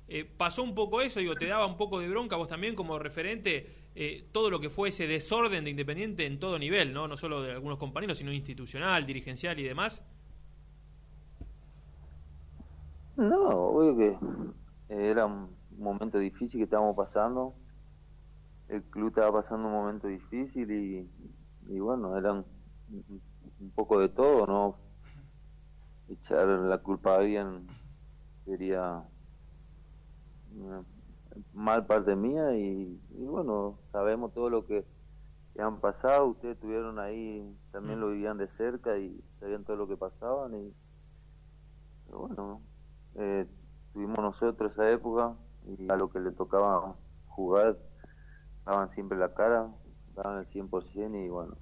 Eh, 0.08 0.26
pasó 0.26 0.62
un 0.62 0.76
poco 0.76 1.02
eso, 1.02 1.20
digo, 1.20 1.34
te 1.36 1.48
daba 1.48 1.66
un 1.66 1.78
poco 1.78 2.00
de 2.00 2.10
bronca 2.10 2.36
vos 2.36 2.50
también 2.50 2.76
como 2.76 3.00
referente 3.00 3.70
eh, 3.96 4.28
todo 4.32 4.50
lo 4.50 4.60
que 4.60 4.70
fue 4.70 4.90
ese 4.90 5.06
desorden 5.08 5.64
de 5.64 5.70
Independiente 5.70 6.26
en 6.26 6.40
todo 6.40 6.58
nivel, 6.58 6.94
¿no? 6.94 7.08
No 7.08 7.16
solo 7.16 7.42
de 7.42 7.52
algunos 7.52 7.78
compañeros, 7.78 8.18
sino 8.18 8.32
institucional, 8.32 9.06
dirigencial 9.06 9.60
y 9.60 9.64
demás. 9.64 10.04
No, 13.16 13.50
obvio 13.50 13.96
que 13.96 14.08
eh, 14.90 15.12
era 15.12 15.26
un 15.28 15.56
momento 15.78 16.18
difícil 16.18 16.60
que 16.60 16.64
estábamos 16.64 16.96
pasando. 16.96 17.54
El 18.68 18.82
club 18.84 19.10
estaba 19.10 19.44
pasando 19.44 19.68
un 19.68 19.74
momento 19.74 20.08
difícil 20.08 20.72
y, 20.72 21.80
bueno, 21.80 22.18
era 22.18 22.34
un, 22.34 22.46
un 22.90 23.72
poco 23.76 24.00
de 24.00 24.10
todo, 24.10 24.48
¿no? 24.48 24.78
Echar 26.10 26.48
la 26.48 26.80
culpa 26.80 27.14
a 27.14 27.20
alguien 27.20 27.68
sería 28.46 29.04
mal 31.54 31.86
parte 31.86 32.16
mía 32.16 32.56
y, 32.56 33.00
y 33.12 33.26
bueno, 33.26 33.80
sabemos 33.92 34.34
todo 34.34 34.50
lo 34.50 34.66
que, 34.66 34.86
que 35.54 35.62
han 35.62 35.80
pasado. 35.80 36.28
Ustedes 36.28 36.56
estuvieron 36.56 37.00
ahí, 37.00 37.56
también 37.72 38.00
lo 38.00 38.10
vivían 38.10 38.38
de 38.38 38.48
cerca 38.50 38.98
y 38.98 39.24
sabían 39.40 39.64
todo 39.64 39.78
lo 39.78 39.88
que 39.88 39.98
pasaban 39.98 40.56
y 40.56 40.74
pero 42.06 42.20
bueno, 42.20 42.62
eh, 43.16 43.48
tuvimos 43.94 44.20
nosotros 44.20 44.72
esa 44.72 44.90
época 44.92 45.36
y 45.66 45.92
a 45.92 45.96
lo 45.96 46.10
que 46.10 46.20
le 46.20 46.32
tocaba 46.32 46.96
jugar 47.28 47.78
daban 48.66 48.90
siempre 48.92 49.18
la 49.18 49.34
cara, 49.34 49.70
daban 50.16 50.40
el 50.40 50.46
100% 50.46 51.26
y 51.26 51.30
bueno, 51.30 51.58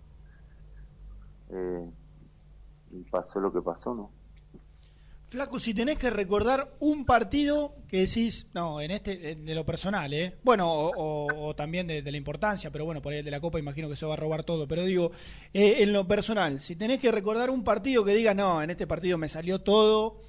eh, 1.50 1.90
y 2.92 3.04
pasó 3.04 3.40
lo 3.40 3.52
que 3.52 3.62
pasó, 3.62 3.96
¿no? 3.96 4.12
Flaco, 5.32 5.60
si 5.60 5.74
tenés 5.74 5.98
que 5.98 6.10
recordar 6.10 6.74
un 6.82 7.06
partido 7.06 7.74
que 7.88 8.00
decís, 8.00 8.48
no, 8.54 8.82
en 8.82 8.92
este, 8.92 9.36
de 9.38 9.56
lo 9.56 9.66
personal, 9.66 10.14
¿eh? 10.14 10.38
Bueno, 10.44 10.68
o, 10.70 11.56
también 11.56 11.88
de, 11.88 12.02
la 12.02 12.18
importancia, 12.18 12.70
pero 12.70 12.84
bueno, 12.84 13.02
por 13.02 13.14
ahí 13.14 13.20
el 13.20 13.24
de 13.26 13.32
la 13.32 13.40
Copa 13.40 13.58
imagino 13.58 13.88
que 13.88 13.96
se 13.96 14.06
va 14.06 14.16
a 14.16 14.18
robar 14.18 14.44
todo, 14.44 14.68
pero 14.68 14.84
digo, 14.84 15.12
eh, 15.54 15.76
en 15.84 15.94
lo 15.94 16.06
personal, 16.06 16.60
si 16.60 16.76
tenés 16.76 17.00
que 17.00 17.14
recordar 17.14 17.50
un 17.50 17.64
partido 17.64 18.04
que 18.04 18.14
digas, 18.14 18.36
no, 18.36 18.62
en 18.62 18.72
este 18.72 18.88
partido 18.88 19.18
me 19.18 19.30
salió 19.30 19.62
todo, 19.62 20.20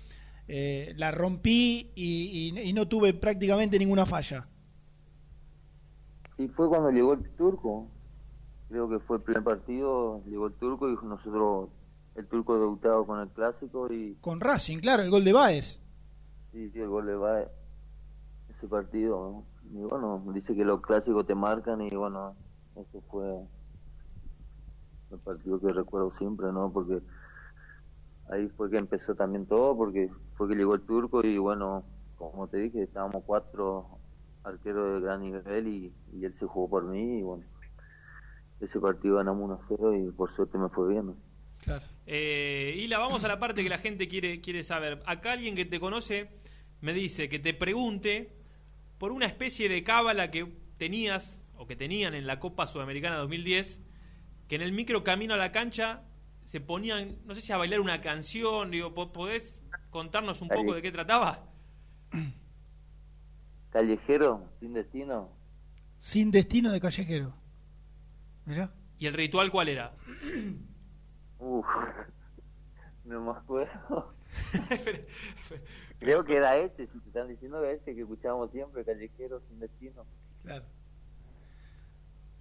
eh, 0.47 0.95
la 0.97 1.11
rompí 1.11 1.91
y, 1.97 2.53
y- 2.55 2.61
y 2.61 2.73
no 2.73 2.87
tuve 2.87 3.12
prácticamente 3.12 3.81
ninguna 3.81 4.07
falla. 4.07 4.47
Y 6.39 6.47
fue 6.47 6.69
cuando 6.69 6.93
llegó 6.93 7.15
el 7.15 7.29
turco, 7.31 7.89
creo 8.69 8.89
que 8.89 9.01
fue 9.01 9.16
el 9.16 9.24
primer 9.24 9.43
partido, 9.43 10.23
llegó 10.29 10.47
el 10.47 10.53
turco 10.53 10.89
y 10.89 10.95
nosotros, 11.05 11.70
el 12.14 12.26
turco 12.26 12.59
debutado 12.59 13.06
con 13.06 13.20
el 13.20 13.28
clásico 13.30 13.93
y 13.93 14.14
Con 14.20 14.40
Racing, 14.40 14.78
claro, 14.78 15.02
el 15.02 15.10
gol 15.10 15.24
de 15.24 15.32
Baez. 15.32 15.80
Sí, 16.52 16.70
sí, 16.70 16.80
el 16.80 16.89
gol 16.89 17.06
de 17.06 17.14
Baez, 17.14 17.48
ese 18.51 18.68
partido. 18.68 19.44
¿no? 19.64 19.80
Y 19.80 19.82
bueno, 19.84 20.22
dice 20.34 20.55
que 20.55 20.64
los 20.64 20.82
clásicos 20.82 21.26
te 21.26 21.34
marcan 21.34 21.80
y 21.80 21.90
bueno, 21.94 22.34
ese 22.76 23.01
fue 23.10 23.24
el 25.10 25.18
partido 25.18 25.60
que 25.60 25.72
recuerdo 25.72 26.10
siempre, 26.12 26.52
¿no? 26.52 26.70
Porque 26.70 27.01
ahí 28.30 28.48
fue 28.48 28.70
que 28.70 28.78
empezó 28.78 29.14
también 29.14 29.47
todo, 29.47 29.76
porque 29.76 30.10
fue 30.36 30.48
que 30.48 30.55
llegó 30.55 30.74
el 30.74 30.82
turco 30.82 31.24
y 31.24 31.39
bueno, 31.39 31.84
como 32.16 32.48
te 32.48 32.59
dije, 32.59 32.82
estábamos 32.82 33.22
cuatro 33.24 33.98
arqueros 34.44 34.94
de 34.94 35.06
gran 35.06 35.20
nivel 35.20 35.68
y, 35.68 35.94
y 36.12 36.24
él 36.24 36.34
se 36.34 36.47
jugó 36.47 36.68
por 36.68 36.84
mí 36.84 37.18
y 37.18 37.22
bueno, 37.22 37.44
ese 38.60 38.78
partido 38.80 39.16
ganamos 39.16 39.60
1-0 39.68 40.09
y 40.09 40.10
por 40.12 40.34
suerte 40.34 40.59
me 40.59 40.68
fue 40.68 40.89
bien. 40.89 41.06
¿no? 41.06 41.16
Eh, 42.07 42.74
y 42.79 42.87
la 42.89 42.99
vamos 42.99 43.23
a 43.24 43.29
la 43.29 43.39
parte 43.39 43.62
que 43.62 43.69
la 43.69 43.79
gente 43.79 44.09
quiere, 44.09 44.41
quiere 44.41 44.65
saber. 44.65 45.03
Acá 45.07 45.33
alguien 45.33 45.55
que 45.55 45.65
te 45.65 45.79
conoce 45.81 46.29
me 46.81 46.93
dice 46.93 47.29
que 47.29 47.39
te 47.39 47.55
pregunte 47.55 48.33
por 48.99 49.12
una 49.12 49.27
especie 49.27 49.69
de 49.69 49.83
cábala 49.85 50.31
que 50.31 50.47
tenías 50.79 51.41
o 51.57 51.66
que 51.66 51.77
tenían 51.77 52.15
en 52.15 52.27
la 52.27 52.41
Copa 52.41 52.66
Sudamericana 52.66 53.16
2010, 53.19 53.81
que 54.49 54.57
en 54.57 54.62
el 54.62 54.73
micro 54.73 55.05
camino 55.05 55.35
a 55.35 55.37
la 55.37 55.53
cancha 55.53 56.03
se 56.45 56.61
ponían, 56.61 57.19
no 57.24 57.35
sé 57.37 57.41
si 57.41 57.53
a 57.53 57.57
bailar 57.57 57.79
una 57.81 58.01
canción, 58.01 58.70
digo, 58.73 58.93
¿po- 58.95 59.12
¿podés 59.12 59.62
contarnos 59.91 60.43
un 60.43 60.49
poco 60.49 60.74
de 60.74 60.83
qué 60.83 60.91
trataba? 60.91 61.49
Callejero, 63.70 64.49
sin 64.61 64.74
destino. 64.74 65.31
Sin 65.99 66.31
destino 66.31 66.73
de 66.73 66.81
callejero. 66.81 67.35
Mirá. 68.45 68.73
¿Y 68.99 69.07
el 69.07 69.15
ritual 69.15 69.51
cuál 69.51 69.69
era? 69.69 69.93
Uf, 71.43 71.66
no 73.05 73.20
me 73.20 73.31
acuerdo. 73.32 74.14
Creo 75.98 76.24
que 76.24 76.36
era 76.36 76.56
ese, 76.56 76.86
si 76.86 77.01
te 77.01 77.09
están 77.09 77.27
diciendo 77.27 77.60
que 77.60 77.73
ese 77.73 77.94
que 77.97 78.02
escuchábamos 78.02 78.52
siempre, 78.52 78.85
Callejero 78.85 79.40
sin 79.48 79.59
destino. 79.59 80.06
Claro. 80.44 80.64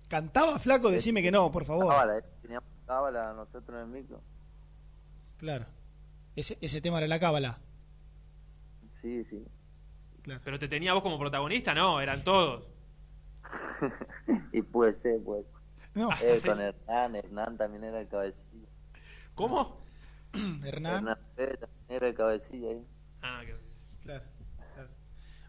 ¿Cantaba 0.07 0.60
flaco? 0.60 0.91
Decime 0.91 1.23
que 1.23 1.32
no, 1.32 1.52
por 1.52 1.65
favor. 1.65 1.88
Cábala, 1.88 2.19
eh, 2.19 2.23
teníamos 2.44 2.69
cábala 2.86 3.34
nosotros 3.34 3.69
en 3.69 3.82
el 3.82 3.88
micro. 3.88 4.22
Claro. 5.38 5.65
Ese, 6.36 6.60
ese 6.61 6.80
tema 6.80 6.99
era 6.99 7.07
la 7.07 7.19
cábala. 7.19 7.57
Sí, 9.02 9.23
sí. 9.26 9.44
Pero 10.44 10.60
te 10.60 10.68
tenía 10.68 10.94
vos 10.94 11.02
como 11.02 11.18
protagonista, 11.18 11.73
no, 11.73 11.99
eran 11.99 12.23
todos. 12.23 12.68
y 14.53 14.61
puede 14.61 14.94
ser, 14.94 15.19
pues. 15.23 15.44
No. 15.95 16.10
Eh, 16.22 16.40
con 16.45 16.61
Hernán, 16.61 17.15
Hernán 17.15 17.57
también 17.57 17.84
era 17.84 17.99
el 17.99 18.07
cabecilla. 18.07 18.61
¿Cómo? 19.41 19.81
Hernán. 20.63 21.07
Hernán 21.07 21.18
era 21.89 22.07
el 22.07 22.13
cabecilla 22.13 22.69
ahí. 22.69 22.85
Ah, 23.23 23.41
Claro, 24.03 24.23
claro. 24.76 24.89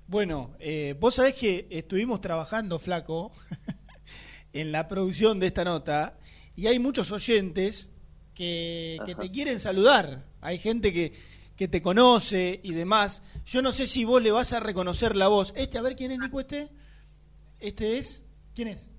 Bueno, 0.07 0.57
eh, 0.59 0.97
vos 0.99 1.15
sabés 1.17 1.35
que 1.35 1.67
estuvimos 1.71 2.23
trabajando, 2.23 2.79
flaco, 2.79 3.33
en 4.55 4.73
la 4.73 4.89
producción 4.89 5.41
de 5.41 5.49
esta 5.49 5.65
nota 5.65 6.19
y 6.57 6.69
hay 6.69 6.79
muchos 6.79 7.11
oyentes 7.13 7.91
que, 8.35 8.99
que 9.05 9.15
te 9.15 9.31
quieren 9.31 9.61
saludar. 9.61 10.25
Hay 10.41 10.59
gente 10.59 10.93
que, 10.93 11.13
que 11.55 11.69
te 11.69 11.83
conoce 11.83 12.61
y 12.63 12.73
demás. 12.73 13.23
Yo 13.45 13.61
no 13.61 13.73
sé 13.73 13.87
si 13.87 14.05
vos 14.07 14.23
le 14.23 14.31
vas 14.31 14.55
a 14.55 14.61
reconocer 14.61 15.17
la 15.17 15.29
voz. 15.29 15.53
Este, 15.55 15.77
a 15.77 15.83
ver 15.83 15.97
quién 15.97 16.13
es 16.13 16.19
Nico 16.19 16.41
este. 16.41 16.71
Este 17.61 17.99
es. 17.99 18.23
¿Quién 18.55 18.69
es? 18.69 18.92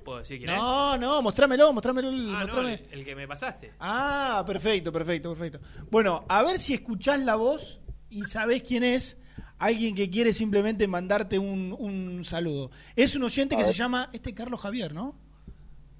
no 0.00 0.04
puedo 0.04 0.18
decir 0.18 0.38
quién 0.38 0.50
es. 0.50 0.56
No, 0.56 0.96
no, 0.96 1.22
mostrámelo, 1.22 1.72
mostrámelo. 1.72 2.08
el- 2.10 2.34
Ah, 2.34 2.44
no, 2.44 2.60
el, 2.68 2.88
el 2.90 3.04
que 3.04 3.14
me 3.14 3.28
pasaste. 3.28 3.72
Ah, 3.78 4.42
perfecto, 4.46 4.92
perfecto, 4.92 5.34
perfecto. 5.34 5.60
Bueno, 5.90 6.24
a 6.28 6.42
ver 6.42 6.58
si 6.58 6.74
escuchás 6.74 7.20
la 7.20 7.36
voz 7.36 7.80
y 8.08 8.22
sabés 8.24 8.62
quién 8.62 8.84
es. 8.84 9.16
Alguien 9.58 9.94
que 9.94 10.08
quiere 10.08 10.32
simplemente 10.32 10.88
mandarte 10.88 11.38
un, 11.38 11.76
un 11.78 12.24
saludo. 12.24 12.70
Es 12.96 13.14
un 13.14 13.24
oyente 13.24 13.56
que 13.56 13.64
se 13.64 13.74
llama 13.74 14.08
este 14.14 14.32
Carlos 14.34 14.58
Javier, 14.60 14.94
¿no? 14.94 15.14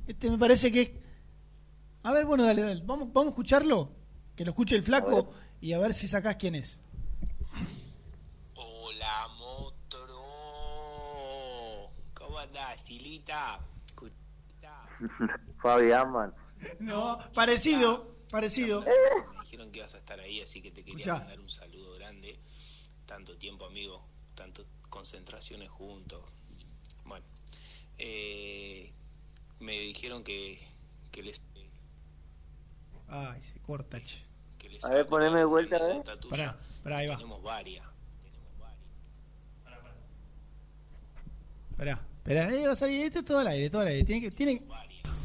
Este 0.06 0.30
me 0.30 0.38
parece 0.38 0.72
que. 0.72 0.98
A 2.02 2.12
ver, 2.14 2.24
bueno, 2.24 2.44
dale, 2.44 2.62
dale. 2.62 2.82
Vamos, 2.86 3.12
vamos 3.12 3.26
a 3.26 3.30
escucharlo. 3.30 3.92
Que 4.34 4.44
lo 4.46 4.52
escuche 4.52 4.74
el 4.76 4.82
flaco 4.82 5.30
y 5.60 5.74
a 5.74 5.78
ver 5.78 5.92
si 5.92 6.08
sacás 6.08 6.36
quién 6.36 6.54
es. 6.54 6.80
Hola, 8.54 9.28
Motro. 9.38 10.16
¿Cómo 12.14 12.38
andás, 12.38 12.80
Silita? 12.80 13.60
Fabi 15.62 15.92
Aman. 15.92 16.32
No, 16.78 17.18
parecido, 17.32 18.06
parecido. 18.30 18.82
Me 18.82 19.40
dijeron 19.40 19.72
que 19.72 19.78
ibas 19.78 19.94
a 19.94 19.98
estar 19.98 20.20
ahí, 20.20 20.42
así 20.42 20.60
que 20.60 20.70
te 20.70 20.84
quería 20.84 21.00
Escuchá. 21.06 21.18
mandar 21.20 21.40
un 21.40 21.48
saludo 21.48 21.94
grande. 21.94 22.38
Tanto 23.06 23.38
tiempo, 23.38 23.64
amigo, 23.64 24.06
tanto 24.34 24.66
concentraciones 24.90 25.70
juntos. 25.70 26.22
Bueno, 27.04 27.24
eh, 27.96 28.92
me 29.60 29.72
dijeron 29.80 30.22
que, 30.22 30.58
que 31.10 31.22
les... 31.22 31.40
Ay, 33.08 33.40
se 33.40 33.58
corta, 33.60 34.00
che. 34.02 34.22
Que 34.58 34.68
les 34.68 34.84
A 34.84 34.90
ver, 34.90 35.06
poneme 35.06 35.38
de 35.38 35.44
vuelta, 35.46 35.76
a 35.76 35.82
ver. 35.86 36.02
Pará, 36.28 36.58
pará, 36.82 36.98
ahí 36.98 37.08
va. 37.08 37.16
Tenemos 37.16 37.42
varias. 37.42 37.86
Esperá, 41.70 42.00
esperá, 42.18 42.54
eh, 42.54 42.66
va 42.66 42.72
a 42.74 42.76
salir 42.76 43.06
esto 43.06 43.20
es 43.20 43.24
todo 43.24 43.38
al 43.38 43.46
aire, 43.46 43.70
todo 43.70 43.80
al 43.80 43.88
aire. 43.88 44.04
Tiene 44.04 44.20
que, 44.20 44.30
tiene... 44.30 44.62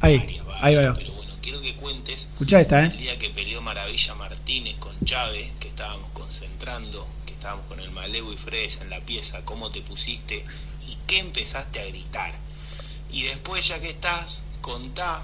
Ahí, 0.00 0.14
ahí 0.16 0.40
va, 0.48 0.58
ahí 0.60 0.74
va. 0.74 0.94
Pero 0.94 1.12
bueno, 1.12 1.34
quiero 1.42 1.60
que 1.60 1.74
cuentes 1.76 2.22
Escuchá 2.32 2.60
esta, 2.60 2.84
¿eh? 2.84 2.86
el 2.86 2.98
día 2.98 3.18
que 3.18 3.30
peleó 3.30 3.60
Maravilla 3.62 4.14
Martínez 4.14 4.76
con 4.78 4.94
Chávez, 5.04 5.50
que 5.58 5.68
estábamos 5.68 6.10
concentrando, 6.12 7.06
que 7.24 7.32
estábamos 7.32 7.66
con 7.66 7.80
el 7.80 7.90
Maleu 7.90 8.32
y 8.32 8.36
Fredes 8.36 8.78
en 8.80 8.90
la 8.90 9.00
pieza, 9.00 9.44
cómo 9.44 9.70
te 9.70 9.80
pusiste 9.80 10.44
y 10.86 10.96
qué 11.06 11.18
empezaste 11.18 11.80
a 11.80 11.86
gritar. 11.86 12.34
Y 13.10 13.22
después, 13.22 13.66
ya 13.68 13.78
que 13.78 13.90
estás, 13.90 14.44
contá 14.60 15.22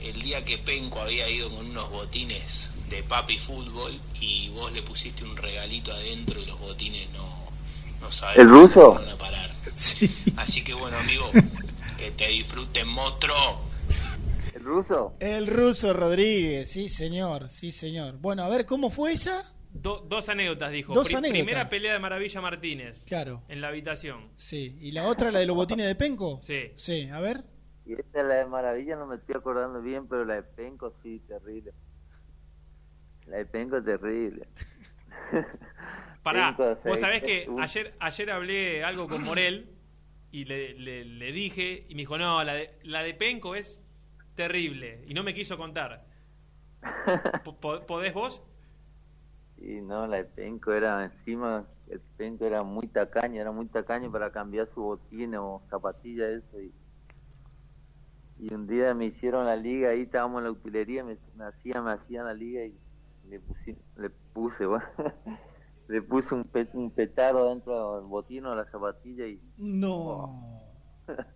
el 0.00 0.22
día 0.22 0.44
que 0.44 0.58
Penco 0.58 1.00
había 1.00 1.28
ido 1.28 1.48
con 1.50 1.66
unos 1.66 1.90
botines 1.90 2.70
de 2.90 3.02
papi 3.02 3.38
fútbol 3.38 3.98
y 4.20 4.50
vos 4.50 4.70
le 4.72 4.82
pusiste 4.82 5.24
un 5.24 5.36
regalito 5.36 5.92
adentro 5.92 6.40
y 6.40 6.46
los 6.46 6.58
botines 6.60 7.08
no, 7.10 7.26
no 8.00 8.12
sabemos 8.12 8.42
¿El 8.42 8.48
ruso? 8.48 8.80
dónde 8.92 9.04
van 9.06 9.14
a 9.14 9.18
parar. 9.18 9.54
Así 10.36 10.62
que 10.62 10.74
bueno, 10.74 10.98
amigo, 10.98 11.30
que 11.98 12.10
te 12.12 12.28
disfruten, 12.28 12.86
monstruo. 12.88 13.65
¿El 14.66 14.72
ruso? 14.72 15.16
El 15.20 15.46
ruso 15.46 15.92
Rodríguez, 15.92 16.68
sí 16.72 16.88
señor, 16.88 17.48
sí 17.48 17.70
señor. 17.70 18.16
Bueno, 18.18 18.42
a 18.42 18.48
ver, 18.48 18.66
¿cómo 18.66 18.90
fue 18.90 19.12
esa? 19.12 19.54
Do- 19.70 20.00
dos 20.00 20.28
anécdotas, 20.28 20.72
dijo. 20.72 20.92
Dos 20.92 21.06
Pri- 21.06 21.16
anécdotas. 21.18 21.44
Primera 21.44 21.68
pelea 21.68 21.92
de 21.92 21.98
Maravilla 22.00 22.40
Martínez. 22.40 23.04
Claro. 23.04 23.44
En 23.48 23.60
la 23.60 23.68
habitación. 23.68 24.28
Sí. 24.34 24.76
¿Y 24.80 24.90
la 24.90 25.06
otra, 25.06 25.30
la 25.30 25.38
de 25.38 25.46
los 25.46 25.54
botines 25.54 25.86
de 25.86 25.94
Penco? 25.94 26.40
Sí. 26.42 26.72
Sí, 26.74 27.08
a 27.12 27.20
ver. 27.20 27.44
Y 27.86 27.92
esta 27.92 28.24
la 28.24 28.34
de 28.34 28.46
Maravilla 28.46 28.96
no 28.96 29.06
me 29.06 29.14
estoy 29.16 29.36
acordando 29.36 29.80
bien, 29.80 30.08
pero 30.08 30.24
la 30.24 30.34
de 30.34 30.42
Penco 30.42 30.92
sí, 31.02 31.22
terrible. 31.28 31.72
La 33.26 33.36
de 33.36 33.46
Penco 33.46 33.80
terrible. 33.80 34.48
Pará, 36.24 36.56
Penco, 36.56 36.76
vos 36.88 36.98
sabés 36.98 37.22
que 37.22 37.46
ayer, 37.60 37.94
ayer 38.00 38.30
hablé 38.32 38.82
algo 38.82 39.06
con 39.06 39.22
Morel 39.22 39.70
y 40.32 40.44
le, 40.44 40.74
le- 40.74 41.04
le 41.04 41.32
dije 41.32 41.86
y 41.88 41.94
me 41.94 42.00
dijo, 42.02 42.18
no, 42.18 42.42
la 42.42 42.54
de, 42.54 42.70
la 42.82 43.04
de 43.04 43.14
Penco 43.14 43.54
es 43.54 43.80
terrible 44.36 45.02
y 45.08 45.14
no 45.14 45.22
me 45.24 45.34
quiso 45.34 45.56
contar. 45.58 46.04
Po- 47.44 47.56
po- 47.56 47.86
¿Podés 47.86 48.14
vos? 48.14 48.42
Y 49.58 49.80
no, 49.80 50.06
la 50.06 50.18
de 50.18 50.24
Penco 50.24 50.72
era 50.72 51.02
encima, 51.04 51.66
el 51.88 52.00
Penco 52.16 52.44
era 52.44 52.62
muy 52.62 52.86
tacaño, 52.88 53.40
era 53.40 53.50
muy 53.50 53.66
tacaño 53.66 54.12
para 54.12 54.30
cambiar 54.30 54.68
su 54.74 54.82
botín 54.82 55.34
o 55.34 55.62
zapatilla, 55.70 56.28
eso. 56.28 56.60
Y, 56.60 56.72
y 58.38 58.52
un 58.54 58.66
día 58.66 58.92
me 58.94 59.06
hicieron 59.06 59.46
la 59.46 59.56
liga, 59.56 59.90
ahí 59.90 60.02
estábamos 60.02 60.38
en 60.40 60.44
la 60.44 60.50
utilería, 60.50 61.02
me, 61.02 61.16
me 61.34 61.46
hacían, 61.46 61.84
me 61.84 61.92
hacían 61.92 62.26
la 62.26 62.34
liga 62.34 62.64
y 62.64 62.78
le, 63.30 63.40
pusi- 63.40 63.78
le 63.96 64.10
puse, 64.10 64.66
bueno, 64.66 64.84
le 65.88 66.02
puse 66.02 66.34
un, 66.34 66.44
pe- 66.44 66.68
un 66.74 66.90
petardo 66.90 67.48
dentro 67.48 67.96
del 67.96 68.04
botín 68.06 68.44
o 68.46 68.54
la 68.54 68.66
zapatilla 68.66 69.26
y 69.26 69.40
No. 69.56 70.28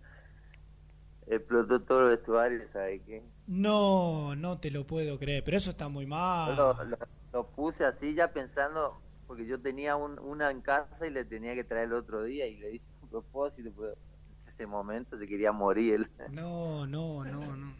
explotó 1.27 1.81
todo 1.81 2.01
el 2.03 2.17
vestuario, 2.17 2.61
¿sabes 2.73 3.01
qué? 3.05 3.23
No, 3.47 4.35
no 4.35 4.59
te 4.59 4.71
lo 4.71 4.85
puedo 4.85 5.17
creer, 5.19 5.43
pero 5.43 5.57
eso 5.57 5.71
está 5.71 5.89
muy 5.89 6.05
mal. 6.05 6.55
Lo, 6.55 6.73
lo- 6.83 6.97
lo 7.33 7.47
puse 7.47 7.85
así 7.85 8.13
ya 8.13 8.31
pensando, 8.31 8.99
porque 9.27 9.45
yo 9.45 9.59
tenía 9.59 9.95
un- 9.95 10.19
una 10.19 10.51
en 10.51 10.61
casa 10.61 11.05
y 11.05 11.09
le 11.11 11.23
tenía 11.25 11.55
que 11.55 11.63
traer 11.63 11.85
el 11.87 11.93
otro 11.93 12.23
día 12.23 12.47
y 12.47 12.57
le 12.57 12.75
hice 12.75 12.87
un 13.01 13.09
propósito, 13.09 13.69
pero 13.77 13.91
en 13.93 14.47
ese 14.53 14.65
momento 14.65 15.17
se 15.17 15.27
quería 15.27 15.51
morir 15.51 15.93
él. 15.95 16.07
No, 16.31 16.85
no, 16.87 17.23
no, 17.23 17.55
no. 17.55 17.73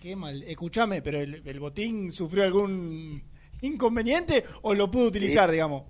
Qué 0.00 0.16
mal. 0.16 0.42
Escúchame, 0.44 1.02
pero 1.02 1.18
el, 1.20 1.46
el 1.46 1.60
botín 1.60 2.10
sufrió 2.10 2.44
algún 2.44 3.22
inconveniente 3.60 4.44
o 4.62 4.74
lo 4.74 4.90
pudo 4.90 5.08
utilizar, 5.08 5.48
Sí. 5.48 5.52
digamos. 5.52 5.84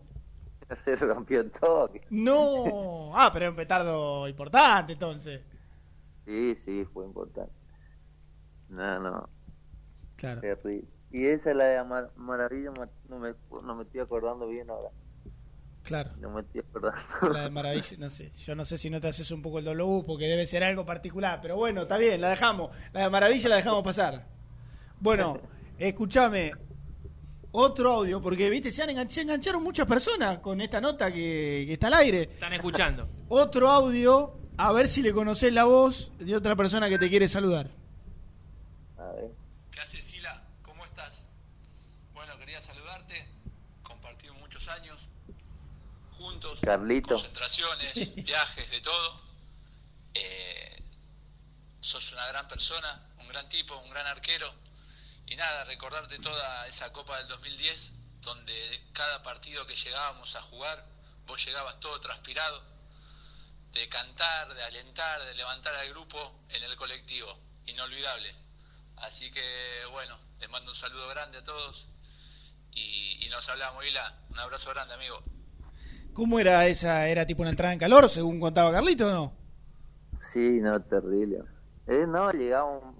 se 0.84 0.96
rompió 0.96 1.48
todo. 1.50 1.90
No. 2.10 3.12
Ah, 3.16 3.30
pero 3.32 3.44
era 3.46 3.50
un 3.50 3.56
petardo 3.56 4.28
importante 4.28 4.94
entonces. 4.94 5.40
Sí, 6.26 6.54
sí, 6.64 6.84
fue 6.92 7.04
importante. 7.06 7.52
No, 8.68 8.98
no. 9.00 9.28
Claro. 10.16 10.40
Terrible. 10.40 10.88
Y 11.10 11.26
esa 11.26 11.50
es 11.50 11.56
la 11.56 11.64
de 11.66 11.84
Mar- 11.84 12.10
Maravilla, 12.16 12.70
ma- 12.72 12.88
no 13.08 13.18
me, 13.18 13.34
no 13.62 13.74
me 13.76 13.84
estoy 13.84 14.00
acordando 14.00 14.48
bien 14.48 14.68
ahora. 14.70 14.88
Claro. 15.82 16.10
No 16.18 16.30
me 16.30 16.40
estoy 16.40 16.62
acordando. 16.62 16.98
La 17.32 17.42
de 17.42 17.50
maravilla, 17.50 17.96
no 17.98 18.08
sé. 18.08 18.30
Yo 18.32 18.54
no 18.54 18.64
sé 18.64 18.78
si 18.78 18.88
no 18.90 19.00
te 19.00 19.08
haces 19.08 19.30
un 19.30 19.42
poco 19.42 19.58
el 19.58 19.64
dolor 19.66 20.04
porque 20.06 20.26
debe 20.26 20.46
ser 20.46 20.64
algo 20.64 20.84
particular, 20.86 21.40
pero 21.42 21.56
bueno, 21.56 21.82
está 21.82 21.98
bien, 21.98 22.20
la 22.20 22.30
dejamos. 22.30 22.70
La 22.92 23.02
de 23.02 23.10
maravilla 23.10 23.48
la 23.50 23.56
dejamos 23.56 23.82
pasar. 23.84 24.26
Bueno, 24.98 25.38
escúchame. 25.78 26.52
Otro 27.56 27.92
audio, 27.92 28.20
porque 28.20 28.50
viste, 28.50 28.72
se, 28.72 28.82
han 28.82 28.88
engan- 28.90 29.08
se 29.08 29.20
engancharon 29.20 29.62
muchas 29.62 29.86
personas 29.86 30.38
con 30.38 30.60
esta 30.60 30.80
nota 30.80 31.12
que, 31.12 31.64
que 31.66 31.74
está 31.74 31.86
al 31.86 31.94
aire. 31.94 32.22
Están 32.32 32.52
escuchando. 32.54 33.06
Otro 33.28 33.68
audio, 33.68 34.36
a 34.56 34.72
ver 34.72 34.88
si 34.88 35.02
le 35.02 35.12
conocés 35.12 35.52
la 35.52 35.64
voz 35.64 36.10
de 36.18 36.36
otra 36.36 36.54
persona 36.56 36.88
que 36.88 36.98
te 36.98 37.08
quiere 37.08 37.28
saludar. 37.28 37.70
A 38.98 39.12
ver. 39.12 39.30
¿Qué 39.70 39.80
haces, 39.80 40.04
Sila? 40.04 40.42
¿Cómo 40.62 40.84
estás? 40.84 41.26
Bueno, 42.12 42.38
quería 42.38 42.60
saludarte. 42.60 43.28
Compartimos 43.82 44.38
muchos 44.38 44.66
años 44.68 44.98
juntos. 46.16 46.60
Carlito. 46.62 47.14
Concentraciones, 47.14 47.94
viajes, 48.24 48.70
de 48.70 48.80
todo. 48.80 49.20
Eh, 50.14 50.82
sos 51.80 52.12
una 52.12 52.26
gran 52.28 52.46
persona, 52.48 53.08
un 53.18 53.28
gran 53.28 53.48
tipo, 53.48 53.76
un 53.76 53.90
gran 53.90 54.06
arquero. 54.06 54.52
Y 55.26 55.36
nada, 55.36 55.64
recordarte 55.64 56.18
toda 56.20 56.68
esa 56.68 56.92
Copa 56.92 57.18
del 57.18 57.28
2010, 57.28 57.90
donde 58.20 58.88
cada 58.92 59.22
partido 59.22 59.66
que 59.66 59.74
llegábamos 59.74 60.34
a 60.36 60.42
jugar, 60.42 60.86
vos 61.26 61.44
llegabas 61.44 61.80
todo 61.80 61.98
transpirado, 62.00 62.62
de 63.74 63.88
cantar, 63.88 64.54
de 64.54 64.62
alentar, 64.62 65.24
de 65.24 65.34
levantar 65.34 65.74
al 65.74 65.88
grupo 65.90 66.32
en 66.48 66.62
el 66.62 66.76
colectivo. 66.76 67.36
Inolvidable. 67.66 68.34
Así 68.96 69.30
que 69.30 69.80
bueno, 69.90 70.16
les 70.38 70.48
mando 70.48 70.70
un 70.72 70.76
saludo 70.78 71.08
grande 71.08 71.38
a 71.38 71.44
todos 71.44 71.88
y, 72.72 73.24
y 73.24 73.28
nos 73.28 73.48
hablamos, 73.48 73.84
Hila. 73.84 74.20
Un 74.30 74.38
abrazo 74.38 74.70
grande, 74.70 74.94
amigo. 74.94 75.20
¿Cómo 76.12 76.38
era 76.38 76.66
esa? 76.66 77.08
¿Era 77.08 77.26
tipo 77.26 77.42
una 77.42 77.50
entrada 77.50 77.72
en 77.72 77.78
calor, 77.80 78.08
según 78.08 78.38
contaba 78.38 78.70
Carlito 78.72 79.08
o 79.08 79.12
no? 79.12 79.32
Sí, 80.32 80.60
no, 80.60 80.80
terrible. 80.82 81.38
Eh, 81.88 82.04
no, 82.06 82.30
llegamos, 82.32 82.94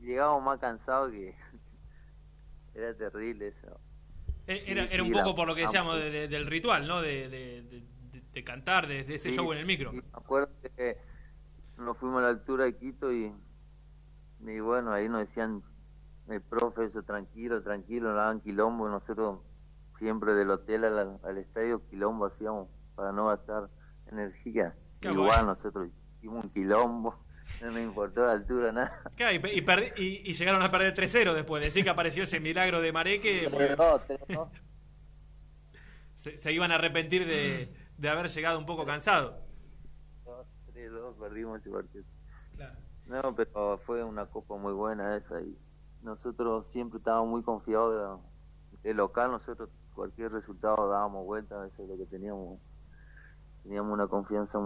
llegamos 0.00 0.42
más 0.42 0.58
cansados 0.60 1.10
que... 1.10 1.34
Era 2.74 2.94
terrible 2.96 3.48
eso. 3.48 3.80
Eh, 4.46 4.64
Era, 4.66 5.02
un 5.02 5.10
poco 5.12 5.34
por 5.34 5.46
lo 5.48 5.54
que 5.54 5.62
decíamos 5.62 5.96
de- 5.96 6.10
de- 6.10 6.28
del 6.28 6.46
ritual, 6.46 6.86
¿no? 6.86 7.00
De, 7.02 7.28
de- 7.28 7.82
de- 8.32 8.44
cantar, 8.44 8.86
de, 8.86 9.04
de 9.04 9.14
ese 9.16 9.30
Sí, 9.30 9.36
show 9.36 9.52
en 9.52 9.58
el 9.58 9.66
micro. 9.66 9.92
me 9.92 10.02
acuerdo 10.12 10.50
que 10.76 10.96
nos 11.78 11.96
fuimos 11.98 12.18
a 12.20 12.22
la 12.22 12.28
altura 12.28 12.64
de 12.64 12.76
Quito 12.76 13.12
y, 13.12 13.32
y 14.46 14.60
bueno, 14.60 14.92
ahí 14.92 15.08
nos 15.08 15.20
decían 15.26 15.62
el 16.28 16.40
profe, 16.42 16.84
eso, 16.84 17.02
tranquilo, 17.02 17.62
tranquilo, 17.62 18.08
nos 18.08 18.16
daban 18.16 18.40
quilombo, 18.40 18.86
y 18.88 18.90
nosotros 18.92 19.40
siempre 19.98 20.32
del 20.34 20.50
hotel 20.50 20.84
al, 20.84 21.18
al 21.24 21.38
estadio 21.38 21.86
quilombo 21.88 22.26
hacíamos 22.26 22.68
para 22.94 23.12
no 23.12 23.26
gastar 23.28 23.68
energía. 24.10 24.74
Qué 25.00 25.08
Igual 25.10 25.46
nosotros 25.46 25.88
hicimos 26.18 26.44
un 26.44 26.50
quilombo, 26.50 27.24
no 27.62 27.70
nos 27.70 27.80
importó 27.80 28.24
la 28.26 28.32
altura, 28.32 28.70
nada. 28.70 29.02
Claro, 29.16 29.32
y, 29.32 29.36
y 29.58 29.62
perdi- 29.62 29.92
y- 29.96 30.30
y 30.30 30.34
llegaron 30.34 30.62
a 30.62 30.70
perder 30.70 30.94
3-0 30.94 31.34
después. 31.34 31.64
Decir 31.64 31.82
que 31.84 31.90
apareció 31.90 32.22
ese 32.22 32.38
milagro 32.38 32.80
de 32.80 32.92
Mareque. 32.92 33.48
porque 33.50 33.76
se, 36.14 36.36
se 36.38 36.52
iban 36.52 36.70
a 36.70 36.76
arrepentir 36.76 37.26
de, 37.26 37.74
de 38.00 38.08
haber 38.08 38.28
llegado 38.28 38.58
un 38.58 38.66
poco 38.66 38.84
cansado. 38.86 39.36
Dos, 40.24 40.46
tres, 40.72 40.90
dos, 40.90 41.14
perdimos 41.18 41.60
ese 41.60 41.70
partido. 41.70 42.04
Claro. 42.56 42.78
No, 43.06 43.34
pero 43.34 43.78
fue 43.84 44.02
una 44.04 44.26
copa 44.26 44.56
muy 44.56 44.72
buena 44.72 45.16
esa 45.16 45.40
y 45.42 45.56
nosotros 46.02 46.66
siempre 46.72 46.98
estábamos 46.98 47.28
muy 47.28 47.42
confiados 47.42 48.20
de, 48.82 48.88
de 48.88 48.94
local, 48.94 49.32
nosotros 49.32 49.68
cualquier 49.94 50.32
resultado 50.32 50.88
dábamos 50.88 51.26
vuelta, 51.26 51.66
eso 51.66 51.82
es 51.82 51.88
lo 51.88 51.96
que 51.98 52.06
teníamos, 52.06 52.58
teníamos 53.64 53.92
una 53.92 54.06
confianza. 54.06 54.58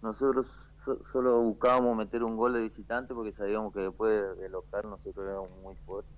Nosotros 0.00 0.46
so- 0.84 1.02
solo 1.12 1.40
buscábamos 1.42 1.96
meter 1.96 2.22
un 2.22 2.36
gol 2.36 2.54
de 2.54 2.60
visitante 2.62 3.12
porque 3.12 3.32
sabíamos 3.32 3.74
que 3.74 3.80
después 3.80 4.10
de, 4.10 4.42
de 4.42 4.48
local 4.48 4.82
nosotros 4.88 5.26
éramos 5.26 5.50
muy 5.62 5.74
fuertes. 5.84 6.12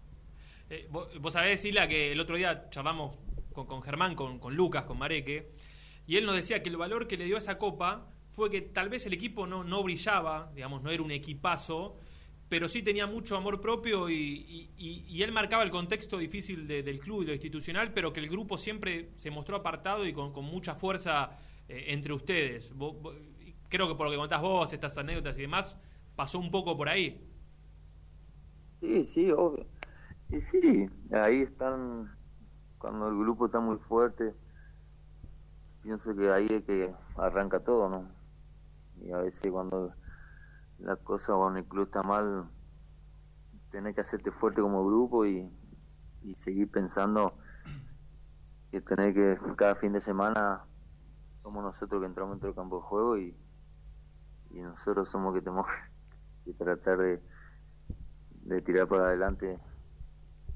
Eh, 0.68 0.86
vos, 0.92 1.08
vos 1.20 1.32
sabés, 1.32 1.62
Sila, 1.62 1.88
que 1.88 2.12
el 2.12 2.20
otro 2.20 2.36
día 2.36 2.70
charlamos 2.70 3.18
con, 3.52 3.66
con 3.66 3.82
Germán, 3.82 4.14
con, 4.14 4.38
con 4.38 4.54
Lucas, 4.54 4.84
con 4.84 4.98
Mareque, 4.98 5.50
y 6.06 6.16
él 6.16 6.26
nos 6.26 6.34
decía 6.34 6.62
que 6.62 6.70
el 6.70 6.76
valor 6.76 7.06
que 7.06 7.16
le 7.16 7.24
dio 7.24 7.36
a 7.36 7.38
esa 7.38 7.58
copa 7.58 8.08
fue 8.32 8.50
que 8.50 8.60
tal 8.62 8.88
vez 8.88 9.06
el 9.06 9.12
equipo 9.12 9.46
no, 9.46 9.64
no 9.64 9.82
brillaba, 9.82 10.50
digamos, 10.54 10.82
no 10.82 10.90
era 10.90 11.02
un 11.02 11.10
equipazo, 11.10 11.96
pero 12.48 12.68
sí 12.68 12.82
tenía 12.82 13.06
mucho 13.06 13.36
amor 13.36 13.60
propio 13.60 14.10
y, 14.10 14.14
y- 14.76 15.04
y- 15.08 15.22
él 15.22 15.32
marcaba 15.32 15.62
el 15.62 15.70
contexto 15.70 16.18
difícil 16.18 16.66
de- 16.66 16.82
del 16.82 16.98
club 16.98 17.22
y 17.22 17.26
lo 17.26 17.32
institucional, 17.32 17.92
pero 17.92 18.12
que 18.12 18.20
el 18.20 18.28
grupo 18.28 18.58
siempre 18.58 19.10
se 19.14 19.30
mostró 19.30 19.56
apartado 19.56 20.06
y 20.06 20.12
con, 20.12 20.32
mucha 20.44 20.74
fuerza 20.74 21.38
eh, 21.68 21.86
entre 21.88 22.12
ustedes. 22.12 22.74
Vos- 22.74 22.96
creo 23.68 23.88
que 23.88 23.94
por 23.94 24.06
lo 24.06 24.12
que 24.12 24.18
contás 24.18 24.40
vos, 24.42 24.72
estas 24.72 24.96
anécdotas 24.98 25.38
y 25.38 25.42
demás, 25.42 25.76
pasó 26.16 26.38
un 26.40 26.50
poco 26.50 26.76
por 26.76 26.88
ahí. 26.88 27.20
Sí, 28.80 29.04
sí, 29.04 29.30
obvio. 29.30 29.66
Y 30.30 30.40
sí, 30.42 30.88
ahí 31.12 31.42
están, 31.42 32.10
cuando 32.78 33.08
el 33.08 33.18
grupo 33.18 33.46
está 33.46 33.60
muy 33.60 33.78
fuerte, 33.78 34.34
pienso 35.82 36.14
que 36.14 36.30
ahí 36.30 36.46
es 36.50 36.64
que 36.64 36.94
arranca 37.16 37.60
todo, 37.60 37.88
¿no? 37.88 38.08
Y 39.02 39.12
a 39.12 39.18
veces 39.18 39.50
cuando 39.50 39.92
la 40.78 40.96
cosa 40.96 41.34
o 41.34 41.50
en 41.50 41.58
el 41.58 41.64
club 41.64 41.86
está 41.86 42.02
mal, 42.02 42.48
tenés 43.70 43.94
que 43.94 44.00
hacerte 44.00 44.30
fuerte 44.30 44.60
como 44.60 44.84
grupo 44.86 45.24
y, 45.26 45.50
y 46.22 46.34
seguir 46.36 46.70
pensando 46.70 47.34
que 48.70 48.80
tenés 48.80 49.14
que 49.14 49.38
cada 49.56 49.74
fin 49.76 49.92
de 49.92 50.00
semana 50.00 50.64
somos 51.42 51.64
nosotros 51.64 52.00
que 52.00 52.06
entramos 52.06 52.34
dentro 52.34 52.48
del 52.48 52.56
campo 52.56 52.76
de 52.76 52.82
juego 52.82 53.18
y, 53.18 53.36
y 54.50 54.60
nosotros 54.60 55.08
somos 55.10 55.34
que 55.34 55.40
tenemos 55.40 55.66
que 56.44 56.52
tratar 56.54 56.98
de, 56.98 57.22
de 58.42 58.62
tirar 58.62 58.86
para 58.86 59.06
adelante 59.06 59.58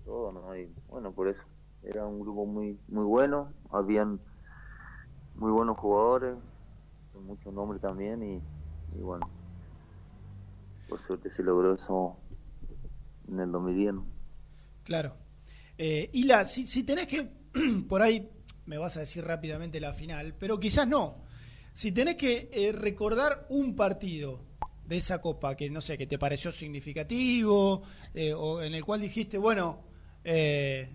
todo, 0.04 0.32
¿no? 0.32 0.56
Y 0.56 0.72
bueno, 0.88 1.12
por 1.12 1.28
eso 1.28 1.40
era 1.82 2.06
un 2.06 2.20
grupo 2.20 2.46
muy 2.46 2.78
muy 2.88 3.04
bueno, 3.04 3.52
habían 3.70 4.20
muy 5.36 5.50
buenos 5.50 5.76
jugadores, 5.78 6.36
con 7.12 7.26
mucho 7.26 7.50
nombre 7.52 7.78
también 7.78 8.22
y, 8.22 8.98
y 8.98 9.00
bueno, 9.00 9.28
por 10.88 11.00
suerte 11.06 11.30
se 11.30 11.42
logró 11.42 11.74
eso 11.74 12.16
en 13.28 13.40
el 13.40 13.52
2010. 13.52 13.94
¿no? 13.94 14.06
Claro. 14.84 15.16
Eh, 15.76 16.10
Hila, 16.12 16.44
si, 16.44 16.66
si 16.66 16.84
tenés 16.84 17.06
que, 17.06 17.30
por 17.88 18.02
ahí 18.02 18.30
me 18.66 18.78
vas 18.78 18.96
a 18.96 19.00
decir 19.00 19.24
rápidamente 19.24 19.80
la 19.80 19.92
final, 19.92 20.34
pero 20.38 20.58
quizás 20.58 20.86
no. 20.86 21.24
Si 21.72 21.92
tenés 21.92 22.14
que 22.14 22.48
eh, 22.52 22.72
recordar 22.72 23.46
un 23.50 23.74
partido 23.74 24.40
de 24.86 24.98
esa 24.98 25.20
copa 25.20 25.56
que 25.56 25.70
no 25.70 25.80
sé, 25.80 25.98
que 25.98 26.06
te 26.06 26.18
pareció 26.18 26.52
significativo, 26.52 27.82
eh, 28.12 28.32
o 28.32 28.62
en 28.62 28.74
el 28.74 28.84
cual 28.84 29.00
dijiste, 29.00 29.38
bueno, 29.38 29.82
eh, 30.22 30.88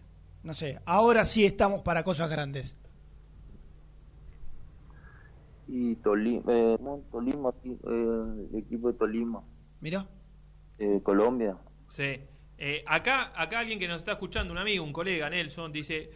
no 0.43 0.53
sé, 0.53 0.79
ahora 0.85 1.25
sí 1.25 1.45
estamos 1.45 1.81
para 1.81 2.03
cosas 2.03 2.29
grandes. 2.29 2.75
Y 5.71 5.95
Tolima, 5.97 6.41
eh, 6.51 6.77
Tolima, 7.11 7.51
sí, 7.61 7.69
eh, 7.83 8.47
el 8.51 8.57
equipo 8.57 8.91
de 8.91 8.97
Tolima, 8.97 9.43
Mira. 9.81 10.07
eh, 10.79 10.99
Colombia. 11.03 11.57
Sí. 11.89 12.21
Eh, 12.57 12.83
acá, 12.87 13.31
acá 13.39 13.59
alguien 13.59 13.77
que 13.77 13.87
nos 13.87 13.99
está 13.99 14.13
escuchando, 14.13 14.51
un 14.51 14.57
amigo, 14.57 14.83
un 14.83 14.91
colega, 14.91 15.29
Nelson, 15.29 15.71
dice, 15.71 16.09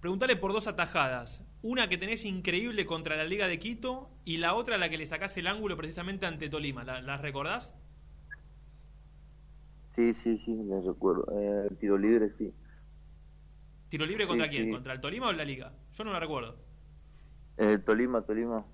preguntale 0.00 0.36
por 0.36 0.52
dos 0.52 0.68
atajadas. 0.68 1.42
Una 1.62 1.88
que 1.88 1.96
tenés 1.98 2.24
increíble 2.26 2.84
contra 2.86 3.16
la 3.16 3.24
Liga 3.24 3.48
de 3.48 3.58
Quito 3.58 4.10
y 4.26 4.36
la 4.36 4.54
otra 4.54 4.76
la 4.76 4.90
que 4.90 4.98
le 4.98 5.06
sacás 5.06 5.36
el 5.38 5.46
ángulo 5.46 5.76
precisamente 5.76 6.26
ante 6.26 6.48
Tolima. 6.50 6.84
¿La, 6.84 7.00
¿Las 7.00 7.20
recordás? 7.22 7.74
Sí, 9.96 10.12
sí, 10.14 10.38
sí, 10.38 10.52
me 10.54 10.80
recuerdo. 10.82 11.26
Eh, 11.32 11.66
el 11.70 11.76
tiro 11.78 11.96
libre, 11.98 12.30
sí. 12.38 12.54
¿Tiro 13.88 14.04
libre 14.06 14.26
contra 14.28 14.46
Sí, 14.46 14.50
quién? 14.52 14.66
sí. 14.66 14.70
¿Contra 14.70 14.92
el 14.92 15.00
Tolima 15.00 15.28
o 15.28 15.32
la 15.32 15.44
Liga? 15.44 15.72
Yo 15.94 16.04
no 16.04 16.12
la 16.12 16.20
recuerdo. 16.20 16.56
Eh, 17.56 17.78
Tolima, 17.78 18.22
Tolima, 18.22 18.64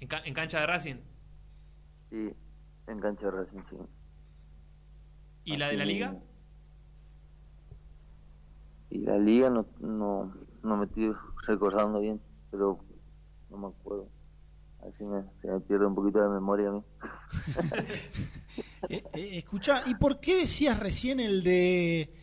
¿En, 0.00 0.08
ca- 0.08 0.22
en 0.24 0.34
cancha 0.34 0.60
de 0.60 0.66
Racing? 0.66 0.96
sí, 2.10 2.30
en 2.88 3.00
cancha 3.00 3.26
de 3.26 3.30
Racing, 3.32 3.62
sí. 3.68 3.76
¿Y 5.44 5.56
la 5.56 5.68
de 5.68 5.76
la 5.76 5.84
Liga? 5.86 6.16
Y 8.90 8.98
la 8.98 9.18
liga 9.18 9.50
no, 9.50 9.66
no, 9.80 10.32
no 10.62 10.76
me 10.76 10.86
estoy 10.86 11.12
recordando 11.46 12.00
bien, 12.00 12.20
pero 12.50 12.78
no 13.50 13.58
me 13.58 13.66
acuerdo. 13.68 14.08
Así 14.88 15.04
me, 15.04 15.24
se 15.42 15.48
me 15.48 15.60
pierde 15.60 15.86
un 15.86 15.94
poquito 15.94 16.20
la 16.20 16.28
memoria 16.28 16.68
a 16.68 16.72
mí. 16.72 16.84
Eh, 18.88 19.04
eh, 19.14 19.38
escuchá, 19.38 19.82
¿y 19.84 19.96
por 19.96 20.20
qué 20.20 20.36
decías 20.42 20.78
recién 20.78 21.18
el 21.18 21.42
de 21.42 22.14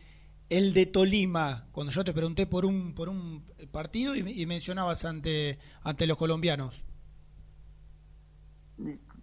el 0.50 0.74
de 0.74 0.86
Tolima 0.86 1.68
cuando 1.74 1.92
yo 1.92 2.06
te 2.06 2.14
pregunté 2.14 2.48
por 2.48 2.66
un 2.66 2.94
por 2.96 3.10
un 3.10 3.44
partido 3.72 4.16
y, 4.16 4.20
y 4.42 4.46
mencionabas 4.46 5.04
ante 5.06 5.60
ante 5.82 6.08
los 6.08 6.18
colombianos? 6.18 6.84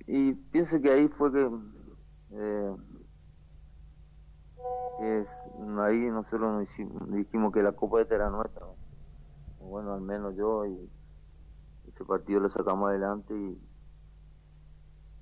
Y, 0.07 0.33
pienso 0.53 0.81
que 0.81 0.91
ahí 0.91 1.09
fue 1.09 1.33
que, 1.33 1.49
eh, 2.33 2.75
es, 5.03 5.29
ahí 5.81 5.99
nosotros 6.11 6.41
nos 6.41 6.69
hicimos- 6.71 7.11
dijimos 7.13 7.53
que 7.53 7.63
la 7.63 7.73
Copa 7.73 8.01
esta 8.03 8.15
era 8.17 8.31
nuestra. 8.31 8.67
¿no? 8.67 8.77
Bueno, 9.67 9.95
al 9.95 10.01
menos 10.01 10.37
yo 10.37 10.67
y 10.67 10.91
ese 11.89 12.05
partido 12.05 12.41
lo 12.41 12.49
sacamos 12.49 12.89
adelante 12.91 13.35
y, 13.35 13.59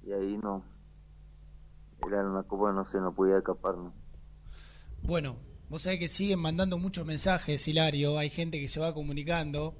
y 0.08 0.12
ahí 0.12 0.38
no. 0.38 0.64
Era 2.06 2.24
una 2.28 2.42
Copa 2.44 2.70
que 2.70 2.76
no 2.76 2.84
se 2.86 2.98
nos 3.00 3.14
podía 3.14 3.38
escapar. 3.38 3.76
¿no? 3.76 3.92
Bueno, 5.02 5.36
vos 5.68 5.82
sabés 5.82 5.98
que 5.98 6.08
siguen 6.08 6.40
mandando 6.40 6.78
muchos 6.78 7.06
mensajes, 7.06 7.66
Hilario, 7.68 8.18
hay 8.18 8.30
gente 8.30 8.60
que 8.60 8.68
se 8.68 8.80
va 8.80 8.94
comunicando. 8.94 9.76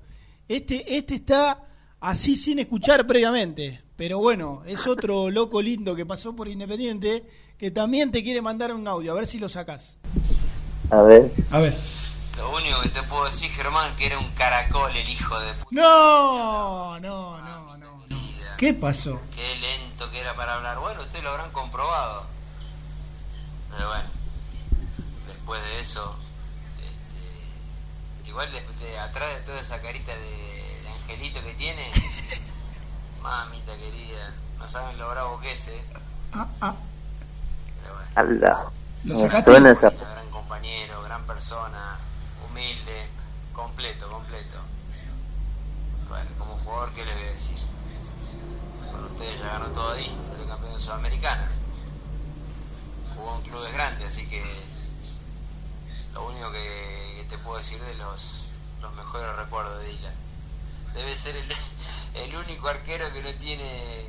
Este 0.48 0.96
este 0.96 1.16
está 1.16 1.66
así 2.00 2.36
sin 2.36 2.58
escuchar 2.58 3.06
previamente, 3.06 3.82
pero 3.98 4.18
bueno, 4.18 4.62
es 4.64 4.86
otro 4.86 5.28
loco 5.30 5.60
lindo 5.60 5.96
que 5.96 6.06
pasó 6.06 6.34
por 6.34 6.46
Independiente 6.46 7.24
que 7.58 7.72
también 7.72 8.12
te 8.12 8.22
quiere 8.22 8.40
mandar 8.40 8.72
un 8.72 8.86
audio, 8.86 9.10
a 9.10 9.16
ver 9.16 9.26
si 9.26 9.40
lo 9.40 9.48
sacás. 9.48 9.96
A 10.90 11.02
ver. 11.02 11.32
A 11.50 11.58
ver. 11.58 11.76
Lo 12.36 12.54
único 12.54 12.80
que 12.80 12.90
te 12.90 13.02
puedo 13.02 13.24
decir, 13.24 13.50
Germán, 13.50 13.96
que 13.96 14.06
era 14.06 14.20
un 14.20 14.30
caracol 14.34 14.94
el 14.96 15.08
hijo 15.08 15.38
de 15.40 15.52
puta. 15.54 15.68
No, 15.72 17.00
no, 17.00 17.40
no, 17.40 17.76
no, 17.76 18.06
no. 18.06 18.56
¿Qué 18.56 18.72
pasó? 18.72 19.20
Qué 19.34 19.56
lento 19.56 20.08
que 20.12 20.20
era 20.20 20.34
para 20.34 20.54
hablar. 20.54 20.78
Bueno, 20.78 21.02
ustedes 21.02 21.24
lo 21.24 21.30
habrán 21.30 21.50
comprobado. 21.50 22.26
Pero 23.70 23.88
bueno, 23.88 24.08
después 25.26 25.60
de 25.64 25.80
eso, 25.80 26.16
este, 26.78 28.28
igual 28.28 28.48
de, 28.52 28.60
de 28.86 28.98
atrás 29.00 29.34
de 29.34 29.40
toda 29.42 29.60
esa 29.60 29.82
carita 29.82 30.12
de, 30.14 30.82
de 30.82 30.88
angelito 30.88 31.42
que 31.42 31.54
tiene, 31.54 31.82
mamita 33.22 33.76
querida, 33.76 34.32
no 34.58 34.68
saben 34.68 34.98
lo 34.98 35.08
bravo 35.10 35.40
que 35.40 35.52
es, 35.52 35.68
¿eh? 35.68 35.82
Ah, 36.32 36.46
ah. 36.60 36.74
Pero 37.82 37.94
bueno. 37.94 38.10
Allah. 38.14 38.64
Lo 39.04 39.14
Me 39.14 39.20
sacaste. 39.20 39.50
suena 39.50 39.70
esa- 39.70 39.90
Gran 39.90 40.28
compañero, 40.30 41.02
gran 41.02 41.24
persona, 41.24 41.96
humilde, 42.48 43.06
completo, 43.52 44.08
completo. 44.10 44.56
Bueno, 46.08 46.30
como 46.38 46.56
jugador, 46.58 46.90
¿qué 46.92 47.04
les 47.04 47.14
voy 47.14 47.28
a 47.28 47.32
decir? 47.32 47.56
Con 48.90 49.04
ustedes 49.04 49.38
ya 49.40 49.46
ganó 49.46 49.66
todo 49.68 49.92
ahí, 49.92 50.18
salió 50.22 50.46
campeón 50.48 50.74
de 50.74 50.80
Sudamericana. 50.80 51.48
Jugó 53.14 53.36
en 53.36 53.42
clubes 53.42 53.72
grandes, 53.72 54.08
así 54.08 54.26
que 54.28 54.42
lo 56.14 56.26
único 56.28 56.50
que, 56.52 57.14
que 57.18 57.26
te 57.28 57.38
puedo 57.38 57.58
decir 57.58 57.80
de 57.82 57.94
los, 57.96 58.44
los 58.80 58.92
mejores 58.94 59.36
recuerdos 59.36 59.78
de 59.80 59.86
Dylan. 59.88 60.14
Debe 60.98 61.14
ser 61.14 61.34
el, 61.36 61.44
el 62.30 62.36
único 62.36 62.68
arquero 62.68 63.06
que 63.12 63.22
no 63.22 63.32
tiene 63.38 64.04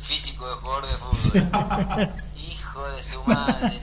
físico 0.00 0.48
de 0.48 0.54
jugador 0.56 0.86
de 0.86 0.96
fútbol. 0.96 2.10
Hijo 2.36 2.88
de 2.92 3.02
su 3.04 3.22
madre. 3.24 3.80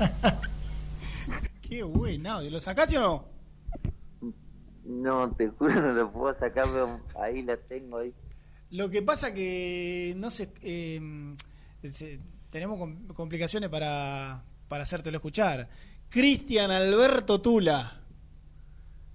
Qué 1.62 1.84
buen 1.84 2.26
audio, 2.28 2.50
¿lo 2.52 2.60
sacaste 2.60 2.98
o 2.98 3.02
no? 3.02 3.26
No, 4.86 5.32
te 5.32 5.50
juro, 5.50 5.82
no 5.82 5.94
lo 5.94 6.12
puedo 6.12 6.38
sacar, 6.40 6.66
pero 6.66 7.00
ahí 7.20 7.42
la 7.42 7.58
tengo 7.58 7.98
ahí. 8.00 8.14
Lo 8.72 8.90
que 8.90 9.02
pasa 9.02 9.34
que 9.34 10.14
no 10.18 10.30
sé, 10.32 10.52
eh, 10.62 11.00
se- 11.92 12.20
tenemos 12.50 12.78
com- 12.80 13.08
complicaciones 13.08 13.70
para, 13.70 14.44
para 14.68 14.84
hacértelo 14.84 15.18
escuchar. 15.18 15.70
Cristian 16.10 16.72
Alberto 16.72 17.42
Tula. 17.42 18.00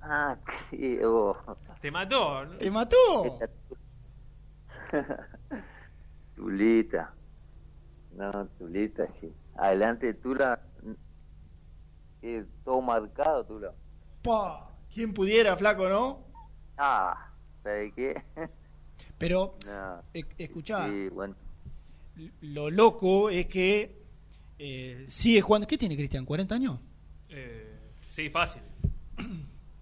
Ah, 0.03 0.37
sí, 0.71 0.99
oh. 1.05 1.37
¿Te 1.81 1.91
mató? 1.91 2.47
¿Te 2.59 2.71
mató? 2.71 3.39
Tulita. 6.37 7.13
No, 8.17 8.47
Tulita, 8.59 9.07
sí. 9.21 9.33
Adelante 9.57 10.07
de 10.07 10.15
Tula. 10.15 10.61
eh, 12.23 12.45
todo 12.65 12.81
marcado, 12.83 13.45
Tula. 13.45 13.73
Pa, 14.23 14.71
¿Quién 14.93 15.15
pudiera, 15.15 15.57
flaco, 15.57 15.89
no? 15.89 16.25
Ah, 16.77 17.31
¿sabes 17.63 17.93
qué? 17.95 18.23
Pero, 19.19 19.55
No. 19.67 20.03
e- 20.13 20.25
escuchá, 20.39 20.87
Sí, 20.89 21.09
bueno. 21.11 21.35
lo 22.43 22.71
loco 22.71 23.31
es 23.31 23.47
que 23.47 24.03
eh, 24.59 25.07
sigue 25.09 25.41
jugando. 25.41 25.67
¿Qué 25.67 25.79
tiene 25.79 25.97
Cristian? 25.97 26.27
¿40 26.27 26.53
años? 26.53 26.81
Eh, 27.29 27.79
sí, 28.11 28.29
fácil. 28.29 28.63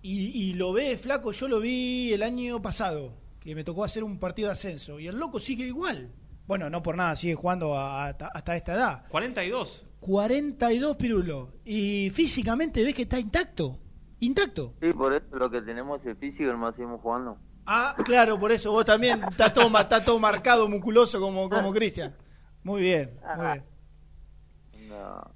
Y, 0.03 0.29
y 0.51 0.55
lo 0.55 0.73
ve, 0.73 0.97
flaco, 0.97 1.33
yo 1.33 1.49
lo 1.49 1.61
vi 1.61 2.13
el 2.13 2.23
año 2.23 2.63
pasado, 2.63 3.15
que 3.41 3.55
me 3.55 3.65
tocó 3.65 3.85
hacer 3.85 4.05
un 4.05 4.19
partido 4.19 4.49
de 4.49 4.53
ascenso. 4.53 5.01
Y 5.01 5.09
el 5.09 5.19
loco 5.19 5.39
sigue 5.41 5.65
igual. 5.67 6.13
Bueno, 6.47 6.71
no 6.71 6.83
por 6.83 6.97
nada, 6.97 7.15
sigue 7.17 7.35
jugando 7.35 7.75
a- 7.77 8.07
hasta, 8.07 8.29
hasta 8.29 8.57
esta 8.57 8.75
edad. 8.75 9.05
42. 9.09 9.85
42 10.01 10.97
pirulos. 10.97 11.49
Y 11.65 12.11
físicamente 12.11 12.83
ves 12.85 12.95
que 12.95 13.03
está 13.03 13.19
intacto. 13.19 13.79
Intacto. 14.21 14.75
Sí, 14.81 14.91
por 14.93 15.13
eso 15.13 15.37
lo 15.37 15.51
que 15.51 15.61
tenemos 15.63 16.01
es 16.01 16.07
el 16.09 16.17
físico, 16.17 16.53
más 16.57 16.75
seguimos 16.75 17.01
jugando. 17.01 17.37
Ah, 17.67 17.95
claro, 18.05 18.39
por 18.41 18.51
eso 18.51 18.71
vos 18.73 18.85
también 18.85 19.23
estás 19.31 19.53
todo, 19.53 19.67
estás 19.79 20.05
todo 20.05 20.19
marcado, 20.19 20.69
musculoso 20.69 21.21
como, 21.21 21.49
como 21.51 21.73
Cristian. 21.73 22.15
Muy 22.63 22.81
bien, 22.83 23.19
muy 23.37 23.47
bien. 23.47 24.89
No. 24.89 25.31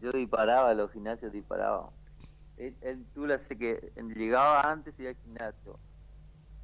Yo 0.00 0.10
disparaba, 0.12 0.70
a 0.70 0.74
los 0.74 0.90
gimnasios 0.92 1.32
disparaba. 1.32 1.90
El, 2.56 2.76
el 2.82 3.04
Tula 3.14 3.40
sé 3.48 3.56
que 3.58 3.92
llegaba 4.14 4.60
antes 4.62 4.94
y 4.98 5.02
iba 5.02 5.10
al 5.10 5.16
gimnasio. 5.16 5.78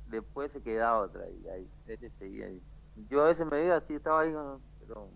Después 0.06 0.50
se 0.52 0.62
quedaba 0.62 1.00
otra 1.02 1.22
y 1.28 1.48
ahí, 1.48 1.68
este 1.86 2.10
seguía 2.18 2.46
ahí. 2.46 2.60
Yo 3.08 3.22
a 3.22 3.28
veces 3.28 3.46
me 3.46 3.58
veía 3.58 3.76
así, 3.76 3.94
estaba 3.94 4.22
ahí, 4.22 4.32
pero 4.80 5.08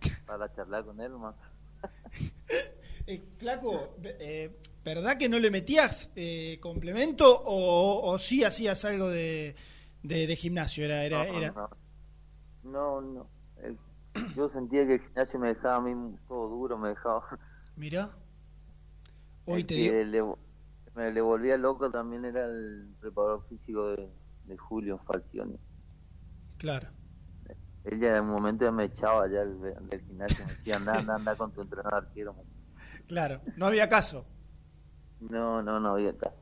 para 0.26 0.52
charlar 0.54 0.84
con 0.84 1.00
él 1.00 1.12
más. 1.12 1.34
Eh, 3.04 3.20
flaco, 3.38 3.96
eh, 4.04 4.56
¿verdad 4.84 5.18
que 5.18 5.28
no 5.28 5.40
le 5.40 5.50
metías 5.50 6.08
eh, 6.14 6.58
complemento 6.60 7.42
o, 7.44 8.12
o 8.12 8.16
sí 8.16 8.44
hacías 8.44 8.84
algo 8.84 9.08
de, 9.08 9.56
de, 10.04 10.28
de 10.28 10.36
gimnasio? 10.36 10.84
Era, 10.84 11.02
era, 11.04 11.24
No, 11.26 11.36
era... 11.38 11.52
no. 12.62 13.00
No. 13.00 13.26
El- 13.60 13.76
yo 14.36 14.48
sentía 14.50 14.86
que 14.86 14.94
el 14.94 15.00
gimnasio 15.00 15.40
me 15.40 15.48
dejaba 15.48 15.76
a 15.76 15.80
mí 15.80 16.16
todo 16.28 16.48
duro, 16.48 16.78
me 16.78 16.90
dejaba. 16.90 17.24
Mira. 17.74 18.10
Hoy 19.44 19.60
El 19.62 19.66
te 19.66 19.74
que 19.74 20.04
digo. 20.04 20.38
le- 20.94 21.00
me 21.02 21.10
le 21.12 21.20
volvía 21.22 21.56
loco 21.56 21.90
también 21.90 22.24
era 22.24 22.44
el 22.44 22.94
preparador 23.00 23.46
físico 23.48 23.88
de, 23.92 24.10
de 24.44 24.56
Julio 24.58 24.98
Falcioni. 25.06 25.58
Claro. 26.58 26.88
Ella 27.84 28.18
en 28.18 28.24
un 28.24 28.30
momento 28.30 28.70
me 28.70 28.84
echaba 28.84 29.26
ya 29.28 29.40
del, 29.44 29.60
del 29.88 30.00
gimnasio, 30.02 30.44
me 30.46 30.52
decía, 30.52 30.76
anda, 30.76 30.92
anda, 30.98 31.14
anda 31.16 31.36
con 31.36 31.50
tu 31.52 31.62
entrenador 31.62 31.94
arquero. 32.04 32.36
Claro, 33.08 33.40
no 33.56 33.66
había 33.66 33.88
caso. 33.88 34.24
No, 35.18 35.62
no, 35.62 35.80
no 35.80 35.94
había 35.94 36.16
caso. 36.16 36.36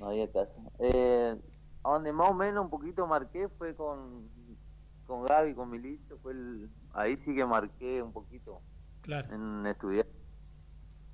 No 0.00 0.08
había 0.08 0.30
caso. 0.32 0.54
Eh, 0.80 1.36
donde 1.84 2.12
más 2.12 2.30
o 2.30 2.34
menos 2.34 2.64
un 2.64 2.70
poquito 2.70 3.06
marqué 3.06 3.48
fue 3.58 3.76
con, 3.76 4.28
con 5.06 5.24
Gaby, 5.24 5.54
con 5.54 5.70
Milito. 5.70 6.18
Fue 6.18 6.32
el, 6.32 6.68
ahí 6.94 7.16
sí 7.24 7.34
que 7.34 7.44
marqué 7.46 8.02
un 8.02 8.12
poquito 8.12 8.60
Claro, 9.02 9.32
en 9.34 9.66
estudiar. 9.66 10.06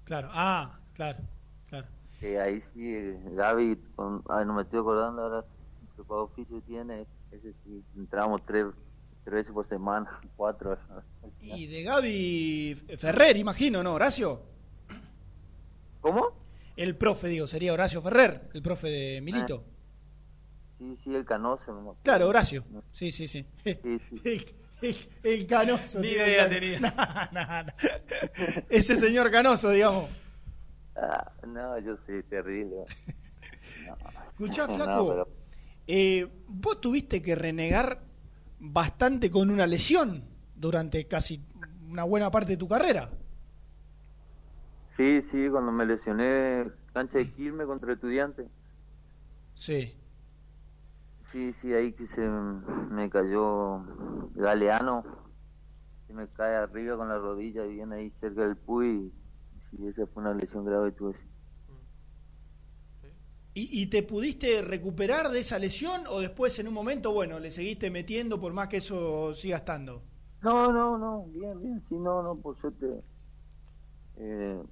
claro. 0.05 0.29
Ah, 0.33 0.78
claro, 0.99 1.19
claro. 1.71 1.87
Que 2.21 2.39
ahí 2.41 2.61
sí, 2.75 2.95
eh, 2.95 3.19
Gaby, 3.33 3.79
con, 3.97 4.23
ay, 4.29 4.45
no 4.45 4.53
me 4.55 4.63
estoy 4.63 4.81
acordando 4.81 5.23
ahora 5.23 5.45
qué 5.81 5.87
preparador 5.97 6.31
físico 6.35 6.61
tiene. 6.67 7.07
Ese 7.31 7.53
sí, 7.65 7.83
entramos 7.97 8.43
tres, 8.45 8.67
tres 9.25 9.35
veces 9.37 9.53
por 9.53 9.67
semana, 9.67 10.21
cuatro. 10.37 10.77
Y 11.41 11.67
de 11.67 11.83
Gaby 11.85 12.75
Ferrer, 12.99 13.37
imagino, 13.37 13.83
¿no, 13.83 13.95
Horacio? 13.95 14.43
¿Cómo? 16.01 16.31
El 16.77 16.97
profe, 16.97 17.29
digo, 17.29 17.47
sería 17.47 17.73
Horacio 17.73 18.01
Ferrer, 18.03 18.49
el 18.55 18.63
profe 18.63 18.89
de 18.89 19.21
Milito. 19.21 19.65
Sí, 20.79 20.97
sí, 21.03 21.15
el 21.15 21.25
canoso. 21.25 21.73
no. 21.73 21.97
Claro, 22.05 22.29
Horacio. 22.29 22.65
Sí, 22.93 23.11
sí, 23.11 23.27
sí. 23.27 23.45
Sí, 23.65 24.01
sí. 24.11 24.21
El, 24.81 24.89
el- 24.91 25.09
el 25.25 25.47
canoso. 25.49 25.99
Ni 25.99 26.09
idea 26.11 26.49
tenía. 26.49 26.79
No, 27.33 27.41
no, 27.45 27.63
no. 27.65 27.73
Ese 28.69 28.95
señor 28.97 29.29
canoso, 29.29 29.71
digamos. 29.71 30.09
Ah, 31.01 31.33
no, 31.47 31.79
yo 31.79 31.97
soy 32.07 32.23
terrible. 32.25 32.85
Escuchá, 34.33 34.67
No, 34.69 34.75
flaco. 34.75 35.09
pero- 35.09 35.29
eh, 35.87 36.29
vos 36.49 36.81
tuviste 36.81 37.23
que 37.23 37.35
renegar 37.35 38.01
bastante 38.61 39.31
con 39.31 39.51
una 39.51 39.67
lesión 39.67 40.25
durante 40.55 41.07
casi 41.07 41.41
una 41.89 42.05
buena 42.05 42.31
parte 42.31 42.53
de 42.53 42.57
tu 42.59 42.69
carrera. 42.69 43.11
Sí, 44.97 45.23
sí, 45.31 45.49
cuando 45.49 45.73
me 45.73 45.87
lesioné 45.87 46.71
cancha 46.93 47.19
de 47.19 47.31
Quilmes 47.33 47.67
contra 47.67 47.93
estudiantes. 47.95 48.47
Sí. 49.55 49.95
Sí, 51.33 51.55
sí, 51.63 51.73
ahí 51.73 51.93
que 51.93 52.07
se 52.09 52.21
me 52.21 53.09
cayó 53.09 53.81
Galeano. 54.35 55.05
Se 56.07 56.13
me 56.13 56.27
cae 56.29 56.57
arriba 56.57 56.97
con 56.97 57.09
la 57.09 57.19
rodilla 57.19 57.65
y 57.65 57.75
viene 57.75 57.97
ahí 57.97 58.13
cerca 58.21 58.43
del 58.43 58.57
puy. 58.57 59.13
Sí, 59.71 59.87
esa 59.87 60.07
fue 60.07 60.23
una 60.23 60.35
lesión 60.35 60.65
grave 60.65 60.93
tuve. 60.93 61.15
¿Y, 63.55 63.83
y 63.83 63.87
te 63.87 64.03
pudiste 64.03 64.63
recuperar 64.63 65.31
de 65.31 65.41
esa 65.41 65.59
lesión 65.59 66.03
o 66.09 66.21
después 66.21 66.59
en 66.59 66.69
un 66.69 66.75
momento, 66.75 67.13
bueno, 67.13 67.39
le 67.41 67.51
seguiste 67.51 67.91
metiendo 67.91 68.41
por 68.41 68.53
más 68.53 68.69
que 68.69 68.77
eso 68.79 69.35
siga 69.35 69.59
estando? 69.59 70.03
No, 70.43 70.73
no, 70.73 70.97
no, 70.97 71.25
bien, 71.27 71.61
bien, 71.61 71.83
sí, 71.89 71.97
no, 71.97 72.23
no, 72.23 72.37
por 72.37 72.57
suerte. 72.61 73.03
Eh, 74.17 74.63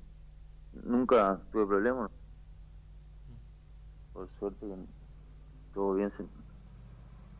nunca 0.84 1.40
tuve 1.50 1.66
problemas. 1.66 2.10
Por 4.12 4.28
suerte, 4.38 4.66
todo 5.74 5.94
bien. 5.94 6.10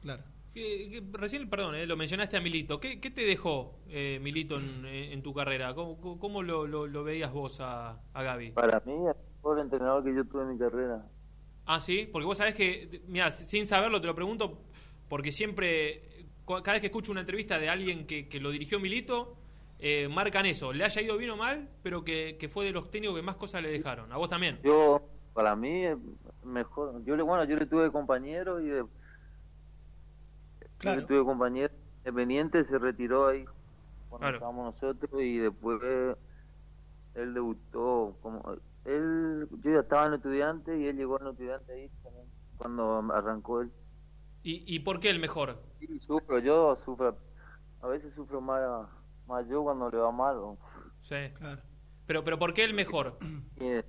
Claro. 0.03 0.23
Que- 0.57 0.89
que 0.91 1.19
recién, 1.19 1.51
perdón, 1.51 1.75
eh, 1.75 1.85
lo 1.85 1.99
mencionaste 1.99 2.35
a 2.39 2.41
Milito. 2.41 2.81
¿Qué, 2.81 2.99
qué 2.99 3.11
te 3.11 3.27
dejó 3.27 3.75
eh, 3.91 4.19
Milito 4.23 4.57
en, 4.57 4.87
en 4.87 5.23
tu 5.23 5.35
carrera? 5.35 5.75
¿Cómo, 5.75 6.19
cómo- 6.19 6.43
lo, 6.43 6.67
lo- 6.67 6.87
lo 6.87 7.05
veías 7.05 7.31
vos 7.31 7.61
a, 7.61 8.01
a 8.15 8.23
Gaby? 8.23 8.53
Para 8.53 8.81
mí, 8.87 8.93
el 8.95 9.15
mejor 9.37 9.59
entrenador 9.59 10.03
que 10.03 10.15
yo 10.15 10.25
tuve 10.25 10.45
en 10.45 10.49
mi 10.55 10.59
carrera. 10.59 11.05
Ah, 11.67 11.79
sí, 11.79 12.09
porque 12.11 12.25
vos 12.25 12.39
sabés 12.39 12.55
que, 12.55 13.03
mira, 13.07 13.31
sin 13.31 13.67
saberlo 13.67 14.01
te 14.01 14.07
lo 14.07 14.15
pregunto, 14.15 14.63
porque 15.11 15.31
siempre, 15.31 16.25
cada 16.47 16.73
vez 16.73 16.81
que 16.81 16.87
escucho 16.87 17.13
una 17.13 17.21
entrevista 17.21 17.59
de 17.59 17.69
alguien 17.69 18.07
que, 18.07 18.27
que 18.27 18.41
lo 18.41 18.51
dirigió 18.51 18.81
Milito, 18.81 19.37
eh, 19.79 20.09
marcan 20.09 20.47
eso, 20.47 20.73
le 20.73 20.85
haya 20.85 21.03
ido 21.03 21.19
bien 21.19 21.33
o 21.33 21.37
mal, 21.37 21.69
pero 21.83 22.03
que, 22.03 22.39
que 22.41 22.49
fue 22.49 22.65
de 22.65 22.71
los 22.73 22.91
técnicos 22.91 23.15
que 23.17 23.21
más 23.23 23.37
cosas 23.37 23.61
le 23.63 23.71
dejaron. 23.71 24.11
¿A 24.11 24.17
vos 24.17 24.31
también? 24.31 24.59
Yo, 24.65 25.03
para 25.35 25.55
mí, 25.55 25.83
mejor. 26.45 27.05
Yo 27.05 27.15
le, 27.15 27.23
bueno, 27.23 27.45
yo 27.45 27.57
le 27.57 27.67
tuve 27.67 27.93
compañero 27.93 28.59
y 28.61 28.69
de, 28.69 28.85
yo 30.81 30.97
le 30.97 31.03
tuve 31.03 31.25
compañero 31.25 31.73
independiente, 32.05 32.65
se 32.67 32.79
retiró 32.79 33.29
ahí 33.29 33.45
cuando 34.09 34.19
Claro. 34.27 34.37
estábamos 34.37 34.75
nosotros 34.75 35.11
y 35.23 35.39
después 35.39 35.81
él 37.15 37.35
debutó 37.35 38.17
como 38.23 38.43
él 38.85 39.49
yo 39.63 39.73
ya 39.73 39.81
estaba 39.81 40.07
en 40.07 40.15
estudiante 40.15 40.79
y 40.79 40.87
él 40.87 40.97
llegó 40.97 41.21
en 41.21 41.29
estudiante 41.29 41.73
ahí 41.73 41.91
también, 42.03 42.27
cuando 42.57 42.99
arrancó 43.13 43.63
él 43.63 43.73
¿Y, 44.43 44.63
¿Y 44.73 44.79
por 44.81 45.01
qué 45.01 45.11
el 45.11 45.19
mejor? 45.19 45.61
y 45.81 45.99
sufro 46.01 46.39
yo 46.39 46.77
sufro 46.85 47.17
a 47.83 47.87
veces 47.89 48.13
sufro 48.15 48.41
más 48.41 48.89
más 49.27 49.47
yo 49.49 49.63
cuando 49.65 49.91
le 49.91 49.99
va 49.99 50.13
mal 50.13 50.37
o- 50.37 50.59
Sí. 51.03 51.17
Pero, 52.07 52.23
pero 52.25 52.39
¿por 52.39 52.55
qué 52.55 52.65
el 52.65 52.75
mejor? 52.75 53.19
es, 53.57 53.85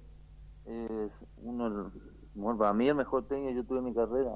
es 0.65 1.11
uno 1.37 1.91
bueno, 2.33 2.57
para 2.57 2.73
mí 2.73 2.87
el 2.87 2.95
mejor 2.95 3.27
técnico 3.27 3.55
yo 3.55 3.63
tuve 3.65 3.79
en 3.79 3.85
mi 3.85 3.93
carrera 3.93 4.31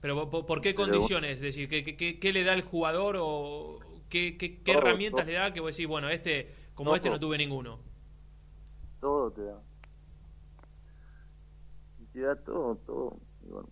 Pero 0.00 0.30
¿por, 0.30 0.46
por 0.46 0.60
qué 0.60 0.74
condiciones? 0.74 1.36
Es 1.36 1.40
decir, 1.40 1.68
¿qué, 1.68 1.96
qué- 2.20 2.32
le 2.32 2.44
da 2.44 2.52
el 2.54 2.62
jugador 2.62 3.16
o 3.18 3.78
qué, 4.08 4.36
qué- 4.38 4.62
qué 4.62 4.72
Todo, 4.72 4.82
herramientas 4.82 5.24
todo. 5.24 5.32
le 5.32 5.38
da 5.38 5.52
que 5.52 5.60
vos 5.60 5.72
decís, 5.76 5.88
bueno, 5.88 6.08
este, 6.08 6.54
como 6.74 6.88
Todo. 6.90 6.96
este 6.96 7.10
no 7.10 7.18
tuve 7.20 7.38
ninguno? 7.38 7.80
todo 9.00 9.30
te 9.32 9.42
da. 9.44 9.62
Te 12.12 12.20
da 12.20 12.36
todo, 12.36 12.76
todo. 12.76 13.16
Y 13.42 13.48
bueno, 13.48 13.68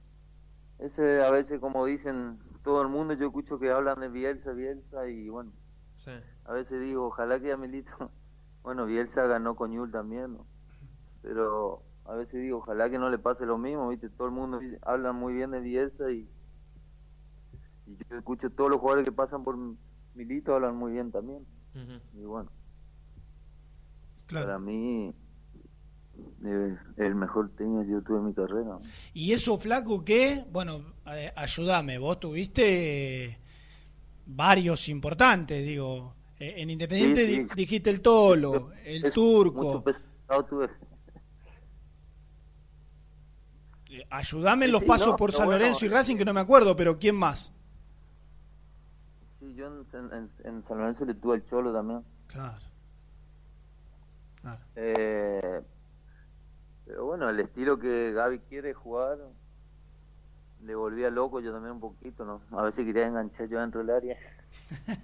ese 0.78 1.22
a 1.22 1.30
veces 1.30 1.60
como 1.60 1.84
dicen 1.86 2.38
todo 2.62 2.82
el 2.82 2.88
mundo, 2.88 3.14
yo 3.14 3.26
escucho 3.26 3.58
que 3.58 3.70
hablan 3.70 4.00
de 4.00 4.08
Bielsa, 4.08 4.52
Bielsa 4.52 5.08
y 5.08 5.28
bueno, 5.28 5.52
Sí. 5.98 6.10
a 6.44 6.52
veces 6.52 6.80
digo, 6.82 7.06
ojalá 7.06 7.40
que 7.40 7.52
Amelito, 7.52 7.90
bueno, 8.62 8.86
Bielsa 8.86 9.26
ganó 9.26 9.56
con 9.56 9.72
Yul 9.72 9.90
también, 9.90 10.34
¿no? 10.34 10.46
pero 11.22 11.82
a 12.06 12.14
veces 12.14 12.40
digo, 12.40 12.58
ojalá 12.58 12.90
que 12.90 12.98
no 12.98 13.08
le 13.10 13.18
pase 13.18 13.46
lo 13.46 13.56
mismo, 13.58 13.88
¿viste? 13.88 14.08
Todo 14.10 14.26
el 14.28 14.34
mundo 14.34 14.60
habla 14.82 15.12
muy 15.12 15.32
bien 15.34 15.50
de 15.52 15.60
Bielsa 15.60 16.10
y, 16.10 16.28
y 17.86 17.96
yo 18.10 18.16
escucho 18.18 18.50
todos 18.50 18.70
los 18.70 18.78
jugadores 18.80 19.04
que 19.06 19.12
pasan 19.12 19.42
por 19.44 19.56
Milito 20.14 20.54
hablan 20.54 20.76
muy 20.76 20.92
bien 20.92 21.10
también. 21.10 21.46
Ujú. 21.74 22.20
Y 22.20 22.24
bueno, 22.24 22.50
Claro. 24.26 24.46
para 24.46 24.58
mí 24.58 25.12
es 26.44 26.78
el 26.98 27.14
mejor 27.14 27.50
técnico 27.56 27.82
que 27.84 27.90
yo 27.90 28.02
tuve 28.02 28.18
en 28.18 28.26
mi 28.26 28.34
carrera. 28.34 28.78
Y 29.12 29.32
eso, 29.32 29.58
flaco, 29.58 30.04
que, 30.04 30.44
bueno, 30.52 30.82
eh, 31.06 31.32
ayúdame, 31.36 31.98
vos 31.98 32.20
tuviste 32.20 33.38
varios 34.26 34.88
importantes, 34.88 35.64
digo. 35.66 36.12
Eh, 36.38 36.54
en 36.58 36.70
Independiente 36.70 37.26
Sí, 37.26 37.38
di- 37.42 37.48
sí. 37.48 37.54
dijiste 37.54 37.90
el 37.90 38.00
Tolo, 38.00 38.72
el 38.84 39.04
Es 39.04 39.14
Turco. 39.14 39.62
mucho 39.64 39.84
pesado 39.84 40.44
tuve. 40.46 40.68
Eh, 43.94 44.06
Ayúdame 44.10 44.64
en 44.66 44.72
los 44.72 44.80
sí, 44.82 44.86
pasos 44.88 45.06
no, 45.08 45.16
por 45.16 45.32
San 45.32 45.46
bueno, 45.46 45.58
Lorenzo 45.60 45.84
y 45.84 45.88
Racing, 45.88 46.16
que 46.16 46.24
no 46.24 46.34
me 46.34 46.40
acuerdo, 46.40 46.74
pero 46.74 46.98
¿quién 46.98 47.16
más? 47.16 47.52
Sí, 49.38 49.54
yo 49.54 49.66
en, 49.66 50.12
en- 50.12 50.30
en 50.44 50.64
San 50.66 50.78
Lorenzo 50.78 51.04
le 51.04 51.14
tuve 51.14 51.36
al 51.36 51.46
Cholo 51.46 51.72
también. 51.72 52.02
Claro. 52.26 52.64
Eh, 54.76 55.62
pero 56.84 57.04
bueno, 57.06 57.30
el 57.30 57.40
estilo 57.40 57.78
que 57.78 58.12
Gaby 58.12 58.40
quiere 58.40 58.74
jugar 58.74 59.16
le 60.62 60.74
volvía 60.74 61.08
loco 61.10 61.40
yo 61.40 61.52
también 61.52 61.72
un 61.74 61.80
poquito, 61.80 62.24
¿no? 62.24 62.42
A 62.58 62.62
veces 62.64 62.84
quería 62.84 63.06
enganchar 63.06 63.48
yo 63.48 63.60
dentro 63.60 63.80
del 63.80 63.90
área. 63.90 64.16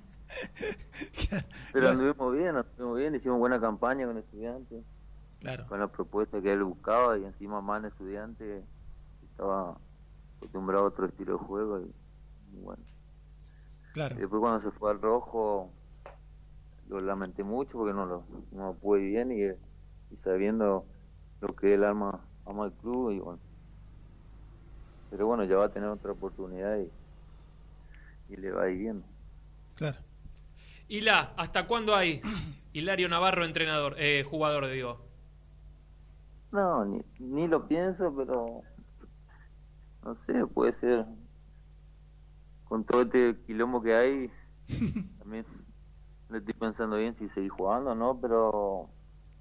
Pero 1.72 1.88
anduvimos 1.88 2.32
bien, 2.34 2.56
anduvimos 2.56 2.98
bien, 2.98 3.14
hicimos 3.14 3.38
buena 3.38 3.60
campaña 3.60 4.06
con 4.06 4.18
estudiantes. 4.18 4.84
Claro. 5.40 5.66
Con 5.68 5.80
la 5.80 5.88
propuesta 5.88 6.40
que 6.40 6.52
él 6.52 6.62
buscaba 6.64 7.16
y 7.18 7.24
encima 7.24 7.60
más 7.62 7.80
en 7.80 7.86
estudiante 7.88 8.62
estaba 9.40 9.80
acostumbrado 10.36 10.84
a 10.84 10.88
otro 10.88 11.06
estilo 11.06 11.38
de 11.38 11.44
juego 11.44 11.80
y, 11.80 11.84
y 12.52 12.60
bueno. 12.60 12.82
Claro. 13.94 14.16
Y 14.16 14.20
después 14.20 14.40
cuando 14.40 14.60
se 14.60 14.70
fue 14.78 14.90
al 14.90 15.00
rojo 15.00 15.70
lo 16.88 17.00
lamenté 17.00 17.42
mucho 17.42 17.72
porque 17.72 17.94
no 17.94 18.04
lo, 18.04 18.24
no 18.52 18.66
lo 18.66 18.74
pude 18.74 19.00
bien 19.00 19.32
y, 19.32 19.44
y 19.44 20.16
sabiendo 20.22 20.84
lo 21.40 21.48
que 21.56 21.74
él 21.74 21.84
ama, 21.84 22.20
ama 22.44 22.66
el 22.66 22.72
club 22.72 23.12
y 23.12 23.18
bueno. 23.20 23.40
Pero 25.08 25.26
bueno, 25.26 25.44
ya 25.44 25.56
va 25.56 25.66
a 25.66 25.72
tener 25.72 25.88
otra 25.88 26.12
oportunidad 26.12 26.78
y, 26.78 26.90
y 28.32 28.36
le 28.36 28.52
va 28.52 28.64
a 28.64 28.70
ir 28.70 28.78
bien. 28.78 29.04
Claro. 29.74 29.98
Hila, 30.86 31.32
¿hasta 31.36 31.66
cuándo 31.66 31.94
hay 31.96 32.20
Hilario 32.72 33.08
Navarro 33.08 33.44
entrenador, 33.44 33.94
eh, 33.98 34.22
jugador, 34.28 34.68
digo? 34.68 35.08
No, 36.52 36.84
ni, 36.84 37.00
ni 37.20 37.46
lo 37.46 37.66
pienso, 37.68 38.12
pero 38.16 38.62
no 40.02 40.14
sé, 40.16 40.46
puede 40.46 40.72
ser. 40.72 41.06
Con 42.64 42.84
todo 42.84 43.02
este 43.02 43.36
quilombo 43.46 43.82
que 43.82 43.94
hay, 43.94 44.30
también 45.18 45.44
le 46.28 46.38
estoy 46.38 46.54
pensando 46.54 46.96
bien 46.96 47.16
si 47.16 47.28
seguir 47.28 47.50
jugando 47.50 47.90
o 47.90 47.94
no, 47.94 48.20
pero 48.20 48.90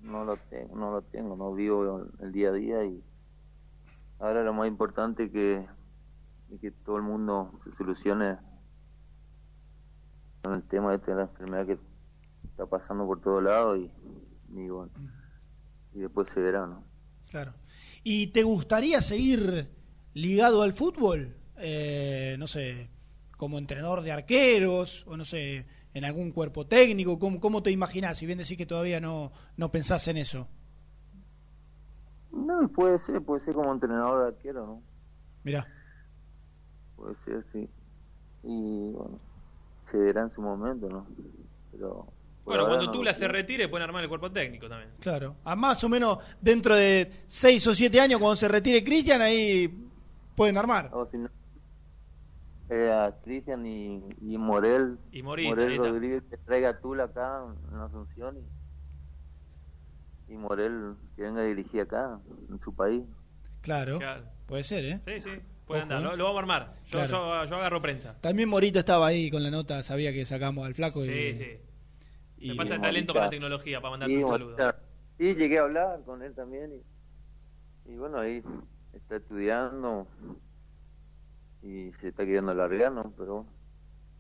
no 0.02 0.26
lo 0.26 0.38
tengo, 0.38 0.76
no 0.76 0.92
lo 0.92 1.02
tengo, 1.04 1.36
no 1.36 1.54
vivo 1.54 2.08
el 2.20 2.32
día 2.32 2.50
a 2.50 2.54
día 2.54 2.86
y, 2.86 3.04
ahora 4.20 4.44
lo 4.44 4.54
más 4.54 4.68
importante 4.68 5.26
es 5.26 5.32
que, 5.32 5.68
es 6.52 6.60
que 6.60 6.72
todo 6.72 6.98
el 6.98 7.04
mundo 7.04 7.60
se 7.64 7.72
solucione 7.76 8.38
con 10.42 10.56
el 10.56 10.64
tema 10.64 10.96
este 10.96 11.12
de 11.12 11.18
la 11.18 11.24
enfermedad 11.24 11.66
que 11.68 11.78
está 12.46 12.66
pasando 12.66 13.06
por 13.06 13.22
todos 13.22 13.44
lados 13.44 13.78
y, 13.78 13.92
y 14.54 14.70
bueno, 14.70 14.92
y 15.94 16.00
después 16.00 16.30
se 16.30 16.40
verá, 16.40 16.66
¿no? 16.66 16.84
Claro. 17.30 17.54
¿Y 18.04 18.28
te 18.28 18.44
gustaría 18.44 19.02
seguir 19.02 19.70
ligado 20.20 20.62
al 20.62 20.74
fútbol? 20.74 21.36
Eh, 21.58 22.36
no 22.40 22.48
sé, 22.48 22.90
como 23.38 23.58
entrenador 23.58 24.02
de 24.02 24.12
arqueros 24.12 25.06
o 25.08 25.18
no 25.18 25.26
sé, 25.26 25.66
en 25.94 26.06
algún 26.06 26.32
cuerpo 26.32 26.68
técnico. 26.68 27.20
¿Cómo, 27.20 27.40
cómo 27.40 27.64
te 27.64 27.72
imaginás? 27.72 28.18
Si 28.18 28.26
bien 28.26 28.38
decís 28.38 28.58
que 28.58 28.66
todavía 28.66 29.00
no, 29.00 29.32
no 29.58 29.72
pensás 29.72 30.08
en 30.08 30.18
eso. 30.18 30.48
No, 32.32 32.68
puede 32.70 32.98
ser, 33.00 33.22
puede 33.22 33.42
ser 33.44 33.54
como 33.56 33.72
entrenador 33.74 34.22
de 34.24 34.28
arquero, 34.28 34.66
¿no? 34.66 34.84
Mirá. 35.44 35.68
Puede 36.96 37.16
ser, 37.26 37.44
sí. 37.52 37.68
Y 38.44 38.92
bueno, 38.92 39.20
se 39.92 39.98
verá 39.98 40.22
en 40.22 40.32
su 40.34 40.42
momento, 40.42 40.90
¿no? 40.90 41.08
Pero. 41.72 42.08
Bueno, 42.46 42.66
cuando 42.66 42.86
no 42.86 42.92
tú 42.92 43.00
lo 43.00 43.06
la 43.06 43.14
sé. 43.14 43.22
se 43.22 43.28
retire, 43.28 43.68
pueden 43.68 43.88
armar 43.88 44.04
el 44.04 44.10
cuerpo 44.10 44.32
técnico 44.32 44.68
también. 44.68 44.92
Claro. 45.00 45.36
A 45.44 45.56
más 45.56 45.84
o 45.84 45.90
menos 45.90 46.18
dentro 46.42 46.76
de 46.76 47.24
seis 47.28 47.66
o 47.68 47.76
siete 47.76 48.00
años, 48.00 48.20
cuando 48.20 48.36
se 48.36 48.48
retire 48.48 48.84
Cristian, 48.84 49.22
ahí 49.22 49.89
pueden 50.40 50.58
armar. 50.58 50.90
O 50.94 51.06
si 51.12 51.18
no, 51.18 51.30
eh, 52.70 52.92
a 52.92 53.14
Cristian 53.24 53.66
y, 53.66 54.02
y 54.22 54.38
Morel, 54.38 54.98
Y 55.12 55.22
Morita, 55.22 55.50
Morel. 55.50 55.78
Rodríguez 55.78 56.24
que 56.30 56.38
traiga 56.38 56.70
a 56.70 56.80
Tula 56.80 57.04
acá 57.06 57.42
en 57.72 57.78
Asunción 57.80 58.38
y, 60.28 60.34
y 60.34 60.38
Morel 60.38 60.96
que 61.16 61.24
venga 61.24 61.42
a 61.42 61.46
dirigir 61.46 61.82
acá 61.82 62.20
en 62.50 62.60
su 62.62 62.74
país. 62.74 63.04
Claro. 63.62 63.98
Claro. 64.00 64.24
Puede 64.46 64.64
ser, 64.64 64.86
¿eh? 64.86 65.02
Sí, 65.06 65.22
sí. 65.22 65.30
Pueden 65.66 65.84
Ojo, 65.86 65.94
andar, 65.96 66.12
lo, 66.12 66.18
lo 66.18 66.24
vamos 66.24 66.38
a 66.38 66.42
armar. 66.42 66.76
Yo, 66.86 66.92
Claro. 67.00 67.10
yo, 67.12 67.46
yo 67.50 67.56
agarro 67.58 67.82
prensa. 67.82 68.18
También 68.22 68.48
Morita 68.50 68.80
estaba 68.80 69.08
ahí 69.08 69.30
con 69.30 69.44
la 69.44 69.52
nota, 69.52 69.84
sabía 69.84 70.14
que 70.14 70.26
sacamos 70.26 70.66
al 70.66 70.74
flaco. 70.74 71.04
Sí, 71.04 71.12
y, 71.12 71.36
sí. 71.36 71.58
y- 72.38 72.48
Me 72.50 72.56
pasa 72.56 72.76
el 72.76 72.82
talento 72.82 73.14
con 73.14 73.22
la 73.24 73.30
tecnología 73.30 73.82
para 73.82 73.92
mandarte 73.92 74.16
Sí, 74.16 74.24
un 74.24 74.30
saludo. 74.30 74.52
Morita. 74.52 74.80
Sí, 75.18 75.36
llegué 75.36 75.60
a 75.60 75.64
hablar 75.64 76.02
con 76.06 76.24
él 76.24 76.34
también 76.34 76.72
y, 77.86 77.92
y 77.92 77.98
bueno, 77.98 78.20
ahí 78.20 78.42
está 78.94 79.18
estudiando 79.18 80.08
y 81.62 81.92
se 82.02 82.10
está 82.10 82.24
queriendo 82.26 82.54
largar, 82.54 82.92
¿no? 82.92 83.14
Pero. 83.18 83.46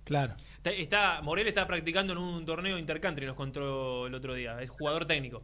Claro. 0.03 0.33
Está, 0.57 0.71
está- 0.71 1.21
Morel 1.21 1.47
está 1.47 1.67
practicando 1.67 2.13
en 2.13 2.19
un 2.19 2.45
torneo 2.45 2.77
intercountry, 2.77 3.25
nos 3.25 3.35
contó 3.35 4.07
el 4.07 4.15
otro 4.15 4.33
día. 4.33 4.61
Es 4.61 4.69
jugador 4.69 5.05
técnico. 5.05 5.41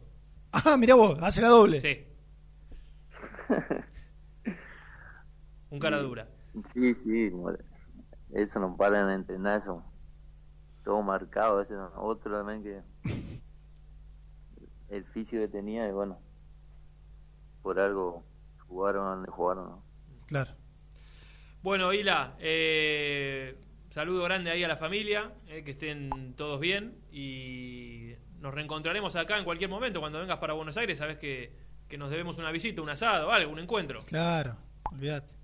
Ah, 0.52 0.76
mira 0.78 0.94
vos, 0.94 1.18
hace 1.22 1.42
la 1.42 1.48
doble. 1.48 1.80
Sí. 1.80 2.06
Un 5.70 5.78
cara 5.78 5.98
dura. 5.98 6.28
Sí, 6.72 6.94
sí, 7.04 7.30
eso 8.32 8.60
no 8.60 8.76
paran 8.76 9.08
de 9.08 9.14
entrenar, 9.14 9.58
eso. 9.58 9.82
Todo 10.84 11.02
marcado, 11.02 11.60
ese 11.60 11.74
otro 11.96 12.38
también 12.38 12.62
que 12.62 12.80
el 14.88 15.04
físico 15.06 15.42
que 15.42 15.48
tenía 15.48 15.88
y 15.88 15.92
bueno, 15.92 16.18
por 17.62 17.78
algo 17.80 18.22
jugaron 18.68 19.24
jugaron, 19.26 19.64
¿no? 19.70 19.82
Claro. 20.26 20.52
Bueno, 21.62 21.92
Hila, 21.92 22.36
eh, 22.38 23.58
saludo 23.90 24.24
grande 24.24 24.50
ahí 24.50 24.62
a 24.62 24.68
la 24.68 24.76
familia, 24.76 25.32
eh, 25.48 25.64
que 25.64 25.72
estén 25.72 26.34
todos 26.36 26.60
bien 26.60 26.96
y 27.10 28.14
nos 28.40 28.54
reencontraremos 28.54 29.16
acá 29.16 29.38
en 29.38 29.44
cualquier 29.44 29.70
momento 29.70 30.00
cuando 30.00 30.20
vengas 30.20 30.38
para 30.38 30.54
Buenos 30.54 30.76
Aires. 30.76 30.98
Sabes 30.98 31.18
que, 31.18 31.52
que 31.88 31.98
nos 31.98 32.10
debemos 32.10 32.38
una 32.38 32.50
visita, 32.50 32.82
un 32.82 32.90
asado, 32.90 33.32
algo, 33.32 33.52
un 33.52 33.58
encuentro. 33.58 34.04
Claro, 34.04 34.56
olvídate. 34.92 35.34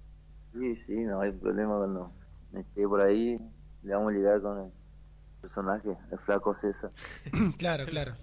Sí, 0.52 0.76
sí, 0.86 0.94
no 0.94 1.20
hay 1.20 1.32
problema 1.32 1.76
cuando 1.78 2.12
esté 2.54 2.86
por 2.86 3.00
ahí, 3.00 3.38
le 3.82 3.94
vamos 3.94 4.12
a 4.12 4.16
llegar 4.16 4.40
con 4.42 4.66
el 4.66 4.70
personaje, 5.40 5.96
el 6.10 6.18
flaco 6.18 6.54
César. 6.54 6.90
claro, 7.58 7.86
claro. 7.86 8.14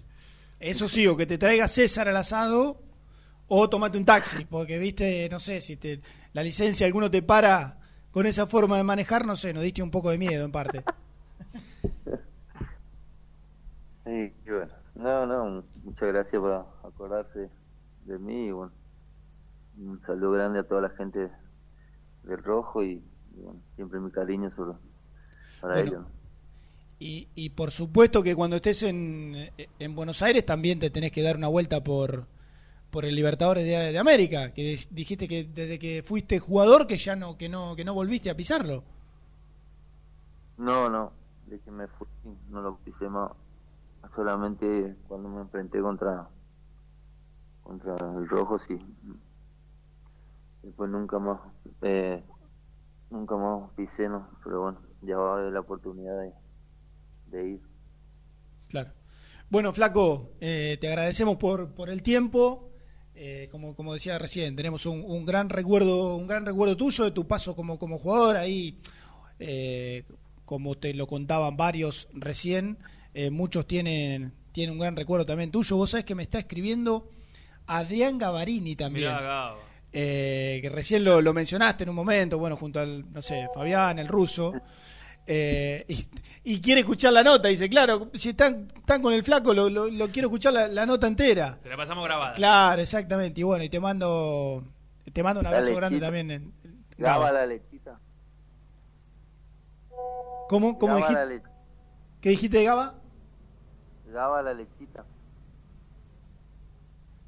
Eso 0.58 0.88
sí, 0.88 1.06
o 1.06 1.16
que 1.16 1.26
te 1.26 1.38
traiga 1.38 1.68
César 1.68 2.08
al 2.08 2.16
asado 2.16 2.82
o 3.56 3.68
tomate 3.72 3.98
un 3.98 4.04
taxi, 4.12 4.40
porque 4.54 4.78
viste, 4.78 5.28
no 5.30 5.38
sé, 5.46 5.60
si 5.60 5.76
te, 5.76 6.00
la 6.36 6.42
licencia 6.48 6.86
alguno 6.86 7.10
te 7.10 7.22
para 7.22 7.54
con 8.14 8.26
esa 8.26 8.46
forma 8.46 8.76
de 8.78 8.84
manejar, 8.84 9.26
no 9.26 9.36
sé, 9.36 9.52
nos 9.52 9.62
diste 9.64 9.82
un 9.82 9.90
poco 9.90 10.10
de 10.10 10.18
miedo 10.18 10.44
en 10.44 10.52
parte. 10.52 10.86
Sí, 14.04 14.10
y 14.46 14.50
bueno, 14.50 14.72
no, 14.94 15.26
no, 15.26 15.64
muchas 15.84 16.08
gracias 16.08 16.40
por 16.40 16.52
acordarse 16.84 17.50
de 18.04 18.18
mí 18.18 18.46
y 18.46 18.50
bueno, 18.52 18.72
un 19.78 20.00
saludo 20.02 20.32
grande 20.32 20.60
a 20.60 20.68
toda 20.68 20.82
la 20.82 20.90
gente 20.90 21.30
del 22.24 22.42
Rojo 22.42 22.82
y, 22.84 23.04
y 23.36 23.40
bueno, 23.42 23.62
siempre 23.76 24.00
mi 24.00 24.10
cariño 24.12 24.50
sobre, 24.56 24.78
para 25.60 25.76
Bueno. 25.76 25.92
ellos. 25.92 26.06
Y, 26.98 27.28
y 27.34 27.50
por 27.50 27.70
supuesto 27.72 28.22
que 28.22 28.36
cuando 28.36 28.56
estés 28.56 28.82
en, 28.82 29.50
en 29.78 29.94
Buenos 29.94 30.22
Aires 30.22 30.44
también 30.44 30.78
te 30.78 30.90
tenés 30.90 31.12
que 31.12 31.22
dar 31.22 31.36
una 31.36 31.48
vuelta 31.48 31.82
por, 31.82 32.26
por 32.90 33.04
el 33.04 33.14
Libertadores 33.14 33.64
de, 33.64 33.92
de 33.92 33.98
América, 33.98 34.52
que 34.52 34.78
dijiste 34.90 35.28
que 35.28 35.44
desde 35.44 35.78
que 35.78 36.02
fuiste 36.02 36.38
jugador 36.38 36.86
que 36.86 36.98
ya 36.98 37.16
no 37.16 37.36
que 37.38 37.48
no 37.48 37.76
que 37.76 37.84
no 37.84 37.94
volviste 37.94 38.30
a 38.30 38.36
pisarlo. 38.36 38.82
No, 40.58 40.90
no, 40.90 41.12
de 41.46 41.58
que 41.60 41.70
me 41.70 41.86
fui, 41.86 42.06
no 42.50 42.60
lo 42.60 42.76
pisé 42.78 43.08
más, 43.08 43.32
solamente 44.14 44.96
cuando 45.08 45.28
me 45.28 45.40
enfrenté 45.42 45.80
contra 45.80 46.28
contra 47.62 47.94
el 47.94 48.28
Rojo, 48.28 48.58
sí. 48.58 48.78
Después 50.62 50.90
nunca 50.90 51.18
más, 51.18 51.40
eh, 51.82 52.22
nunca 53.08 53.36
más 53.36 53.70
pisé, 53.76 54.08
no, 54.08 54.28
pero 54.44 54.62
bueno, 54.62 54.78
ya 55.02 55.16
va 55.16 55.30
a 55.30 55.38
haber 55.38 55.52
la 55.52 55.60
oportunidad 55.60 56.20
de, 56.20 56.32
de 57.28 57.48
ir. 57.48 57.60
Claro. 58.68 58.90
Bueno, 59.48 59.72
Flaco, 59.72 60.32
eh, 60.40 60.76
te 60.80 60.88
agradecemos 60.88 61.36
por, 61.36 61.74
por 61.74 61.90
el 61.90 62.02
tiempo. 62.02 62.69
Eh, 63.22 63.48
como, 63.52 63.74
como 63.76 63.92
decía 63.92 64.18
recién, 64.18 64.56
tenemos 64.56 64.86
un, 64.86 65.04
un 65.04 65.26
gran 65.26 65.50
recuerdo, 65.50 66.16
un 66.16 66.26
gran 66.26 66.46
recuerdo 66.46 66.74
tuyo 66.74 67.04
de 67.04 67.10
tu 67.10 67.26
paso 67.26 67.54
como, 67.54 67.78
como 67.78 67.98
jugador 67.98 68.38
ahí, 68.38 68.78
eh, 69.38 70.04
como 70.46 70.78
te 70.78 70.94
lo 70.94 71.06
contaban 71.06 71.54
varios 71.54 72.08
recién, 72.14 72.78
eh, 73.12 73.28
muchos 73.28 73.66
tienen, 73.66 74.32
tienen 74.52 74.72
un 74.72 74.78
gran 74.78 74.96
recuerdo 74.96 75.26
también 75.26 75.50
tuyo. 75.50 75.76
Vos 75.76 75.90
sabés 75.90 76.06
que 76.06 76.14
me 76.14 76.22
está 76.22 76.38
escribiendo 76.38 77.10
Adrián 77.66 78.16
Gavarini 78.16 78.74
también. 78.74 79.12
Mirá, 79.12 79.52
eh, 79.92 80.60
que 80.62 80.70
recién 80.70 81.04
lo, 81.04 81.20
lo 81.20 81.34
mencionaste 81.34 81.82
en 81.82 81.90
un 81.90 81.96
momento, 81.96 82.38
bueno, 82.38 82.56
junto 82.56 82.80
al, 82.80 83.12
no 83.12 83.20
sé, 83.20 83.48
Fabián, 83.54 83.98
el 83.98 84.08
ruso, 84.08 84.54
eh, 85.32 85.84
y, 85.86 86.08
y 86.42 86.60
quiere 86.60 86.80
escuchar 86.80 87.12
la 87.12 87.22
nota, 87.22 87.46
dice, 87.46 87.68
claro, 87.70 88.10
si 88.14 88.30
están, 88.30 88.66
están 88.76 89.00
con 89.00 89.12
el 89.12 89.22
flaco, 89.22 89.54
lo, 89.54 89.70
lo- 89.70 89.86
lo 89.88 90.08
quiero 90.10 90.26
escuchar 90.26 90.52
la, 90.52 90.66
la 90.66 90.86
nota 90.86 91.06
entera. 91.06 91.58
Se 91.62 91.68
la 91.68 91.76
pasamos 91.76 92.04
grabada. 92.04 92.34
Claro, 92.34 92.82
exactamente, 92.82 93.40
y 93.40 93.44
bueno, 93.44 93.62
y 93.62 93.68
te 93.68 93.78
mando, 93.78 94.64
te 95.12 95.22
mando 95.22 95.38
un 95.40 95.46
abrazo 95.46 95.66
Dale, 95.66 95.76
grande 95.76 96.00
también. 96.00 96.30
En, 96.32 96.52
Gaba 96.98 97.30
la 97.30 97.46
lechita. 97.46 97.98
¿Cómo, 100.48 100.78
cómo 100.78 100.94
Gaba 100.98 101.12
la 101.12 101.26
dijiste? 101.26 101.48
lech- 101.48 101.52
¿Qué 102.20 102.28
dijiste 102.30 102.58
de 102.58 102.64
Gaba? 102.64 102.94
Gaba 104.12 104.42
la 104.42 104.52
lechita. 104.52 105.04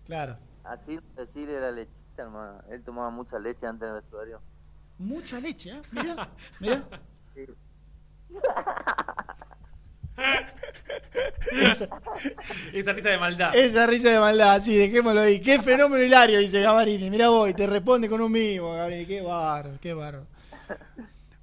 Claro. 0.07 0.37
Así 0.65 0.99
decirle 1.17 1.61
la 1.61 1.71
lechita, 1.71 2.23
hermano. 2.23 2.61
Él 2.69 2.83
tomaba 2.83 3.11
mucha 3.11 3.39
leche 3.39 3.65
antes 3.67 3.87
del 3.89 3.95
vestuario. 4.01 4.41
Mucha 4.99 5.39
leche, 5.41 5.71
¿eh? 5.71 5.83
Mirá, 5.93 6.29
mirá. 6.61 6.85
Esa, 11.51 11.89
Esa 12.73 12.93
risa 12.93 13.09
de 13.11 13.19
maldad. 13.19 13.55
esa 13.55 13.87
risa 13.87 14.11
de 14.11 14.19
maldad, 14.21 14.61
sí, 14.61 14.77
dejémoslo 14.77 15.21
ahí. 15.21 15.41
Qué 15.41 15.61
fenómeno 15.61 16.03
hilario, 16.03 16.39
dice 16.39 16.61
Gavarini. 16.61 17.11
Mirá 17.11 17.29
vos, 17.29 17.49
y 17.51 17.55
te 17.55 17.67
responde 17.67 18.09
con 18.09 18.21
un 18.21 18.33
mimo, 18.33 18.73
Gavarini. 18.73 19.07
Qué 19.07 19.21
barro, 19.21 19.71
qué 19.81 19.93
barro. 19.95 20.27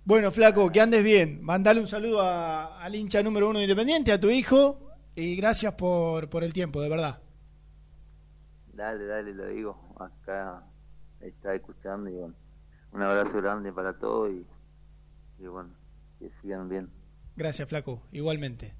Bueno, 0.05 0.31
flaco, 0.31 0.71
que 0.71 0.81
andes 0.81 1.03
bien. 1.03 1.39
Mandale 1.43 1.79
un 1.79 1.87
saludo 1.87 2.21
a- 2.21 2.81
al 2.83 2.95
hincha 2.95 3.21
número 3.21 3.49
uno 3.49 3.59
de 3.59 3.65
Independiente, 3.65 4.11
a 4.11 4.19
tu 4.19 4.29
hijo, 4.29 4.79
y 5.15 5.35
gracias 5.35 5.73
por, 5.73 6.29
por 6.29 6.43
el 6.43 6.53
tiempo, 6.53 6.81
de 6.81 6.89
verdad. 6.89 7.19
Dale, 8.73 9.05
dale, 9.05 9.33
lo 9.33 9.45
digo. 9.47 9.95
Acá 9.99 10.63
está 11.19 11.53
escuchando 11.53 12.09
y 12.09 12.13
bueno. 12.13 12.33
Un 12.91 13.03
abrazo 13.03 13.33
grande 13.39 13.71
para 13.71 13.93
todos 13.93 14.31
y, 14.31 14.43
y 15.43 15.45
bueno, 15.47 15.69
que 16.19 16.29
sigan 16.41 16.69
bien. 16.69 16.89
Gracias, 17.35 17.67
flaco, 17.69 18.03
igualmente. 18.11 18.73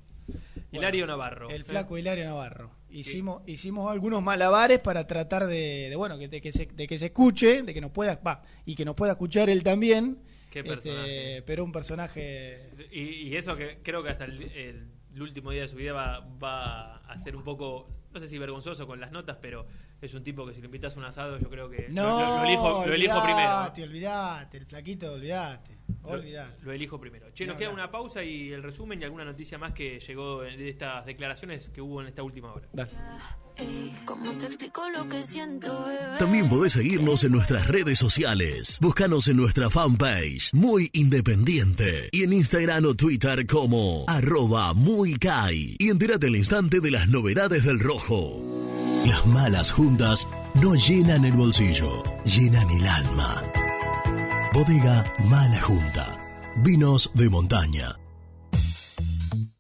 Hilario 0.72 1.08
Navarro. 1.08 1.50
El 1.50 1.64
flaco 1.64 1.98
Hilario 1.98 2.26
Navarro. 2.26 2.72
Hicimos, 2.90 3.42
hicimos 3.48 3.92
algunos 3.92 4.22
malabares 4.22 4.80
para 4.80 5.08
tratar 5.08 5.48
de, 5.48 5.88
de, 5.90 5.96
bueno, 5.96 6.18
que, 6.18 6.28
de, 6.28 6.42
que 6.42 6.52
se, 6.52 6.66
de 6.68 6.88
que 6.88 6.98
se 7.00 7.08
escuche, 7.08 7.64
de 7.64 7.74
que 7.74 7.82
nos 7.82 7.92
pueda, 7.92 8.16
va, 8.26 8.44
y 8.66 8.76
que 8.76 8.86
nos 8.86 8.96
pueda 8.96 9.14
escuchar 9.14 9.50
él 9.50 9.64
también. 9.64 10.20
Qué 10.52 10.60
Este, 10.60 10.70
personaje. 10.72 11.44
pero 11.46 11.64
un 11.64 11.72
personaje 11.72 12.72
Y, 12.92 13.02
y 13.30 13.36
eso 13.36 13.56
que 13.56 13.80
creo 13.84 14.02
que 14.04 14.10
hasta 14.10 14.26
el, 14.26 14.42
el- 14.44 14.92
el 15.14 15.22
último 15.24 15.50
día 15.52 15.64
de 15.64 15.68
su 15.68 15.76
vida 15.76 15.92
va, 15.94 16.20
va 16.42 16.98
a 16.98 17.18
ser 17.20 17.36
un 17.36 17.44
poco, 17.44 17.90
no 18.14 18.20
sé 18.20 18.28
si 18.28 18.38
vergonzoso 18.38 18.86
con 18.86 19.00
las 19.00 19.12
notas, 19.12 19.38
pero 19.42 19.66
es 20.02 20.14
un 20.14 20.24
tipo 20.24 20.46
que 20.46 20.54
si 20.54 20.62
lo 20.62 20.66
invitas 20.68 20.96
a 20.96 21.00
un 21.00 21.06
asado, 21.06 21.40
yo 21.40 21.50
creo 21.50 21.68
que 21.70 21.88
No, 21.90 22.20
lo, 22.20 22.38
lo 22.38 22.44
elijo, 22.44 22.86
lo 22.86 22.94
elijo 22.94 23.24
primero. 23.24 23.50
olvidate, 23.50 23.84
olvidate, 23.84 24.58
el 24.58 24.66
flaquito, 24.68 25.12
olvidate. 25.14 25.79
Lo- 26.64 26.72
elijo 26.72 27.00
primero. 27.00 27.28
Che, 27.34 27.46
nos 27.46 27.58
queda 27.58 27.70
una 27.70 27.90
pausa 27.92 28.24
y 28.24 28.52
el 28.52 28.64
resumen 28.64 29.02
y 29.02 29.04
alguna 29.06 29.26
noticia 29.26 29.58
más 29.58 29.74
que 29.74 30.00
llegó 30.00 30.42
de 30.42 30.70
estas 30.70 31.06
declaraciones 31.06 31.70
que 31.70 31.82
hubo 31.82 32.02
en 32.02 32.08
esta 32.08 32.24
última 32.24 32.54
hora. 32.54 32.68
¿Cómo 34.06 34.32
te 34.38 34.46
explico 34.46 34.90
lo 34.90 35.08
que 35.10 35.22
siento, 35.24 35.84
bebé? 35.86 36.18
También 36.18 36.48
podés 36.48 36.74
seguirnos 36.74 37.24
en 37.26 37.34
nuestras 37.34 37.68
redes 37.68 38.00
sociales. 38.00 38.78
Búscanos 38.82 39.28
en 39.28 39.36
nuestra 39.38 39.70
fanpage, 39.70 40.54
Muy 40.54 40.90
Independiente. 40.94 42.10
Y 42.12 42.24
en 42.24 42.34
Instagram 42.34 42.86
o 42.86 42.96
Twitter 42.96 43.46
como 43.46 44.06
arroba 44.08 44.74
muy 44.74 45.16
Kai. 45.16 45.76
Y 45.78 45.90
entérate 45.90 46.28
al 46.28 46.36
instante 46.38 46.80
de 46.80 46.92
las 46.92 47.10
novedades 47.10 47.66
del 47.66 47.80
rojo. 47.80 48.42
Las 49.06 49.26
malas 49.26 49.72
juntas 49.72 50.28
no 50.56 50.76
llenan 50.76 51.26
el 51.26 51.34
bolsillo, 51.34 52.02
llenan 52.24 52.70
el 52.70 52.86
alma. 52.88 53.44
Bodega 54.54 55.04
Mala 55.30 55.62
Junta. 55.62 56.18
Vinos 56.64 57.12
de 57.14 57.30
montaña. 57.30 57.96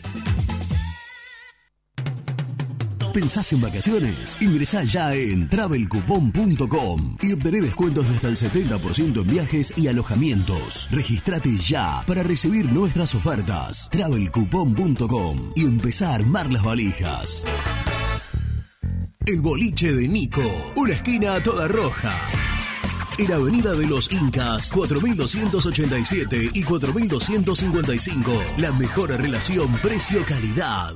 ¿Pensás 3.13 3.53
en 3.53 3.61
vacaciones? 3.61 4.39
Ingresá 4.41 4.85
ya 4.85 5.15
en 5.15 5.47
travelcoupon.com 5.49 7.17
y 7.21 7.33
obtené 7.33 7.61
descuentos 7.61 8.09
de 8.09 8.17
hasta 8.17 8.29
el 8.29 8.37
70% 8.37 9.21
en 9.21 9.27
viajes 9.27 9.75
y 9.77 9.89
alojamientos. 9.89 10.89
Registrate 10.91 11.59
ya 11.59 12.03
para 12.07 12.23
recibir 12.23 12.73
nuestras 12.73 13.15
ofertas. 13.15 13.91
travelcoupon.com 13.91 15.53
y 15.55 15.63
empezá 15.63 16.13
a 16.13 16.15
armar 16.15 16.51
las 16.51 16.63
valijas. 16.63 17.45
El 19.27 19.41
boliche 19.41 19.93
de 19.93 20.09
Nico, 20.09 20.73
una 20.77 20.95
esquina 20.95 21.43
toda 21.43 21.69
roja. 21.69 22.19
En 23.19 23.31
Avenida 23.31 23.75
de 23.75 23.87
los 23.87 24.11
Incas, 24.11 24.73
4287 24.73 26.51
y 26.55 26.63
4255. 26.63 28.33
La 28.57 28.73
mejor 28.73 29.11
relación 29.11 29.71
precio-calidad. 29.83 30.95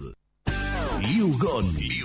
Liugon. 1.00 1.95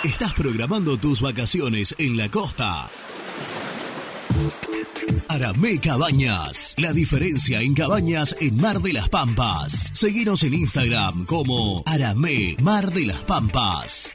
¿Estás 0.03 0.33
programando 0.35 0.97
tus 0.97 1.19
vacaciones 1.19 1.95
en 1.97 2.15
la 2.15 2.29
costa? 2.29 2.87
Aramé 5.29 5.79
Cabañas, 5.79 6.75
la 6.77 6.93
diferencia 6.93 7.59
en 7.59 7.73
cabañas 7.73 8.37
en 8.39 8.57
Mar 8.57 8.79
de 8.81 8.93
las 8.93 9.09
Pampas. 9.09 9.89
Seguinos 9.93 10.43
en 10.43 10.53
Instagram 10.53 11.25
como 11.25 11.81
Aramé 11.87 12.55
Mar 12.61 12.93
de 12.93 13.07
las 13.07 13.17
Pampas. 13.21 14.13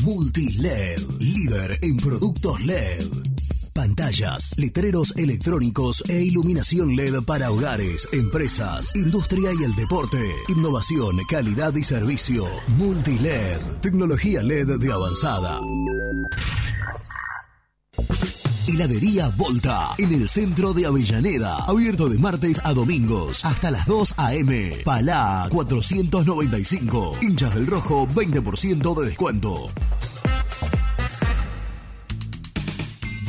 Multiled, 0.03 1.01
líder 1.19 1.79
en 1.81 1.97
productos 1.97 2.63
LED. 2.63 3.07
Pantallas, 3.79 4.57
letreros 4.57 5.13
electrónicos 5.15 6.03
e 6.09 6.19
iluminación 6.19 6.97
LED 6.97 7.23
para 7.23 7.49
hogares, 7.49 8.09
empresas, 8.11 8.93
industria 8.93 9.51
y 9.57 9.63
el 9.63 9.73
deporte. 9.73 10.19
Innovación, 10.49 11.17
calidad 11.29 11.73
y 11.73 11.85
servicio. 11.85 12.45
Multiled, 12.75 13.57
tecnología 13.79 14.43
LED 14.43 14.79
de 14.79 14.91
avanzada. 14.91 15.61
Heladería 18.67 19.29
Volta, 19.37 19.91
en 19.97 20.11
el 20.11 20.27
centro 20.27 20.73
de 20.73 20.85
Avellaneda. 20.85 21.63
Abierto 21.63 22.09
de 22.09 22.19
martes 22.19 22.59
a 22.65 22.73
domingos, 22.73 23.45
hasta 23.45 23.71
las 23.71 23.85
2 23.85 24.15
a.m. 24.17 24.73
Palá 24.83 25.47
495. 25.49 27.15
Hinchas 27.21 27.55
del 27.55 27.65
Rojo, 27.65 28.05
20% 28.09 28.99
de 28.99 29.05
descuento. 29.05 29.69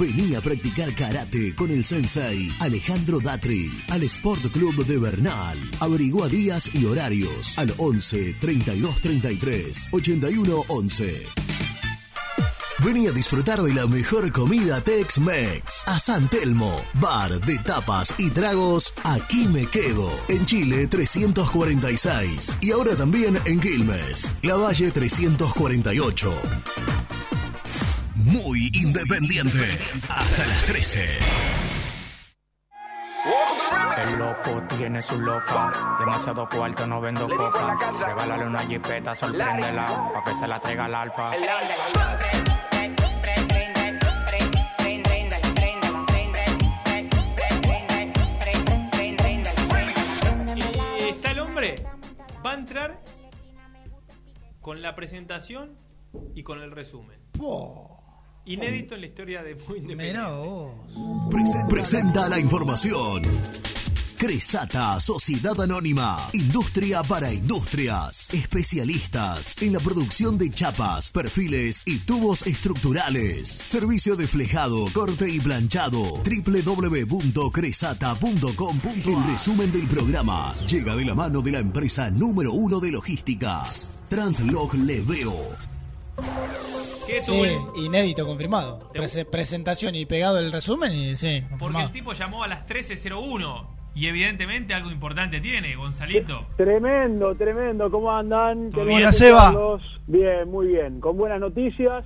Vení 0.01 0.35
a 0.35 0.41
practicar 0.41 0.95
karate 0.95 1.55
con 1.55 1.71
el 1.71 1.85
sensei 1.85 2.51
Alejandro 2.61 3.21
Datri 3.21 3.71
al 3.91 4.03
Sport 4.05 4.51
Club 4.51 4.87
de 4.87 4.99
Bernal. 4.99 5.59
Averigua 5.79 6.27
días 6.27 6.75
y 6.75 6.87
horarios 6.87 7.59
al 7.59 7.75
11 7.77 8.33
32 8.41 8.99
33 9.03 9.91
81 9.93 10.65
11. 10.69 11.27
Vení 12.83 13.09
a 13.09 13.13
disfrutar 13.13 13.61
de 13.61 13.75
la 13.75 13.87
mejor 13.87 14.33
comida 14.33 14.81
Tex-Mex 14.81 15.85
a 15.87 16.01
San 16.01 16.31
Telmo, 16.31 16.81
bar 16.95 17.39
de 17.39 17.59
tapas 17.59 18.15
y 18.17 18.31
tragos 18.31 18.95
Aquí 19.05 19.47
me 19.49 19.67
quedo, 19.67 20.11
en 20.29 20.47
Chile 20.47 20.87
346 20.87 22.57
y 22.63 22.71
ahora 22.71 22.97
también 22.97 23.39
en 23.45 23.61
Quilmes, 23.61 24.35
La 24.41 24.57
Valle 24.57 24.91
348. 24.91 26.33
Muy 28.25 28.71
independiente, 28.75 29.79
hasta 30.09 30.47
las 30.47 30.65
13. 30.67 31.19
El 34.03 34.19
loco 34.19 34.63
tiene 34.77 35.03
su 35.03 35.19
loca, 35.21 35.97
demasiado 35.99 36.49
cuarto, 36.49 36.87
no 36.87 37.01
vendo 37.01 37.29
coca. 37.29 37.77
Regálale 38.07 38.47
una 38.47 38.61
jipeta, 38.67 39.15
sorpréndela, 39.15 40.11
pa' 40.13 40.25
que 40.25 40.35
se 40.39 40.47
la 40.47 40.61
traiga 40.61 40.85
al 40.85 40.95
alfa. 40.95 41.31
Y 50.97 51.03
está 51.09 51.31
el 51.33 51.39
hombre 51.41 51.75
Va 52.45 52.53
a 52.53 52.55
entrar 52.55 53.03
con 54.61 54.81
la 54.81 54.95
presentación 54.95 55.77
y 56.35 56.43
con 56.43 56.61
el 56.63 56.71
resumen. 56.71 57.21
Inédito 58.47 58.95
en 58.95 59.01
la 59.03 59.07
historia 59.07 59.43
de 59.43 59.55
Muy 59.55 59.79
Independiente. 59.79 60.21
Presen- 61.31 61.69
presenta 61.69 62.29
la 62.29 62.39
información. 62.41 63.23
Cresata, 64.17 64.99
Sociedad 65.01 65.59
Anónima, 65.63 66.29
Industria 66.35 67.03
para 67.03 67.33
Industrias, 67.33 68.31
especialistas 68.35 69.63
en 69.63 69.73
la 69.73 69.81
producción 69.81 70.37
de 70.37 70.51
chapas, 70.51 71.11
perfiles 71.11 71.83
y 71.87 72.01
tubos 72.01 72.47
estructurales. 72.47 73.49
Servicio 73.49 74.17
de 74.17 74.29
flejado, 74.29 74.85
corte 74.93 75.31
y 75.31 75.41
planchado. 75.41 76.21
www.cresata.com. 76.23 78.81
El 79.07 79.25
resumen 79.33 79.73
del 79.73 79.89
programa 79.89 80.55
llega 80.67 80.95
de 80.97 81.05
la 81.07 81.15
mano 81.15 81.41
de 81.41 81.53
la 81.53 81.61
empresa 81.61 82.11
número 82.11 82.53
uno 82.53 82.79
de 82.79 82.93
logística, 82.93 83.63
Translog 84.11 84.75
Leveo. 84.75 85.35
¿Qué 87.07 87.21
Sí, 87.21 87.43
inédito, 87.77 88.27
confirmado. 88.27 88.79
Prese- 88.93 89.25
presentación 89.25 89.95
y 89.95 90.07
pegado 90.07 90.39
el 90.39 90.53
resumen 90.53 90.93
y 90.93 91.17
sí, 91.17 91.43
Porque 91.59 91.81
el 91.83 91.91
tipo 91.93 92.13
llamó 92.13 92.43
a 92.45 92.49
las 92.49 92.67
13.01 92.67 93.67
y 93.95 94.07
evidentemente 94.07 94.75
algo 94.75 94.91
importante 94.91 95.41
tiene, 95.41 95.75
Gonzalito. 95.77 96.47
Tremendo, 96.57 97.35
tremendo. 97.35 97.91
¿Cómo 97.91 98.11
andan? 98.13 98.71
Hola, 98.77 99.13
Seba. 99.13 99.53
Bien, 100.07 100.49
muy 100.51 100.69
bien. 100.69 101.01
Con 101.01 101.17
buenas 101.17 101.41
noticias. 101.41 102.05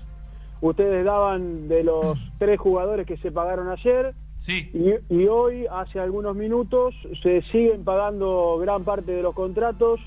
Ustedes 0.61 1.05
daban 1.05 1.69
de 1.69 1.85
los 1.85 2.19
tres 2.39 2.59
jugadores 2.59 3.07
que 3.07 3.19
se 3.19 3.31
pagaron 3.31 3.69
ayer. 3.71 4.15
Sí. 4.39 4.71
Y, 4.73 5.15
y 5.15 5.27
hoy, 5.27 5.67
hace 5.71 6.01
algunos 6.01 6.35
minutos, 6.35 6.95
se 7.23 7.43
siguen 7.53 7.85
pagando 7.85 8.57
gran 8.59 8.85
parte 8.85 9.13
de 9.13 9.23
los 9.23 9.35
contratos. 9.35 10.01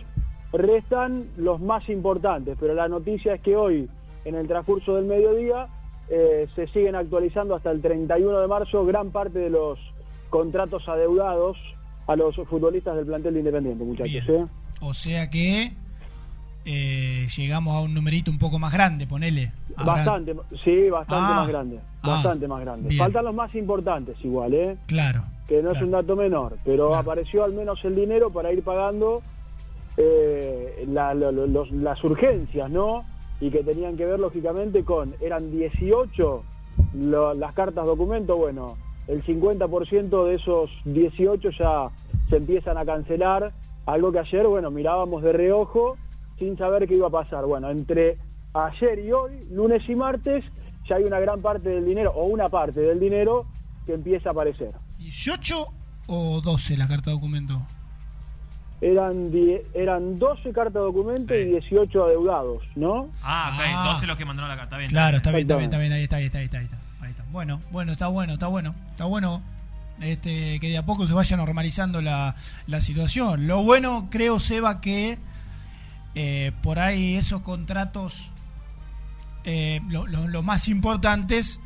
Restan 0.53 1.29
los 1.37 1.59
más 1.59 1.87
importantes, 1.89 2.57
pero 2.59 2.73
la 2.73 2.87
noticia 2.87 3.35
es 3.35 3.41
que 3.41 3.55
hoy, 3.55 3.89
en 4.27 4.35
el 4.35 4.47
transcurso 4.47 4.95
del 4.95 5.05
mediodía, 5.05 5.67
eh, 6.09 6.47
se 6.55 6.67
siguen 6.67 6.95
actualizando 6.95 7.55
hasta 7.55 7.71
el 7.71 7.81
31 7.81 8.39
de 8.39 8.47
marzo 8.47 8.85
gran 8.85 9.11
parte 9.11 9.39
de 9.39 9.49
los 9.49 9.77
contratos 10.29 10.87
adeudados 10.87 11.57
a 12.07 12.15
los 12.15 12.35
futbolistas 12.35 12.95
del 12.95 13.05
plantel 13.05 13.33
de 13.33 13.39
Independiente, 13.39 13.83
muchachos. 13.83 14.23
¿eh? 14.29 14.45
O 14.81 14.93
sea 14.93 15.29
que 15.29 15.73
eh, 16.65 17.27
llegamos 17.35 17.75
a 17.75 17.81
un 17.81 17.93
numerito 17.93 18.29
un 18.31 18.37
poco 18.37 18.59
más 18.59 18.73
grande, 18.73 19.07
ponele. 19.07 19.51
Bastante, 19.77 20.35
sí, 20.63 20.89
bastante 20.89 21.31
Ah, 21.31 21.35
más 21.37 21.47
grande. 21.47 21.79
ah, 22.01 22.09
Bastante 22.09 22.47
más 22.47 22.61
grande. 22.61 22.89
bien. 22.89 22.99
Faltan 22.99 23.25
los 23.25 23.33
más 23.35 23.53
importantes 23.55 24.17
igual, 24.23 24.53
¿eh? 24.53 24.77
Claro. 24.87 25.23
que 25.47 25.63
no 25.63 25.71
es 25.71 25.81
un 25.81 25.91
dato 25.91 26.17
menor, 26.17 26.57
pero 26.65 26.93
apareció 26.93 27.45
al 27.45 27.53
menos 27.53 27.79
el 27.85 27.95
dinero 27.95 28.29
para 28.31 28.51
ir 28.51 28.63
pagando 28.63 29.21
eh, 29.97 30.85
la- 30.89 31.13
los- 31.13 31.71
las 31.71 32.03
urgencias, 32.03 32.69
¿no? 32.69 33.03
Y 33.39 33.49
que 33.51 33.63
tenían 33.63 33.95
que 33.97 34.05
ver 34.05 34.19
lógicamente 34.19 34.83
con, 34.83 35.13
eran 35.21 35.51
18 35.51 36.43
lo- 36.95 37.33
las 37.33 37.53
cartas 37.53 37.85
documento, 37.85 38.35
bueno, 38.37 38.77
el 39.07 39.23
50% 39.23 40.25
de 40.25 40.35
esos 40.35 40.69
18 40.85 41.49
ya 41.57 41.89
se 42.29 42.37
empiezan 42.37 42.77
a 42.77 42.85
cancelar, 42.85 43.53
algo 43.85 44.11
que 44.11 44.19
ayer, 44.19 44.47
bueno, 44.47 44.69
mirábamos 44.71 45.23
de 45.23 45.31
reojo 45.33 45.97
sin 46.39 46.57
saber 46.57 46.87
qué 46.87 46.95
iba 46.95 47.07
a 47.07 47.11
pasar. 47.11 47.45
Bueno, 47.45 47.69
entre 47.69 48.17
ayer 48.53 48.99
y 48.99 49.11
hoy, 49.11 49.45
lunes 49.51 49.87
y 49.87 49.95
martes, 49.95 50.43
ya 50.89 50.95
hay 50.97 51.03
una 51.03 51.19
gran 51.19 51.41
parte 51.41 51.69
del 51.69 51.85
dinero, 51.85 52.11
o 52.15 52.25
una 52.25 52.49
parte 52.49 52.81
del 52.81 52.99
dinero, 52.99 53.45
que 53.85 53.93
empieza 53.93 54.29
a 54.29 54.31
aparecer. 54.33 54.71
¿18 54.99 55.67
o 56.07 56.41
12 56.41 56.75
la 56.77 56.87
carta 56.87 57.11
documento? 57.11 57.61
Eran, 58.79 59.31
die- 59.31 59.63
eran 59.73 60.19
12 60.19 60.51
cartas 60.53 60.73
de 60.75 60.79
documento 60.81 61.33
y 61.33 61.45
18 61.45 62.03
adeudados, 62.05 62.61
¿no? 62.75 63.09
Ah, 63.23 63.49
está 63.53 63.63
bien, 63.63 63.93
12 63.93 64.05
los 64.07 64.17
que 64.17 64.25
mandaron 64.25 64.49
la 64.49 64.55
carta. 64.55 64.65
Está 64.67 64.77
bien. 64.77 64.89
Claro, 64.91 65.17
está 65.17 65.31
bien, 65.31 65.41
está 65.41 65.55
bien, 65.57 65.65
está 65.71 65.77
bien, 65.79 65.93
ahí 65.93 66.03
está, 66.03 66.15
ahí 66.17 66.25
está, 66.25 66.37
ahí 66.39 66.45
está, 66.45 66.57
ahí 66.59 66.65
está, 66.65 66.77
ahí 67.01 67.09
está. 67.11 67.23
Bueno, 67.31 67.59
bueno, 67.71 67.91
está 67.93 68.07
bueno, 68.07 68.33
está 68.33 68.47
bueno, 68.47 68.75
está 68.91 69.05
bueno 69.05 69.41
este, 69.99 70.59
que 70.59 70.69
de 70.69 70.77
a 70.77 70.85
poco 70.85 71.07
se 71.07 71.13
vaya 71.13 71.37
normalizando 71.37 72.01
la, 72.03 72.35
la 72.67 72.81
situación. 72.81 73.47
Lo 73.47 73.63
bueno, 73.63 74.09
creo, 74.11 74.39
Seba, 74.39 74.79
que 74.79 75.17
eh, 76.13 76.51
por 76.61 76.77
ahí 76.77 77.15
esos 77.15 77.41
contratos, 77.41 78.31
eh, 79.43 79.81
lo, 79.89 80.05
lo- 80.05 80.27
lo 80.27 80.43
más 80.43 80.67
importantes, 80.67 81.59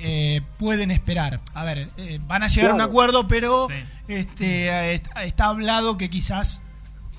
eh, 0.00 0.42
pueden 0.58 0.90
esperar. 0.90 1.40
A 1.54 1.64
ver, 1.64 1.90
eh, 1.96 2.20
van 2.26 2.42
a 2.42 2.48
llegar 2.48 2.70
a 2.70 2.74
un 2.74 2.80
acuerdo, 2.80 3.26
pero 3.26 3.68
este, 4.08 4.94
está, 4.94 5.46
hablado 5.46 5.96
que 5.98 6.10
quizás 6.10 6.60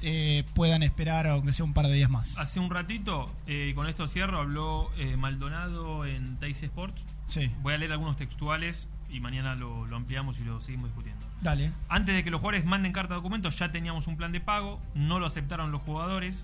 eh, 0.06 0.44
puedan 0.54 0.84
esperar, 0.84 1.28
aunque 1.28 1.54
sea 1.54 1.64
un 1.64 1.74
par 1.74 1.88
de 1.88 1.94
días 1.94 2.10
más. 2.10 2.38
Hace 2.38 2.60
un 2.60 2.70
ratito, 2.70 3.32
eh, 3.48 3.70
y 3.72 3.74
con 3.74 3.88
esto 3.88 4.06
cierro, 4.06 4.38
habló 4.40 4.92
eh, 4.98 5.16
Maldonado 5.16 6.06
en 6.06 6.38
Teis 6.40 6.62
Sports. 6.62 7.02
Sí. 7.28 7.50
Voy 7.62 7.74
a 7.74 7.78
leer 7.78 7.94
algunos 7.94 8.18
textuales 8.18 8.90
y 9.10 9.22
mañana 9.22 9.56
lo, 9.56 9.88
lo 9.88 9.96
ampliamos 9.96 10.40
y 10.42 10.44
lo 10.44 10.60
seguimos 10.60 10.90
discutiendo. 10.90 11.26
Dale. 11.42 11.72
Antes 11.88 12.16
de 12.16 12.24
que 12.24 12.32
los 12.32 12.42
jugadores 12.42 12.66
manden 12.66 12.92
carta 12.92 13.14
de 13.14 13.20
documentos, 13.20 13.58
ya 13.58 13.72
teníamos 13.72 14.08
un 14.08 14.18
plan 14.18 14.34
de 14.34 14.42
pago, 14.42 14.82
no 14.94 15.20
lo 15.20 15.26
aceptaron 15.26 15.72
los 15.72 15.82
jugadores. 15.84 16.44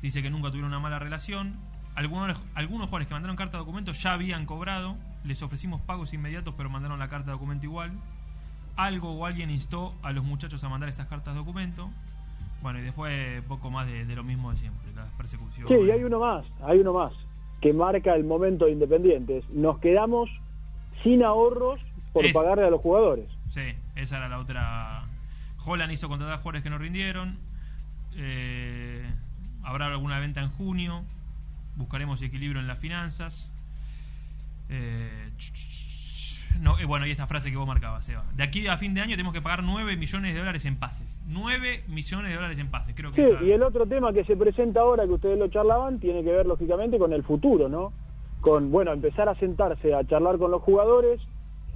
Dice 0.00 0.22
que 0.22 0.30
nunca 0.30 0.48
tuvieron 0.48 0.70
una 0.70 0.80
mala 0.80 0.98
relación. 0.98 1.56
Algunos, 1.94 2.38
algunos 2.54 2.86
jugadores 2.86 3.06
que 3.06 3.12
mandaron 3.12 3.36
carta 3.36 3.58
de 3.58 3.58
documentos 3.58 4.02
ya 4.02 4.12
habían 4.12 4.46
cobrado. 4.46 4.96
Les 5.24 5.42
ofrecimos 5.42 5.80
pagos 5.82 6.12
inmediatos, 6.12 6.54
pero 6.56 6.68
mandaron 6.70 6.98
la 6.98 7.08
carta 7.08 7.26
de 7.26 7.32
documento 7.32 7.66
igual. 7.66 7.92
Algo 8.76 9.12
o 9.12 9.26
alguien 9.26 9.50
instó 9.50 9.94
a 10.02 10.12
los 10.12 10.24
muchachos 10.24 10.62
a 10.64 10.68
mandar 10.68 10.88
esas 10.88 11.06
cartas 11.06 11.34
de 11.34 11.38
documento. 11.40 11.90
Bueno, 12.62 12.78
y 12.78 12.82
después 12.82 13.42
poco 13.44 13.70
más 13.70 13.86
de, 13.86 14.04
de 14.04 14.16
lo 14.16 14.24
mismo 14.24 14.50
de 14.50 14.56
siempre, 14.56 14.92
la 14.94 15.06
persecución. 15.16 15.68
Sí, 15.68 15.74
y 15.74 15.90
hay 15.90 16.04
uno 16.04 16.18
más, 16.20 16.44
hay 16.64 16.78
uno 16.78 16.92
más, 16.92 17.12
que 17.60 17.72
marca 17.72 18.14
el 18.14 18.24
momento 18.24 18.64
de 18.66 18.72
Independientes. 18.72 19.44
Nos 19.50 19.78
quedamos 19.78 20.30
sin 21.02 21.22
ahorros 21.24 21.80
por 22.12 22.24
Es- 22.24 22.32
pagarle 22.32 22.64
a 22.66 22.70
los 22.70 22.80
jugadores. 22.80 23.26
Sí, 23.50 23.74
esa 23.96 24.16
era 24.18 24.28
la 24.28 24.38
otra. 24.38 25.04
Holland 25.64 25.92
hizo 25.92 26.08
contratar 26.08 26.38
jugadores 26.38 26.62
que 26.62 26.70
no 26.70 26.78
rindieron. 26.78 27.38
Eh, 28.14 29.04
habrá 29.62 29.86
alguna 29.86 30.18
venta 30.18 30.40
en 30.40 30.50
junio. 30.50 31.02
Buscaremos 31.76 32.20
equilibrio 32.22 32.60
en 32.60 32.66
las 32.66 32.78
finanzas. 32.78 33.51
Eh, 34.72 35.30
no, 36.60 36.78
eh, 36.78 36.84
bueno, 36.84 37.06
y 37.06 37.10
esta 37.10 37.26
frase 37.26 37.50
que 37.50 37.56
vos 37.56 37.66
marcabas, 37.66 38.04
Seba. 38.04 38.24
De 38.36 38.42
aquí 38.42 38.66
a 38.68 38.76
fin 38.78 38.94
de 38.94 39.00
año 39.00 39.12
tenemos 39.12 39.32
que 39.32 39.40
pagar 39.42 39.62
9 39.64 39.96
millones 39.96 40.32
de 40.32 40.38
dólares 40.40 40.64
en 40.64 40.76
pases. 40.76 41.18
9 41.26 41.82
millones 41.88 42.28
de 42.30 42.34
dólares 42.36 42.58
en 42.58 42.70
pases. 42.70 42.94
Creo 42.94 43.10
que 43.12 43.24
Sí, 43.24 43.30
esa- 43.32 43.42
y 43.44 43.50
el 43.52 43.62
otro 43.62 43.86
tema 43.86 44.12
que 44.12 44.24
se 44.24 44.36
presenta 44.36 44.80
ahora, 44.80 45.04
que 45.04 45.12
ustedes 45.12 45.38
lo 45.38 45.48
charlaban, 45.48 45.98
tiene 45.98 46.22
que 46.22 46.30
ver 46.30 46.46
lógicamente 46.46 46.98
con 46.98 47.12
el 47.12 47.22
futuro, 47.24 47.68
¿no? 47.68 47.92
Con, 48.40 48.70
bueno, 48.70 48.92
empezar 48.92 49.28
a 49.28 49.34
sentarse 49.36 49.94
a 49.94 50.04
charlar 50.06 50.38
con 50.38 50.50
los 50.50 50.62
jugadores, 50.62 51.20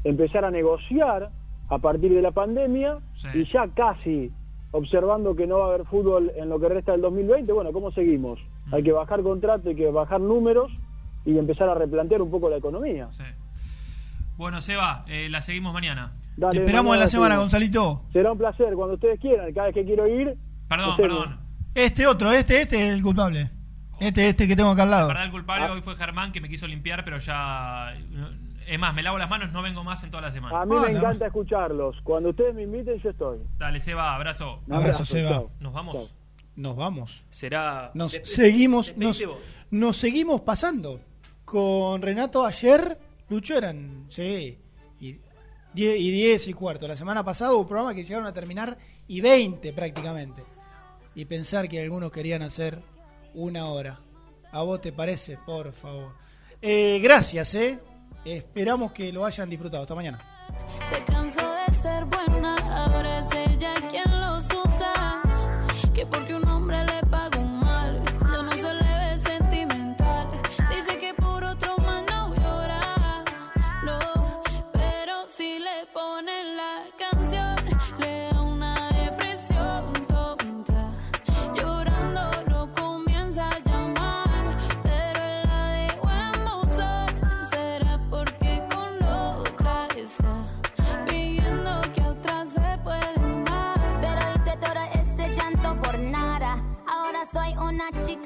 empezar 0.05 0.45
a 0.45 0.51
negociar 0.51 1.31
a 1.69 1.79
partir 1.79 2.13
de 2.13 2.23
la 2.23 2.31
pandemia 2.31 2.99
y 3.35 3.45
ya 3.53 3.67
casi 3.69 4.31
observando 4.73 5.35
que 5.35 5.47
no 5.47 5.59
va 5.61 5.65
a 5.65 5.69
haber 5.75 5.87
fútbol 5.87 6.31
en 6.37 6.49
lo 6.49 6.61
que 6.61 6.69
resta 6.69 6.93
del 6.93 7.01
2020, 7.01 7.53
bueno, 7.53 7.73
¿cómo 7.73 7.91
seguimos? 7.93 8.39
Hay 8.73 8.83
que 8.83 8.93
bajar 8.93 9.23
contrato, 9.23 9.69
hay 9.69 9.75
que 9.75 9.91
bajar 9.91 10.21
números 10.21 10.71
y 11.27 11.37
empezar 11.39 11.69
a 11.69 11.75
replantear 11.75 12.23
un 12.23 12.31
poco 12.31 12.49
la 12.49 12.57
economía. 12.57 13.09
Bueno, 14.37 14.61
Seba, 14.61 15.05
eh, 15.09 15.29
la 15.31 15.41
seguimos 15.41 15.73
mañana. 15.75 16.13
Dale, 16.37 16.53
Te 16.59 16.65
esperamos 16.65 16.95
en 16.95 17.01
la 17.01 17.07
semana, 17.09 17.35
seguimos. 17.35 17.45
Gonzalito. 17.53 18.03
Será 18.13 18.33
un 18.33 18.39
placer, 18.39 18.75
cuando 18.75 18.95
ustedes 18.95 19.19
quieran, 19.21 19.53
cada 19.53 19.67
vez 19.67 19.75
que 19.75 19.85
quiero 19.85 20.07
ir. 20.07 20.37
Perdón, 20.69 20.91
ustedes- 20.91 21.09
perdón. 21.11 21.41
Este 21.75 22.07
otro, 22.07 22.33
este, 22.33 22.63
este 22.63 22.77
es 22.89 22.95
el 22.95 23.03
culpable. 23.03 23.51
Este, 23.99 24.29
este 24.29 24.47
que 24.47 24.55
tengo 24.57 24.71
acá 24.71 24.83
al 24.83 24.91
lado. 24.91 25.09
Para 25.09 25.25
el 25.25 25.31
culpable 25.31 25.71
hoy 25.71 25.81
fue 25.81 25.97
Germán 25.97 26.33
que 26.33 26.41
me 26.41 26.49
quiso 26.49 26.67
limpiar, 26.67 27.05
pero 27.05 27.19
ya. 27.19 27.95
Es 28.67 28.79
más, 28.79 28.93
me 28.95 29.03
lavo 29.03 29.17
las 29.17 29.31
manos, 29.31 29.53
no 29.53 29.63
vengo 29.63 29.85
más 29.85 30.03
en 30.05 30.11
toda 30.11 30.23
la 30.23 30.31
semana. 30.31 30.61
A 30.61 30.67
mí 30.67 30.75
me 30.75 30.91
encanta 30.99 31.27
escucharlos. 31.27 31.97
Cuando 32.03 32.31
ustedes 32.31 32.55
me 32.55 32.63
inviten, 32.65 32.99
yo 32.99 33.11
estoy. 33.11 33.39
Dale, 33.59 33.81
Seba, 33.81 34.15
abrazo. 34.15 34.61
Un 34.67 34.75
abrazo, 34.75 35.05
Seba. 35.05 35.31
chao. 35.31 35.51
Nos 35.61 35.73
vamos. 35.73 35.95
Chao. 35.95 36.09
Nos 36.57 36.77
vamos. 36.77 37.25
Será. 37.31 37.91
Nos 37.95 38.13
seguimos, 38.25 38.95
nos, 38.97 39.23
nos 39.71 39.97
seguimos 39.97 40.41
pasando. 40.43 41.01
Con 41.47 42.03
Renato 42.03 42.45
ayer, 42.45 42.99
Lucho 43.29 43.57
eran, 43.57 44.09
sí, 44.11 44.59
y 44.99 45.13
10 45.75 46.01
y 46.01 46.11
10 46.11 46.49
y 46.49 46.53
cuarto. 46.53 46.89
La 46.89 46.97
semana 46.97 47.25
pasada 47.25 47.55
hubo 47.55 47.69
programas 47.69 47.95
que 47.95 48.03
llegaron 48.03 48.27
a 48.27 48.33
terminar 48.33 48.77
y 49.07 49.21
20 49.21 49.73
prácticamente. 49.73 50.43
Y 51.15 51.25
pensar 51.25 51.69
que 51.69 51.81
algunos 51.81 52.11
querían 52.11 52.43
hacer 52.43 52.83
una 53.33 53.67
hora. 53.69 54.01
¿A 54.51 54.63
vos 54.63 54.81
te 54.81 54.93
parece? 54.93 55.39
Por 55.47 55.73
favor. 55.73 56.15
Eh, 56.61 56.99
gracias, 57.01 57.55
¿eh? 57.55 57.79
Esperamos 58.25 58.91
que 58.91 59.13
lo 59.13 59.25
hayan 59.25 59.49
disfrutado. 59.49 59.85
Hasta 59.85 59.95
mañana. 59.95 60.19
Se 60.93 61.05
cansó 61.05 61.49
de 61.69 61.75
ser 61.75 62.05
buena, 62.07 62.57
ahora 62.57 63.21
es 63.21 63.29
ella 63.37 63.73
quien 63.89 64.16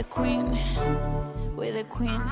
the 0.00 0.08
Queen, 0.08 0.58
we're 1.56 1.72
the 1.72 1.84
Queen. 1.84 2.22